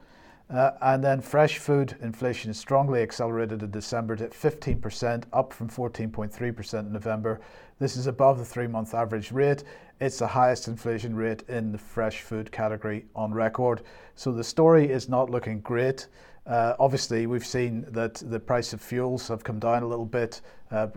Uh, 0.51 0.71
and 0.81 1.01
then 1.01 1.21
fresh 1.21 1.59
food 1.59 1.95
inflation 2.01 2.53
strongly 2.53 3.01
accelerated 3.01 3.63
in 3.63 3.71
December 3.71 4.17
to 4.17 4.27
15%, 4.27 5.23
up 5.31 5.53
from 5.53 5.69
14.3% 5.69 6.79
in 6.79 6.91
November. 6.91 7.39
This 7.79 7.95
is 7.95 8.07
above 8.07 8.37
the 8.37 8.45
three 8.45 8.67
month 8.67 8.93
average 8.93 9.31
rate. 9.31 9.63
It's 10.01 10.19
the 10.19 10.27
highest 10.27 10.67
inflation 10.67 11.15
rate 11.15 11.43
in 11.47 11.71
the 11.71 11.77
fresh 11.77 12.21
food 12.21 12.51
category 12.51 13.05
on 13.15 13.33
record. 13.33 13.83
So 14.15 14.31
the 14.31 14.43
story 14.43 14.91
is 14.91 15.07
not 15.07 15.29
looking 15.29 15.61
great. 15.61 16.07
Uh, 16.47 16.73
obviously, 16.79 17.27
we've 17.27 17.45
seen 17.45 17.85
that 17.89 18.15
the 18.15 18.39
price 18.39 18.73
of 18.73 18.81
fuels 18.81 19.27
have 19.27 19.43
come 19.43 19.59
down 19.59 19.83
a 19.83 19.87
little 19.87 20.05
bit 20.05 20.41
uh, 20.71 20.87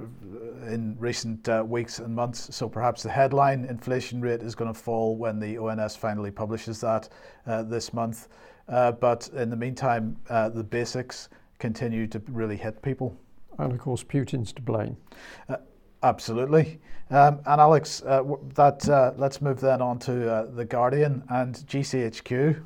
in 0.67 0.97
recent 0.99 1.49
uh, 1.49 1.63
weeks 1.67 1.99
and 1.99 2.15
months. 2.15 2.55
So 2.55 2.69
perhaps 2.69 3.03
the 3.03 3.11
headline 3.11 3.67
inflation 3.67 4.21
rate 4.21 4.43
is 4.43 4.55
going 4.55 4.73
to 4.73 4.79
fall 4.79 5.17
when 5.17 5.39
the 5.39 5.59
ONS 5.59 5.97
finally 5.97 6.31
publishes 6.31 6.81
that 6.81 7.09
uh, 7.47 7.63
this 7.63 7.93
month. 7.93 8.29
Uh, 8.69 8.93
but 8.93 9.29
in 9.35 9.51
the 9.51 9.57
meantime, 9.57 10.17
uh, 10.31 10.49
the 10.49 10.65
basics 10.65 11.29
continue 11.59 12.07
to 12.07 12.21
really 12.29 12.57
hit 12.57 12.81
people. 12.83 13.17
And 13.59 13.73
of 13.73 13.79
course, 13.79 14.03
Putin's 14.03 14.53
to 14.55 14.63
blame. 14.63 14.97
Absolutely. 16.03 16.81
Um, 17.11 17.41
and 17.47 17.61
Alex, 17.61 18.01
that 18.01 19.15
let's 19.17 19.41
move 19.41 19.61
then 19.61 19.81
on 19.81 19.99
to 20.01 20.49
the 20.53 20.65
Guardian 20.65 21.23
and 21.29 21.55
GCHQ. 21.55 22.63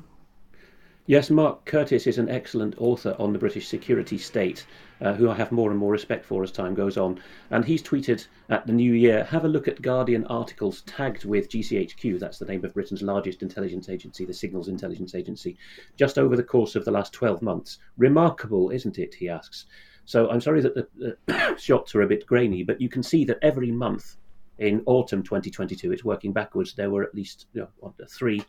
Yes, 1.09 1.31
Mark 1.31 1.65
Curtis 1.65 2.05
is 2.05 2.19
an 2.19 2.29
excellent 2.29 2.75
author 2.77 3.15
on 3.17 3.33
the 3.33 3.39
British 3.39 3.67
security 3.67 4.19
state, 4.19 4.67
uh, 5.01 5.13
who 5.13 5.27
I 5.27 5.33
have 5.33 5.51
more 5.51 5.71
and 5.71 5.79
more 5.79 5.91
respect 5.91 6.23
for 6.23 6.43
as 6.43 6.51
time 6.51 6.75
goes 6.75 6.97
on. 6.97 7.19
And 7.49 7.65
he's 7.65 7.81
tweeted 7.81 8.27
at 8.49 8.67
the 8.67 8.73
new 8.73 8.93
year 8.93 9.23
have 9.23 9.43
a 9.43 9.47
look 9.47 9.67
at 9.67 9.81
Guardian 9.81 10.23
articles 10.27 10.83
tagged 10.83 11.25
with 11.25 11.49
GCHQ, 11.49 12.19
that's 12.19 12.37
the 12.37 12.45
name 12.45 12.63
of 12.63 12.75
Britain's 12.75 13.01
largest 13.01 13.41
intelligence 13.41 13.89
agency, 13.89 14.23
the 14.23 14.35
Signals 14.35 14.67
Intelligence 14.67 15.15
Agency, 15.15 15.57
just 15.97 16.19
over 16.19 16.35
the 16.35 16.43
course 16.43 16.75
of 16.75 16.85
the 16.85 16.91
last 16.91 17.11
12 17.11 17.41
months. 17.41 17.79
Remarkable, 17.97 18.69
isn't 18.69 18.99
it? 18.99 19.15
He 19.15 19.29
asks. 19.29 19.65
So 20.05 20.29
I'm 20.29 20.41
sorry 20.41 20.61
that 20.61 20.75
the, 20.75 21.17
the 21.25 21.55
shots 21.57 21.95
are 21.95 22.03
a 22.03 22.07
bit 22.07 22.27
grainy, 22.27 22.61
but 22.61 22.79
you 22.79 22.87
can 22.87 23.01
see 23.01 23.25
that 23.25 23.39
every 23.41 23.71
month 23.71 24.17
in 24.59 24.83
autumn 24.85 25.23
2022, 25.23 25.91
it's 25.91 26.03
working 26.03 26.33
backwards, 26.33 26.75
there 26.75 26.91
were 26.91 27.01
at 27.01 27.15
least 27.15 27.47
you 27.53 27.67
know, 27.81 27.93
three 28.07 28.43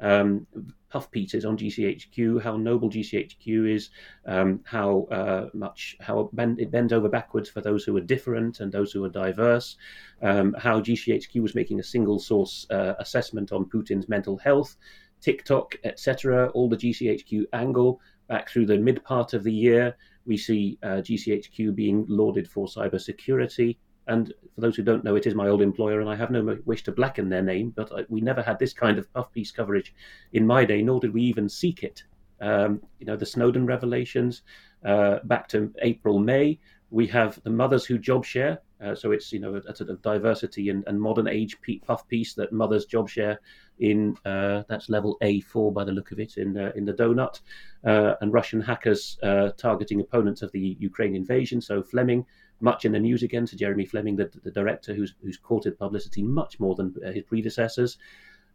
um, 0.00 0.46
puff 0.90 1.10
pieces 1.10 1.44
on 1.44 1.56
GCHQ, 1.56 2.42
how 2.42 2.56
noble 2.56 2.88
GCHQ 2.88 3.74
is, 3.74 3.90
um, 4.26 4.60
how 4.64 5.06
uh, 5.10 5.48
much 5.52 5.96
how 6.00 6.30
bend, 6.32 6.60
it 6.60 6.70
bends 6.70 6.92
over 6.92 7.08
backwards 7.08 7.48
for 7.48 7.60
those 7.60 7.84
who 7.84 7.96
are 7.96 8.02
different 8.02 8.60
and 8.60 8.72
those 8.72 8.92
who 8.92 9.04
are 9.04 9.10
diverse, 9.10 9.76
um, 10.22 10.54
how 10.58 10.80
GCHQ 10.80 11.42
was 11.42 11.54
making 11.54 11.80
a 11.80 11.84
single 11.84 12.18
source 12.18 12.66
uh, 12.70 12.94
assessment 12.98 13.52
on 13.52 13.66
Putin's 13.66 14.08
mental 14.08 14.38
health, 14.38 14.76
TikTok, 15.20 15.74
etc. 15.84 16.48
All 16.54 16.68
the 16.68 16.76
GCHQ 16.76 17.44
angle 17.52 18.00
back 18.28 18.48
through 18.48 18.66
the 18.66 18.78
mid 18.78 19.02
part 19.04 19.34
of 19.34 19.42
the 19.44 19.52
year. 19.52 19.96
We 20.26 20.36
see 20.36 20.78
uh, 20.82 21.00
GCHQ 21.02 21.74
being 21.74 22.04
lauded 22.08 22.48
for 22.48 22.66
cybersecurity. 22.66 23.78
And 24.08 24.32
for 24.54 24.60
those 24.60 24.76
who 24.76 24.82
don't 24.82 25.04
know, 25.04 25.16
it 25.16 25.26
is 25.26 25.34
my 25.34 25.48
old 25.48 25.62
employer, 25.62 26.00
and 26.00 26.10
I 26.10 26.16
have 26.16 26.30
no 26.30 26.58
wish 26.64 26.82
to 26.84 26.92
blacken 26.92 27.28
their 27.28 27.42
name, 27.42 27.70
but 27.70 28.10
we 28.10 28.20
never 28.20 28.42
had 28.42 28.58
this 28.58 28.72
kind 28.72 28.98
of 28.98 29.12
puff 29.12 29.30
piece 29.32 29.50
coverage 29.52 29.94
in 30.32 30.46
my 30.46 30.64
day, 30.64 30.82
nor 30.82 30.98
did 30.98 31.14
we 31.14 31.22
even 31.22 31.48
seek 31.48 31.84
it. 31.84 32.02
Um, 32.40 32.82
you 32.98 33.06
know, 33.06 33.16
the 33.16 33.26
Snowden 33.26 33.66
revelations 33.66 34.42
uh, 34.84 35.18
back 35.24 35.48
to 35.48 35.72
April, 35.82 36.18
May. 36.18 36.58
We 36.90 37.06
have 37.08 37.40
the 37.42 37.50
mothers 37.50 37.84
who 37.84 37.98
job 37.98 38.24
share. 38.24 38.60
Uh, 38.80 38.94
so 38.94 39.10
it's 39.10 39.32
you 39.32 39.40
know 39.40 39.56
a, 39.56 39.58
a 39.70 39.74
sort 39.74 39.90
of 39.90 40.00
diversity 40.02 40.70
and, 40.70 40.84
and 40.86 41.00
modern 41.00 41.26
age 41.26 41.56
puff 41.84 42.06
piece 42.06 42.34
that 42.34 42.52
mothers 42.52 42.86
job 42.86 43.08
share 43.08 43.40
in 43.80 44.16
uh, 44.24 44.62
that's 44.68 44.88
level 44.88 45.16
A4 45.20 45.74
by 45.74 45.84
the 45.84 45.92
look 45.92 46.12
of 46.12 46.20
it 46.20 46.36
in 46.36 46.56
uh, 46.56 46.72
in 46.76 46.84
the 46.84 46.92
donut, 46.94 47.40
uh, 47.84 48.14
and 48.20 48.32
Russian 48.32 48.60
hackers 48.60 49.18
uh, 49.22 49.50
targeting 49.56 50.00
opponents 50.00 50.42
of 50.42 50.52
the 50.52 50.76
Ukraine 50.78 51.14
invasion. 51.14 51.60
So 51.60 51.82
Fleming 51.82 52.24
much 52.60 52.84
in 52.84 52.92
the 52.92 52.98
news 52.98 53.22
again 53.22 53.46
to 53.46 53.56
Jeremy 53.56 53.86
Fleming, 53.86 54.16
the, 54.16 54.30
the 54.42 54.50
director 54.50 54.94
who's 54.94 55.14
who's 55.22 55.36
courted 55.36 55.78
publicity 55.78 56.22
much 56.22 56.58
more 56.60 56.74
than 56.74 56.94
uh, 57.04 57.10
his 57.10 57.24
predecessors. 57.24 57.98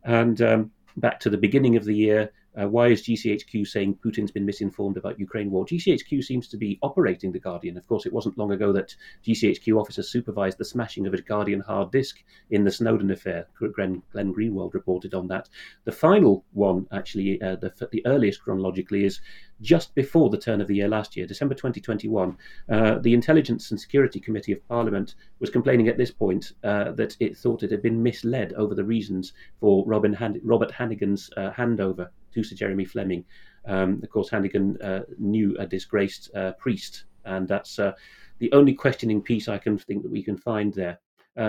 And 0.04 0.42
um, 0.42 0.72
back 0.98 1.20
to 1.22 1.30
the 1.30 1.38
beginning 1.38 1.78
of 1.78 1.86
the 1.86 1.96
year, 1.96 2.32
uh, 2.60 2.68
why 2.68 2.88
is 2.88 3.02
GCHQ 3.02 3.68
saying 3.68 3.98
Putin's 4.04 4.32
been 4.32 4.46
misinformed 4.46 4.98
about 4.98 5.20
Ukraine 5.20 5.50
war? 5.50 5.66
GCHQ 5.66 6.24
seems 6.24 6.48
to 6.50 6.58
be 6.58 6.78
operating 6.82 7.32
the 7.32 7.40
Guardian. 7.40 7.78
Of 7.78 7.88
course, 7.88 8.06
it 8.06 8.14
wasn't 8.14 8.38
long 8.38 8.52
ago 8.52 8.72
that 8.74 8.96
GCHQ 9.26 9.80
officers 9.80 10.12
supervised 10.12 10.58
the 10.58 10.66
smashing 10.66 11.08
of 11.08 11.14
a 11.14 11.22
Guardian 11.22 11.62
hard 11.62 11.92
disk 11.92 12.24
in 12.52 12.64
the 12.64 12.72
Snowden 12.72 13.12
affair. 13.12 13.48
Glenn, 13.76 14.04
Glenn 14.12 14.34
Greenwald 14.34 14.74
reported 14.74 15.14
on 15.14 15.28
that. 15.30 15.50
The 15.86 15.92
final 15.92 16.46
one, 16.54 16.88
actually, 16.92 17.42
uh, 17.42 17.56
the, 17.56 17.74
the 17.92 18.06
earliest 18.06 18.44
chronologically, 18.44 19.06
is 19.06 19.20
just 19.62 19.96
before 19.96 20.30
the 20.30 20.38
turn 20.38 20.62
of 20.62 20.68
the 20.68 20.76
year 20.76 20.88
last 20.88 21.16
year, 21.16 21.26
December 21.26 21.56
2021. 21.56 22.38
Uh, 22.70 23.00
the 23.00 23.14
Intelligence 23.14 23.72
and 23.72 23.80
Security 23.80 24.20
Committee 24.20 24.52
of 24.52 24.68
Parliament 24.68 25.16
was 25.40 25.50
complaining 25.50 25.88
at 25.88 25.98
this 25.98 26.12
point 26.12 26.52
uh, 26.64 26.92
that 26.92 27.16
it 27.20 27.38
thought 27.38 27.64
it 27.64 27.72
had 27.72 27.82
been 27.82 28.04
misled 28.04 28.54
over 28.54 28.76
the 28.76 28.84
reasons 28.84 29.34
for 29.60 29.86
Han- 29.90 30.42
Robert 30.44 30.72
Hannigan's 30.72 31.30
uh, 31.38 31.52
handover 31.52 32.10
to 32.34 32.44
Sir 32.44 32.56
Jeremy 32.56 32.86
Fleming. 32.86 33.26
Um, 33.66 34.02
of 34.04 34.10
course, 34.10 34.30
Hannigan 34.30 34.82
uh, 34.82 35.02
knew 35.18 35.56
a 35.58 35.66
disgraced 35.66 36.30
uh, 36.36 36.52
priest, 36.54 37.06
and 37.26 37.48
that's 37.48 37.80
uh, 37.80 37.94
the 38.40 38.52
only 38.52 38.74
questioning 38.74 39.22
piece 39.22 39.48
I 39.48 39.58
can 39.58 39.78
think 39.78 40.04
that 40.04 40.12
we 40.12 40.24
can 40.24 40.38
find 40.38 40.74
there. 40.74 41.00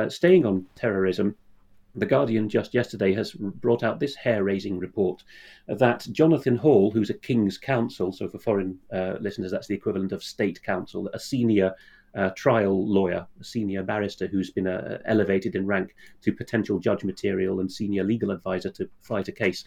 Staying 0.08 0.46
on 0.46 0.66
terrorism, 0.74 1.36
the 1.96 2.06
Guardian 2.06 2.48
just 2.48 2.74
yesterday 2.74 3.12
has 3.14 3.32
brought 3.32 3.82
out 3.82 4.00
this 4.00 4.14
hair 4.16 4.42
raising 4.42 4.78
report 4.78 5.22
that 5.68 6.06
Jonathan 6.10 6.56
Hall, 6.56 6.90
who's 6.90 7.10
a 7.10 7.14
King's 7.14 7.58
Counsel, 7.58 8.12
so 8.12 8.28
for 8.28 8.38
foreign 8.38 8.78
uh, 8.92 9.14
listeners, 9.20 9.52
that's 9.52 9.68
the 9.68 9.74
equivalent 9.74 10.12
of 10.12 10.24
State 10.24 10.62
Counsel, 10.62 11.08
a 11.14 11.20
senior 11.20 11.72
uh, 12.16 12.30
trial 12.30 12.86
lawyer, 12.86 13.26
a 13.40 13.44
senior 13.44 13.82
barrister 13.82 14.26
who's 14.26 14.50
been 14.50 14.66
uh, 14.66 14.98
elevated 15.04 15.54
in 15.54 15.66
rank 15.66 15.94
to 16.22 16.32
potential 16.32 16.78
judge 16.78 17.04
material 17.04 17.60
and 17.60 17.70
senior 17.70 18.04
legal 18.04 18.30
advisor 18.30 18.70
to 18.70 18.88
fight 19.00 19.28
a 19.28 19.32
case. 19.32 19.64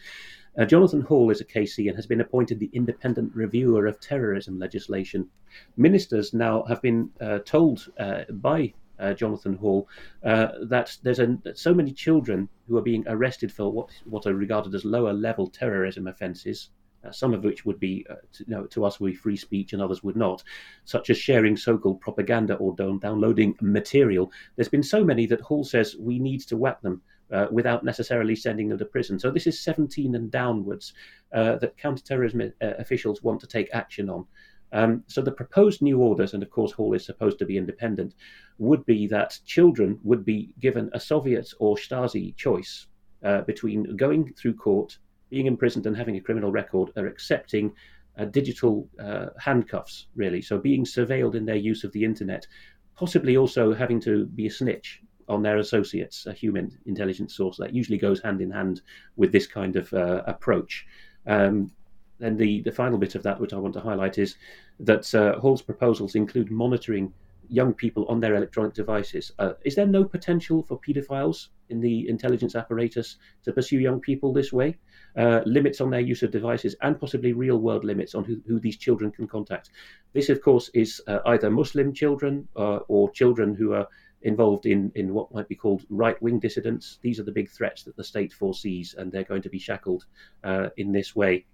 Uh, 0.57 0.65
Jonathan 0.65 1.01
Hall 1.01 1.29
is 1.29 1.39
a 1.39 1.45
KC 1.45 1.87
and 1.87 1.95
has 1.95 2.07
been 2.07 2.21
appointed 2.21 2.59
the 2.59 2.69
independent 2.73 3.35
reviewer 3.35 3.85
of 3.85 3.99
terrorism 3.99 4.57
legislation. 4.57 5.29
Ministers 5.75 6.33
now 6.33 6.63
have 6.63 6.81
been 6.81 7.11
uh, 7.21 7.39
told 7.45 7.87
uh, 7.99 8.23
by 8.29 8.73
uh, 8.99 9.13
Jonathan 9.13 9.55
Hall 9.55 9.87
uh, 10.23 10.47
that 10.63 10.97
there's 11.03 11.19
a, 11.19 11.37
so 11.53 11.73
many 11.73 11.91
children 11.91 12.49
who 12.67 12.75
are 12.77 12.81
being 12.81 13.03
arrested 13.07 13.51
for 13.51 13.71
what 13.71 13.89
what 14.05 14.25
are 14.25 14.33
regarded 14.33 14.73
as 14.73 14.83
lower 14.83 15.13
level 15.13 15.47
terrorism 15.47 16.07
offences 16.07 16.69
uh, 17.05 17.11
some 17.11 17.33
of 17.33 17.43
which 17.43 17.65
would 17.65 17.79
be, 17.79 18.05
to, 18.33 18.43
you 18.45 18.55
know, 18.55 18.65
to 18.65 18.83
us, 18.83 18.99
would 18.99 19.11
be 19.11 19.15
free 19.15 19.37
speech 19.37 19.73
and 19.73 19.81
others 19.81 20.03
would 20.03 20.15
not, 20.15 20.43
such 20.85 21.09
as 21.09 21.17
sharing 21.17 21.55
so 21.55 21.77
called 21.77 22.01
propaganda 22.01 22.55
or 22.55 22.75
downloading 22.75 23.55
material. 23.61 24.31
There's 24.55 24.67
been 24.67 24.83
so 24.83 25.03
many 25.03 25.27
that 25.27 25.41
Hall 25.41 25.63
says 25.63 25.95
we 25.97 26.19
need 26.19 26.41
to 26.41 26.57
whack 26.57 26.81
them. 26.81 27.01
Uh, 27.29 27.45
without 27.51 27.83
necessarily 27.83 28.37
sending 28.37 28.69
them 28.69 28.77
to 28.77 28.85
prison. 28.85 29.19
So 29.19 29.29
this 29.29 29.47
is 29.47 29.59
17 29.59 30.15
and 30.15 30.31
downwards 30.31 30.93
uh, 31.33 31.57
that 31.57 31.75
counterterrorism 31.75 32.53
uh, 32.61 32.67
officials 32.79 33.21
want 33.21 33.41
to 33.41 33.47
take 33.47 33.67
action 33.73 34.09
on. 34.09 34.25
Um, 34.71 35.03
so 35.07 35.21
the 35.21 35.33
proposed 35.33 35.81
new 35.81 35.99
orders, 35.99 36.33
and 36.33 36.41
of 36.41 36.49
course 36.49 36.71
Hall 36.71 36.93
is 36.93 37.05
supposed 37.05 37.37
to 37.39 37.45
be 37.45 37.57
independent, 37.57 38.15
would 38.59 38.85
be 38.85 39.07
that 39.07 39.37
children 39.45 39.99
would 40.03 40.23
be 40.23 40.53
given 40.61 40.89
a 40.93 41.01
Soviet 41.01 41.51
or 41.59 41.75
Stasi 41.75 42.33
choice 42.37 42.87
uh, 43.23 43.41
between 43.41 43.97
going 43.97 44.33
through 44.33 44.53
court 44.53 44.97
being 45.29 45.47
imprisoned 45.47 45.85
and 45.85 45.97
having 45.97 46.15
a 46.15 46.21
criminal 46.21 46.51
record 46.51 46.91
or 46.95 47.07
accepting 47.07 47.73
uh, 48.17 48.23
digital 48.23 48.87
uh, 48.99 49.27
handcuffs, 49.37 50.07
really. 50.15 50.41
So 50.41 50.57
being 50.57 50.85
surveilled 50.85 51.35
in 51.35 51.45
their 51.45 51.57
use 51.57 51.83
of 51.83 51.91
the 51.91 52.05
internet, 52.05 52.47
possibly 52.95 53.35
also 53.35 53.73
having 53.73 53.99
to 54.01 54.25
be 54.27 54.47
a 54.47 54.51
snitch 54.51 55.01
on 55.27 55.41
their 55.41 55.57
associates, 55.57 56.25
a 56.25 56.33
human 56.33 56.77
intelligence 56.85 57.35
source. 57.35 57.57
That 57.57 57.73
usually 57.73 57.97
goes 57.97 58.21
hand 58.21 58.41
in 58.41 58.51
hand 58.51 58.81
with 59.15 59.31
this 59.31 59.47
kind 59.47 59.75
of 59.75 59.93
uh, 59.93 60.23
approach. 60.25 60.85
Um, 61.25 61.71
and 62.19 62.37
the, 62.37 62.61
the 62.61 62.71
final 62.71 62.97
bit 62.97 63.15
of 63.15 63.23
that, 63.23 63.39
which 63.39 63.53
I 63.53 63.57
want 63.57 63.73
to 63.75 63.79
highlight, 63.81 64.17
is 64.17 64.35
that 64.79 65.13
uh, 65.13 65.39
Hall's 65.39 65.61
proposals 65.61 66.15
include 66.15 66.49
monitoring 66.49 67.13
young 67.49 67.73
people 67.73 68.05
on 68.07 68.19
their 68.19 68.35
electronic 68.35 68.73
devices. 68.73 69.31
Uh, 69.39 69.53
is 69.63 69.75
there 69.75 69.87
no 69.87 70.03
potential 70.03 70.63
for 70.63 70.79
paedophiles 70.79 71.47
in 71.69 71.79
the 71.79 72.07
intelligence 72.09 72.55
apparatus 72.55 73.17
to 73.43 73.53
pursue 73.53 73.79
young 73.79 73.99
people 73.99 74.33
this 74.33 74.51
way? 74.51 74.75
Uh, 75.15 75.41
limits 75.45 75.81
on 75.81 75.89
their 75.89 76.01
use 76.01 76.21
of 76.21 76.31
devices 76.31 76.75
and 76.81 76.99
possibly 76.99 77.33
real 77.33 77.57
world 77.57 77.83
limits 77.83 78.13
on 78.13 78.23
who, 78.23 78.39
who 78.47 78.59
these 78.59 78.77
children 78.77 79.11
can 79.11 79.27
contact. 79.27 79.71
This, 80.13 80.29
of 80.29 80.41
course, 80.41 80.69
is 80.73 81.01
uh, 81.07 81.19
either 81.25 81.49
Muslim 81.49 81.93
children 81.93 82.47
uh, 82.55 82.79
or 82.87 83.09
children 83.11 83.55
who 83.55 83.73
are 83.73 83.87
involved 84.27 84.65
in, 84.65 84.91
in 84.95 85.13
what 85.13 85.33
might 85.33 85.47
be 85.47 85.55
called 85.55 85.85
right 85.89 86.21
wing 86.21 86.39
dissidents. 86.39 86.99
These 87.01 87.19
are 87.19 87.23
the 87.23 87.31
big 87.31 87.49
threats 87.49 87.83
that 87.83 87.95
the 87.95 88.03
state 88.03 88.33
foresees, 88.33 88.95
and 88.97 89.11
they're 89.11 89.23
going 89.23 89.41
to 89.41 89.49
be 89.49 89.59
shackled 89.59 90.05
uh, 90.43 90.69
in 90.77 90.91
this 90.91 91.15
way. 91.15 91.45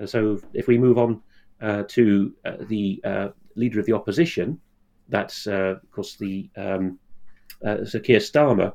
Uh, 0.00 0.06
so, 0.06 0.40
if 0.54 0.66
we 0.66 0.78
move 0.78 0.98
on 0.98 1.22
to 1.88 2.34
the 2.68 3.00
leader 3.56 3.80
of 3.80 3.86
the 3.86 3.92
opposition, 3.92 4.60
that's, 5.08 5.46
uh, 5.46 5.76
of 5.82 5.90
course, 5.90 6.16
the 6.16 6.48
um, 6.56 6.98
uh, 7.64 7.84
Sir 7.84 8.00
Keir 8.00 8.20
Starmer. 8.20 8.74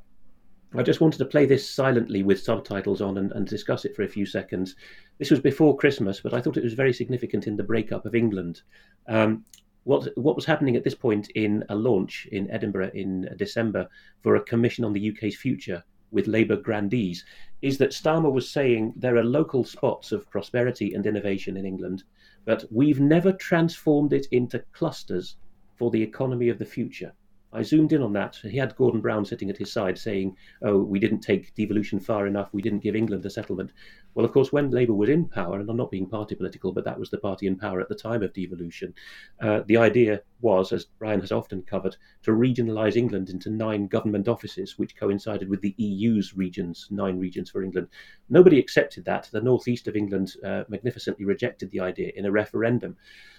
I 0.75 0.81
just 0.81 1.01
wanted 1.01 1.19
to 1.19 1.25
play 1.25 1.45
this 1.45 1.69
silently 1.69 2.23
with 2.23 2.41
subtitles 2.41 2.99
on 2.99 3.19
and, 3.19 3.31
and, 3.33 3.47
discuss 3.47 3.85
it 3.85 3.95
for 3.95 4.01
a 4.01 4.07
few 4.07 4.25
seconds. 4.25 4.75
This 5.19 5.29
was 5.29 5.39
before 5.39 5.77
Christmas, 5.77 6.19
but 6.19 6.33
I 6.33 6.41
thought 6.41 6.57
it 6.57 6.63
was 6.63 6.73
very 6.73 6.93
significant 6.93 7.45
in 7.45 7.55
the 7.55 7.63
breakup 7.63 8.07
of 8.07 8.15
England. 8.15 8.63
Um, 9.07 9.45
what 9.83 10.07
what 10.17 10.35
was 10.35 10.45
happening 10.45 10.75
at 10.75 10.83
this 10.83 10.95
point 10.95 11.29
in 11.31 11.63
a 11.69 11.75
launch 11.75 12.27
in 12.31 12.49
Edinburgh 12.49 12.91
in 12.93 13.29
December 13.37 13.89
for 14.21 14.35
a 14.35 14.43
commission 14.43 14.85
on 14.85 14.93
the 14.93 15.09
UK's 15.11 15.35
future 15.35 15.83
with 16.11 16.27
Labour 16.27 16.55
grandees 16.55 17.25
is 17.61 17.77
that 17.77 17.91
Starmer 17.91 18.31
was 18.31 18.49
saying 18.49 18.93
there 18.95 19.17
are 19.17 19.23
local 19.23 19.63
spots 19.63 20.11
of 20.11 20.29
prosperity 20.29 20.93
and 20.93 21.05
innovation 21.05 21.57
in 21.57 21.65
England, 21.65 22.03
but 22.45 22.65
we've 22.71 22.99
never 22.99 23.31
transformed 23.33 24.13
it 24.13 24.27
into 24.31 24.63
clusters 24.73 25.37
for 25.75 25.89
the 25.89 26.01
economy 26.01 26.49
of 26.49 26.59
the 26.59 26.65
future. 26.65 27.13
I 27.53 27.61
zoomed 27.61 27.93
in 27.93 28.01
on 28.01 28.13
that. 28.13 28.35
He 28.41 28.57
had 28.57 28.75
Gordon 28.75 29.01
Brown 29.01 29.25
sitting 29.25 29.49
at 29.49 29.57
his 29.57 29.71
side 29.71 29.97
saying, 29.97 30.35
Oh, 30.61 30.79
we 30.79 30.99
didn't 30.99 31.21
take 31.21 31.53
devolution 31.55 31.99
far 31.99 32.27
enough. 32.27 32.49
We 32.53 32.61
didn't 32.61 32.83
give 32.83 32.95
England 32.95 33.25
a 33.25 33.29
settlement. 33.29 33.71
Well, 34.15 34.25
of 34.25 34.31
course, 34.31 34.51
when 34.51 34.69
Labour 34.69 34.93
was 34.93 35.09
in 35.09 35.25
power, 35.25 35.59
and 35.59 35.69
I'm 35.69 35.77
not 35.77 35.91
being 35.91 36.07
party 36.07 36.35
political, 36.35 36.71
but 36.71 36.85
that 36.85 36.99
was 36.99 37.09
the 37.09 37.17
party 37.17 37.47
in 37.47 37.57
power 37.57 37.79
at 37.81 37.89
the 37.89 37.95
time 37.95 38.21
of 38.21 38.33
devolution, 38.33 38.93
uh, 39.41 39.61
the 39.65 39.77
idea 39.77 40.21
was, 40.41 40.71
as 40.71 40.85
Brian 40.99 41.21
has 41.21 41.31
often 41.31 41.63
covered, 41.63 41.95
to 42.23 42.31
regionalise 42.31 42.95
England 42.95 43.29
into 43.29 43.49
nine 43.49 43.87
government 43.87 44.27
offices, 44.27 44.77
which 44.77 44.95
coincided 44.95 45.49
with 45.49 45.61
the 45.61 45.73
EU's 45.77 46.35
regions, 46.35 46.87
nine 46.91 47.17
regions 47.17 47.49
for 47.49 47.63
England. 47.63 47.87
Nobody 48.29 48.59
accepted 48.59 49.05
that. 49.05 49.29
The 49.31 49.41
northeast 49.41 49.87
of 49.87 49.95
England 49.95 50.35
uh, 50.43 50.63
magnificently 50.67 51.25
rejected 51.25 51.71
the 51.71 51.79
idea 51.79 52.11
in 52.15 52.25
a 52.25 52.31
referendum. 52.31 52.97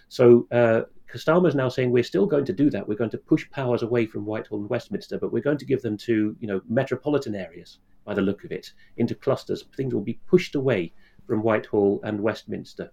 So 0.09 0.47
uh, 0.51 0.83
is 1.15 1.55
now 1.55 1.69
saying 1.69 1.91
we're 1.91 2.03
still 2.03 2.27
going 2.27 2.45
to 2.45 2.53
do 2.53 2.71
that. 2.71 2.89
We're 2.89 2.97
going 2.97 3.11
to 3.11 3.19
push 3.19 3.49
powers 3.51 3.83
away 3.83 4.07
from 4.07 4.27
Whitehall 4.27 4.61
and 4.61 4.71
Westminster, 4.71 5.19
but 5.19 5.33
we're 5.33 5.43
going 5.43 5.59
to 5.59 5.65
give 5.65 5.83
them 5.83 5.97
to 5.99 6.37
you 6.41 6.49
know 6.49 6.61
metropolitan 6.69 7.35
areas 7.35 7.79
by 8.05 8.15
the 8.15 8.23
look 8.23 8.45
of 8.45 8.53
it, 8.53 8.73
into 8.97 9.15
clusters. 9.15 9.65
Things 9.77 9.95
will 9.95 10.03
be 10.03 10.21
pushed 10.27 10.55
away 10.55 10.93
from 11.27 11.43
Whitehall 11.43 12.01
and 12.05 12.21
Westminster. 12.21 12.91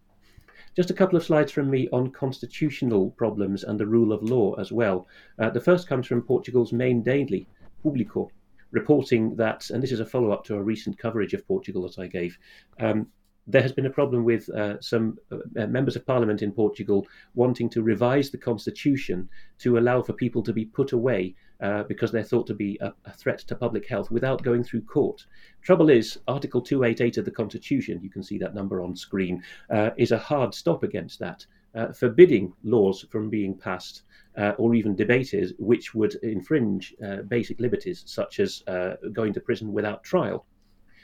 Just 0.76 0.90
a 0.90 0.94
couple 0.94 1.18
of 1.18 1.24
slides 1.24 1.52
from 1.52 1.70
me 1.70 1.90
on 1.92 2.12
constitutional 2.12 3.12
problems 3.12 3.64
and 3.64 3.78
the 3.78 3.86
rule 3.86 4.14
of 4.14 4.24
law 4.24 4.54
as 4.54 4.72
well. 4.72 5.08
Uh, 5.38 5.50
the 5.50 5.60
first 5.60 5.88
comes 5.88 6.08
from 6.08 6.22
Portugal's 6.22 6.72
main 6.72 7.04
daily, 7.04 7.46
Público, 7.84 8.30
reporting 8.72 9.36
that, 9.36 9.70
and 9.70 9.84
this 9.84 9.92
is 9.92 10.00
a 10.00 10.06
follow 10.06 10.32
up 10.32 10.46
to 10.46 10.56
a 10.56 10.64
recent 10.64 10.98
coverage 10.98 11.34
of 11.34 11.46
Portugal 11.46 11.82
that 11.84 12.00
I 12.00 12.08
gave, 12.08 12.38
um, 12.80 13.08
there 13.48 13.62
has 13.62 13.72
been 13.72 13.86
a 13.86 13.92
problem 13.92 14.24
with 14.24 14.50
uh, 14.50 14.80
some 14.82 15.18
uh, 15.32 15.66
members 15.68 15.96
of 15.96 16.06
parliament 16.06 16.42
in 16.42 16.52
Portugal 16.52 17.08
wanting 17.34 17.70
to 17.70 17.82
revise 17.82 18.30
the 18.30 18.38
constitution 18.38 19.28
to 19.60 19.78
allow 19.78 20.02
for 20.02 20.14
people 20.14 20.44
to 20.44 20.54
be 20.54 20.66
put 20.66 20.92
away 20.92 21.36
uh, 21.62 21.84
because 21.84 22.12
they're 22.12 22.24
thought 22.24 22.48
to 22.48 22.54
be 22.54 22.78
a, 22.82 22.94
a, 23.06 23.14
threat 23.14 23.40
to 23.40 23.56
public 23.56 23.88
health 23.88 24.10
without 24.10 24.44
going 24.44 24.64
through 24.64 24.82
court. 24.82 25.26
Trouble 25.62 25.90
is, 25.90 26.20
Article 26.28 26.62
288 26.62 27.18
of 27.18 27.26
the 27.26 27.32
Constitution, 27.32 28.00
you 28.02 28.10
can 28.10 28.24
see 28.24 28.38
that 28.38 28.56
number 28.56 28.82
on 28.82 28.96
screen, 28.96 29.44
uh, 29.70 29.92
is 29.98 30.12
a 30.12 30.18
hard 30.18 30.54
stop 30.54 30.84
against 30.84 31.20
that, 31.20 31.46
uh, 31.76 31.92
forbidding 31.92 32.54
laws 32.64 33.06
from 33.10 33.30
being 33.30 33.56
passed. 33.58 34.04
Uh, 34.38 34.54
or 34.58 34.74
even 34.74 34.96
debated, 34.96 35.54
which 35.60 35.94
would 35.94 36.16
infringe 36.24 36.96
basic 37.28 37.60
liberties, 37.60 38.02
such 38.08 38.40
as 38.40 38.64
going 39.12 39.34
to 39.34 39.42
prison 39.42 39.74
without 39.74 40.06
trial. 40.06 40.46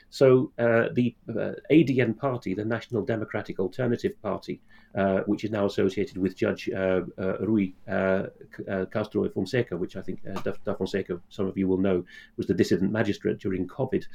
So 0.09 0.51
uh, 0.57 0.89
the 0.93 1.15
uh, 1.29 1.53
ADN 1.71 2.17
party, 2.17 2.53
the 2.53 2.65
National 2.65 3.03
Democratic 3.03 3.59
Alternative 3.59 4.13
Party, 4.21 4.61
uh, 4.95 5.19
which 5.25 5.43
is 5.43 5.51
now 5.51 5.65
associated 5.65 6.17
with 6.17 6.35
Judge 6.35 6.69
uh, 6.69 7.01
uh, 7.17 7.37
Rui 7.39 7.73
uh, 7.89 8.27
Castro 8.91 9.27
Fonseca, 9.29 9.75
which 9.75 9.95
I 9.95 10.01
think 10.01 10.23
da, 10.43 10.53
da, 10.63 10.73
Fonseca, 10.73 11.19
some 11.29 11.47
of 11.47 11.57
you 11.57 11.67
will 11.67 11.77
know, 11.77 12.05
was 12.37 12.47
the 12.47 12.53
dissident 12.53 12.91
magistrate 12.91 13.39
during 13.39 13.67
COVID. 13.67 14.05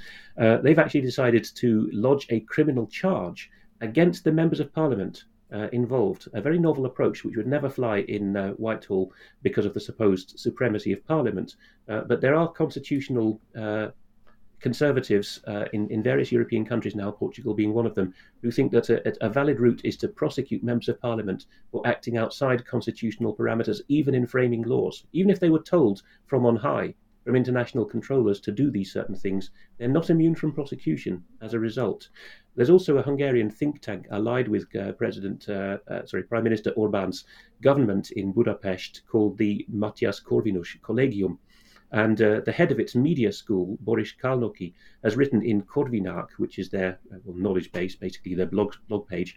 they've 0.63 0.79
actually 0.79 1.03
decided 1.03 1.45
to 1.57 1.91
lodge 1.93 2.27
a 2.31 2.41
criminal 2.41 2.87
charge 2.87 3.51
against 3.81 4.25
the 4.25 4.33
members 4.33 4.61
of 4.61 4.73
parliament 4.73 5.25
uh, 5.53 5.69
involved. 5.73 6.29
A 6.33 6.41
very 6.41 6.59
novel 6.59 6.87
approach, 6.87 7.25
which 7.25 7.37
would 7.37 7.47
never 7.47 7.69
fly 7.69 7.99
in 7.99 8.37
uh, 8.37 8.51
Whitehall 8.53 9.13
because 9.43 9.67
of 9.67 9.75
the 9.75 9.81
supposed 9.81 10.39
supremacy 10.39 10.93
of 10.93 11.07
Parliament. 11.07 11.57
Uh, 11.89 12.03
but 12.03 12.21
there 12.21 12.35
are 12.35 12.49
constitutional 12.49 13.41
conservatives 14.63 15.41
uh, 15.49 15.65
in, 15.73 15.91
in 15.91 16.03
various 16.03 16.33
European 16.33 16.65
countries 16.65 16.95
now, 16.95 17.11
Portugal 17.11 17.53
being 17.53 17.75
one 17.75 17.85
of 17.85 17.95
them, 17.95 18.15
who 18.41 18.51
think 18.51 18.71
that 18.73 18.89
a, 18.89 19.27
a, 19.27 19.29
valid 19.29 19.59
route 19.59 19.81
is 19.85 19.97
to 19.99 20.09
prosecute 20.09 20.63
members 20.63 20.89
of 20.89 21.01
parliament 21.01 21.47
for 21.71 21.87
acting 21.87 22.17
outside 22.17 22.65
constitutional 22.65 23.37
parameters, 23.37 23.81
even 23.89 24.15
in 24.15 24.27
framing 24.27 24.63
laws. 24.63 25.05
Even 25.13 25.31
if 25.31 25.41
they 25.41 25.51
were 25.51 25.63
told 25.63 26.03
from 26.27 26.47
on 26.47 26.57
high, 26.57 26.95
from 27.25 27.37
international 27.37 27.85
controllers, 27.85 28.41
to 28.41 28.53
do 28.53 28.71
these 28.71 28.93
certain 28.93 29.17
things, 29.17 29.51
they're 29.79 29.89
not 29.89 30.11
immune 30.11 30.35
from 30.35 30.53
prosecution 30.53 31.23
as 31.41 31.55
a 31.55 31.61
result. 31.61 32.09
There's 32.55 32.71
also 32.71 32.99
a 32.99 33.03
Hungarian 33.03 33.51
think 33.51 33.81
tank 33.81 34.07
allied 34.11 34.47
with 34.47 34.75
uh, 34.77 34.93
President, 34.93 35.49
uh, 35.49 35.79
uh 35.89 36.07
sorry, 36.07 36.23
Prime 36.23 36.45
Minister 36.45 36.71
Orban's 36.71 37.25
government 37.63 38.13
in 38.13 38.33
Budapest 38.33 39.03
called 39.09 39.39
the 39.39 39.67
Mathias 39.69 40.21
Corvinus 40.21 40.77
Collegium 40.83 41.39
and 41.93 42.21
uh, 42.23 42.41
the 42.41 42.53
head 42.53 42.73
of 42.73 42.81
its 42.81 42.95
media 42.95 43.31
school, 43.31 43.77
Boris 43.81 44.13
Kalnoky, 44.13 44.73
has 45.05 45.15
written 45.15 45.43
in 45.43 45.63
Corvinak, 45.63 46.29
which 46.39 46.59
is 46.59 46.71
their 46.71 46.99
uh, 47.13 47.19
well, 47.25 47.37
knowledge 47.37 47.71
base, 47.71 47.95
basically 47.95 48.35
their 48.35 48.47
blog, 48.47 48.75
blog 48.89 49.07
page, 49.07 49.37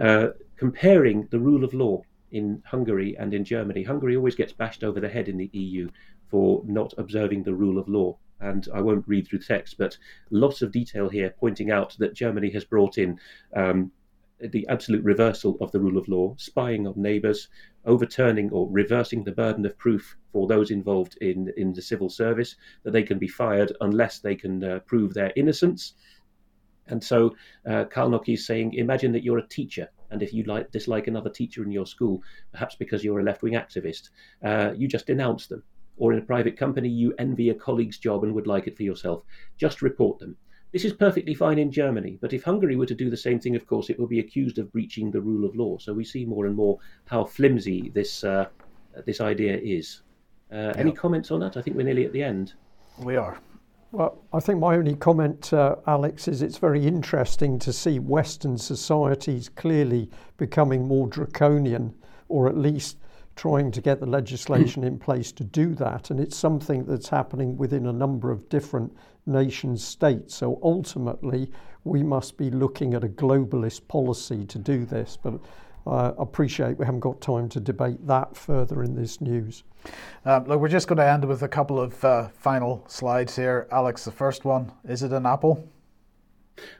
uh, 0.00 0.28
comparing 0.56 1.28
the 1.30 1.38
rule 1.38 1.62
of 1.62 1.74
law 1.74 2.02
in 2.32 2.62
Hungary 2.64 3.16
and 3.18 3.34
in 3.34 3.44
Germany. 3.44 3.82
Hungary 3.82 4.16
always 4.16 4.34
gets 4.34 4.52
bashed 4.52 4.82
over 4.82 4.98
the 4.98 5.08
head 5.08 5.28
in 5.28 5.36
the 5.36 5.50
EU 5.52 5.88
for 6.30 6.62
not 6.64 6.94
observing 6.96 7.42
the 7.42 7.54
rule 7.54 7.78
of 7.78 7.88
law. 7.88 8.16
And 8.40 8.66
I 8.72 8.80
won't 8.80 9.06
read 9.06 9.28
through 9.28 9.40
the 9.40 9.44
text, 9.44 9.76
but 9.76 9.98
lots 10.30 10.62
of 10.62 10.72
detail 10.72 11.10
here 11.10 11.34
pointing 11.38 11.70
out 11.70 11.94
that 11.98 12.14
Germany 12.14 12.48
has 12.50 12.64
brought 12.64 12.96
in 12.96 13.20
um, 13.54 13.92
the 14.42 14.66
absolute 14.68 15.04
reversal 15.04 15.56
of 15.60 15.70
the 15.72 15.80
rule 15.80 15.98
of 15.98 16.08
law, 16.08 16.34
spying 16.38 16.86
on 16.86 16.94
neighbours, 16.96 17.48
overturning 17.84 18.50
or 18.50 18.68
reversing 18.70 19.24
the 19.24 19.32
burden 19.32 19.64
of 19.66 19.76
proof 19.78 20.16
for 20.32 20.46
those 20.46 20.70
involved 20.70 21.16
in, 21.20 21.52
in 21.56 21.72
the 21.72 21.82
civil 21.82 22.08
service, 22.08 22.56
that 22.82 22.92
they 22.92 23.02
can 23.02 23.18
be 23.18 23.28
fired 23.28 23.72
unless 23.80 24.18
they 24.18 24.34
can 24.34 24.62
uh, 24.62 24.78
prove 24.80 25.14
their 25.14 25.32
innocence. 25.36 25.94
And 26.86 27.02
so 27.02 27.36
uh, 27.66 27.84
Kalnoky 27.84 28.34
is 28.34 28.46
saying, 28.46 28.74
imagine 28.74 29.12
that 29.12 29.22
you're 29.22 29.38
a 29.38 29.48
teacher, 29.48 29.88
and 30.10 30.22
if 30.22 30.32
you 30.32 30.42
like, 30.44 30.70
dislike 30.72 31.06
another 31.06 31.30
teacher 31.30 31.62
in 31.62 31.70
your 31.70 31.86
school, 31.86 32.22
perhaps 32.52 32.74
because 32.74 33.04
you're 33.04 33.20
a 33.20 33.24
left 33.24 33.42
wing 33.42 33.54
activist, 33.54 34.10
uh, 34.44 34.72
you 34.76 34.88
just 34.88 35.06
denounce 35.06 35.46
them. 35.46 35.62
Or 35.98 36.12
in 36.12 36.18
a 36.18 36.22
private 36.22 36.56
company, 36.56 36.88
you 36.88 37.14
envy 37.18 37.50
a 37.50 37.54
colleague's 37.54 37.98
job 37.98 38.24
and 38.24 38.34
would 38.34 38.46
like 38.46 38.66
it 38.66 38.76
for 38.76 38.82
yourself. 38.82 39.22
Just 39.58 39.82
report 39.82 40.18
them 40.18 40.36
This 40.72 40.84
is 40.84 40.92
perfectly 40.92 41.34
fine 41.34 41.58
in 41.58 41.72
Germany, 41.72 42.18
but 42.20 42.32
if 42.32 42.44
Hungary 42.44 42.76
were 42.76 42.86
to 42.86 42.94
do 42.94 43.10
the 43.10 43.16
same 43.16 43.40
thing, 43.40 43.56
of 43.56 43.66
course, 43.66 43.90
it 43.90 43.98
would 43.98 44.08
be 44.08 44.20
accused 44.20 44.58
of 44.58 44.70
breaching 44.70 45.10
the 45.10 45.20
rule 45.20 45.44
of 45.44 45.56
law. 45.56 45.78
So 45.78 45.92
we 45.92 46.04
see 46.04 46.24
more 46.24 46.46
and 46.46 46.54
more 46.54 46.78
how 47.06 47.24
flimsy 47.24 47.90
this 47.90 48.22
uh, 48.22 48.46
this 49.04 49.20
idea 49.20 49.58
is. 49.58 50.02
Uh, 50.52 50.72
Any 50.76 50.92
comments 50.92 51.30
on 51.30 51.40
that? 51.40 51.56
I 51.56 51.62
think 51.62 51.76
we're 51.76 51.84
nearly 51.84 52.06
at 52.06 52.12
the 52.12 52.22
end. 52.22 52.54
We 52.98 53.16
are. 53.16 53.38
Well, 53.92 54.22
I 54.32 54.38
think 54.38 54.60
my 54.60 54.76
only 54.76 54.94
comment, 54.94 55.52
uh, 55.52 55.76
Alex, 55.88 56.28
is 56.28 56.42
it's 56.42 56.58
very 56.58 56.86
interesting 56.86 57.58
to 57.60 57.72
see 57.72 57.98
Western 57.98 58.56
societies 58.56 59.48
clearly 59.48 60.08
becoming 60.36 60.86
more 60.86 61.08
draconian, 61.08 61.94
or 62.28 62.48
at 62.48 62.56
least 62.56 62.98
trying 63.36 63.70
to 63.70 63.80
get 63.80 64.00
the 64.00 64.06
legislation 64.06 64.84
in 64.84 64.98
place 64.98 65.32
to 65.32 65.44
do 65.44 65.74
that. 65.76 66.10
And 66.10 66.20
it's 66.20 66.36
something 66.36 66.84
that's 66.84 67.08
happening 67.08 67.56
within 67.56 67.86
a 67.86 67.92
number 67.92 68.30
of 68.30 68.48
different 68.48 68.94
nation 69.26 69.76
states. 69.76 70.34
So 70.34 70.58
ultimately, 70.62 71.50
we 71.84 72.02
must 72.02 72.36
be 72.36 72.50
looking 72.50 72.94
at 72.94 73.04
a 73.04 73.08
globalist 73.08 73.88
policy 73.88 74.44
to 74.46 74.58
do 74.58 74.84
this. 74.84 75.16
But 75.20 75.40
I 75.86 76.12
appreciate 76.18 76.78
we 76.78 76.84
haven't 76.84 77.00
got 77.00 77.20
time 77.20 77.48
to 77.50 77.60
debate 77.60 78.06
that 78.06 78.36
further 78.36 78.82
in 78.82 78.94
this 78.94 79.20
news. 79.20 79.64
Um, 80.24 80.44
look, 80.44 80.60
we're 80.60 80.68
just 80.68 80.88
going 80.88 80.98
to 80.98 81.08
end 81.08 81.24
with 81.24 81.42
a 81.42 81.48
couple 81.48 81.80
of 81.80 82.04
uh, 82.04 82.28
final 82.28 82.84
slides 82.86 83.34
here. 83.36 83.66
Alex, 83.72 84.04
the 84.04 84.10
first 84.10 84.44
one 84.44 84.72
is 84.86 85.02
it 85.02 85.12
an 85.12 85.24
apple? 85.24 85.66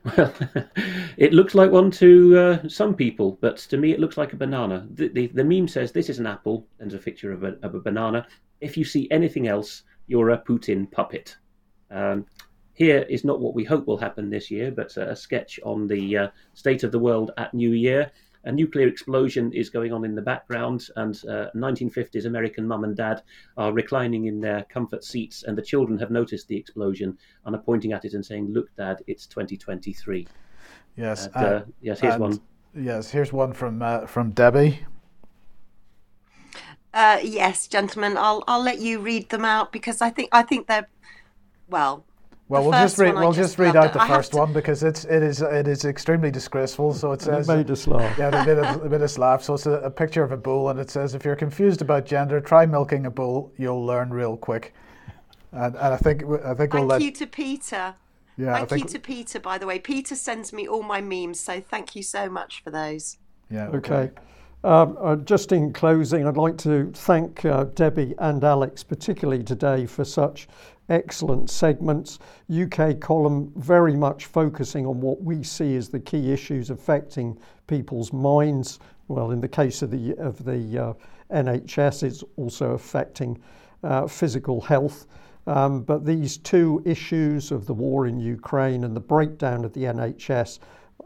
Well, 0.04 0.32
it 1.16 1.32
looks 1.32 1.54
like 1.54 1.70
one 1.70 1.90
to 1.92 2.38
uh, 2.38 2.68
some 2.68 2.94
people, 2.94 3.38
but 3.40 3.58
to 3.58 3.76
me 3.76 3.92
it 3.92 4.00
looks 4.00 4.16
like 4.16 4.32
a 4.32 4.36
banana. 4.36 4.86
The, 4.94 5.08
the, 5.08 5.26
the 5.28 5.44
meme 5.44 5.68
says 5.68 5.92
this 5.92 6.08
is 6.08 6.18
an 6.18 6.26
apple, 6.26 6.66
and 6.78 6.92
a 6.92 6.98
picture 6.98 7.32
of 7.32 7.44
a, 7.44 7.56
of 7.62 7.74
a 7.74 7.80
banana. 7.80 8.26
If 8.60 8.76
you 8.76 8.84
see 8.84 9.08
anything 9.10 9.48
else, 9.48 9.82
you're 10.06 10.30
a 10.30 10.38
Putin 10.38 10.90
puppet. 10.90 11.36
Um, 11.90 12.26
here 12.74 13.04
is 13.10 13.24
not 13.24 13.40
what 13.40 13.54
we 13.54 13.64
hope 13.64 13.86
will 13.86 13.98
happen 13.98 14.30
this 14.30 14.50
year, 14.50 14.70
but 14.70 14.96
a 14.96 15.14
sketch 15.14 15.60
on 15.64 15.86
the 15.86 16.16
uh, 16.16 16.28
state 16.54 16.82
of 16.82 16.92
the 16.92 16.98
world 16.98 17.30
at 17.36 17.52
New 17.52 17.72
Year. 17.72 18.10
A 18.44 18.52
nuclear 18.52 18.88
explosion 18.88 19.52
is 19.52 19.68
going 19.68 19.92
on 19.92 20.04
in 20.04 20.14
the 20.14 20.22
background, 20.22 20.88
and 20.96 21.14
uh, 21.28 21.50
1950s 21.54 22.24
American 22.24 22.66
mum 22.66 22.84
and 22.84 22.96
dad 22.96 23.22
are 23.56 23.72
reclining 23.72 24.26
in 24.26 24.40
their 24.40 24.64
comfort 24.64 25.04
seats, 25.04 25.42
and 25.42 25.56
the 25.58 25.62
children 25.62 25.98
have 25.98 26.10
noticed 26.10 26.48
the 26.48 26.56
explosion 26.56 27.18
and 27.44 27.54
are 27.54 27.62
pointing 27.62 27.92
at 27.92 28.04
it 28.04 28.14
and 28.14 28.24
saying, 28.24 28.52
"Look, 28.52 28.74
Dad, 28.76 29.02
it's 29.06 29.26
2023." 29.26 30.26
Yes. 30.96 31.26
And, 31.34 31.36
uh, 31.36 31.62
yes. 31.82 32.00
Here's 32.00 32.18
one. 32.18 32.40
Yes. 32.74 33.10
Here's 33.10 33.32
one 33.32 33.52
from 33.52 33.82
uh, 33.82 34.06
from 34.06 34.30
Debbie. 34.30 34.86
Uh, 36.92 37.20
yes, 37.22 37.68
gentlemen, 37.68 38.16
I'll 38.16 38.42
I'll 38.48 38.62
let 38.62 38.80
you 38.80 39.00
read 39.00 39.28
them 39.28 39.44
out 39.44 39.70
because 39.70 40.00
I 40.00 40.10
think 40.10 40.28
I 40.32 40.42
think 40.42 40.66
they're 40.66 40.88
well. 41.68 42.04
Well, 42.50 42.64
we'll 42.64 42.72
just 42.72 42.98
read 42.98 43.14
we'll 43.14 43.30
just 43.30 43.50
just 43.50 43.58
read 43.60 43.76
loved. 43.76 43.96
out 43.96 44.08
the 44.08 44.12
first 44.12 44.34
one 44.34 44.52
because 44.52 44.82
it's 44.82 45.04
it 45.04 45.22
is 45.22 45.40
it 45.40 45.68
is 45.68 45.84
extremely 45.84 46.32
disgraceful. 46.32 46.92
So 46.92 47.12
it 47.12 47.24
And 47.24 47.36
it 47.36 47.44
says 47.44 47.48
made 47.48 47.70
us 47.70 47.86
laugh. 47.86 48.18
Yeah, 48.18 48.42
it 48.42 48.44
made 48.44 48.58
us, 48.58 48.76
it 48.76 48.90
made 48.90 49.02
us 49.02 49.18
laugh. 49.18 49.44
So 49.44 49.54
it's 49.54 49.66
a, 49.66 49.74
a 49.74 49.90
picture 49.90 50.24
of 50.24 50.32
a 50.32 50.36
bull, 50.36 50.68
and 50.68 50.80
it 50.80 50.90
says, 50.90 51.14
"If 51.14 51.24
you're 51.24 51.36
confused 51.36 51.80
about 51.80 52.06
gender, 52.06 52.40
try 52.40 52.66
milking 52.66 53.06
a 53.06 53.10
bull. 53.10 53.52
You'll 53.56 53.86
learn 53.86 54.10
real 54.10 54.36
quick." 54.36 54.74
And, 55.52 55.76
and 55.76 55.94
I 55.94 55.96
think 55.96 56.24
I 56.24 56.54
think 56.54 56.74
we'll 56.74 56.88
Thank 56.88 56.90
let 56.90 57.02
you 57.02 57.12
to 57.12 57.26
Peter. 57.28 57.94
Yeah, 58.36 58.54
I 58.54 58.64
thank 58.64 58.82
you 58.82 58.88
to 58.88 58.98
Peter, 58.98 59.38
by 59.38 59.56
the 59.56 59.66
way. 59.66 59.78
Peter 59.78 60.16
sends 60.16 60.52
me 60.52 60.66
all 60.66 60.82
my 60.82 61.00
memes, 61.00 61.38
so 61.38 61.60
thank 61.60 61.94
you 61.94 62.02
so 62.02 62.28
much 62.28 62.64
for 62.64 62.70
those. 62.70 63.18
Yeah. 63.48 63.68
Okay. 63.68 64.10
Um, 64.64 64.98
uh, 65.00 65.16
just 65.16 65.52
in 65.52 65.72
closing, 65.72 66.26
I'd 66.26 66.36
like 66.36 66.58
to 66.58 66.90
thank 66.94 67.44
uh, 67.44 67.64
Debbie 67.64 68.14
and 68.18 68.42
Alex, 68.44 68.82
particularly 68.82 69.42
today, 69.42 69.86
for 69.86 70.04
such 70.04 70.48
excellent 70.90 71.48
segments. 71.48 72.18
UK 72.52 73.00
column 73.00 73.52
very 73.56 73.96
much 73.96 74.26
focusing 74.26 74.86
on 74.86 75.00
what 75.00 75.22
we 75.22 75.42
see 75.42 75.76
as 75.76 75.88
the 75.88 76.00
key 76.00 76.32
issues 76.32 76.68
affecting 76.68 77.38
people's 77.66 78.12
minds. 78.12 78.80
Well, 79.08 79.30
in 79.30 79.40
the 79.40 79.48
case 79.48 79.82
of 79.82 79.90
the 79.90 80.14
of 80.18 80.44
the 80.44 80.78
uh, 80.78 80.92
NHS, 81.32 82.02
it's 82.02 82.24
also 82.36 82.72
affecting 82.72 83.38
uh, 83.82 84.06
physical 84.06 84.60
health. 84.60 85.06
Um, 85.46 85.82
but 85.82 86.04
these 86.04 86.36
two 86.36 86.82
issues 86.84 87.50
of 87.50 87.66
the 87.66 87.74
war 87.74 88.06
in 88.06 88.20
Ukraine 88.20 88.84
and 88.84 88.94
the 88.94 89.00
breakdown 89.00 89.64
of 89.64 89.72
the 89.72 89.84
NHS 89.84 90.58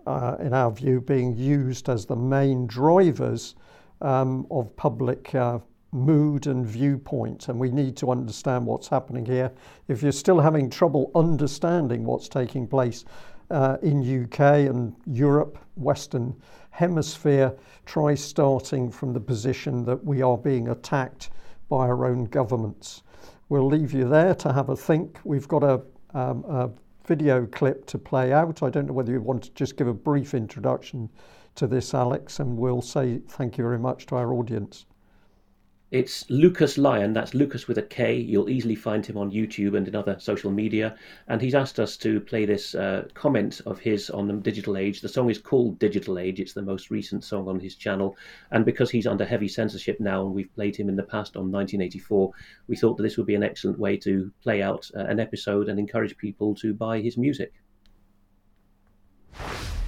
uh, 0.06 0.36
in 0.40 0.52
our 0.52 0.70
view, 0.70 1.00
being 1.00 1.36
used 1.36 1.88
as 1.88 2.04
the 2.04 2.16
main 2.16 2.66
drivers 2.66 3.54
um, 4.00 4.46
of 4.50 4.74
public 4.76 5.34
uh, 5.34 5.58
mood 5.94 6.48
and 6.48 6.66
viewpoint. 6.66 7.48
And 7.48 7.58
we 7.58 7.70
need 7.70 7.96
to 7.98 8.10
understand 8.10 8.66
what's 8.66 8.88
happening 8.88 9.24
here. 9.24 9.52
If 9.88 10.02
you're 10.02 10.12
still 10.12 10.40
having 10.40 10.68
trouble 10.68 11.10
understanding 11.14 12.04
what's 12.04 12.28
taking 12.28 12.66
place 12.66 13.04
uh, 13.50 13.76
in 13.80 14.24
UK 14.24 14.40
and 14.68 14.94
Europe, 15.06 15.58
Western 15.76 16.34
Hemisphere, 16.70 17.54
try 17.86 18.14
starting 18.16 18.90
from 18.90 19.12
the 19.12 19.20
position 19.20 19.84
that 19.84 20.04
we 20.04 20.20
are 20.20 20.36
being 20.36 20.68
attacked 20.68 21.30
by 21.68 21.86
our 21.86 22.06
own 22.06 22.24
governments. 22.24 23.02
We'll 23.48 23.66
leave 23.66 23.92
you 23.92 24.08
there 24.08 24.34
to 24.34 24.52
have 24.52 24.70
a 24.70 24.76
think. 24.76 25.20
We've 25.22 25.46
got 25.46 25.62
a, 25.62 25.80
um, 26.14 26.44
a 26.48 26.70
video 27.06 27.46
clip 27.46 27.86
to 27.86 27.98
play 27.98 28.32
out. 28.32 28.62
I 28.64 28.70
don't 28.70 28.86
know 28.86 28.92
whether 28.92 29.12
you 29.12 29.20
want 29.20 29.44
to 29.44 29.50
just 29.52 29.76
give 29.76 29.86
a 29.86 29.94
brief 29.94 30.34
introduction 30.34 31.08
to 31.54 31.68
this, 31.68 31.94
Alex, 31.94 32.40
and 32.40 32.56
we'll 32.56 32.82
say 32.82 33.20
thank 33.28 33.58
you 33.58 33.62
very 33.62 33.78
much 33.78 34.06
to 34.06 34.16
our 34.16 34.32
audience. 34.32 34.86
It's 35.94 36.28
Lukas 36.28 36.76
Lyon. 36.76 37.12
That's 37.12 37.34
Lukas 37.34 37.68
with 37.68 37.78
a 37.78 37.82
K. 37.82 38.16
You'll 38.16 38.50
easily 38.50 38.74
find 38.74 39.06
him 39.06 39.16
on 39.16 39.30
YouTube 39.30 39.76
and 39.76 39.86
in 39.86 39.94
other 39.94 40.16
social 40.18 40.50
media. 40.50 40.96
And 41.28 41.40
he's 41.40 41.54
asked 41.54 41.78
us 41.78 41.96
to 41.98 42.18
play 42.18 42.46
this 42.46 42.74
uh, 42.74 43.06
comment 43.14 43.60
of 43.64 43.78
his 43.78 44.10
on 44.10 44.26
the 44.26 44.32
digital 44.32 44.76
age. 44.76 45.02
The 45.02 45.08
song 45.08 45.30
is 45.30 45.38
called 45.38 45.78
Digital 45.78 46.18
Age. 46.18 46.40
It's 46.40 46.52
the 46.52 46.62
most 46.62 46.90
recent 46.90 47.22
song 47.22 47.46
on 47.46 47.60
his 47.60 47.76
channel. 47.76 48.16
And 48.50 48.64
because 48.64 48.90
he's 48.90 49.06
under 49.06 49.24
heavy 49.24 49.46
censorship 49.46 50.00
now, 50.00 50.26
and 50.26 50.34
we've 50.34 50.52
played 50.56 50.74
him 50.74 50.88
in 50.88 50.96
the 50.96 51.04
past 51.04 51.36
on 51.36 51.52
1984, 51.52 52.32
we 52.66 52.74
thought 52.74 52.96
that 52.96 53.04
this 53.04 53.16
would 53.16 53.28
be 53.28 53.36
an 53.36 53.44
excellent 53.44 53.78
way 53.78 53.96
to 53.98 54.32
play 54.42 54.62
out 54.62 54.90
uh, 54.96 55.04
an 55.04 55.20
episode 55.20 55.68
and 55.68 55.78
encourage 55.78 56.16
people 56.16 56.56
to 56.56 56.74
buy 56.74 56.98
his 56.98 57.16
music. 57.16 57.52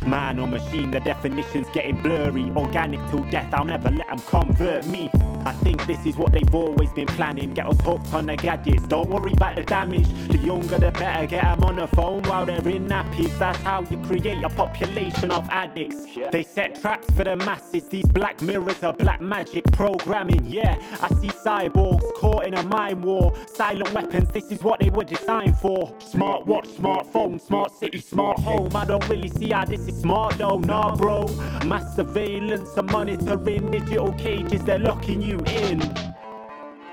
Man 0.07 0.39
or 0.39 0.47
machine, 0.47 0.93
the 0.93 1.01
definition's 1.01 1.67
getting 1.71 2.01
blurry. 2.01 2.53
Organic 2.55 3.01
till 3.11 3.25
death, 3.25 3.53
I'll 3.53 3.65
never 3.65 3.91
let 3.91 4.07
them 4.07 4.21
convert 4.21 4.87
me. 4.87 5.11
I 5.47 5.53
think 5.53 5.87
this 5.87 6.05
is 6.05 6.17
what 6.17 6.33
they've 6.33 6.53
always 6.53 6.91
been 6.91 7.07
planning. 7.07 7.55
Get 7.55 7.67
us 7.67 7.81
hooked 7.83 8.13
on 8.13 8.27
the 8.27 8.35
gadgets, 8.35 8.83
don't 8.89 9.09
worry 9.09 9.33
about 9.33 9.55
the 9.55 9.63
damage. 9.63 10.09
The 10.27 10.39
younger 10.39 10.77
the 10.77 10.91
better, 10.91 11.25
get 11.29 11.45
them 11.45 11.63
on 11.63 11.77
the 11.77 11.87
phone 11.87 12.25
while 12.25 12.45
they're 12.45 12.69
in 12.69 12.89
nappies. 12.89 13.39
That's 13.39 13.59
how 13.59 13.83
you 13.83 13.97
create 13.99 14.43
a 14.43 14.49
population 14.49 15.31
of 15.31 15.49
addicts. 15.49 16.05
They 16.33 16.43
set 16.43 16.81
traps 16.81 17.09
for 17.13 17.23
the 17.23 17.37
masses, 17.37 17.89
these 17.89 18.07
black 18.07 18.43
mirrors 18.43 18.83
are 18.83 18.93
black 18.93 19.21
magic 19.21 19.63
programming. 19.71 20.45
Yeah, 20.47 20.83
I 21.01 21.09
see 21.21 21.29
cyborgs 21.29 22.13
caught 22.15 22.45
in 22.45 22.55
a 22.55 22.65
mind 22.65 23.05
war. 23.05 23.33
Silent 23.47 23.93
weapons, 23.93 24.29
this 24.31 24.51
is 24.51 24.65
what 24.65 24.81
they 24.81 24.91
were 24.91 25.05
designed 25.05 25.59
for. 25.59 25.95
Smart 26.01 26.45
watch, 26.49 26.67
smartphone, 26.71 27.41
smart 27.41 27.71
city, 27.79 28.01
smart 28.01 28.41
home. 28.41 28.75
I 28.75 28.85
don't 28.85 29.09
really 29.09 29.29
see 29.29 29.51
how 29.51 29.65
this 29.65 29.87
is 29.87 30.01
smart 30.01 30.39
though, 30.39 30.59
nah, 30.59 30.97
bro. 30.97 31.29
Mass 31.65 31.95
surveillance 31.95 32.77
and 32.77 32.91
monitoring 32.91 33.71
digital 33.71 34.13
cages, 34.15 34.65
they're 34.65 34.81
locking 34.81 35.23
you 35.23 35.36
in. 35.47 35.83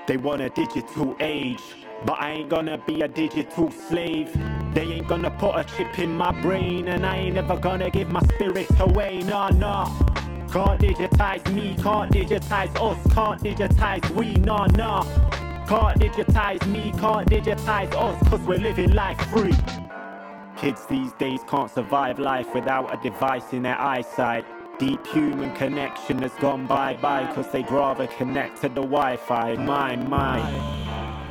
They 0.06 0.16
want 0.16 0.42
a 0.42 0.50
digital 0.50 1.16
age, 1.20 1.62
but 2.04 2.20
I 2.20 2.32
ain't 2.32 2.50
gonna 2.50 2.78
be 2.86 3.00
a 3.02 3.08
digital 3.08 3.70
slave. 3.70 4.30
They 4.74 4.82
ain't 4.82 5.08
gonna 5.08 5.30
put 5.30 5.56
a 5.56 5.64
chip 5.64 5.98
in 5.98 6.16
my 6.16 6.32
brain, 6.42 6.88
and 6.88 7.06
I 7.06 7.16
ain't 7.16 7.36
ever 7.36 7.56
gonna 7.56 7.90
give 7.90 8.10
my 8.10 8.20
spirit 8.34 8.68
away, 8.80 9.20
nah, 9.20 9.48
nah. 9.48 9.86
Can't 10.52 10.80
digitize 10.80 11.52
me, 11.54 11.74
can't 11.82 12.12
digitize 12.12 12.74
us, 12.80 13.14
can't 13.14 13.42
digitize 13.42 14.08
we, 14.10 14.34
nah, 14.34 14.66
nah. 14.66 15.02
Can't 15.66 15.98
digitize 15.98 16.66
me, 16.66 16.92
can't 17.00 17.28
digitize 17.28 17.92
us, 17.94 18.28
cause 18.28 18.40
we're 18.40 18.58
living 18.58 18.92
life 18.92 19.20
free. 19.30 19.54
Kids 20.56 20.84
these 20.86 21.12
days 21.14 21.40
can't 21.48 21.70
survive 21.70 22.18
life 22.18 22.54
without 22.54 22.92
a 22.92 23.02
device 23.02 23.52
in 23.52 23.62
their 23.62 23.80
eyesight. 23.80 24.44
Deep 24.78 25.06
human 25.06 25.54
connection 25.54 26.20
has 26.20 26.32
gone 26.40 26.66
bye 26.66 26.98
bye 27.00 27.24
because 27.26 27.48
they'd 27.52 27.70
rather 27.70 28.08
connect 28.08 28.60
to 28.60 28.68
the 28.68 28.82
Wi 28.82 29.16
Fi. 29.16 29.54
My, 29.54 29.94
my. 29.94 30.40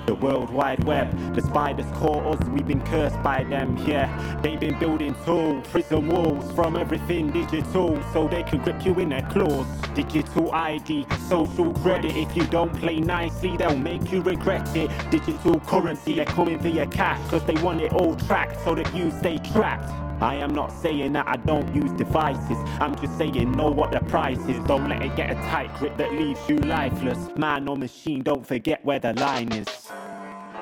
The 0.05 0.15
World 0.15 0.49
Wide 0.49 0.83
Web, 0.85 1.35
the 1.35 1.41
spiders 1.41 1.85
caught 1.93 2.25
us, 2.25 2.47
we've 2.49 2.67
been 2.67 2.81
cursed 2.85 3.21
by 3.21 3.43
them, 3.43 3.77
yeah. 3.85 4.39
They've 4.41 4.59
been 4.59 4.77
building 4.79 5.13
tall 5.25 5.61
prison 5.61 6.07
walls 6.07 6.51
from 6.53 6.77
everything 6.77 7.31
digital 7.31 8.01
so 8.13 8.27
they 8.29 8.43
can 8.43 8.59
grip 8.59 8.85
you 8.85 8.93
in 8.99 9.09
their 9.09 9.27
claws. 9.29 9.65
Digital 9.93 10.51
ID, 10.53 11.05
social 11.27 11.73
credit, 11.73 12.15
if 12.15 12.35
you 12.37 12.45
don't 12.47 12.73
play 12.73 12.99
nicely, 12.99 13.57
they'll 13.57 13.77
make 13.77 14.11
you 14.11 14.21
regret 14.21 14.73
it. 14.75 14.89
Digital 15.09 15.59
currency, 15.61 16.15
they're 16.15 16.25
coming 16.25 16.59
for 16.59 16.69
your 16.69 16.87
cash 16.87 17.21
because 17.23 17.45
they 17.45 17.61
want 17.61 17.81
it 17.81 17.93
all 17.93 18.15
tracked 18.15 18.61
so 18.63 18.75
that 18.75 18.93
you 18.95 19.11
stay 19.11 19.37
trapped. 19.37 19.89
I 20.23 20.35
am 20.35 20.55
not 20.55 20.71
saying 20.71 21.11
that 21.13 21.27
I 21.27 21.35
don't 21.35 21.75
use 21.75 21.91
devices. 21.91 22.57
I'm 22.79 22.95
just 22.95 23.17
saying 23.17 23.51
know 23.51 23.69
what 23.69 23.91
the 23.91 23.99
price 23.99 24.39
is. 24.47 24.57
Don't 24.67 24.87
let 24.87 25.01
it 25.01 25.17
get 25.17 25.31
a 25.31 25.35
tight 25.51 25.77
grip 25.77 25.97
that 25.97 26.13
leaves 26.13 26.39
you 26.47 26.55
lifeless. 26.59 27.19
Man 27.35 27.67
or 27.67 27.75
machine, 27.75 28.23
don't 28.23 28.47
forget 28.47 28.85
where 28.85 28.99
the 28.99 29.11
line 29.15 29.51
is. 29.51 29.67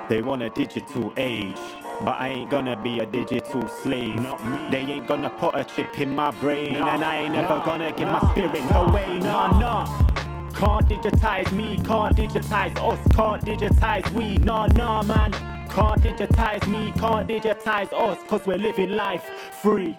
They 0.10 0.24
want 0.24 0.42
a 0.42 0.50
digital 0.50 1.14
age, 1.16 1.56
But 2.02 2.20
I 2.20 2.30
ain't 2.30 2.50
gonna 2.50 2.76
be 2.82 3.02
a 3.02 3.06
digital 3.06 3.68
slave. 3.68 4.16
They 4.72 4.80
ain't 4.80 5.06
gonna 5.08 5.30
put 5.30 5.54
a 5.54 5.64
chip 5.64 6.00
in 6.00 6.16
my 6.16 6.32
brain. 6.32 6.78
And 6.78 7.04
I 7.06 7.18
ain't 7.18 7.34
never 7.36 7.62
gonna 7.64 7.92
give 7.92 8.08
my 8.08 8.20
spirit 8.32 8.64
away. 8.72 9.20
Nah, 9.20 9.60
nah. 9.60 9.86
Can't 10.54 10.90
digitize 10.90 11.52
me, 11.52 11.78
can't 11.86 12.18
digitize 12.18 12.76
us, 12.82 13.16
can't 13.16 13.46
digitize 13.46 14.12
we. 14.14 14.38
Nah, 14.40 14.66
nah, 14.68 15.04
man. 15.04 15.61
Can't 15.74 16.02
digitize 16.02 16.68
me, 16.68 16.92
can't 17.00 17.30
digitize 17.30 17.94
us, 17.94 18.18
cause 18.28 18.46
we're 18.46 18.58
living 18.58 18.92
life 18.92 19.24
free. 19.62 19.98